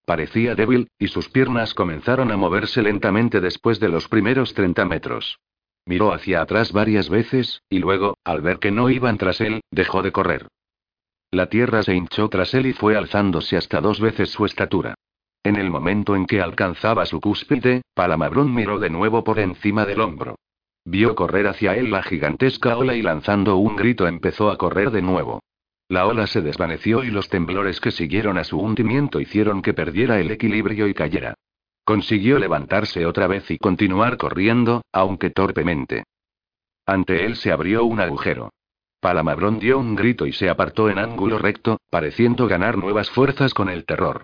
Parecía 0.06 0.56
débil, 0.56 0.88
y 0.98 1.10
sus 1.10 1.30
piernas 1.30 1.74
comenzaron 1.74 2.32
a 2.32 2.38
moverse 2.38 2.82
lentamente 2.82 3.42
después 3.42 3.80
de 3.80 3.90
los 3.90 4.08
primeros 4.08 4.54
30 4.54 4.86
metros. 4.86 5.40
Miró 5.86 6.14
hacia 6.14 6.42
atrás 6.42 6.72
varias 6.72 7.10
veces, 7.10 7.62
y 7.70 7.80
luego, 7.80 8.18
al 8.24 8.42
ver 8.42 8.60
que 8.60 8.72
no 8.72 8.90
iban 8.90 9.18
tras 9.18 9.42
él, 9.42 9.62
dejó 9.70 10.02
de 10.02 10.12
correr. 10.12 10.48
La 11.30 11.50
tierra 11.50 11.84
se 11.84 11.94
hinchó 11.94 12.30
tras 12.30 12.54
él 12.54 12.68
y 12.68 12.74
fue 12.74 12.96
alzándose 12.98 13.58
hasta 13.58 13.82
dos 13.82 14.00
veces 14.00 14.30
su 14.32 14.46
estatura. 14.46 14.96
En 15.44 15.56
el 15.56 15.70
momento 15.70 16.16
en 16.16 16.26
que 16.26 16.42
alcanzaba 16.42 17.06
su 17.06 17.22
cúspide, 17.22 17.82
Palamabrón 17.94 18.54
miró 18.54 18.80
de 18.80 18.90
nuevo 18.90 19.24
por 19.24 19.40
encima 19.40 19.86
del 19.86 20.02
hombro. 20.02 20.36
Vio 20.90 21.16
correr 21.16 21.48
hacia 21.48 21.76
él 21.76 21.92
la 21.92 22.02
gigantesca 22.02 22.78
ola 22.78 22.96
y 22.96 23.02
lanzando 23.02 23.58
un 23.58 23.76
grito 23.76 24.08
empezó 24.08 24.50
a 24.50 24.58
correr 24.58 24.90
de 24.90 25.02
nuevo. 25.02 25.44
La 25.90 26.08
ola 26.08 26.28
se 26.28 26.42
desvaneció 26.42 27.04
y 27.04 27.12
los 27.12 27.28
temblores 27.28 27.82
que 27.82 27.92
siguieron 27.92 28.38
a 28.38 28.46
su 28.46 28.58
hundimiento 28.58 29.20
hicieron 29.20 29.62
que 29.62 29.74
perdiera 29.74 30.18
el 30.18 30.32
equilibrio 30.32 30.88
y 30.88 30.94
cayera. 30.94 31.34
Consiguió 31.84 32.40
levantarse 32.40 33.06
otra 33.06 33.28
vez 33.28 33.52
y 33.52 33.58
continuar 33.58 34.16
corriendo, 34.16 34.82
aunque 34.94 35.30
torpemente. 35.30 36.06
Ante 36.86 37.26
él 37.26 37.36
se 37.36 37.52
abrió 37.52 37.84
un 37.84 38.00
agujero. 38.00 38.54
Palamabrón 39.02 39.60
dio 39.60 39.80
un 39.80 39.94
grito 39.94 40.26
y 40.26 40.32
se 40.32 40.50
apartó 40.50 40.90
en 40.90 41.00
ángulo 41.00 41.38
recto, 41.38 41.82
pareciendo 41.90 42.48
ganar 42.48 42.78
nuevas 42.78 43.10
fuerzas 43.10 43.54
con 43.54 43.68
el 43.68 43.84
terror. 43.84 44.22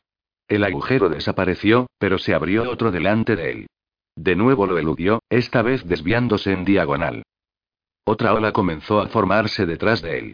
El 0.48 0.64
agujero 0.64 1.10
desapareció, 1.10 1.88
pero 1.98 2.18
se 2.20 2.34
abrió 2.34 2.72
otro 2.72 2.90
delante 2.90 3.36
de 3.36 3.52
él. 3.52 3.68
De 4.16 4.36
nuevo 4.36 4.68
lo 4.68 4.78
eludió, 4.78 5.22
esta 5.30 5.62
vez 5.62 5.86
desviándose 5.88 6.54
en 6.54 6.66
diagonal. 6.66 7.24
Otra 8.06 8.34
ola 8.34 8.52
comenzó 8.52 9.00
a 9.02 9.08
formarse 9.08 9.66
detrás 9.66 10.02
de 10.02 10.20
él. 10.20 10.34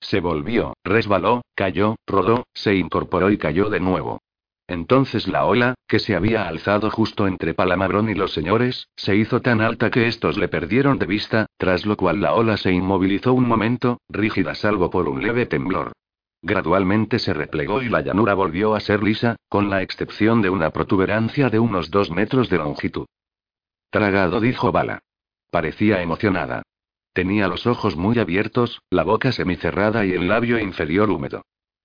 Se 0.00 0.20
volvió, 0.20 0.74
resbaló, 0.84 1.42
cayó, 1.54 1.96
rodó, 2.06 2.44
se 2.54 2.74
incorporó 2.74 3.30
y 3.30 3.38
cayó 3.38 3.68
de 3.68 3.80
nuevo. 3.80 4.20
Entonces 4.66 5.26
la 5.28 5.46
ola, 5.46 5.74
que 5.88 5.98
se 5.98 6.14
había 6.14 6.48
alzado 6.48 6.90
justo 6.90 7.26
entre 7.26 7.54
Palamabrón 7.54 8.08
y 8.08 8.14
los 8.14 8.32
señores, 8.32 8.88
se 8.96 9.16
hizo 9.16 9.40
tan 9.40 9.60
alta 9.60 9.90
que 9.90 10.06
estos 10.06 10.38
le 10.38 10.48
perdieron 10.48 10.98
de 10.98 11.06
vista, 11.06 11.46
tras 11.56 11.84
lo 11.84 11.96
cual 11.96 12.20
la 12.20 12.34
ola 12.34 12.56
se 12.56 12.72
inmovilizó 12.72 13.32
un 13.32 13.48
momento, 13.48 14.00
rígida 14.08 14.54
salvo 14.54 14.88
por 14.90 15.08
un 15.08 15.22
leve 15.22 15.46
temblor. 15.46 15.92
Gradualmente 16.42 17.18
se 17.18 17.34
replegó 17.34 17.82
y 17.82 17.88
la 17.88 18.00
llanura 18.00 18.34
volvió 18.34 18.74
a 18.74 18.80
ser 18.80 19.02
lisa, 19.02 19.36
con 19.48 19.68
la 19.68 19.82
excepción 19.82 20.40
de 20.40 20.50
una 20.50 20.70
protuberancia 20.70 21.50
de 21.50 21.58
unos 21.58 21.90
dos 21.90 22.10
metros 22.10 22.48
de 22.48 22.58
longitud. 22.58 23.06
Tragado, 23.90 24.40
dijo 24.40 24.72
Bala. 24.72 25.02
Parecía 25.50 26.00
emocionada. 26.00 26.62
Tenía 27.12 27.48
los 27.48 27.66
ojos 27.66 27.96
muy 27.96 28.18
abiertos, 28.18 28.80
la 28.88 29.02
boca 29.02 29.32
semicerrada 29.32 30.06
y 30.06 30.12
el 30.12 30.28
labio 30.28 30.58
inferior 30.58 31.10
húmedo. 31.10 31.42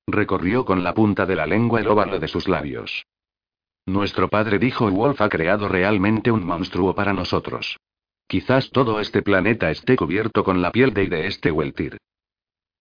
Recorrió 0.08 0.66
con 0.66 0.84
la 0.84 0.94
punta 0.94 1.26
de 1.26 1.36
la 1.36 1.48
lengua 1.48 1.82
el 1.82 1.88
óvalo 1.88 2.20
de 2.20 2.28
sus 2.28 2.48
labios. 2.48 3.06
Nuestro 3.88 4.30
padre 4.30 4.60
dijo 4.60 4.90
Wolf 4.90 5.20
ha 5.22 5.30
creado 5.30 5.68
realmente 5.68 6.32
un 6.32 6.46
monstruo 6.46 6.94
para 6.94 7.14
nosotros. 7.14 7.78
Quizás 8.28 8.70
todo 8.72 9.00
este 9.00 9.22
planeta 9.22 9.72
esté 9.72 9.96
cubierto 9.96 10.44
con 10.44 10.62
la 10.62 10.72
piel 10.72 10.94
de, 10.94 11.08
de 11.08 11.28
este 11.28 11.52
Weltir. 11.52 11.98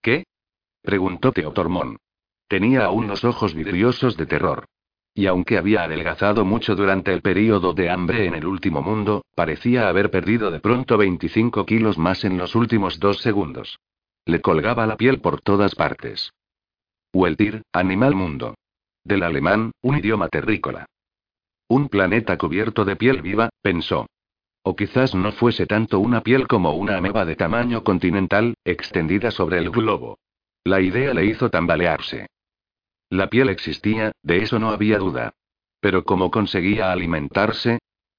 ¿Qué? 0.03 0.25
preguntó 0.83 1.33
Teotormón. 1.33 1.97
Tenía 2.47 2.85
aún 2.85 3.09
los 3.09 3.25
ojos 3.25 3.55
vidriosos 3.55 4.17
de 4.17 4.27
terror. 4.27 4.67
Y 5.15 5.27
aunque 5.27 5.59
había 5.59 5.85
adelgazado 5.85 6.45
mucho 6.45 6.75
durante 6.75 7.13
el 7.13 7.23
período 7.23 7.73
de 7.73 7.89
hambre 7.89 8.27
en 8.27 8.35
el 8.35 8.47
último 8.47 8.83
mundo, 8.83 9.25
parecía 9.37 9.89
haber 9.89 10.11
perdido 10.11 10.51
de 10.51 10.59
pronto 10.59 10.99
25 10.99 11.65
kilos 11.65 11.99
más 11.99 12.25
en 12.25 12.37
los 12.37 12.57
últimos 12.57 12.99
dos 12.99 13.19
segundos. 13.21 13.79
Le 14.27 14.41
colgaba 14.41 14.87
la 14.87 14.97
piel 14.97 15.21
por 15.21 15.41
todas 15.41 15.77
partes. 15.77 16.33
Weltir, 17.13 17.63
animal 17.73 18.17
mundo. 18.17 18.57
Del 19.05 19.23
alemán, 19.23 19.71
un 19.83 19.99
idioma 19.99 20.29
terrícola. 20.29 20.87
Un 21.69 21.89
planeta 21.89 22.37
cubierto 22.37 22.85
de 22.85 22.97
piel 22.97 23.23
viva, 23.23 23.51
pensó. 23.63 24.07
O 24.63 24.75
quizás 24.75 25.15
no 25.15 25.31
fuese 25.31 25.67
tanto 25.67 26.01
una 26.01 26.23
piel 26.23 26.49
como 26.49 26.75
una 26.75 26.97
ameba 26.97 27.25
de 27.25 27.37
tamaño 27.37 27.85
continental, 27.85 28.55
extendida 28.65 29.31
sobre 29.31 29.59
el 29.59 29.71
globo. 29.71 30.19
La 30.65 30.81
idea 30.81 31.15
le 31.15 31.27
hizo 31.27 31.51
tambalearse. 31.51 32.27
La 33.15 33.29
piel 33.29 33.49
existía, 33.49 34.11
de 34.25 34.39
eso 34.39 34.59
no 34.59 34.71
había 34.71 34.99
duda. 34.99 35.35
Pero 35.79 36.05
¿cómo 36.05 36.33
conseguía 36.33 36.91
alimentarse? 36.91 37.79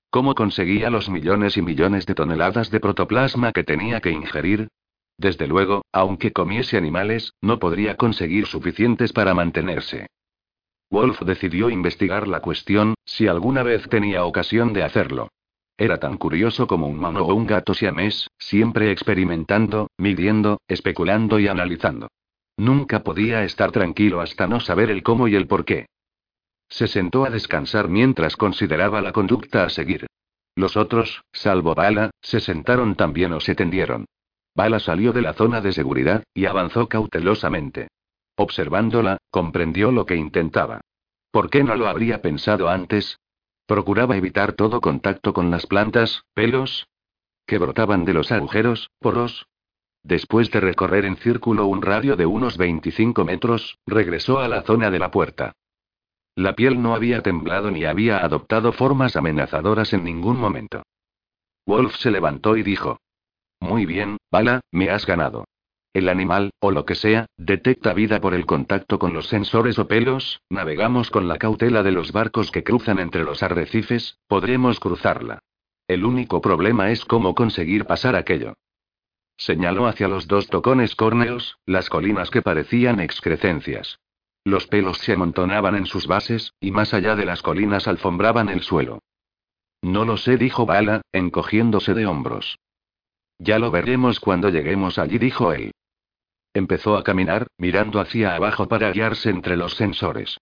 ¿Cómo 0.09 0.35
conseguía 0.35 0.89
los 0.89 1.09
millones 1.09 1.57
y 1.57 1.61
millones 1.61 2.05
de 2.05 2.15
toneladas 2.15 2.72
de 2.72 2.80
protoplasma 2.80 3.51
que 3.51 3.65
tenía 3.65 3.99
que 3.99 4.11
ingerir? 4.11 4.69
Desde 5.17 5.47
luego, 5.47 5.84
aunque 5.91 6.31
comiese 6.31 6.77
animales, 6.77 7.34
no 7.41 7.59
podría 7.59 7.97
conseguir 7.97 8.45
suficientes 8.45 9.11
para 9.11 9.34
mantenerse. 9.34 10.07
Wolf 10.89 11.19
decidió 11.23 11.69
investigar 11.69 12.26
la 12.26 12.39
cuestión, 12.39 12.93
si 13.03 13.27
alguna 13.27 13.63
vez 13.63 13.89
tenía 13.89 14.23
ocasión 14.23 14.72
de 14.72 14.84
hacerlo. 14.84 15.27
Era 15.77 15.99
tan 15.99 16.15
curioso 16.15 16.67
como 16.67 16.88
un 16.88 16.97
mono 16.97 17.26
o 17.26 17.35
un 17.35 17.47
gato 17.47 17.73
siamés, 17.73 18.30
siempre 18.38 18.91
experimentando, 18.91 19.89
midiendo, 19.97 20.61
especulando 20.69 21.38
y 21.38 21.49
analizando. 21.49 22.07
Nunca 22.57 23.03
podía 23.03 23.44
estar 23.44 23.72
tranquilo 23.72 24.22
hasta 24.22 24.48
no 24.48 24.60
saber 24.60 24.90
el 24.90 25.03
cómo 25.03 25.27
y 25.27 25.36
el 25.36 25.48
por 25.48 25.65
qué. 25.65 25.88
Se 26.69 26.88
sentó 26.88 27.26
a 27.26 27.30
descansar 27.30 27.90
mientras 27.90 28.38
consideraba 28.38 29.02
la 29.02 29.11
conducta 29.11 29.64
a 29.64 29.69
seguir. 29.69 30.07
Los 30.56 30.77
otros, 30.77 31.23
salvo 31.34 31.76
Bala, 31.76 32.11
se 32.22 32.40
sentaron 32.40 32.95
también 32.95 33.34
o 33.34 33.40
se 33.40 33.56
tendieron. 33.56 34.06
Bala 34.56 34.80
salió 34.80 35.11
de 35.11 35.22
la 35.22 35.34
zona 35.34 35.60
de 35.60 35.73
seguridad, 35.73 36.23
y 36.34 36.45
avanzó 36.45 36.88
cautelosamente. 36.88 37.90
Observándola, 38.38 39.18
comprendió 39.30 39.91
lo 39.91 40.06
que 40.06 40.15
intentaba. 40.15 40.82
¿Por 41.32 41.49
qué 41.49 41.64
no 41.64 41.76
lo 41.76 41.88
habría 41.88 42.22
pensado 42.22 42.69
antes? 42.69 43.19
Procuraba 43.65 44.15
evitar 44.15 44.53
todo 44.53 44.80
contacto 44.80 45.34
con 45.34 45.52
las 45.52 45.65
plantas, 45.65 46.23
pelos, 46.34 46.88
que 47.45 47.57
brotaban 47.57 48.06
de 48.06 48.14
los 48.14 48.32
agujeros, 48.32 48.90
poros, 48.99 49.45
Después 50.06 50.52
de 50.52 50.60
recorrer 50.60 51.03
en 51.06 51.18
círculo 51.18 51.65
un 51.65 51.82
radio 51.82 52.15
de 52.15 52.27
unos 52.27 52.57
25 52.57 53.26
metros, 53.26 53.80
regresó 53.88 54.38
a 54.38 54.48
la 54.48 54.61
zona 54.61 54.91
de 54.91 54.99
la 54.99 55.10
puerta. 55.10 55.53
La 56.36 56.56
piel 56.56 56.80
no 56.80 56.94
había 56.94 57.23
temblado 57.23 57.72
ni 57.72 57.86
había 57.86 58.23
adoptado 58.23 58.72
formas 58.72 59.15
amenazadoras 59.15 59.94
en 59.94 60.03
ningún 60.03 60.40
momento. 60.40 60.84
Wolf 61.65 61.95
se 61.95 62.11
levantó 62.11 62.56
y 62.56 62.61
dijo. 62.61 62.99
Muy 63.60 63.88
bien, 63.88 64.18
Bala, 64.32 64.61
me 64.72 64.91
has 64.91 65.07
ganado. 65.07 65.45
El 65.91 66.07
animal, 66.07 66.52
o 66.60 66.69
lo 66.69 66.86
que 66.86 66.94
sea, 66.94 67.26
detecta 67.36 67.94
vida 67.94 68.22
por 68.22 68.36
el 68.36 68.45
contacto 68.45 68.99
con 68.99 69.11
los 69.11 69.27
sensores 69.27 69.80
o 69.80 69.88
pelos, 69.88 70.40
navegamos 70.52 71.10
con 71.10 71.27
la 71.27 71.40
cautela 71.40 71.82
de 71.82 71.94
los 71.94 72.11
barcos 72.11 72.52
que 72.52 72.64
cruzan 72.64 72.99
entre 72.99 73.23
los 73.23 73.41
arrecifes, 73.41 74.19
podremos 74.27 74.80
cruzarla. 74.80 75.40
El 75.88 76.06
único 76.06 76.41
problema 76.41 76.91
es 76.91 77.06
cómo 77.06 77.34
conseguir 77.34 77.86
pasar 77.86 78.15
aquello. 78.15 78.53
Señaló 79.38 79.88
hacia 79.88 80.07
los 80.07 80.28
dos 80.28 80.48
tocones 80.48 80.95
córneos, 80.95 81.57
las 81.66 81.90
colinas 81.90 82.30
que 82.30 82.41
parecían 82.41 82.99
excrecencias. 82.99 83.99
Los 84.44 84.68
pelos 84.68 84.99
se 84.99 85.14
amontonaban 85.14 85.76
en 85.76 85.86
sus 85.86 86.07
bases, 86.07 86.53
y 86.60 86.72
más 86.72 86.94
allá 86.94 87.16
de 87.16 87.26
las 87.26 87.41
colinas 87.41 87.88
alfombraban 87.88 88.49
el 88.49 88.62
suelo. 88.62 88.99
No 89.82 90.06
lo 90.06 90.18
sé, 90.18 90.38
dijo 90.38 90.66
Bala, 90.66 91.02
encogiéndose 91.12 91.94
de 91.94 92.06
hombros. 92.06 92.57
Ya 93.40 93.60
lo 93.60 93.72
veremos 93.72 94.20
cuando 94.20 94.49
lleguemos 94.49 94.98
allí, 94.98 95.18
dijo 95.18 95.52
él. 95.52 95.72
Empezó 96.53 96.95
a 96.95 97.03
caminar, 97.03 97.48
mirando 97.57 97.99
hacia 97.99 98.36
abajo 98.36 98.68
para 98.68 98.91
guiarse 98.91 99.30
entre 99.30 99.57
los 99.57 99.76
sensores. 99.76 100.38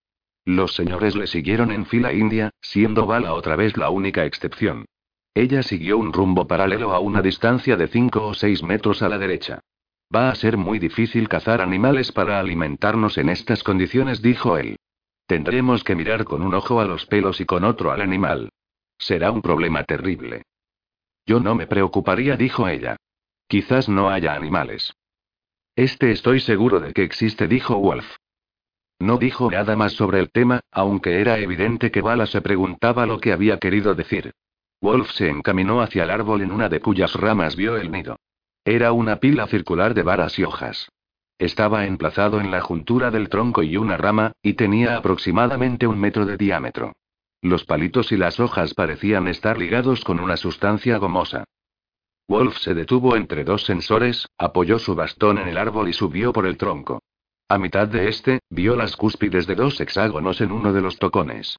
Los 0.46 0.76
señores 0.76 1.16
le 1.16 1.26
siguieron 1.26 1.72
en 1.72 1.86
fila 1.86 2.14
india, 2.14 2.52
siendo 2.62 3.06
Bala 3.06 3.34
otra 3.34 3.56
vez 3.56 3.78
la 3.78 3.90
única 3.90 4.26
excepción. 4.26 4.86
Ella 5.36 5.64
siguió 5.64 5.98
un 5.98 6.14
rumbo 6.14 6.46
paralelo 6.46 6.94
a 6.94 7.00
una 7.00 7.22
distancia 7.22 7.76
de 7.76 7.88
5 7.88 8.28
o 8.28 8.34
6 8.34 8.64
metros 8.64 9.02
a 9.02 9.10
la 9.10 9.18
derecha. 9.18 9.60
Va 10.14 10.30
a 10.30 10.36
ser 10.36 10.58
muy 10.58 10.78
difícil 10.78 11.28
cazar 11.28 11.60
animales 11.62 12.12
para 12.12 12.40
alimentarnos 12.40 13.18
en 13.18 13.30
estas 13.30 13.64
condiciones, 13.64 14.22
dijo 14.22 14.58
él. 14.58 14.78
Tendremos 15.26 15.84
que 15.84 15.96
mirar 15.96 16.24
con 16.24 16.44
un 16.44 16.54
ojo 16.54 16.80
a 16.80 16.86
los 16.86 17.08
pelos 17.08 17.42
y 17.42 17.46
con 17.46 17.64
otro 17.64 17.92
al 17.92 18.02
animal. 18.02 18.50
Será 19.00 19.32
un 19.32 19.42
problema 19.42 19.84
terrible. 19.84 20.44
Yo 21.26 21.40
no 21.40 21.56
me 21.56 21.66
preocuparía, 21.66 22.38
dijo 22.38 22.68
ella. 22.68 22.98
Quizás 23.48 23.90
no 23.90 24.10
haya 24.10 24.36
animales. 24.36 24.94
Este 25.76 26.12
estoy 26.12 26.42
seguro 26.42 26.80
de 26.80 26.94
que 26.94 27.04
existe, 27.04 27.48
dijo 27.48 27.78
Wolf. 27.78 28.18
No 29.00 29.18
dijo 29.18 29.50
nada 29.50 29.76
más 29.76 29.94
sobre 29.94 30.20
el 30.20 30.32
tema, 30.32 30.62
aunque 30.72 31.20
era 31.20 31.40
evidente 31.40 31.90
que 31.90 32.02
Bala 32.02 32.28
se 32.28 32.42
preguntaba 32.42 33.08
lo 33.08 33.20
que 33.20 33.34
había 33.34 33.58
querido 33.58 33.96
decir. 33.96 34.34
Wolf 34.84 35.12
se 35.12 35.30
encaminó 35.30 35.80
hacia 35.80 36.04
el 36.04 36.10
árbol 36.10 36.42
en 36.42 36.52
una 36.52 36.68
de 36.68 36.82
cuyas 36.82 37.14
ramas 37.14 37.56
vio 37.56 37.78
el 37.78 37.90
nido. 37.90 38.18
Era 38.66 38.92
una 38.92 39.16
pila 39.16 39.48
circular 39.48 39.94
de 39.94 40.04
varas 40.04 40.38
y 40.38 40.44
hojas. 40.44 40.90
Estaba 41.40 41.86
emplazado 41.86 42.42
en 42.42 42.52
la 42.52 42.60
juntura 42.60 43.10
del 43.10 43.30
tronco 43.30 43.64
y 43.64 43.78
una 43.78 43.96
rama, 43.96 44.34
y 44.42 44.56
tenía 44.56 44.98
aproximadamente 44.98 45.88
un 45.88 45.98
metro 46.02 46.26
de 46.26 46.36
diámetro. 46.36 46.92
Los 47.42 47.64
palitos 47.64 48.12
y 48.12 48.18
las 48.18 48.42
hojas 48.42 48.74
parecían 48.74 49.30
estar 49.30 49.58
ligados 49.58 50.04
con 50.04 50.20
una 50.20 50.36
sustancia 50.36 50.98
gomosa. 50.98 51.46
Wolf 52.28 52.58
se 52.58 52.74
detuvo 52.74 53.16
entre 53.16 53.46
dos 53.46 53.64
sensores, 53.64 54.28
apoyó 54.38 54.80
su 54.80 54.96
bastón 54.96 55.38
en 55.38 55.48
el 55.48 55.58
árbol 55.58 55.88
y 55.88 55.94
subió 55.94 56.34
por 56.34 56.46
el 56.46 56.58
tronco. 56.58 57.02
A 57.48 57.58
mitad 57.58 57.88
de 57.88 58.10
este, 58.10 58.40
vio 58.50 58.76
las 58.76 58.98
cúspides 58.98 59.48
de 59.48 59.56
dos 59.56 59.80
hexágonos 59.80 60.42
en 60.42 60.52
uno 60.52 60.74
de 60.74 60.82
los 60.82 61.00
tocones. 61.00 61.58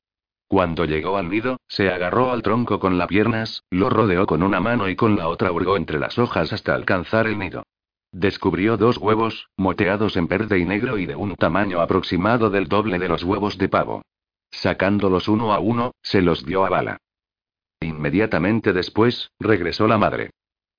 Cuando 0.48 0.84
llegó 0.84 1.16
al 1.16 1.30
nido, 1.30 1.58
se 1.68 1.90
agarró 1.90 2.30
al 2.30 2.42
tronco 2.42 2.78
con 2.78 2.98
las 2.98 3.08
piernas, 3.08 3.64
lo 3.70 3.90
rodeó 3.90 4.26
con 4.26 4.42
una 4.42 4.60
mano 4.60 4.88
y 4.88 4.96
con 4.96 5.16
la 5.16 5.28
otra 5.28 5.50
hurgó 5.50 5.76
entre 5.76 5.98
las 5.98 6.18
hojas 6.18 6.52
hasta 6.52 6.74
alcanzar 6.74 7.26
el 7.26 7.38
nido. 7.38 7.64
Descubrió 8.12 8.76
dos 8.76 8.98
huevos, 8.98 9.48
moteados 9.56 10.16
en 10.16 10.28
verde 10.28 10.58
y 10.58 10.64
negro 10.64 10.98
y 10.98 11.06
de 11.06 11.16
un 11.16 11.34
tamaño 11.34 11.80
aproximado 11.80 12.50
del 12.50 12.68
doble 12.68 12.98
de 12.98 13.08
los 13.08 13.24
huevos 13.24 13.58
de 13.58 13.68
pavo. 13.68 14.02
Sacándolos 14.50 15.26
uno 15.26 15.52
a 15.52 15.58
uno, 15.58 15.92
se 16.02 16.22
los 16.22 16.44
dio 16.44 16.64
a 16.64 16.68
Bala. 16.68 16.98
Inmediatamente 17.80 18.72
después, 18.72 19.32
regresó 19.40 19.88
la 19.88 19.98
madre. 19.98 20.30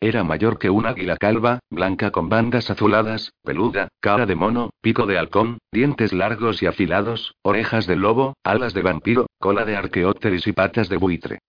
Era 0.06 0.24
mayor 0.24 0.60
que 0.60 0.70
un 0.70 0.86
águila 0.86 1.18
calva, 1.18 1.58
blanca 1.72 2.12
con 2.12 2.30
bandas 2.30 2.70
azuladas, 2.70 3.34
peluda, 3.42 3.88
cara 4.00 4.28
de 4.28 4.36
mono, 4.36 4.70
pico 4.80 5.08
de 5.08 5.18
halcón, 5.18 5.58
dientes 5.72 6.14
largos 6.14 6.62
y 6.62 6.68
afilados, 6.68 7.34
orejas 7.42 7.88
de 7.88 7.96
lobo, 7.96 8.36
alas 8.44 8.76
de 8.76 8.84
vampiro, 8.84 9.26
cola 9.40 9.66
de 9.66 9.76
arqueópteris 9.76 10.46
y 10.46 10.52
patas 10.52 10.90
de 10.90 10.98
buitre. 10.98 11.40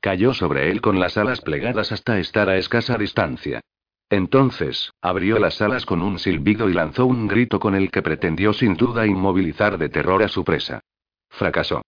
Cayó 0.00 0.32
sobre 0.32 0.70
él 0.70 0.80
con 0.80 1.00
las 1.00 1.16
alas 1.16 1.40
plegadas 1.40 1.90
hasta 1.90 2.20
estar 2.20 2.48
a 2.48 2.56
escasa 2.56 2.96
distancia. 2.96 3.60
Entonces, 4.08 4.92
abrió 5.00 5.40
las 5.40 5.60
alas 5.60 5.84
con 5.84 6.02
un 6.02 6.20
silbido 6.20 6.70
y 6.70 6.74
lanzó 6.74 7.06
un 7.06 7.26
grito 7.26 7.58
con 7.58 7.74
el 7.74 7.90
que 7.90 8.00
pretendió 8.00 8.52
sin 8.52 8.76
duda 8.76 9.08
inmovilizar 9.08 9.76
de 9.76 9.88
terror 9.88 10.22
a 10.22 10.28
su 10.28 10.44
presa. 10.44 10.82
Fracasó. 11.30 11.82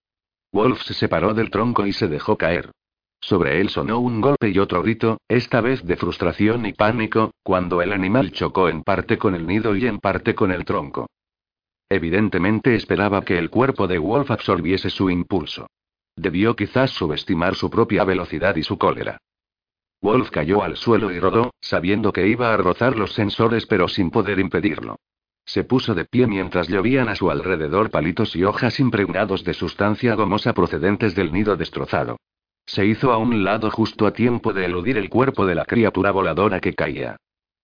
Wolf 0.51 0.83
se 0.83 0.95
separó 0.95 1.35
del 1.35 1.51
tronco 1.51 1.87
y 1.87 1.93
se 1.93 2.09
dejó 2.09 2.37
caer. 2.37 2.73
Sobre 3.27 3.59
él 3.59 3.71
sonó 3.71 4.01
un 4.01 4.21
golpe 4.21 4.51
y 4.51 4.59
otro 4.59 4.83
grito, 4.83 5.17
esta 5.29 5.63
vez 5.63 5.83
de 5.83 5.97
frustración 5.97 6.67
y 6.67 6.75
pánico, 6.75 7.31
cuando 7.43 7.81
el 7.81 7.95
animal 7.95 8.33
chocó 8.33 8.69
en 8.69 8.83
parte 8.83 9.17
con 9.17 9.35
el 9.35 9.47
nido 9.47 9.75
y 9.75 9.87
en 9.87 9.99
parte 9.99 10.35
con 10.35 10.53
el 10.53 10.67
tronco. 10.67 11.07
Evidentemente 11.89 12.75
esperaba 12.75 13.25
que 13.25 13.39
el 13.39 13.49
cuerpo 13.49 13.87
de 13.87 13.97
Wolf 13.97 14.31
absorbiese 14.31 14.91
su 14.91 15.09
impulso. 15.09 15.69
Debió 16.15 16.55
quizás 16.55 16.91
subestimar 16.91 17.55
su 17.55 17.71
propia 17.71 18.05
velocidad 18.05 18.57
y 18.57 18.63
su 18.63 18.77
cólera. 18.77 19.17
Wolf 20.03 20.29
cayó 20.29 20.63
al 20.63 20.77
suelo 20.77 21.11
y 21.11 21.19
rodó, 21.19 21.55
sabiendo 21.63 22.13
que 22.13 22.29
iba 22.29 22.53
a 22.53 22.59
rozar 22.59 22.95
los 22.95 23.15
sensores 23.15 23.65
pero 23.65 23.89
sin 23.89 24.11
poder 24.11 24.39
impedirlo. 24.39 24.97
Se 25.47 25.65
puso 25.65 25.95
de 25.95 26.05
pie 26.05 26.27
mientras 26.27 26.69
llovían 26.69 27.09
a 27.09 27.17
su 27.17 27.31
alrededor 27.31 27.91
palitos 27.91 28.37
y 28.37 28.45
hojas 28.45 28.79
impregnados 28.81 29.45
de 29.45 29.55
sustancia 29.55 30.15
gomosa 30.15 30.53
procedentes 30.53 31.15
del 31.15 31.33
nido 31.33 31.57
destrozado. 31.57 32.19
Se 32.67 32.87
hizo 32.87 33.13
a 33.13 33.19
un 33.19 33.45
lado 33.45 33.71
justo 33.71 34.07
a 34.07 34.13
tiempo 34.13 34.53
de 34.53 34.65
eludir 34.65 34.97
el 34.97 35.11
cuerpo 35.11 35.47
de 35.47 35.55
la 35.55 35.65
criatura 35.65 36.11
voladora 36.11 36.61
que 36.61 36.75
caía. 36.75 37.17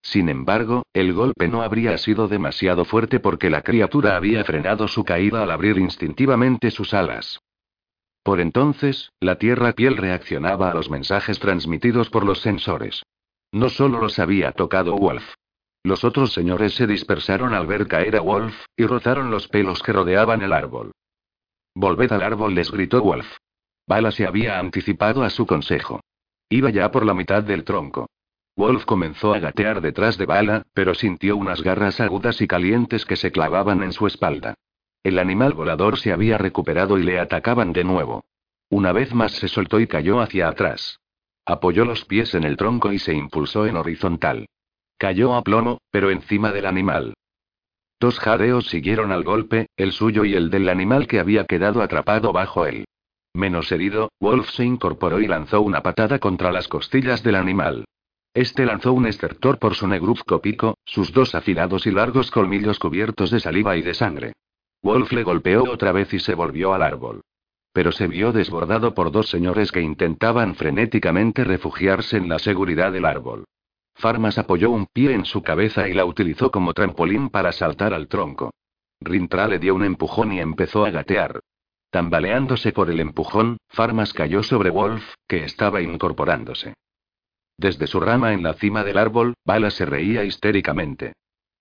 Sin 0.03 0.29
embargo, 0.29 0.85
el 0.95 1.13
golpe 1.13 1.49
no 1.49 1.63
habría 1.63 1.97
sido 1.99 2.29
demasiado 2.29 2.85
fuerte 2.85 3.21
porque 3.21 3.51
la 3.51 3.63
criatura 3.63 4.17
había 4.17 4.45
frenado 4.45 4.89
su 4.89 5.05
caída 5.05 5.43
al 5.43 5.51
abrir 5.51 5.79
instintivamente 5.79 6.71
sus 6.71 6.95
alas. 6.95 7.41
Por 8.23 8.41
entonces, 8.41 9.13
la 9.21 9.37
Tierra 9.37 9.73
piel 9.73 9.97
reaccionaba 9.97 10.71
a 10.71 10.75
los 10.75 10.91
mensajes 10.91 11.39
transmitidos 11.39 12.11
por 12.11 12.25
los 12.25 12.41
sensores. 12.41 13.03
No 13.53 13.69
solo 13.69 14.01
los 14.01 14.19
había 14.19 14.53
tocado 14.53 14.97
Wolf. 14.97 15.35
Los 15.83 16.05
otros 16.05 16.33
señores 16.33 16.75
se 16.75 16.87
dispersaron 16.87 17.55
al 17.55 17.67
ver 17.67 17.89
caer 17.89 18.17
a 18.17 18.21
Wolf, 18.21 18.55
y 18.77 18.85
rozaron 18.85 19.31
los 19.31 19.49
pelos 19.49 19.83
que 19.83 19.93
rodeaban 19.93 20.43
el 20.43 20.53
árbol. 20.53 20.93
Volved 21.75 22.13
al 22.13 22.23
árbol, 22.23 22.55
les 22.55 22.71
gritó 22.71 23.01
Wolf. 23.03 23.27
Bala 23.91 24.13
se 24.13 24.25
había 24.25 24.61
anticipado 24.61 25.25
a 25.25 25.31
su 25.31 25.47
consejo. 25.47 26.01
Iba 26.49 26.71
ya 26.71 26.93
por 26.93 27.05
la 27.05 27.13
mitad 27.13 27.43
del 27.43 27.65
tronco. 27.65 28.09
Wolf 28.55 28.85
comenzó 28.85 29.35
a 29.35 29.41
gatear 29.41 29.81
detrás 29.81 30.17
de 30.17 30.27
Bala, 30.27 30.63
pero 30.75 30.95
sintió 30.95 31.37
unas 31.37 31.61
garras 31.61 32.01
agudas 32.01 32.41
y 32.41 32.47
calientes 32.47 33.05
que 33.05 33.17
se 33.17 33.33
clavaban 33.33 33.83
en 33.83 33.93
su 33.93 34.07
espalda. 34.07 34.55
El 35.03 35.19
animal 35.19 35.55
volador 35.55 35.99
se 35.99 36.13
había 36.13 36.39
recuperado 36.39 36.99
y 36.99 37.03
le 37.03 37.19
atacaban 37.19 37.73
de 37.73 37.83
nuevo. 37.83 38.23
Una 38.69 38.93
vez 38.93 39.13
más 39.13 39.33
se 39.33 39.49
soltó 39.49 39.81
y 39.81 39.89
cayó 39.89 40.21
hacia 40.21 40.47
atrás. 40.47 41.01
Apoyó 41.45 41.85
los 41.85 42.05
pies 42.05 42.37
en 42.37 42.45
el 42.45 42.57
tronco 42.57 42.93
y 42.93 43.01
se 43.01 43.13
impulsó 43.13 43.67
en 43.67 43.75
horizontal. 43.75 44.47
Cayó 44.99 45.35
a 45.35 45.43
plomo, 45.43 45.81
pero 45.91 46.11
encima 46.11 46.53
del 46.53 46.67
animal. 46.67 47.15
Dos 47.99 48.21
jadeos 48.21 48.69
siguieron 48.69 49.11
al 49.11 49.25
golpe, 49.25 49.67
el 49.77 49.91
suyo 49.91 50.25
y 50.25 50.35
el 50.35 50.49
del 50.49 50.69
animal 50.69 51.09
que 51.09 51.19
había 51.19 51.45
quedado 51.45 51.83
atrapado 51.83 52.33
bajo 52.33 52.67
él. 52.67 52.85
Menos 53.35 53.71
herido, 53.71 54.11
Wolf 54.21 54.51
se 54.51 54.65
incorporó 54.65 55.21
y 55.21 55.27
lanzó 55.27 55.61
una 55.61 55.83
patada 55.83 56.19
contra 56.19 56.51
las 56.51 56.69
costillas 56.69 57.23
del 57.23 57.37
animal. 57.37 57.85
Este 58.35 58.65
lanzó 58.65 58.93
un 58.93 59.07
estertor 59.07 59.59
por 59.59 59.75
su 59.75 59.89
negruzco 59.89 60.41
pico, 60.41 60.77
sus 60.85 61.13
dos 61.13 61.35
afilados 61.35 61.87
y 61.87 61.91
largos 61.91 62.31
colmillos 62.31 62.79
cubiertos 62.79 63.31
de 63.31 63.41
saliva 63.41 63.77
y 63.77 63.83
de 63.83 63.95
sangre. 63.95 64.33
Wolf 64.83 65.13
le 65.13 65.23
golpeó 65.23 65.65
otra 65.65 65.93
vez 65.93 66.13
y 66.15 66.21
se 66.21 66.35
volvió 66.35 66.73
al 66.73 66.83
árbol. 66.83 67.23
Pero 67.73 67.93
se 67.93 68.09
vio 68.09 68.33
desbordado 68.33 68.95
por 68.95 69.13
dos 69.13 69.29
señores 69.29 69.71
que 69.71 69.81
intentaban 69.81 70.55
frenéticamente 70.55 71.45
refugiarse 71.45 72.17
en 72.17 72.29
la 72.29 72.39
seguridad 72.39 72.93
del 72.93 73.05
árbol. 73.05 73.45
Farmas 73.95 74.39
apoyó 74.39 74.71
un 74.71 74.87
pie 74.87 75.13
en 75.13 75.25
su 75.25 75.43
cabeza 75.43 75.89
y 75.89 75.93
la 75.93 76.05
utilizó 76.05 76.51
como 76.51 76.73
trampolín 76.73 77.29
para 77.29 77.53
saltar 77.53 77.95
al 77.95 78.09
tronco. 78.09 78.51
Rintra 79.01 79.47
le 79.47 79.59
dio 79.59 79.75
un 79.75 79.85
empujón 79.85 80.33
y 80.33 80.41
empezó 80.41 80.85
a 80.85 80.91
gatear. 80.91 81.41
Tambaleándose 81.91 82.73
por 82.73 82.89
el 82.91 83.01
empujón, 83.01 83.59
Farmas 83.69 84.13
cayó 84.13 84.43
sobre 84.43 84.71
Wolf, 84.71 85.15
que 85.27 85.45
estaba 85.45 85.83
incorporándose. 85.83 86.75
Desde 87.59 87.87
su 87.87 88.01
rama 88.01 88.33
en 88.33 88.43
la 88.43 88.55
cima 88.55 88.85
del 88.85 88.97
árbol, 88.97 89.35
Bala 89.45 89.71
se 89.71 89.85
reía 89.85 90.25
histéricamente. 90.25 91.13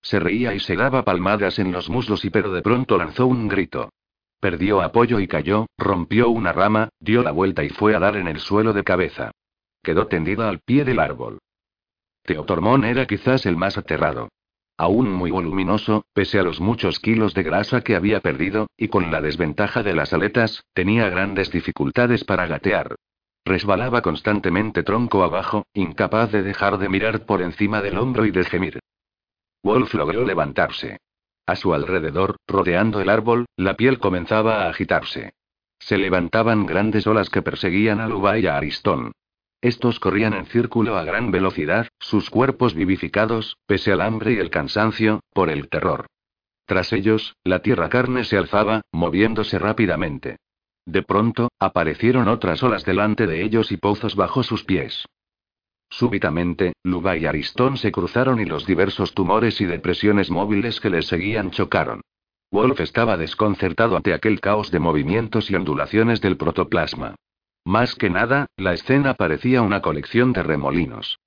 Se 0.02 0.18
reía 0.18 0.54
y 0.54 0.60
se 0.60 0.76
daba 0.76 1.04
palmadas 1.04 1.58
en 1.58 1.72
los 1.72 1.90
muslos 1.90 2.24
y 2.24 2.30
pero 2.30 2.52
de 2.52 2.62
pronto 2.62 2.96
lanzó 2.96 3.26
un 3.26 3.48
grito. 3.48 3.90
Perdió 4.40 4.80
apoyo 4.80 5.20
y 5.20 5.28
cayó, 5.28 5.66
rompió 5.76 6.30
una 6.30 6.52
rama, 6.52 6.88
dio 6.98 7.22
la 7.22 7.32
vuelta 7.32 7.62
y 7.64 7.68
fue 7.68 7.94
a 7.94 7.98
dar 7.98 8.16
en 8.16 8.28
el 8.28 8.38
suelo 8.40 8.72
de 8.72 8.84
cabeza. 8.84 9.32
Quedó 9.82 10.06
tendida 10.06 10.48
al 10.48 10.60
pie 10.60 10.84
del 10.84 11.00
árbol. 11.00 11.40
Teotormón 12.22 12.84
era 12.84 13.06
quizás 13.06 13.44
el 13.44 13.56
más 13.56 13.76
aterrado. 13.76 14.28
Aún 14.80 15.12
muy 15.12 15.30
voluminoso, 15.30 16.06
pese 16.14 16.38
a 16.38 16.42
los 16.42 16.58
muchos 16.58 17.00
kilos 17.00 17.34
de 17.34 17.42
grasa 17.42 17.82
que 17.82 17.94
había 17.94 18.20
perdido, 18.20 18.68
y 18.78 18.88
con 18.88 19.10
la 19.10 19.20
desventaja 19.20 19.82
de 19.82 19.92
las 19.92 20.14
aletas, 20.14 20.64
tenía 20.72 21.10
grandes 21.10 21.50
dificultades 21.50 22.24
para 22.24 22.46
gatear. 22.46 22.96
Resbalaba 23.44 24.00
constantemente 24.00 24.82
tronco 24.82 25.22
abajo, 25.22 25.66
incapaz 25.74 26.32
de 26.32 26.42
dejar 26.42 26.78
de 26.78 26.88
mirar 26.88 27.26
por 27.26 27.42
encima 27.42 27.82
del 27.82 27.98
hombro 27.98 28.24
y 28.24 28.30
de 28.30 28.42
gemir. 28.42 28.80
Wolf 29.62 29.92
logró 29.92 30.24
levantarse. 30.24 30.96
A 31.44 31.56
su 31.56 31.74
alrededor, 31.74 32.36
rodeando 32.48 33.02
el 33.02 33.10
árbol, 33.10 33.44
la 33.56 33.74
piel 33.74 33.98
comenzaba 33.98 34.62
a 34.62 34.70
agitarse. 34.70 35.34
Se 35.78 35.98
levantaban 35.98 36.64
grandes 36.64 37.06
olas 37.06 37.28
que 37.28 37.42
perseguían 37.42 38.00
a 38.00 38.08
Luba 38.08 38.38
y 38.38 38.46
a 38.46 38.56
Aristón. 38.56 39.12
Estos 39.62 40.00
corrían 40.00 40.32
en 40.32 40.46
círculo 40.46 40.96
a 40.96 41.04
gran 41.04 41.30
velocidad, 41.30 41.88
sus 41.98 42.30
cuerpos 42.30 42.74
vivificados, 42.74 43.58
pese 43.66 43.92
al 43.92 44.00
hambre 44.00 44.32
y 44.32 44.38
el 44.38 44.50
cansancio, 44.50 45.20
por 45.34 45.50
el 45.50 45.68
terror. 45.68 46.06
Tras 46.64 46.92
ellos, 46.92 47.36
la 47.44 47.60
tierra 47.60 47.88
carne 47.88 48.24
se 48.24 48.38
alzaba, 48.38 48.82
moviéndose 48.92 49.58
rápidamente. 49.58 50.36
De 50.86 51.02
pronto, 51.02 51.50
aparecieron 51.58 52.28
otras 52.28 52.62
olas 52.62 52.84
delante 52.84 53.26
de 53.26 53.42
ellos 53.42 53.70
y 53.70 53.76
pozos 53.76 54.16
bajo 54.16 54.42
sus 54.42 54.64
pies. 54.64 55.04
Súbitamente, 55.90 56.72
Luba 56.84 57.16
y 57.16 57.26
Aristón 57.26 57.76
se 57.76 57.92
cruzaron 57.92 58.40
y 58.40 58.44
los 58.44 58.64
diversos 58.64 59.12
tumores 59.12 59.60
y 59.60 59.66
depresiones 59.66 60.30
móviles 60.30 60.80
que 60.80 60.88
les 60.88 61.06
seguían 61.06 61.50
chocaron. 61.50 62.00
Wolf 62.50 62.80
estaba 62.80 63.16
desconcertado 63.16 63.96
ante 63.96 64.14
aquel 64.14 64.40
caos 64.40 64.70
de 64.70 64.78
movimientos 64.78 65.50
y 65.50 65.56
ondulaciones 65.56 66.20
del 66.20 66.36
protoplasma. 66.36 67.16
Más 67.64 67.94
que 67.94 68.10
nada, 68.10 68.46
la 68.56 68.72
escena 68.72 69.14
parecía 69.14 69.62
una 69.62 69.82
colección 69.82 70.32
de 70.32 70.42
remolinos. 70.42 71.18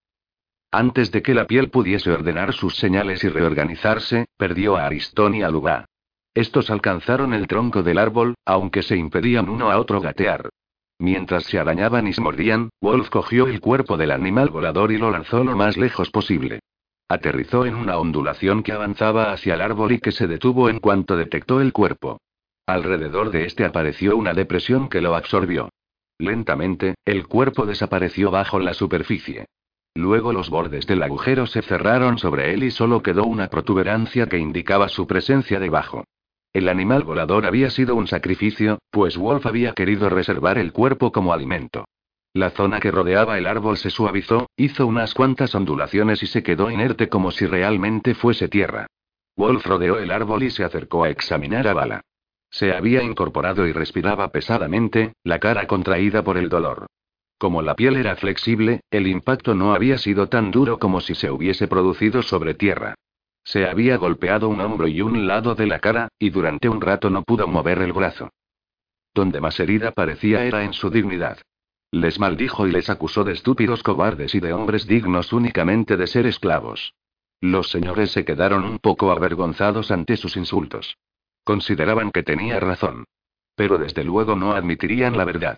Antes 0.72 1.12
de 1.12 1.22
que 1.22 1.36
la 1.36 1.46
piel 1.46 1.70
pudiese 1.70 2.12
ordenar 2.12 2.54
sus 2.54 2.76
señales 2.76 3.24
y 3.24 3.30
reorganizarse, 3.30 4.26
perdió 4.38 4.76
a 4.76 4.86
Aristón 4.86 5.36
y 5.36 5.44
a 5.44 5.50
Luba. 5.50 5.86
Estos 6.34 6.72
alcanzaron 6.72 7.34
el 7.34 7.48
tronco 7.48 7.84
del 7.84 8.00
árbol, 8.00 8.34
aunque 8.44 8.82
se 8.82 8.98
impedían 8.98 9.50
uno 9.50 9.70
a 9.70 9.80
otro 9.80 10.02
gatear. 10.02 10.50
Mientras 10.98 11.44
se 11.44 11.60
arañaban 11.60 12.08
y 12.08 12.14
se 12.14 12.22
mordían, 12.22 12.70
Wolf 12.82 13.10
cogió 13.10 13.48
el 13.48 13.62
cuerpo 13.62 13.98
del 13.98 14.12
animal 14.12 14.50
volador 14.50 14.92
y 14.92 14.98
lo 14.98 15.12
lanzó 15.12 15.44
lo 15.44 15.56
más 15.56 15.78
lejos 15.78 16.10
posible. 16.10 16.62
Aterrizó 17.08 17.66
en 17.66 17.76
una 17.76 17.98
ondulación 17.98 18.64
que 18.64 18.72
avanzaba 18.72 19.32
hacia 19.32 19.54
el 19.54 19.62
árbol 19.62 19.92
y 19.92 20.00
que 20.00 20.12
se 20.12 20.28
detuvo 20.28 20.70
en 20.70 20.80
cuanto 20.80 21.16
detectó 21.16 21.62
el 21.62 21.72
cuerpo. 21.72 22.18
Alrededor 22.66 23.30
de 23.30 23.46
este 23.46 23.66
apareció 23.66 24.18
una 24.18 24.34
depresión 24.34 24.90
que 24.90 25.02
lo 25.02 25.16
absorbió. 25.16 25.70
Lentamente, 26.18 26.96
el 27.06 27.28
cuerpo 27.28 27.66
desapareció 27.66 28.32
bajo 28.32 28.60
la 28.60 28.74
superficie. 28.74 29.46
Luego 29.96 30.34
los 30.34 30.50
bordes 30.50 30.88
del 30.88 31.04
agujero 31.04 31.46
se 31.46 31.62
cerraron 31.62 32.18
sobre 32.18 32.54
él 32.54 32.64
y 32.64 32.72
solo 32.72 33.04
quedó 33.04 33.26
una 33.26 33.48
protuberancia 33.48 34.28
que 34.28 34.40
indicaba 34.40 34.90
su 34.90 35.06
presencia 35.06 35.60
debajo. 35.60 36.06
El 36.52 36.70
animal 36.70 37.04
volador 37.04 37.46
había 37.46 37.70
sido 37.70 37.96
un 37.96 38.08
sacrificio, 38.08 38.80
pues 38.92 39.18
Wolf 39.18 39.46
había 39.46 39.74
querido 39.74 40.10
reservar 40.10 40.58
el 40.58 40.72
cuerpo 40.72 41.12
como 41.12 41.34
alimento. 41.34 41.86
La 42.34 42.50
zona 42.50 42.80
que 42.80 42.90
rodeaba 42.90 43.38
el 43.38 43.46
árbol 43.46 43.78
se 43.78 43.92
suavizó, 43.92 44.48
hizo 44.56 44.88
unas 44.88 45.14
cuantas 45.14 45.54
ondulaciones 45.54 46.24
y 46.24 46.28
se 46.28 46.42
quedó 46.42 46.72
inerte 46.72 47.08
como 47.08 47.30
si 47.30 47.46
realmente 47.46 48.16
fuese 48.16 48.48
tierra. 48.48 48.88
Wolf 49.36 49.66
rodeó 49.66 50.00
el 50.00 50.12
árbol 50.12 50.44
y 50.44 50.50
se 50.50 50.64
acercó 50.64 51.04
a 51.04 51.10
examinar 51.10 51.68
a 51.68 51.74
Bala. 51.74 52.02
Se 52.54 52.72
había 52.72 53.02
incorporado 53.02 53.66
y 53.66 53.72
respiraba 53.72 54.28
pesadamente, 54.32 55.14
la 55.24 55.40
cara 55.40 55.66
contraída 55.66 56.24
por 56.24 56.38
el 56.38 56.50
dolor. 56.50 56.86
Como 57.40 57.64
la 57.64 57.76
piel 57.76 57.98
era 57.98 58.16
flexible, 58.16 58.82
el 58.92 59.08
impacto 59.08 59.56
no 59.56 59.74
había 59.74 59.98
sido 59.98 60.30
tan 60.30 60.52
duro 60.52 60.78
como 60.78 61.02
si 61.02 61.16
se 61.16 61.32
hubiese 61.32 61.68
producido 61.68 62.22
sobre 62.22 62.54
tierra. 62.54 62.94
Se 63.44 63.66
había 63.66 63.98
golpeado 63.98 64.50
un 64.50 64.62
hombro 64.62 64.88
y 64.88 65.02
un 65.02 65.26
lado 65.26 65.56
de 65.56 65.66
la 65.66 65.80
cara, 65.80 66.10
y 66.20 66.30
durante 66.30 66.70
un 66.70 66.80
rato 66.80 67.10
no 67.10 67.24
pudo 67.24 67.48
mover 67.48 67.80
el 67.80 67.92
brazo. 67.92 68.30
Donde 69.16 69.42
más 69.42 69.60
herida 69.60 69.92
parecía 69.92 70.46
era 70.46 70.64
en 70.64 70.74
su 70.74 70.92
dignidad. 70.92 71.40
Les 71.90 72.20
maldijo 72.20 72.68
y 72.68 72.72
les 72.72 72.88
acusó 72.88 73.24
de 73.24 73.34
estúpidos 73.34 73.82
cobardes 73.82 74.36
y 74.36 74.40
de 74.40 74.54
hombres 74.54 74.86
dignos 74.86 75.34
únicamente 75.34 75.98
de 75.98 76.06
ser 76.06 76.28
esclavos. 76.28 76.94
Los 77.42 77.72
señores 77.72 78.12
se 78.12 78.24
quedaron 78.24 78.64
un 78.64 78.78
poco 78.78 79.12
avergonzados 79.12 79.90
ante 79.90 80.18
sus 80.18 80.38
insultos. 80.38 80.98
Consideraban 81.44 82.12
que 82.12 82.24
tenía 82.24 82.60
razón. 82.60 83.06
Pero 83.56 83.78
desde 83.78 84.04
luego 84.04 84.36
no 84.36 84.54
admitirían 84.54 85.18
la 85.18 85.26
verdad. 85.26 85.58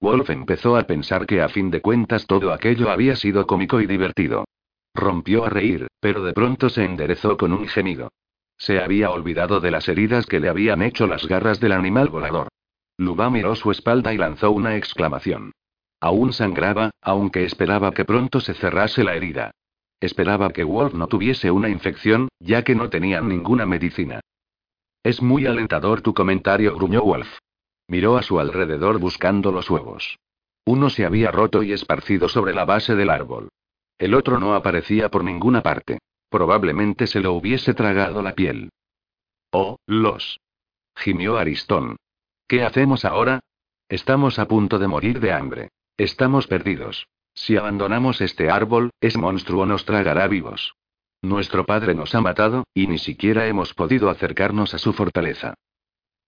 Wolf 0.00 0.30
empezó 0.30 0.76
a 0.76 0.82
pensar 0.82 1.26
que 1.26 1.40
a 1.42 1.48
fin 1.48 1.70
de 1.70 1.80
cuentas 1.80 2.26
todo 2.26 2.52
aquello 2.52 2.90
había 2.90 3.14
sido 3.16 3.46
cómico 3.46 3.80
y 3.80 3.86
divertido. 3.86 4.44
Rompió 4.94 5.44
a 5.44 5.48
reír, 5.48 5.86
pero 6.00 6.24
de 6.24 6.32
pronto 6.32 6.68
se 6.68 6.84
enderezó 6.84 7.36
con 7.36 7.52
un 7.52 7.68
gemido. 7.68 8.10
Se 8.58 8.80
había 8.80 9.10
olvidado 9.10 9.60
de 9.60 9.70
las 9.70 9.88
heridas 9.88 10.26
que 10.26 10.40
le 10.40 10.48
habían 10.48 10.82
hecho 10.82 11.06
las 11.06 11.26
garras 11.26 11.60
del 11.60 11.72
animal 11.72 12.08
volador. 12.08 12.48
Luba 12.98 13.30
miró 13.30 13.54
su 13.54 13.70
espalda 13.70 14.12
y 14.12 14.18
lanzó 14.18 14.50
una 14.50 14.76
exclamación. 14.76 15.52
Aún 16.00 16.32
sangraba, 16.32 16.90
aunque 17.00 17.44
esperaba 17.44 17.92
que 17.92 18.04
pronto 18.04 18.40
se 18.40 18.54
cerrase 18.54 19.04
la 19.04 19.14
herida. 19.14 19.52
Esperaba 20.00 20.50
que 20.50 20.64
Wolf 20.64 20.94
no 20.94 21.06
tuviese 21.06 21.50
una 21.50 21.68
infección, 21.68 22.28
ya 22.40 22.64
que 22.64 22.74
no 22.74 22.90
tenían 22.90 23.28
ninguna 23.28 23.66
medicina. 23.66 24.20
Es 25.02 25.20
muy 25.20 25.46
alentador 25.46 26.00
tu 26.00 26.14
comentario, 26.14 26.74
gruñó 26.74 27.02
Wolf. 27.02 27.38
Miró 27.88 28.16
a 28.16 28.22
su 28.22 28.38
alrededor 28.38 28.98
buscando 28.98 29.50
los 29.50 29.68
huevos. 29.68 30.18
Uno 30.64 30.90
se 30.90 31.04
había 31.04 31.30
roto 31.30 31.62
y 31.62 31.72
esparcido 31.72 32.28
sobre 32.28 32.54
la 32.54 32.64
base 32.64 32.94
del 32.94 33.10
árbol. 33.10 33.48
El 33.98 34.14
otro 34.14 34.38
no 34.38 34.54
aparecía 34.54 35.10
por 35.10 35.24
ninguna 35.24 35.62
parte. 35.62 35.98
Probablemente 36.28 37.06
se 37.06 37.20
lo 37.20 37.32
hubiese 37.32 37.74
tragado 37.74 38.22
la 38.22 38.34
piel. 38.34 38.70
Oh, 39.50 39.76
los. 39.86 40.40
gimió 40.96 41.36
Aristón. 41.36 41.96
¿Qué 42.46 42.62
hacemos 42.62 43.04
ahora? 43.04 43.40
Estamos 43.88 44.38
a 44.38 44.46
punto 44.46 44.78
de 44.78 44.88
morir 44.88 45.20
de 45.20 45.32
hambre. 45.32 45.68
Estamos 45.96 46.46
perdidos. 46.46 47.06
Si 47.34 47.56
abandonamos 47.56 48.20
este 48.20 48.50
árbol, 48.50 48.90
ese 49.00 49.18
monstruo 49.18 49.66
nos 49.66 49.84
tragará 49.84 50.28
vivos. 50.28 50.74
Nuestro 51.22 51.64
padre 51.64 51.94
nos 51.94 52.14
ha 52.16 52.20
matado, 52.20 52.66
y 52.74 52.88
ni 52.88 52.98
siquiera 52.98 53.46
hemos 53.46 53.74
podido 53.74 54.10
acercarnos 54.10 54.74
a 54.74 54.78
su 54.78 54.92
fortaleza. 54.92 55.54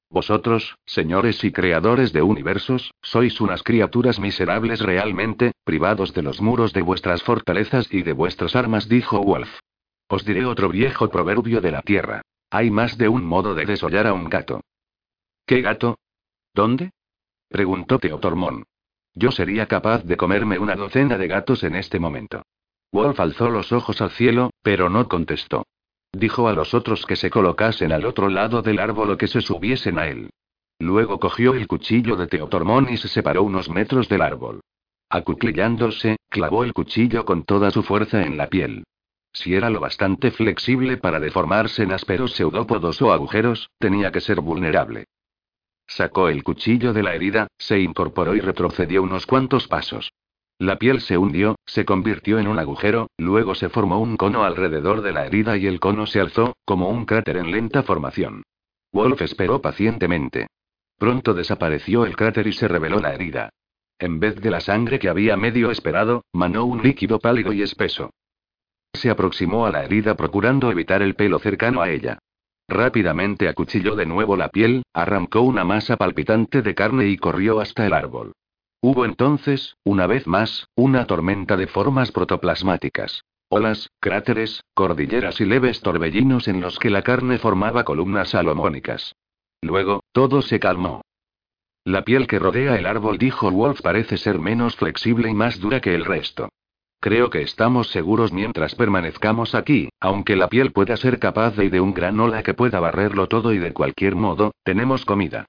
Vosotros, 0.08 0.78
señores 0.86 1.42
y 1.42 1.50
creadores 1.50 2.12
de 2.12 2.22
universos, 2.22 2.94
sois 3.02 3.40
unas 3.40 3.64
criaturas 3.64 4.20
miserables 4.20 4.78
realmente, 4.78 5.50
privados 5.64 6.14
de 6.14 6.22
los 6.22 6.40
muros 6.40 6.72
de 6.72 6.82
vuestras 6.82 7.24
fortalezas 7.24 7.92
y 7.92 8.02
de 8.02 8.12
vuestras 8.12 8.54
armas, 8.54 8.88
dijo 8.88 9.20
Wolf. 9.20 9.50
Os 10.06 10.24
diré 10.24 10.46
otro 10.46 10.68
viejo 10.68 11.10
proverbio 11.10 11.60
de 11.60 11.72
la 11.72 11.82
tierra. 11.82 12.22
Hay 12.50 12.70
más 12.70 12.96
de 12.96 13.08
un 13.08 13.24
modo 13.24 13.56
de 13.56 13.64
desollar 13.64 14.06
a 14.06 14.12
un 14.12 14.28
gato. 14.28 14.60
¿Qué 15.44 15.60
gato? 15.60 15.98
¿Dónde? 16.54 16.92
preguntó 17.48 17.98
Teotormón. 17.98 18.62
Yo 19.14 19.32
sería 19.32 19.66
capaz 19.66 20.04
de 20.04 20.16
comerme 20.16 20.60
una 20.60 20.76
docena 20.76 21.18
de 21.18 21.26
gatos 21.26 21.64
en 21.64 21.74
este 21.74 21.98
momento. 21.98 22.44
Wolf 22.94 23.18
alzó 23.18 23.50
los 23.50 23.72
ojos 23.72 24.00
al 24.00 24.12
cielo, 24.12 24.50
pero 24.62 24.88
no 24.88 25.08
contestó. 25.08 25.66
Dijo 26.12 26.46
a 26.46 26.52
los 26.52 26.74
otros 26.74 27.04
que 27.06 27.16
se 27.16 27.28
colocasen 27.28 27.90
al 27.90 28.04
otro 28.06 28.28
lado 28.28 28.62
del 28.62 28.78
árbol 28.78 29.10
o 29.10 29.18
que 29.18 29.26
se 29.26 29.40
subiesen 29.40 29.98
a 29.98 30.06
él. 30.06 30.30
Luego 30.78 31.18
cogió 31.18 31.54
el 31.54 31.66
cuchillo 31.66 32.14
de 32.14 32.28
Teotormón 32.28 32.86
y 32.88 32.96
se 32.96 33.08
separó 33.08 33.42
unos 33.42 33.68
metros 33.68 34.08
del 34.08 34.22
árbol. 34.22 34.60
Acuclillándose, 35.10 36.18
clavó 36.28 36.62
el 36.62 36.72
cuchillo 36.72 37.24
con 37.24 37.42
toda 37.42 37.72
su 37.72 37.82
fuerza 37.82 38.22
en 38.22 38.36
la 38.36 38.46
piel. 38.46 38.84
Si 39.32 39.56
era 39.56 39.70
lo 39.70 39.80
bastante 39.80 40.30
flexible 40.30 40.96
para 40.96 41.18
deformarse 41.18 41.82
en 41.82 41.90
ásperos 41.90 42.34
pseudópodos 42.34 43.02
o 43.02 43.12
agujeros, 43.12 43.70
tenía 43.80 44.12
que 44.12 44.20
ser 44.20 44.40
vulnerable. 44.40 45.06
Sacó 45.88 46.28
el 46.28 46.44
cuchillo 46.44 46.92
de 46.92 47.02
la 47.02 47.16
herida, 47.16 47.48
se 47.58 47.80
incorporó 47.80 48.36
y 48.36 48.40
retrocedió 48.40 49.02
unos 49.02 49.26
cuantos 49.26 49.66
pasos. 49.66 50.12
La 50.58 50.78
piel 50.78 51.00
se 51.00 51.18
hundió, 51.18 51.56
se 51.66 51.84
convirtió 51.84 52.38
en 52.38 52.46
un 52.46 52.58
agujero, 52.58 53.08
luego 53.18 53.54
se 53.54 53.68
formó 53.68 53.98
un 54.00 54.16
cono 54.16 54.44
alrededor 54.44 55.02
de 55.02 55.12
la 55.12 55.26
herida 55.26 55.56
y 55.56 55.66
el 55.66 55.80
cono 55.80 56.06
se 56.06 56.20
alzó, 56.20 56.56
como 56.64 56.88
un 56.90 57.06
cráter 57.06 57.36
en 57.38 57.50
lenta 57.50 57.82
formación. 57.82 58.44
Wolf 58.92 59.20
esperó 59.22 59.60
pacientemente. 59.60 60.46
Pronto 60.96 61.34
desapareció 61.34 62.06
el 62.06 62.16
cráter 62.16 62.46
y 62.46 62.52
se 62.52 62.68
reveló 62.68 63.00
la 63.00 63.12
herida. 63.14 63.50
En 63.98 64.20
vez 64.20 64.36
de 64.36 64.50
la 64.50 64.60
sangre 64.60 64.98
que 65.00 65.08
había 65.08 65.36
medio 65.36 65.70
esperado, 65.70 66.24
manó 66.32 66.64
un 66.64 66.82
líquido 66.82 67.18
pálido 67.18 67.52
y 67.52 67.62
espeso. 67.62 68.10
Se 68.92 69.10
aproximó 69.10 69.66
a 69.66 69.70
la 69.70 69.84
herida 69.84 70.14
procurando 70.14 70.70
evitar 70.70 71.02
el 71.02 71.16
pelo 71.16 71.40
cercano 71.40 71.82
a 71.82 71.90
ella. 71.90 72.18
Rápidamente 72.68 73.48
acuchilló 73.48 73.96
de 73.96 74.06
nuevo 74.06 74.36
la 74.36 74.48
piel, 74.48 74.84
arrancó 74.92 75.42
una 75.42 75.64
masa 75.64 75.96
palpitante 75.96 76.62
de 76.62 76.74
carne 76.74 77.08
y 77.08 77.16
corrió 77.16 77.60
hasta 77.60 77.86
el 77.86 77.92
árbol. 77.92 78.32
Hubo 78.86 79.06
entonces, 79.06 79.78
una 79.82 80.06
vez 80.06 80.26
más, 80.26 80.68
una 80.74 81.06
tormenta 81.06 81.56
de 81.56 81.66
formas 81.66 82.12
protoplasmáticas. 82.12 83.24
Olas, 83.48 83.88
cráteres, 83.98 84.62
cordilleras 84.74 85.40
y 85.40 85.46
leves 85.46 85.80
torbellinos 85.80 86.48
en 86.48 86.60
los 86.60 86.78
que 86.78 86.90
la 86.90 87.00
carne 87.00 87.38
formaba 87.38 87.84
columnas 87.84 88.28
salomónicas. 88.28 89.14
Luego, 89.62 90.02
todo 90.12 90.42
se 90.42 90.60
calmó. 90.60 91.00
La 91.86 92.04
piel 92.04 92.26
que 92.26 92.38
rodea 92.38 92.78
el 92.78 92.84
árbol, 92.84 93.16
dijo 93.16 93.50
Wolf, 93.50 93.80
parece 93.80 94.18
ser 94.18 94.38
menos 94.38 94.76
flexible 94.76 95.30
y 95.30 95.34
más 95.34 95.58
dura 95.60 95.80
que 95.80 95.94
el 95.94 96.04
resto. 96.04 96.50
Creo 97.00 97.30
que 97.30 97.40
estamos 97.40 97.88
seguros 97.88 98.34
mientras 98.34 98.74
permanezcamos 98.74 99.54
aquí, 99.54 99.88
aunque 99.98 100.36
la 100.36 100.50
piel 100.50 100.72
pueda 100.72 100.98
ser 100.98 101.18
capaz 101.18 101.56
de 101.56 101.70
de 101.70 101.80
un 101.80 101.94
gran 101.94 102.20
ola 102.20 102.42
que 102.42 102.52
pueda 102.52 102.80
barrerlo 102.80 103.28
todo 103.28 103.54
y 103.54 103.58
de 103.58 103.72
cualquier 103.72 104.14
modo, 104.14 104.52
tenemos 104.62 105.06
comida. 105.06 105.46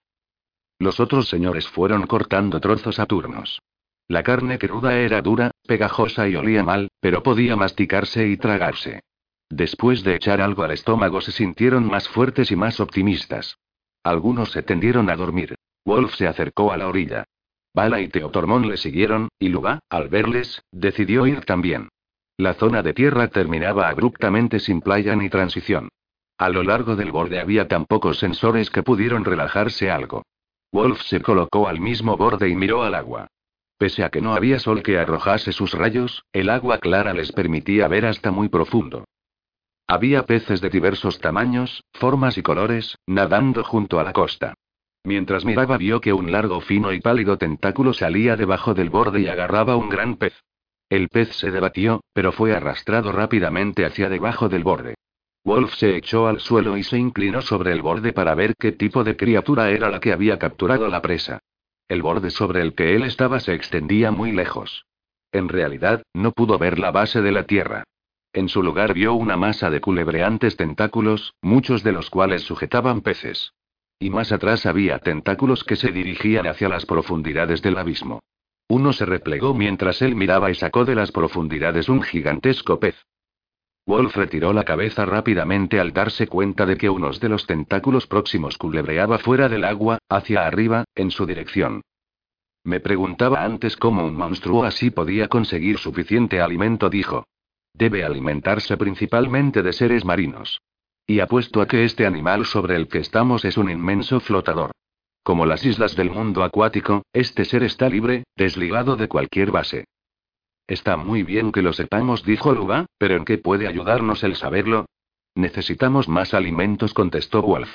Los 0.80 1.00
otros 1.00 1.30
señores 1.30 1.68
fueron 1.68 2.06
cortando 2.06 2.60
trozos 2.60 3.00
a 3.00 3.06
turnos. 3.06 3.62
La 4.08 4.24
carne 4.24 4.60
cruda 4.60 4.98
era 5.00 5.22
dura, 5.22 5.52
pegajosa 5.68 6.28
y 6.28 6.36
olía 6.36 6.64
mal, 6.64 6.90
pero 7.00 7.24
podía 7.24 7.56
masticarse 7.56 8.28
y 8.28 8.38
tragarse. 8.38 9.02
Después 9.50 10.04
de 10.04 10.16
echar 10.16 10.42
algo 10.42 10.64
al 10.64 10.72
estómago 10.72 11.22
se 11.22 11.32
sintieron 11.32 11.88
más 11.88 12.08
fuertes 12.10 12.52
y 12.52 12.56
más 12.56 12.80
optimistas. 12.80 13.58
Algunos 14.04 14.52
se 14.52 14.64
tendieron 14.64 15.10
a 15.10 15.16
dormir. 15.16 15.56
Wolf 15.86 16.16
se 16.16 16.28
acercó 16.28 16.72
a 16.72 16.78
la 16.78 16.88
orilla. 16.88 17.26
Bala 17.74 18.02
y 18.02 18.08
Teotormón 18.08 18.68
le 18.68 18.78
siguieron, 18.78 19.30
y 19.40 19.50
Luba, 19.50 19.80
al 19.90 20.10
verles, 20.10 20.64
decidió 20.72 21.26
ir 21.28 21.46
también. 21.46 21.90
La 22.38 22.54
zona 22.54 22.84
de 22.84 22.94
tierra 22.94 23.28
terminaba 23.30 23.90
abruptamente 23.90 24.60
sin 24.60 24.82
playa 24.82 25.16
ni 25.16 25.30
transición. 25.30 25.90
A 26.38 26.50
lo 26.50 26.64
largo 26.64 26.96
del 26.96 27.12
borde 27.12 27.40
había 27.40 27.68
tan 27.68 27.86
pocos 27.86 28.20
sensores 28.20 28.70
que 28.70 28.84
pudieron 28.84 29.24
relajarse 29.24 29.90
algo. 29.90 30.24
Wolf 30.76 31.04
se 31.04 31.22
colocó 31.22 31.70
al 31.70 31.80
mismo 31.80 32.18
borde 32.18 32.50
y 32.50 32.56
miró 32.56 32.84
al 32.84 32.96
agua. 32.96 33.28
Pese 33.78 34.04
a 34.04 34.10
que 34.10 34.20
no 34.20 34.34
había 34.34 34.60
sol 34.60 34.84
que 34.84 35.00
arrojase 35.00 35.54
sus 35.54 35.72
rayos, 35.72 36.26
el 36.34 36.50
agua 36.50 36.80
clara 36.80 37.14
les 37.14 37.32
permitía 37.32 37.88
ver 37.88 38.06
hasta 38.06 38.30
muy 38.30 38.50
profundo. 38.50 39.06
Había 39.88 40.26
peces 40.26 40.60
de 40.60 40.70
diversos 40.70 41.20
tamaños, 41.20 41.86
formas 41.94 42.38
y 42.38 42.42
colores, 42.42 42.98
nadando 43.08 43.64
junto 43.64 44.02
a 44.02 44.04
la 44.04 44.12
costa. 44.12 44.54
Mientras 45.06 45.46
miraba 45.46 45.78
vio 45.78 46.02
que 46.02 46.12
un 46.12 46.30
largo 46.34 46.60
fino 46.60 46.92
y 46.92 47.00
pálido 47.00 47.38
tentáculo 47.38 47.94
salía 47.94 48.36
debajo 48.36 48.74
del 48.74 48.90
borde 48.90 49.22
y 49.22 49.30
agarraba 49.30 49.78
un 49.78 49.88
gran 49.88 50.18
pez. 50.18 50.34
El 50.90 51.08
pez 51.08 51.38
se 51.38 51.52
debatió, 51.52 52.02
pero 52.12 52.34
fue 52.34 52.54
arrastrado 52.54 53.14
rápidamente 53.14 53.86
hacia 53.86 54.10
debajo 54.10 54.50
del 54.50 54.66
borde. 54.66 54.96
Wolf 55.46 55.76
se 55.76 55.96
echó 55.96 56.28
al 56.28 56.40
suelo 56.40 56.76
y 56.76 56.84
se 56.84 56.98
inclinó 56.98 57.44
sobre 57.44 57.72
el 57.72 57.84
borde 57.84 58.14
para 58.14 58.34
ver 58.34 58.56
qué 58.58 58.72
tipo 58.72 59.04
de 59.04 59.16
criatura 59.16 59.70
era 59.70 59.92
la 59.92 60.00
que 60.00 60.12
había 60.12 60.40
capturado 60.40 60.88
la 60.88 61.04
presa. 61.04 61.40
El 61.88 62.02
borde 62.02 62.32
sobre 62.32 62.62
el 62.62 62.74
que 62.74 62.96
él 62.96 63.04
estaba 63.04 63.40
se 63.40 63.54
extendía 63.54 64.10
muy 64.10 64.32
lejos. 64.32 64.88
En 65.32 65.48
realidad, 65.48 66.02
no 66.16 66.32
pudo 66.32 66.58
ver 66.58 66.80
la 66.80 66.90
base 66.90 67.22
de 67.22 67.32
la 67.32 67.44
tierra. 67.44 67.84
En 68.34 68.50
su 68.50 68.64
lugar 68.64 68.96
vio 68.96 69.14
una 69.14 69.38
masa 69.38 69.70
de 69.70 69.82
culebreantes 69.82 70.58
tentáculos, 70.58 71.36
muchos 71.44 71.84
de 71.84 71.92
los 71.92 72.10
cuales 72.10 72.42
sujetaban 72.42 73.02
peces. 73.02 73.54
Y 74.00 74.10
más 74.10 74.32
atrás 74.32 74.66
había 74.66 74.98
tentáculos 74.98 75.64
que 75.64 75.76
se 75.76 75.92
dirigían 75.92 76.48
hacia 76.48 76.70
las 76.70 76.88
profundidades 76.88 77.62
del 77.62 77.78
abismo. 77.78 78.20
Uno 78.68 78.94
se 78.94 79.06
replegó 79.06 79.54
mientras 79.54 80.02
él 80.02 80.16
miraba 80.16 80.50
y 80.50 80.56
sacó 80.56 80.86
de 80.86 80.96
las 80.96 81.12
profundidades 81.12 81.88
un 81.88 82.02
gigantesco 82.02 82.80
pez. 82.80 82.96
Wolf 83.88 84.16
retiró 84.16 84.52
la 84.52 84.64
cabeza 84.64 85.06
rápidamente 85.06 85.80
al 85.80 85.94
darse 85.94 86.28
cuenta 86.28 86.66
de 86.66 86.76
que 86.76 86.90
uno 86.90 87.12
de 87.12 87.30
los 87.30 87.46
tentáculos 87.46 88.08
próximos 88.08 88.58
culebreaba 88.58 89.20
fuera 89.20 89.48
del 89.48 89.64
agua, 89.64 90.00
hacia 90.10 90.48
arriba, 90.48 90.86
en 90.96 91.12
su 91.12 91.26
dirección. 91.26 91.82
Me 92.64 92.80
preguntaba 92.80 93.44
antes 93.44 93.78
cómo 93.78 94.04
un 94.06 94.16
monstruo 94.16 94.64
así 94.64 94.90
podía 94.90 95.28
conseguir 95.28 95.78
suficiente 95.78 96.42
alimento, 96.42 96.90
dijo. 96.90 97.26
Debe 97.74 98.04
alimentarse 98.04 98.76
principalmente 98.76 99.62
de 99.62 99.72
seres 99.72 100.04
marinos. 100.04 100.62
Y 101.06 101.20
apuesto 101.20 101.62
a 101.62 101.68
que 101.68 101.84
este 101.84 102.08
animal 102.08 102.46
sobre 102.46 102.76
el 102.76 102.88
que 102.88 102.98
estamos 102.98 103.46
es 103.46 103.58
un 103.58 103.70
inmenso 103.70 104.20
flotador. 104.20 104.72
Como 105.22 105.46
las 105.46 105.64
islas 105.64 105.96
del 105.96 106.10
mundo 106.10 106.44
acuático, 106.44 107.04
este 107.14 107.46
ser 107.46 107.62
está 107.62 107.88
libre, 107.88 108.24
desligado 108.36 108.96
de 108.96 109.08
cualquier 109.08 109.52
base. 109.52 109.86
Está 110.68 110.98
muy 110.98 111.24
bien 111.24 111.52
que 111.52 111.62
lo 111.62 111.74
sepamos, 111.74 112.24
dijo 112.24 112.52
Luba, 112.52 112.88
pero 112.98 113.16
¿en 113.16 113.26
qué 113.26 113.38
puede 113.38 113.68
ayudarnos 113.68 114.24
el 114.24 114.36
saberlo? 114.36 114.86
Necesitamos 115.36 116.08
más 116.08 116.34
alimentos, 116.34 116.94
contestó 116.94 117.42
Wolf. 117.42 117.70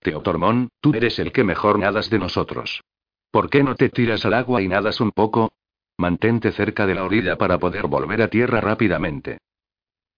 Teotormón, 0.00 0.68
tú 0.80 0.92
eres 0.94 1.18
el 1.18 1.32
que 1.32 1.44
mejor 1.44 1.78
nadas 1.78 2.10
de 2.10 2.18
nosotros. 2.18 2.82
¿Por 3.30 3.50
qué 3.50 3.62
no 3.62 3.74
te 3.74 3.88
tiras 3.88 4.24
al 4.24 4.34
agua 4.34 4.62
y 4.62 4.68
nadas 4.68 5.00
un 5.00 5.12
poco? 5.12 5.52
Mantente 5.96 6.50
cerca 6.52 6.86
de 6.86 6.94
la 6.94 7.04
orilla 7.04 7.36
para 7.36 7.58
poder 7.58 7.86
volver 7.86 8.22
a 8.22 8.28
tierra 8.28 8.60
rápidamente. 8.60 9.38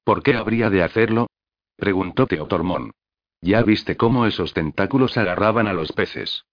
¿Por 0.04 0.22
qué 0.22 0.34
habría 0.34 0.70
de 0.70 0.82
hacerlo? 0.82 1.28
preguntó 1.76 2.26
Teotormón. 2.26 2.92
Ya 3.42 3.62
viste 3.62 3.96
cómo 3.96 4.26
esos 4.26 4.54
tentáculos 4.54 5.16
agarraban 5.18 5.66
a 5.66 5.72
los 5.72 5.92
peces. 5.92 6.44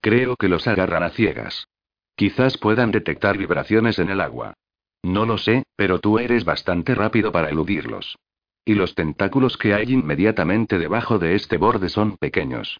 Creo 0.00 0.36
que 0.36 0.48
los 0.48 0.66
agarran 0.66 1.02
a 1.02 1.10
ciegas. 1.10 1.68
Quizás 2.16 2.58
puedan 2.58 2.90
detectar 2.90 3.38
vibraciones 3.38 3.98
en 3.98 4.10
el 4.10 4.20
agua. 4.20 4.54
No 5.02 5.26
lo 5.26 5.38
sé, 5.38 5.64
pero 5.76 5.98
tú 5.98 6.18
eres 6.18 6.44
bastante 6.44 6.94
rápido 6.94 7.32
para 7.32 7.48
eludirlos. 7.48 8.18
Y 8.64 8.74
los 8.74 8.94
tentáculos 8.94 9.56
que 9.56 9.74
hay 9.74 9.92
inmediatamente 9.92 10.78
debajo 10.78 11.18
de 11.18 11.34
este 11.34 11.56
borde 11.56 11.88
son 11.88 12.16
pequeños. 12.18 12.78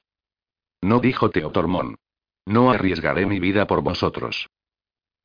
No 0.83 1.01
dijo 1.01 1.31
Teotormón. 1.31 1.97
No 2.47 2.71
arriesgaré 2.71 3.27
mi 3.27 3.41
vida 3.41 3.67
por 3.67 3.83
vosotros. 3.83 4.49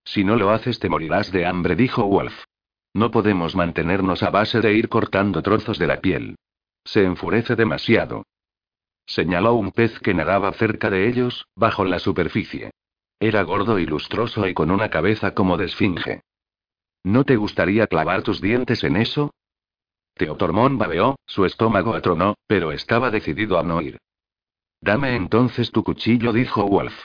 Si 0.03 0.23
no 0.23 0.35
lo 0.35 0.51
haces 0.51 0.79
te 0.79 0.89
morirás 0.89 1.31
de 1.31 1.45
hambre, 1.45 1.75
dijo 1.75 2.05
Wolf. 2.05 2.45
No 2.93 3.11
podemos 3.11 3.55
mantenernos 3.55 4.23
a 4.23 4.29
base 4.29 4.61
de 4.61 4.73
ir 4.73 4.87
cortando 4.87 5.41
trozos 5.41 5.77
de 5.79 5.87
la 5.87 5.99
piel. 5.99 6.35
Se 6.85 7.03
enfurece 7.03 7.55
demasiado. 7.55 8.23
Señaló 9.05 9.53
un 9.55 9.71
pez 9.71 9.99
que 9.99 10.13
nadaba 10.13 10.53
cerca 10.53 10.89
de 10.89 11.07
ellos, 11.07 11.45
bajo 11.55 11.83
la 11.83 11.99
superficie. 11.99 12.71
Era 13.19 13.43
gordo 13.43 13.79
y 13.79 13.85
lustroso 13.85 14.47
y 14.47 14.53
con 14.53 14.71
una 14.71 14.89
cabeza 14.89 15.33
como 15.33 15.57
de 15.57 15.65
esfinge. 15.65 16.21
¿No 17.05 17.23
te 17.23 17.35
gustaría 17.35 17.85
clavar 17.85 18.23
tus 18.23 18.41
dientes 18.41 18.83
en 18.83 18.97
eso? 18.97 19.29
Teotormón 20.15 20.79
babeó, 20.79 21.17
su 21.27 21.45
estómago 21.45 21.93
atronó, 21.93 22.33
pero 22.47 22.71
estaba 22.71 23.11
decidido 23.11 23.59
a 23.59 23.63
no 23.63 23.79
ir. 23.79 23.99
Dame 24.81 25.15
entonces 25.15 25.71
tu 25.71 25.83
cuchillo, 25.83 26.33
dijo 26.33 26.65
Wolf. 26.65 27.03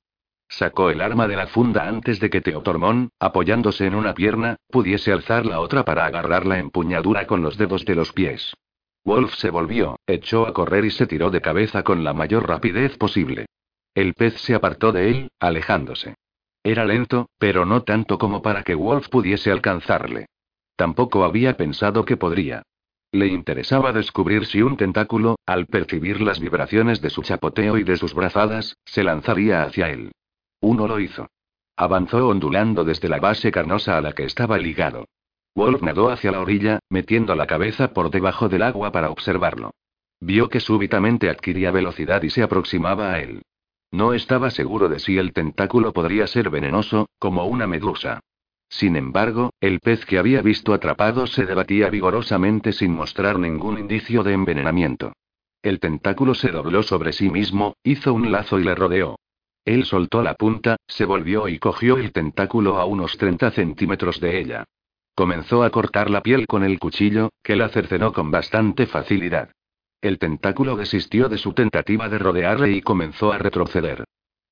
Sacó 0.49 0.89
el 0.89 1.03
arma 1.03 1.29
de 1.29 1.37
la 1.37 1.49
funda 1.49 1.87
antes 1.87 2.19
de 2.19 2.31
que 2.31 2.41
Teotormón, 2.41 3.11
apoyándose 3.19 3.85
en 3.85 3.95
una 3.95 4.15
pierna, 4.15 4.57
pudiese 4.71 5.13
alzar 5.13 5.45
la 5.45 5.61
otra 5.61 5.85
para 5.85 6.07
agarrar 6.07 6.47
la 6.47 6.59
empuñadura 6.59 7.27
con 7.27 7.43
los 7.43 7.59
dedos 7.59 7.85
de 7.85 7.95
los 7.95 8.15
pies. 8.15 8.55
Wolf 9.05 9.35
se 9.35 9.51
volvió, 9.51 9.99
echó 10.07 10.47
a 10.47 10.55
correr 10.55 10.87
y 10.87 10.93
se 10.93 11.07
tiró 11.07 11.31
de 11.31 11.43
cabeza 11.43 11.83
con 11.83 12.05
la 12.05 12.15
mayor 12.15 12.49
rapidez 12.49 12.97
posible. 12.97 13.49
El 13.95 14.15
pez 14.15 14.41
se 14.41 14.55
apartó 14.55 14.93
de 14.93 15.11
él, 15.11 15.29
alejándose. 15.39 16.15
Era 16.63 16.85
lento, 16.85 17.29
pero 17.39 17.65
no 17.65 17.83
tanto 17.83 18.19
como 18.19 18.43
para 18.43 18.63
que 18.63 18.75
Wolf 18.75 19.09
pudiese 19.09 19.51
alcanzarle. 19.51 20.27
Tampoco 20.77 21.25
había 21.25 21.57
pensado 21.57 22.05
que 22.05 22.17
podría. 22.17 22.63
Le 23.13 23.27
interesaba 23.27 23.93
descubrir 23.93 24.47
si 24.47 24.63
un 24.63 24.77
tentáculo, 24.77 25.37
al 25.47 25.67
percibir 25.67 26.21
las 26.21 26.39
vibraciones 26.39 27.01
de 27.01 27.11
su 27.11 27.23
chapoteo 27.23 27.77
y 27.77 27.83
de 27.83 27.97
sus 27.97 28.15
brazadas, 28.15 28.77
se 28.85 29.03
lanzaría 29.03 29.63
hacia 29.63 29.89
él. 29.89 30.13
Uno 30.61 30.87
lo 30.87 31.01
hizo. 31.01 31.27
Avanzó 31.77 32.29
ondulando 32.29 32.85
desde 32.85 33.09
la 33.09 33.19
base 33.19 33.51
carnosa 33.51 33.97
a 33.97 34.01
la 34.01 34.13
que 34.13 34.25
estaba 34.25 34.59
ligado. 34.59 35.07
Wolf 35.55 35.83
nadó 35.83 36.11
hacia 36.11 36.31
la 36.31 36.41
orilla, 36.41 36.79
metiendo 36.89 37.35
la 37.35 37.47
cabeza 37.47 37.93
por 37.93 38.11
debajo 38.11 38.49
del 38.49 38.63
agua 38.63 38.93
para 38.93 39.11
observarlo. 39.11 39.73
Vio 40.21 40.49
que 40.49 40.61
súbitamente 40.61 41.31
adquiría 41.31 41.71
velocidad 41.71 42.23
y 42.23 42.31
se 42.31 42.43
aproximaba 42.43 43.13
a 43.13 43.21
él. 43.21 43.43
No 43.93 44.15
estaba 44.15 44.51
seguro 44.51 44.89
de 44.89 45.01
si 45.01 45.19
el 45.19 45.33
tentáculo 45.33 45.93
podría 45.93 46.27
ser 46.27 46.51
venenoso, 46.51 47.09
como 47.19 47.45
una 47.47 47.67
medusa. 47.67 48.21
Sin 48.69 48.95
embargo, 48.95 49.51
el 49.61 49.81
pez 49.81 50.07
que 50.07 50.19
había 50.19 50.43
visto 50.43 50.73
atrapado 50.73 51.27
se 51.27 51.45
debatía 51.45 51.91
vigorosamente 51.91 52.73
sin 52.73 52.93
mostrar 52.93 53.39
ningún 53.39 53.79
indicio 53.79 54.23
de 54.23 54.33
envenenamiento. 54.33 55.13
El 55.63 55.81
tentáculo 55.81 56.35
se 56.35 56.53
dobló 56.53 56.83
sobre 56.85 57.13
sí 57.13 57.29
mismo, 57.31 57.75
hizo 57.83 58.15
un 58.15 58.31
lazo 58.31 58.61
y 58.61 58.65
le 58.65 58.75
rodeó. 58.75 59.17
Él 59.65 59.85
soltó 59.85 60.23
la 60.23 60.35
punta, 60.35 60.77
se 60.87 61.05
volvió 61.05 61.49
y 61.49 61.59
cogió 61.59 61.99
el 61.99 62.13
tentáculo 62.13 62.79
a 62.79 62.85
unos 62.85 63.19
30 63.19 63.51
centímetros 63.51 64.21
de 64.21 64.39
ella. 64.41 64.65
Comenzó 65.15 65.65
a 65.65 65.71
cortar 65.71 66.09
la 66.09 66.23
piel 66.23 66.47
con 66.47 66.63
el 66.63 66.79
cuchillo, 66.79 67.31
que 67.43 67.57
la 67.57 67.69
cercenó 67.69 68.13
con 68.13 68.31
bastante 68.31 68.87
facilidad. 68.87 69.51
El 70.01 70.19
tentáculo 70.19 70.77
desistió 70.77 71.29
de 71.29 71.37
su 71.37 71.53
tentativa 71.53 72.09
de 72.09 72.19
rodearle 72.19 72.71
y 72.73 72.81
comenzó 72.81 73.33
a 73.33 73.39
retroceder. 73.39 74.05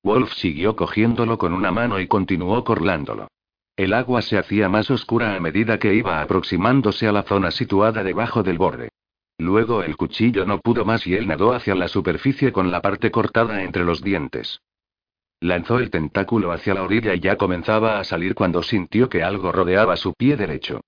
Wolf 0.03 0.33
siguió 0.33 0.75
cogiéndolo 0.75 1.37
con 1.37 1.53
una 1.53 1.71
mano 1.71 1.99
y 1.99 2.07
continuó 2.07 2.63
corlándolo. 2.63 3.27
El 3.75 3.93
agua 3.93 4.21
se 4.21 4.37
hacía 4.37 4.69
más 4.69 4.91
oscura 4.91 5.35
a 5.35 5.39
medida 5.39 5.79
que 5.79 5.95
iba 5.95 6.21
aproximándose 6.21 7.07
a 7.07 7.11
la 7.11 7.23
zona 7.23 7.49
situada 7.49 8.03
debajo 8.03 8.43
del 8.43 8.57
borde. 8.57 8.89
Luego 9.39 9.83
el 9.83 9.97
cuchillo 9.97 10.45
no 10.45 10.59
pudo 10.59 10.85
más 10.85 11.07
y 11.07 11.15
él 11.15 11.25
nadó 11.25 11.53
hacia 11.53 11.73
la 11.73 11.87
superficie 11.87 12.51
con 12.51 12.71
la 12.71 12.81
parte 12.81 13.09
cortada 13.09 13.63
entre 13.63 13.85
los 13.85 14.03
dientes. 14.03 14.61
Lanzó 15.39 15.79
el 15.79 15.89
tentáculo 15.89 16.51
hacia 16.51 16.73
la 16.73 16.83
orilla 16.83 17.15
y 17.15 17.21
ya 17.21 17.37
comenzaba 17.37 17.99
a 17.99 18.03
salir 18.03 18.35
cuando 18.35 18.61
sintió 18.61 19.07
que 19.09 19.23
algo 19.23 19.51
rodeaba 19.51 19.95
su 19.95 20.13
pie 20.13 20.35
derecho. 20.35 20.81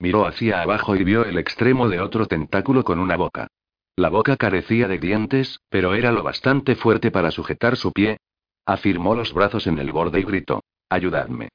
Miró 0.00 0.26
hacia 0.26 0.62
abajo 0.62 0.96
y 0.96 1.04
vio 1.04 1.24
el 1.24 1.38
extremo 1.38 1.88
de 1.88 2.00
otro 2.00 2.26
tentáculo 2.26 2.82
con 2.82 2.98
una 2.98 3.16
boca. 3.16 3.48
La 3.98 4.10
boca 4.10 4.36
carecía 4.36 4.86
de 4.86 4.98
dientes, 4.98 5.58
pero 5.70 5.92
era 5.92 6.12
lo 6.12 6.22
bastante 6.22 6.76
fuerte 6.76 7.10
para 7.10 7.32
sujetar 7.32 7.76
su 7.76 7.90
pie. 7.90 8.18
Afirmó 8.64 9.16
los 9.16 9.34
brazos 9.34 9.66
en 9.66 9.80
el 9.80 9.90
borde 9.90 10.20
y 10.20 10.22
gritó: 10.22 10.62
Ayudadme. 10.88 11.48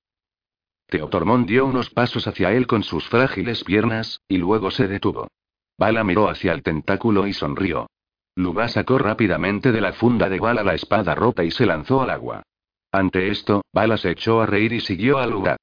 Teotormón 0.87 1.45
dio 1.45 1.65
unos 1.65 1.89
pasos 1.89 2.27
hacia 2.27 2.51
él 2.51 2.67
con 2.67 2.83
sus 2.83 3.07
frágiles 3.07 3.63
piernas, 3.63 4.19
y 4.27 4.39
luego 4.39 4.71
se 4.71 4.89
detuvo. 4.89 5.29
Bala 5.77 6.03
miró 6.03 6.27
hacia 6.27 6.51
el 6.51 6.63
tentáculo 6.63 7.27
y 7.27 7.31
sonrió. 7.31 7.87
Luba 8.35 8.67
sacó 8.67 8.97
rápidamente 8.97 9.71
de 9.71 9.79
la 9.79 9.93
funda 9.93 10.27
de 10.27 10.41
Bala 10.41 10.63
la 10.63 10.73
espada 10.73 11.15
rota 11.15 11.45
y 11.45 11.51
se 11.51 11.65
lanzó 11.65 12.01
al 12.01 12.09
agua. 12.09 12.43
Ante 12.91 13.29
esto, 13.29 13.61
Bala 13.71 13.95
se 13.95 14.11
echó 14.11 14.41
a 14.41 14.45
reír 14.47 14.73
y 14.73 14.81
siguió 14.81 15.17
a 15.19 15.27
Luba. 15.27 15.55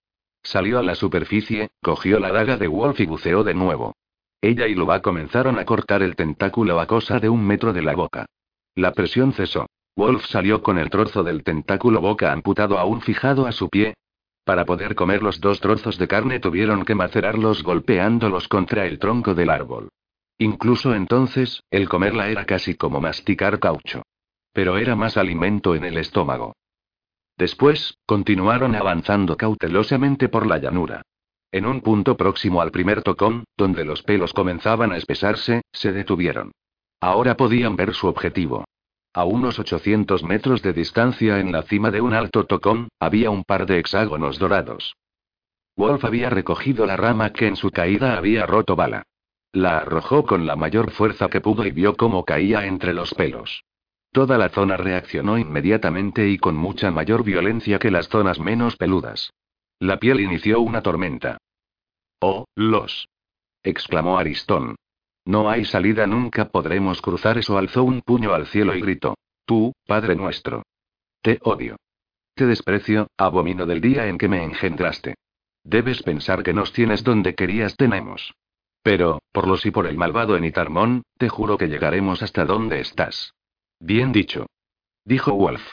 Salió 0.43 0.79
a 0.79 0.83
la 0.83 0.95
superficie, 0.95 1.73
cogió 1.83 2.19
la 2.19 2.33
daga 2.33 2.57
de 2.57 2.69
Wolf 2.69 3.01
y 3.01 3.05
buceó 3.05 3.45
de 3.45 3.53
nuevo. 3.53 3.93
Ella 4.43 4.67
y 4.67 4.75
Luba 4.75 5.03
comenzaron 5.03 5.59
a 5.59 5.65
cortar 5.65 6.03
el 6.03 6.17
tentáculo 6.17 6.81
a 6.81 6.87
cosa 6.87 7.21
de 7.21 7.29
un 7.29 7.47
metro 7.47 7.73
de 7.73 7.83
la 7.83 7.95
boca. 7.95 8.27
La 8.75 8.93
presión 8.93 9.33
cesó. 9.33 9.67
Wolf 9.97 10.25
salió 10.27 10.63
con 10.63 10.79
el 10.79 10.89
trozo 10.89 11.23
del 11.23 11.43
tentáculo 11.43 12.01
boca 12.01 12.33
amputado 12.33 12.79
aún 12.79 13.03
fijado 13.03 13.47
a 13.47 13.53
su 13.53 13.69
pie. 13.69 13.95
Para 14.45 14.65
poder 14.65 14.95
comer 14.95 15.23
los 15.23 15.41
dos 15.41 15.61
trozos 15.61 15.99
de 15.99 16.09
carne 16.09 16.41
tuvieron 16.41 16.85
que 16.85 16.95
macerarlos 16.95 17.63
golpeándolos 17.63 18.49
contra 18.49 18.87
el 18.87 18.99
tronco 18.99 19.35
del 19.35 19.51
árbol. 19.51 19.91
Incluso 20.39 20.95
entonces, 20.95 21.63
el 21.71 21.89
comerla 21.89 22.31
era 22.31 22.47
casi 22.47 22.75
como 22.75 23.01
masticar 23.01 23.59
caucho. 23.59 24.03
Pero 24.55 24.79
era 24.79 24.97
más 24.97 25.19
alimento 25.19 25.75
en 25.75 25.85
el 25.85 25.99
estómago. 25.99 26.55
Después, 27.37 27.99
continuaron 28.07 28.75
avanzando 28.75 29.37
cautelosamente 29.37 30.31
por 30.31 30.47
la 30.47 30.59
llanura. 30.59 31.03
En 31.53 31.67
un 31.67 31.81
punto 31.81 32.17
próximo 32.17 32.63
al 32.63 32.71
primer 32.71 33.03
tocón, 33.03 33.45
donde 33.57 33.85
los 33.85 34.03
pelos 34.03 34.33
comenzaban 34.33 34.93
a 34.93 34.97
espesarse, 34.97 35.63
se 35.73 35.93
detuvieron. 35.93 36.53
Ahora 37.01 37.37
podían 37.37 37.75
ver 37.77 37.95
su 37.95 38.07
objetivo. 38.07 38.65
A 39.13 39.25
unos 39.25 39.59
800 39.59 40.23
metros 40.23 40.63
de 40.63 40.73
distancia 40.73 41.41
en 41.41 41.51
la 41.51 41.63
cima 41.63 41.91
de 41.91 42.01
un 42.01 42.15
alto 42.15 42.45
tocón, 42.45 42.89
había 43.01 43.31
un 43.31 43.43
par 43.43 43.67
de 43.67 43.81
hexágonos 43.81 44.39
dorados. 44.39 44.95
Wolf 45.77 46.05
había 46.05 46.31
recogido 46.31 46.87
la 46.87 46.97
rama 46.97 47.33
que 47.33 47.49
en 47.49 47.57
su 47.57 47.71
caída 47.71 48.17
había 48.17 48.47
roto 48.47 48.77
bala. 48.77 49.03
La 49.53 49.79
arrojó 49.79 50.25
con 50.25 50.47
la 50.47 50.55
mayor 50.55 50.93
fuerza 50.93 51.29
que 51.29 51.41
pudo 51.41 51.67
y 51.67 51.73
vio 51.73 51.97
cómo 51.97 52.25
caía 52.25 52.67
entre 52.67 52.95
los 52.95 53.13
pelos. 53.15 53.65
Toda 54.13 54.39
la 54.39 54.51
zona 54.51 54.77
reaccionó 54.77 55.39
inmediatamente 55.39 56.29
y 56.29 56.39
con 56.39 56.55
mucha 56.55 56.93
mayor 56.93 57.25
violencia 57.25 57.81
que 57.81 57.91
las 57.91 58.09
zonas 58.09 58.39
menos 58.39 58.77
peludas. 58.77 59.33
La 59.81 59.99
piel 59.99 60.21
inició 60.21 60.61
una 60.61 60.83
tormenta. 60.83 61.39
¡Oh, 62.21 62.45
los! 62.55 63.09
exclamó 63.63 64.19
Aristón. 64.19 64.77
No 65.25 65.49
hay 65.49 65.65
salida, 65.65 66.07
nunca 66.07 66.51
podremos 66.51 67.01
cruzar 67.01 67.39
eso. 67.39 67.57
Alzó 67.57 67.83
un 67.85 68.03
puño 68.03 68.35
al 68.35 68.47
cielo 68.47 68.75
y 68.75 68.81
gritó. 68.83 69.15
Tú, 69.47 69.73
Padre 69.87 70.17
nuestro. 70.17 70.63
Te 71.23 71.39
odio. 71.43 71.77
Te 72.35 72.47
desprecio, 72.47 73.09
abomino 73.17 73.65
del 73.65 73.81
día 73.81 74.07
en 74.07 74.19
que 74.19 74.29
me 74.29 74.45
engendraste. 74.45 75.15
Debes 75.65 76.03
pensar 76.03 76.43
que 76.43 76.53
nos 76.53 76.73
tienes 76.73 77.03
donde 77.03 77.35
querías 77.35 77.77
tenemos. 77.77 78.35
Pero, 78.83 79.21
por 79.33 79.47
los 79.47 79.65
y 79.65 79.71
por 79.71 79.87
el 79.87 79.97
malvado 79.97 80.37
Enitarmón, 80.37 81.03
te 81.19 81.29
juro 81.29 81.59
que 81.59 81.69
llegaremos 81.69 82.23
hasta 82.23 82.45
donde 82.45 82.81
estás. 82.81 83.33
Bien 83.79 84.13
dicho. 84.13 84.47
Dijo 85.05 85.33
Wolf. 85.33 85.73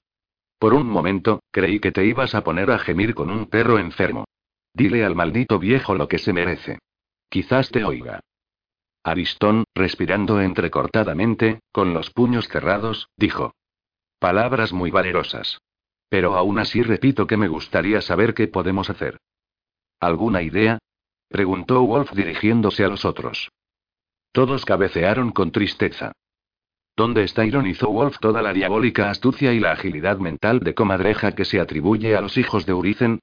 Por 0.60 0.74
un 0.74 0.88
momento, 0.88 1.42
creí 1.52 1.80
que 1.80 1.92
te 1.92 2.06
ibas 2.06 2.34
a 2.34 2.44
poner 2.44 2.72
a 2.72 2.80
gemir 2.80 3.14
con 3.14 3.30
un 3.30 3.46
perro 3.46 3.78
enfermo. 3.78 4.26
Dile 4.74 5.06
al 5.06 5.16
maldito 5.16 5.60
viejo 5.60 5.96
lo 5.96 6.08
que 6.08 6.18
se 6.18 6.34
merece. 6.34 6.80
Quizás 7.30 7.70
te 7.70 7.84
oiga. 7.84 8.20
Aristón, 9.04 9.64
respirando 9.76 10.42
entrecortadamente, 10.42 11.60
con 11.72 11.94
los 11.94 12.10
puños 12.10 12.48
cerrados, 12.48 13.08
dijo. 13.16 13.54
Palabras 14.20 14.74
muy 14.74 14.92
valerosas. 14.92 15.60
Pero 16.10 16.36
aún 16.36 16.60
así 16.60 16.82
repito 16.82 17.28
que 17.28 17.38
me 17.38 17.48
gustaría 17.48 18.02
saber 18.02 18.34
qué 18.34 18.48
podemos 18.48 18.90
hacer. 18.90 19.20
¿Alguna 20.00 20.42
idea? 20.42 20.80
preguntó 21.28 21.82
Wolf 21.84 22.12
dirigiéndose 22.14 22.84
a 22.84 22.88
los 22.88 23.06
otros. 23.06 23.50
Todos 24.32 24.66
cabecearon 24.66 25.32
con 25.32 25.52
tristeza. 25.52 26.14
¿Dónde 26.98 27.24
está? 27.24 27.46
ironizó 27.46 27.92
Wolf 27.92 28.18
toda 28.20 28.42
la 28.42 28.54
diabólica 28.54 29.12
astucia 29.12 29.54
y 29.54 29.60
la 29.60 29.72
agilidad 29.72 30.18
mental 30.18 30.62
de 30.62 30.74
comadreja 30.74 31.34
que 31.34 31.46
se 31.46 31.60
atribuye 31.60 32.18
a 32.18 32.22
los 32.22 32.40
hijos 32.40 32.66
de 32.66 32.74
Uricen? 32.74 33.20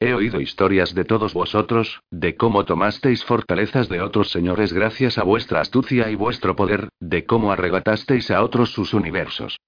He 0.00 0.14
oído 0.14 0.40
historias 0.40 0.94
de 0.94 1.04
todos 1.04 1.34
vosotros, 1.34 2.00
de 2.10 2.36
cómo 2.36 2.64
tomasteis 2.64 3.22
fortalezas 3.26 3.90
de 3.90 4.00
otros 4.00 4.30
señores 4.30 4.72
gracias 4.72 5.18
a 5.18 5.24
vuestra 5.24 5.60
astucia 5.60 6.10
y 6.10 6.14
vuestro 6.14 6.56
poder, 6.56 6.88
de 7.00 7.26
cómo 7.26 7.52
arrebatasteis 7.52 8.30
a 8.30 8.42
otros 8.42 8.72
sus 8.72 8.94
universos. 8.94 9.58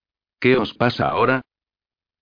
¿Qué 0.40 0.56
os 0.56 0.72
pasa 0.72 1.10
ahora? 1.10 1.42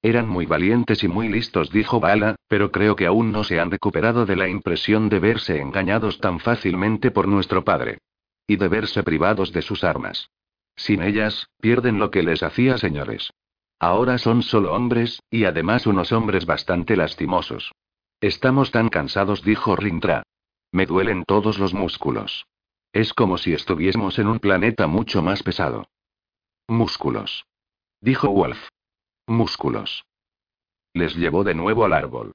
Eran 0.02 0.28
muy 0.28 0.46
valientes 0.46 1.04
y 1.04 1.08
muy 1.08 1.28
listos, 1.28 1.70
dijo 1.70 2.00
Bala, 2.00 2.34
pero 2.48 2.72
creo 2.72 2.96
que 2.96 3.06
aún 3.06 3.30
no 3.30 3.44
se 3.44 3.60
han 3.60 3.70
recuperado 3.70 4.26
de 4.26 4.34
la 4.34 4.48
impresión 4.48 5.08
de 5.08 5.20
verse 5.20 5.60
engañados 5.60 6.18
tan 6.18 6.40
fácilmente 6.40 7.12
por 7.12 7.28
nuestro 7.28 7.62
padre. 7.62 7.98
Y 8.48 8.56
de 8.56 8.66
verse 8.66 9.04
privados 9.04 9.52
de 9.52 9.62
sus 9.62 9.84
armas. 9.84 10.30
Sin 10.78 11.02
ellas, 11.02 11.48
pierden 11.60 11.98
lo 11.98 12.10
que 12.10 12.22
les 12.22 12.42
hacía 12.42 12.78
señores. 12.78 13.32
Ahora 13.80 14.16
son 14.16 14.42
solo 14.42 14.72
hombres, 14.72 15.20
y 15.28 15.44
además 15.44 15.86
unos 15.86 16.12
hombres 16.12 16.46
bastante 16.46 16.96
lastimosos. 16.96 17.72
Estamos 18.20 18.70
tan 18.70 18.88
cansados, 18.88 19.42
dijo 19.42 19.74
Rintra. 19.74 20.22
Me 20.70 20.86
duelen 20.86 21.24
todos 21.24 21.58
los 21.58 21.74
músculos. 21.74 22.46
Es 22.92 23.12
como 23.12 23.38
si 23.38 23.52
estuviésemos 23.52 24.18
en 24.20 24.28
un 24.28 24.38
planeta 24.38 24.86
mucho 24.86 25.20
más 25.20 25.42
pesado. 25.42 25.88
Músculos. 26.68 27.44
Dijo 28.00 28.30
Wolf. 28.30 28.68
Músculos. 29.26 30.04
Les 30.94 31.16
llevó 31.16 31.42
de 31.42 31.54
nuevo 31.54 31.84
al 31.84 31.92
árbol. 31.92 32.32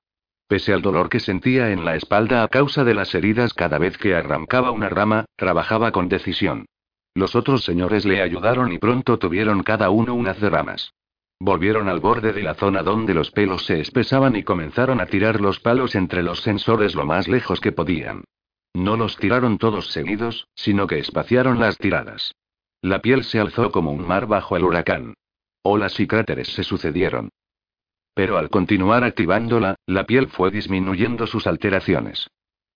Pese 0.48 0.74
al 0.74 0.82
dolor 0.82 1.08
que 1.10 1.22
sentía 1.22 1.72
en 1.72 1.86
la 1.86 1.96
espalda 1.96 2.44
a 2.44 2.50
causa 2.50 2.84
de 2.84 2.94
las 2.94 3.16
heridas 3.16 3.54
cada 3.54 3.78
vez 3.78 3.98
que 3.98 4.16
arrancaba 4.16 4.72
una 4.72 4.90
rama, 4.90 5.26
trabajaba 5.38 5.92
con 5.92 6.10
decisión. 6.10 6.66
Los 7.16 7.36
otros 7.36 7.64
señores 7.64 8.06
le 8.06 8.22
ayudaron 8.22 8.72
y 8.72 8.80
pronto 8.80 9.20
tuvieron 9.20 9.64
cada 9.64 9.90
uno 9.90 10.16
unas 10.16 10.40
de 10.42 10.50
ramas. 10.50 10.94
Volvieron 11.40 11.90
al 11.90 12.00
borde 12.00 12.34
de 12.34 12.42
la 12.42 12.56
zona 12.56 12.84
donde 12.84 13.14
los 13.14 13.30
pelos 13.32 13.66
se 13.66 13.80
espesaban 13.80 14.36
y 14.36 14.44
comenzaron 14.44 15.02
a 15.02 15.06
tirar 15.06 15.42
los 15.42 15.60
palos 15.60 15.94
entre 15.96 16.24
los 16.24 16.42
sensores 16.42 16.96
lo 16.96 17.06
más 17.06 17.28
lejos 17.28 17.60
que 17.60 17.72
podían. 17.72 18.24
No 18.74 18.98
los 18.98 19.18
tiraron 19.18 19.58
todos 19.58 19.92
seguidos, 19.92 20.48
sino 20.56 20.88
que 20.88 21.00
espaciaron 21.00 21.60
las 21.60 21.78
tiradas. 21.78 22.34
La 22.82 23.00
piel 23.00 23.24
se 23.24 23.40
alzó 23.40 23.72
como 23.72 23.92
un 23.92 24.08
mar 24.08 24.26
bajo 24.26 24.58
el 24.58 24.64
huracán. 24.64 25.14
Olas 25.62 26.00
y 26.00 26.08
cráteres 26.08 26.48
se 26.54 26.64
sucedieron. 26.64 27.30
Pero 28.14 28.38
al 28.38 28.50
continuar 28.50 29.04
activándola, 29.04 29.76
la 29.86 30.06
piel 30.06 30.28
fue 30.28 30.52
disminuyendo 30.52 31.28
sus 31.28 31.48
alteraciones. 31.48 32.28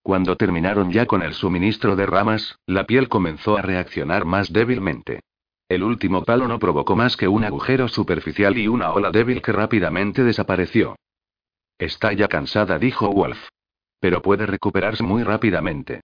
Cuando 0.07 0.38
terminaron 0.38 0.89
ya 0.89 1.05
con 1.05 1.21
el 1.21 1.34
suministro 1.34 1.97
de 1.97 2.05
ramas, 2.05 2.57
la 2.65 2.85
piel 2.85 3.09
comenzó 3.09 3.57
a 3.57 3.61
reaccionar 3.61 4.23
más 4.23 4.53
débilmente. 4.53 5.19
El 5.67 5.84
último 5.84 6.23
palo 6.23 6.47
no 6.47 6.59
provocó 6.59 6.95
más 6.95 7.17
que 7.17 7.27
un 7.27 7.43
agujero 7.43 7.89
superficial 7.89 8.57
y 8.57 8.69
una 8.69 8.93
ola 8.93 9.11
débil 9.11 9.41
que 9.41 9.51
rápidamente 9.51 10.23
desapareció. 10.23 10.95
Está 11.77 12.13
ya 12.13 12.29
cansada, 12.29 12.79
dijo 12.79 13.11
Wolf. 13.11 13.49
Pero 13.99 14.21
puede 14.21 14.45
recuperarse 14.45 15.03
muy 15.03 15.23
rápidamente. 15.23 15.99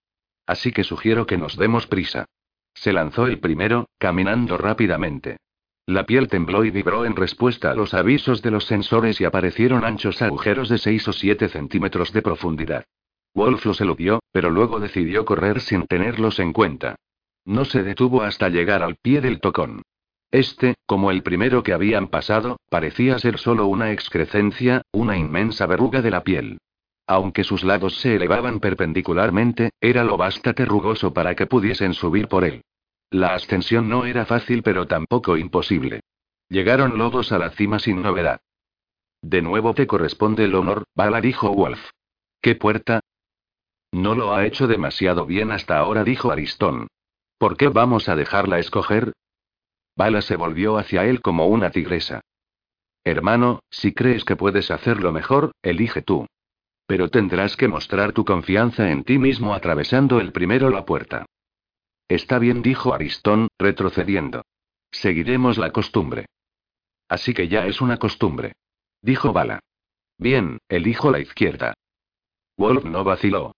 Así 0.46 0.70
que 0.70 0.84
sugiero 0.84 1.24
que 1.24 1.38
nos 1.38 1.56
demos 1.56 1.86
prisa. 1.86 2.26
Se 2.74 2.92
lanzó 2.92 3.26
el 3.26 3.40
primero, 3.40 3.88
caminando 3.96 4.58
rápidamente. 4.58 5.38
La 5.86 6.04
piel 6.04 6.28
tembló 6.28 6.66
y 6.66 6.70
vibró 6.70 7.06
en 7.06 7.16
respuesta 7.16 7.70
a 7.70 7.74
los 7.74 7.94
avisos 7.94 8.42
de 8.42 8.50
los 8.50 8.66
sensores 8.66 9.18
y 9.22 9.24
aparecieron 9.24 9.82
anchos 9.82 10.20
agujeros 10.20 10.68
de 10.68 10.76
6 10.76 11.08
o 11.08 11.12
7 11.14 11.48
centímetros 11.48 12.12
de 12.12 12.20
profundidad. 12.20 12.84
Wolf 13.34 13.66
los 13.66 13.80
eludió, 13.80 14.20
pero 14.32 14.50
luego 14.50 14.80
decidió 14.80 15.24
correr 15.24 15.60
sin 15.60 15.86
tenerlos 15.86 16.38
en 16.38 16.52
cuenta. 16.52 16.96
No 17.44 17.64
se 17.64 17.82
detuvo 17.82 18.22
hasta 18.22 18.48
llegar 18.48 18.82
al 18.82 18.96
pie 18.96 19.20
del 19.20 19.40
tocón. 19.40 19.82
Este, 20.30 20.74
como 20.86 21.10
el 21.10 21.22
primero 21.22 21.62
que 21.62 21.72
habían 21.72 22.08
pasado, 22.08 22.58
parecía 22.68 23.18
ser 23.18 23.38
solo 23.38 23.66
una 23.66 23.92
excrescencia, 23.92 24.82
una 24.92 25.16
inmensa 25.16 25.66
verruga 25.66 26.00
de 26.00 26.10
la 26.10 26.22
piel. 26.22 26.58
Aunque 27.06 27.44
sus 27.44 27.64
lados 27.64 28.00
se 28.00 28.16
elevaban 28.16 28.60
perpendicularmente, 28.60 29.70
era 29.80 30.04
lo 30.04 30.16
bastante 30.16 30.64
rugoso 30.64 31.12
para 31.12 31.34
que 31.34 31.46
pudiesen 31.46 31.92
subir 31.92 32.28
por 32.28 32.44
él. 32.44 32.62
La 33.10 33.34
ascensión 33.34 33.88
no 33.88 34.06
era 34.06 34.24
fácil 34.24 34.62
pero 34.62 34.86
tampoco 34.86 35.36
imposible. 35.36 36.00
Llegaron 36.48 36.98
lodos 36.98 37.30
a 37.30 37.38
la 37.38 37.50
cima 37.50 37.78
sin 37.78 38.02
novedad. 38.02 38.40
De 39.22 39.42
nuevo 39.42 39.74
te 39.74 39.86
corresponde 39.86 40.44
el 40.44 40.54
honor, 40.54 40.84
Bala 40.94 41.20
dijo 41.20 41.52
Wolf. 41.52 41.80
¿Qué 42.40 42.54
puerta? 42.54 43.00
No 43.94 44.16
lo 44.16 44.34
ha 44.34 44.44
hecho 44.44 44.66
demasiado 44.66 45.24
bien 45.24 45.52
hasta 45.52 45.78
ahora, 45.78 46.02
dijo 46.02 46.32
Aristón. 46.32 46.88
¿Por 47.38 47.56
qué 47.56 47.68
vamos 47.68 48.08
a 48.08 48.16
dejarla 48.16 48.58
escoger? 48.58 49.12
Bala 49.94 50.20
se 50.20 50.34
volvió 50.34 50.78
hacia 50.78 51.04
él 51.04 51.20
como 51.20 51.46
una 51.46 51.70
tigresa. 51.70 52.20
Hermano, 53.04 53.60
si 53.70 53.94
crees 53.94 54.24
que 54.24 54.34
puedes 54.34 54.72
hacerlo 54.72 55.12
mejor, 55.12 55.52
elige 55.62 56.02
tú. 56.02 56.26
Pero 56.88 57.08
tendrás 57.08 57.56
que 57.56 57.68
mostrar 57.68 58.12
tu 58.12 58.24
confianza 58.24 58.90
en 58.90 59.04
ti 59.04 59.16
mismo 59.16 59.54
atravesando 59.54 60.18
el 60.18 60.32
primero 60.32 60.70
la 60.70 60.84
puerta. 60.84 61.24
Está 62.08 62.40
bien, 62.40 62.62
dijo 62.62 62.94
Aristón, 62.94 63.46
retrocediendo. 63.60 64.42
Seguiremos 64.90 65.56
la 65.56 65.70
costumbre. 65.70 66.26
Así 67.08 67.32
que 67.32 67.46
ya 67.46 67.66
es 67.66 67.80
una 67.80 67.98
costumbre. 67.98 68.54
Dijo 69.02 69.32
Bala. 69.32 69.60
Bien, 70.18 70.58
elijo 70.68 71.12
la 71.12 71.20
izquierda. 71.20 71.74
Wolf 72.56 72.84
no 72.86 73.04
vaciló. 73.04 73.52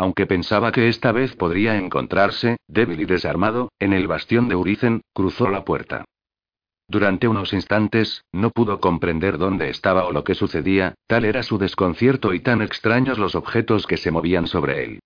Aunque 0.00 0.24
pensaba 0.24 0.72
que 0.72 0.88
esta 0.88 1.12
vez 1.12 1.36
podría 1.36 1.76
encontrarse, 1.76 2.56
débil 2.66 3.02
y 3.02 3.04
desarmado, 3.04 3.70
en 3.78 3.92
el 3.92 4.08
bastión 4.08 4.48
de 4.48 4.56
Uricen, 4.56 5.02
cruzó 5.12 5.50
la 5.50 5.62
puerta. 5.62 6.06
Durante 6.88 7.28
unos 7.28 7.52
instantes, 7.52 8.24
no 8.32 8.48
pudo 8.48 8.80
comprender 8.80 9.36
dónde 9.36 9.68
estaba 9.68 10.06
o 10.06 10.12
lo 10.12 10.24
que 10.24 10.34
sucedía, 10.34 10.94
tal 11.06 11.26
era 11.26 11.42
su 11.42 11.58
desconcierto 11.58 12.32
y 12.32 12.40
tan 12.40 12.62
extraños 12.62 13.18
los 13.18 13.34
objetos 13.34 13.86
que 13.86 13.98
se 13.98 14.10
movían 14.10 14.46
sobre 14.46 14.84
él. 14.84 15.00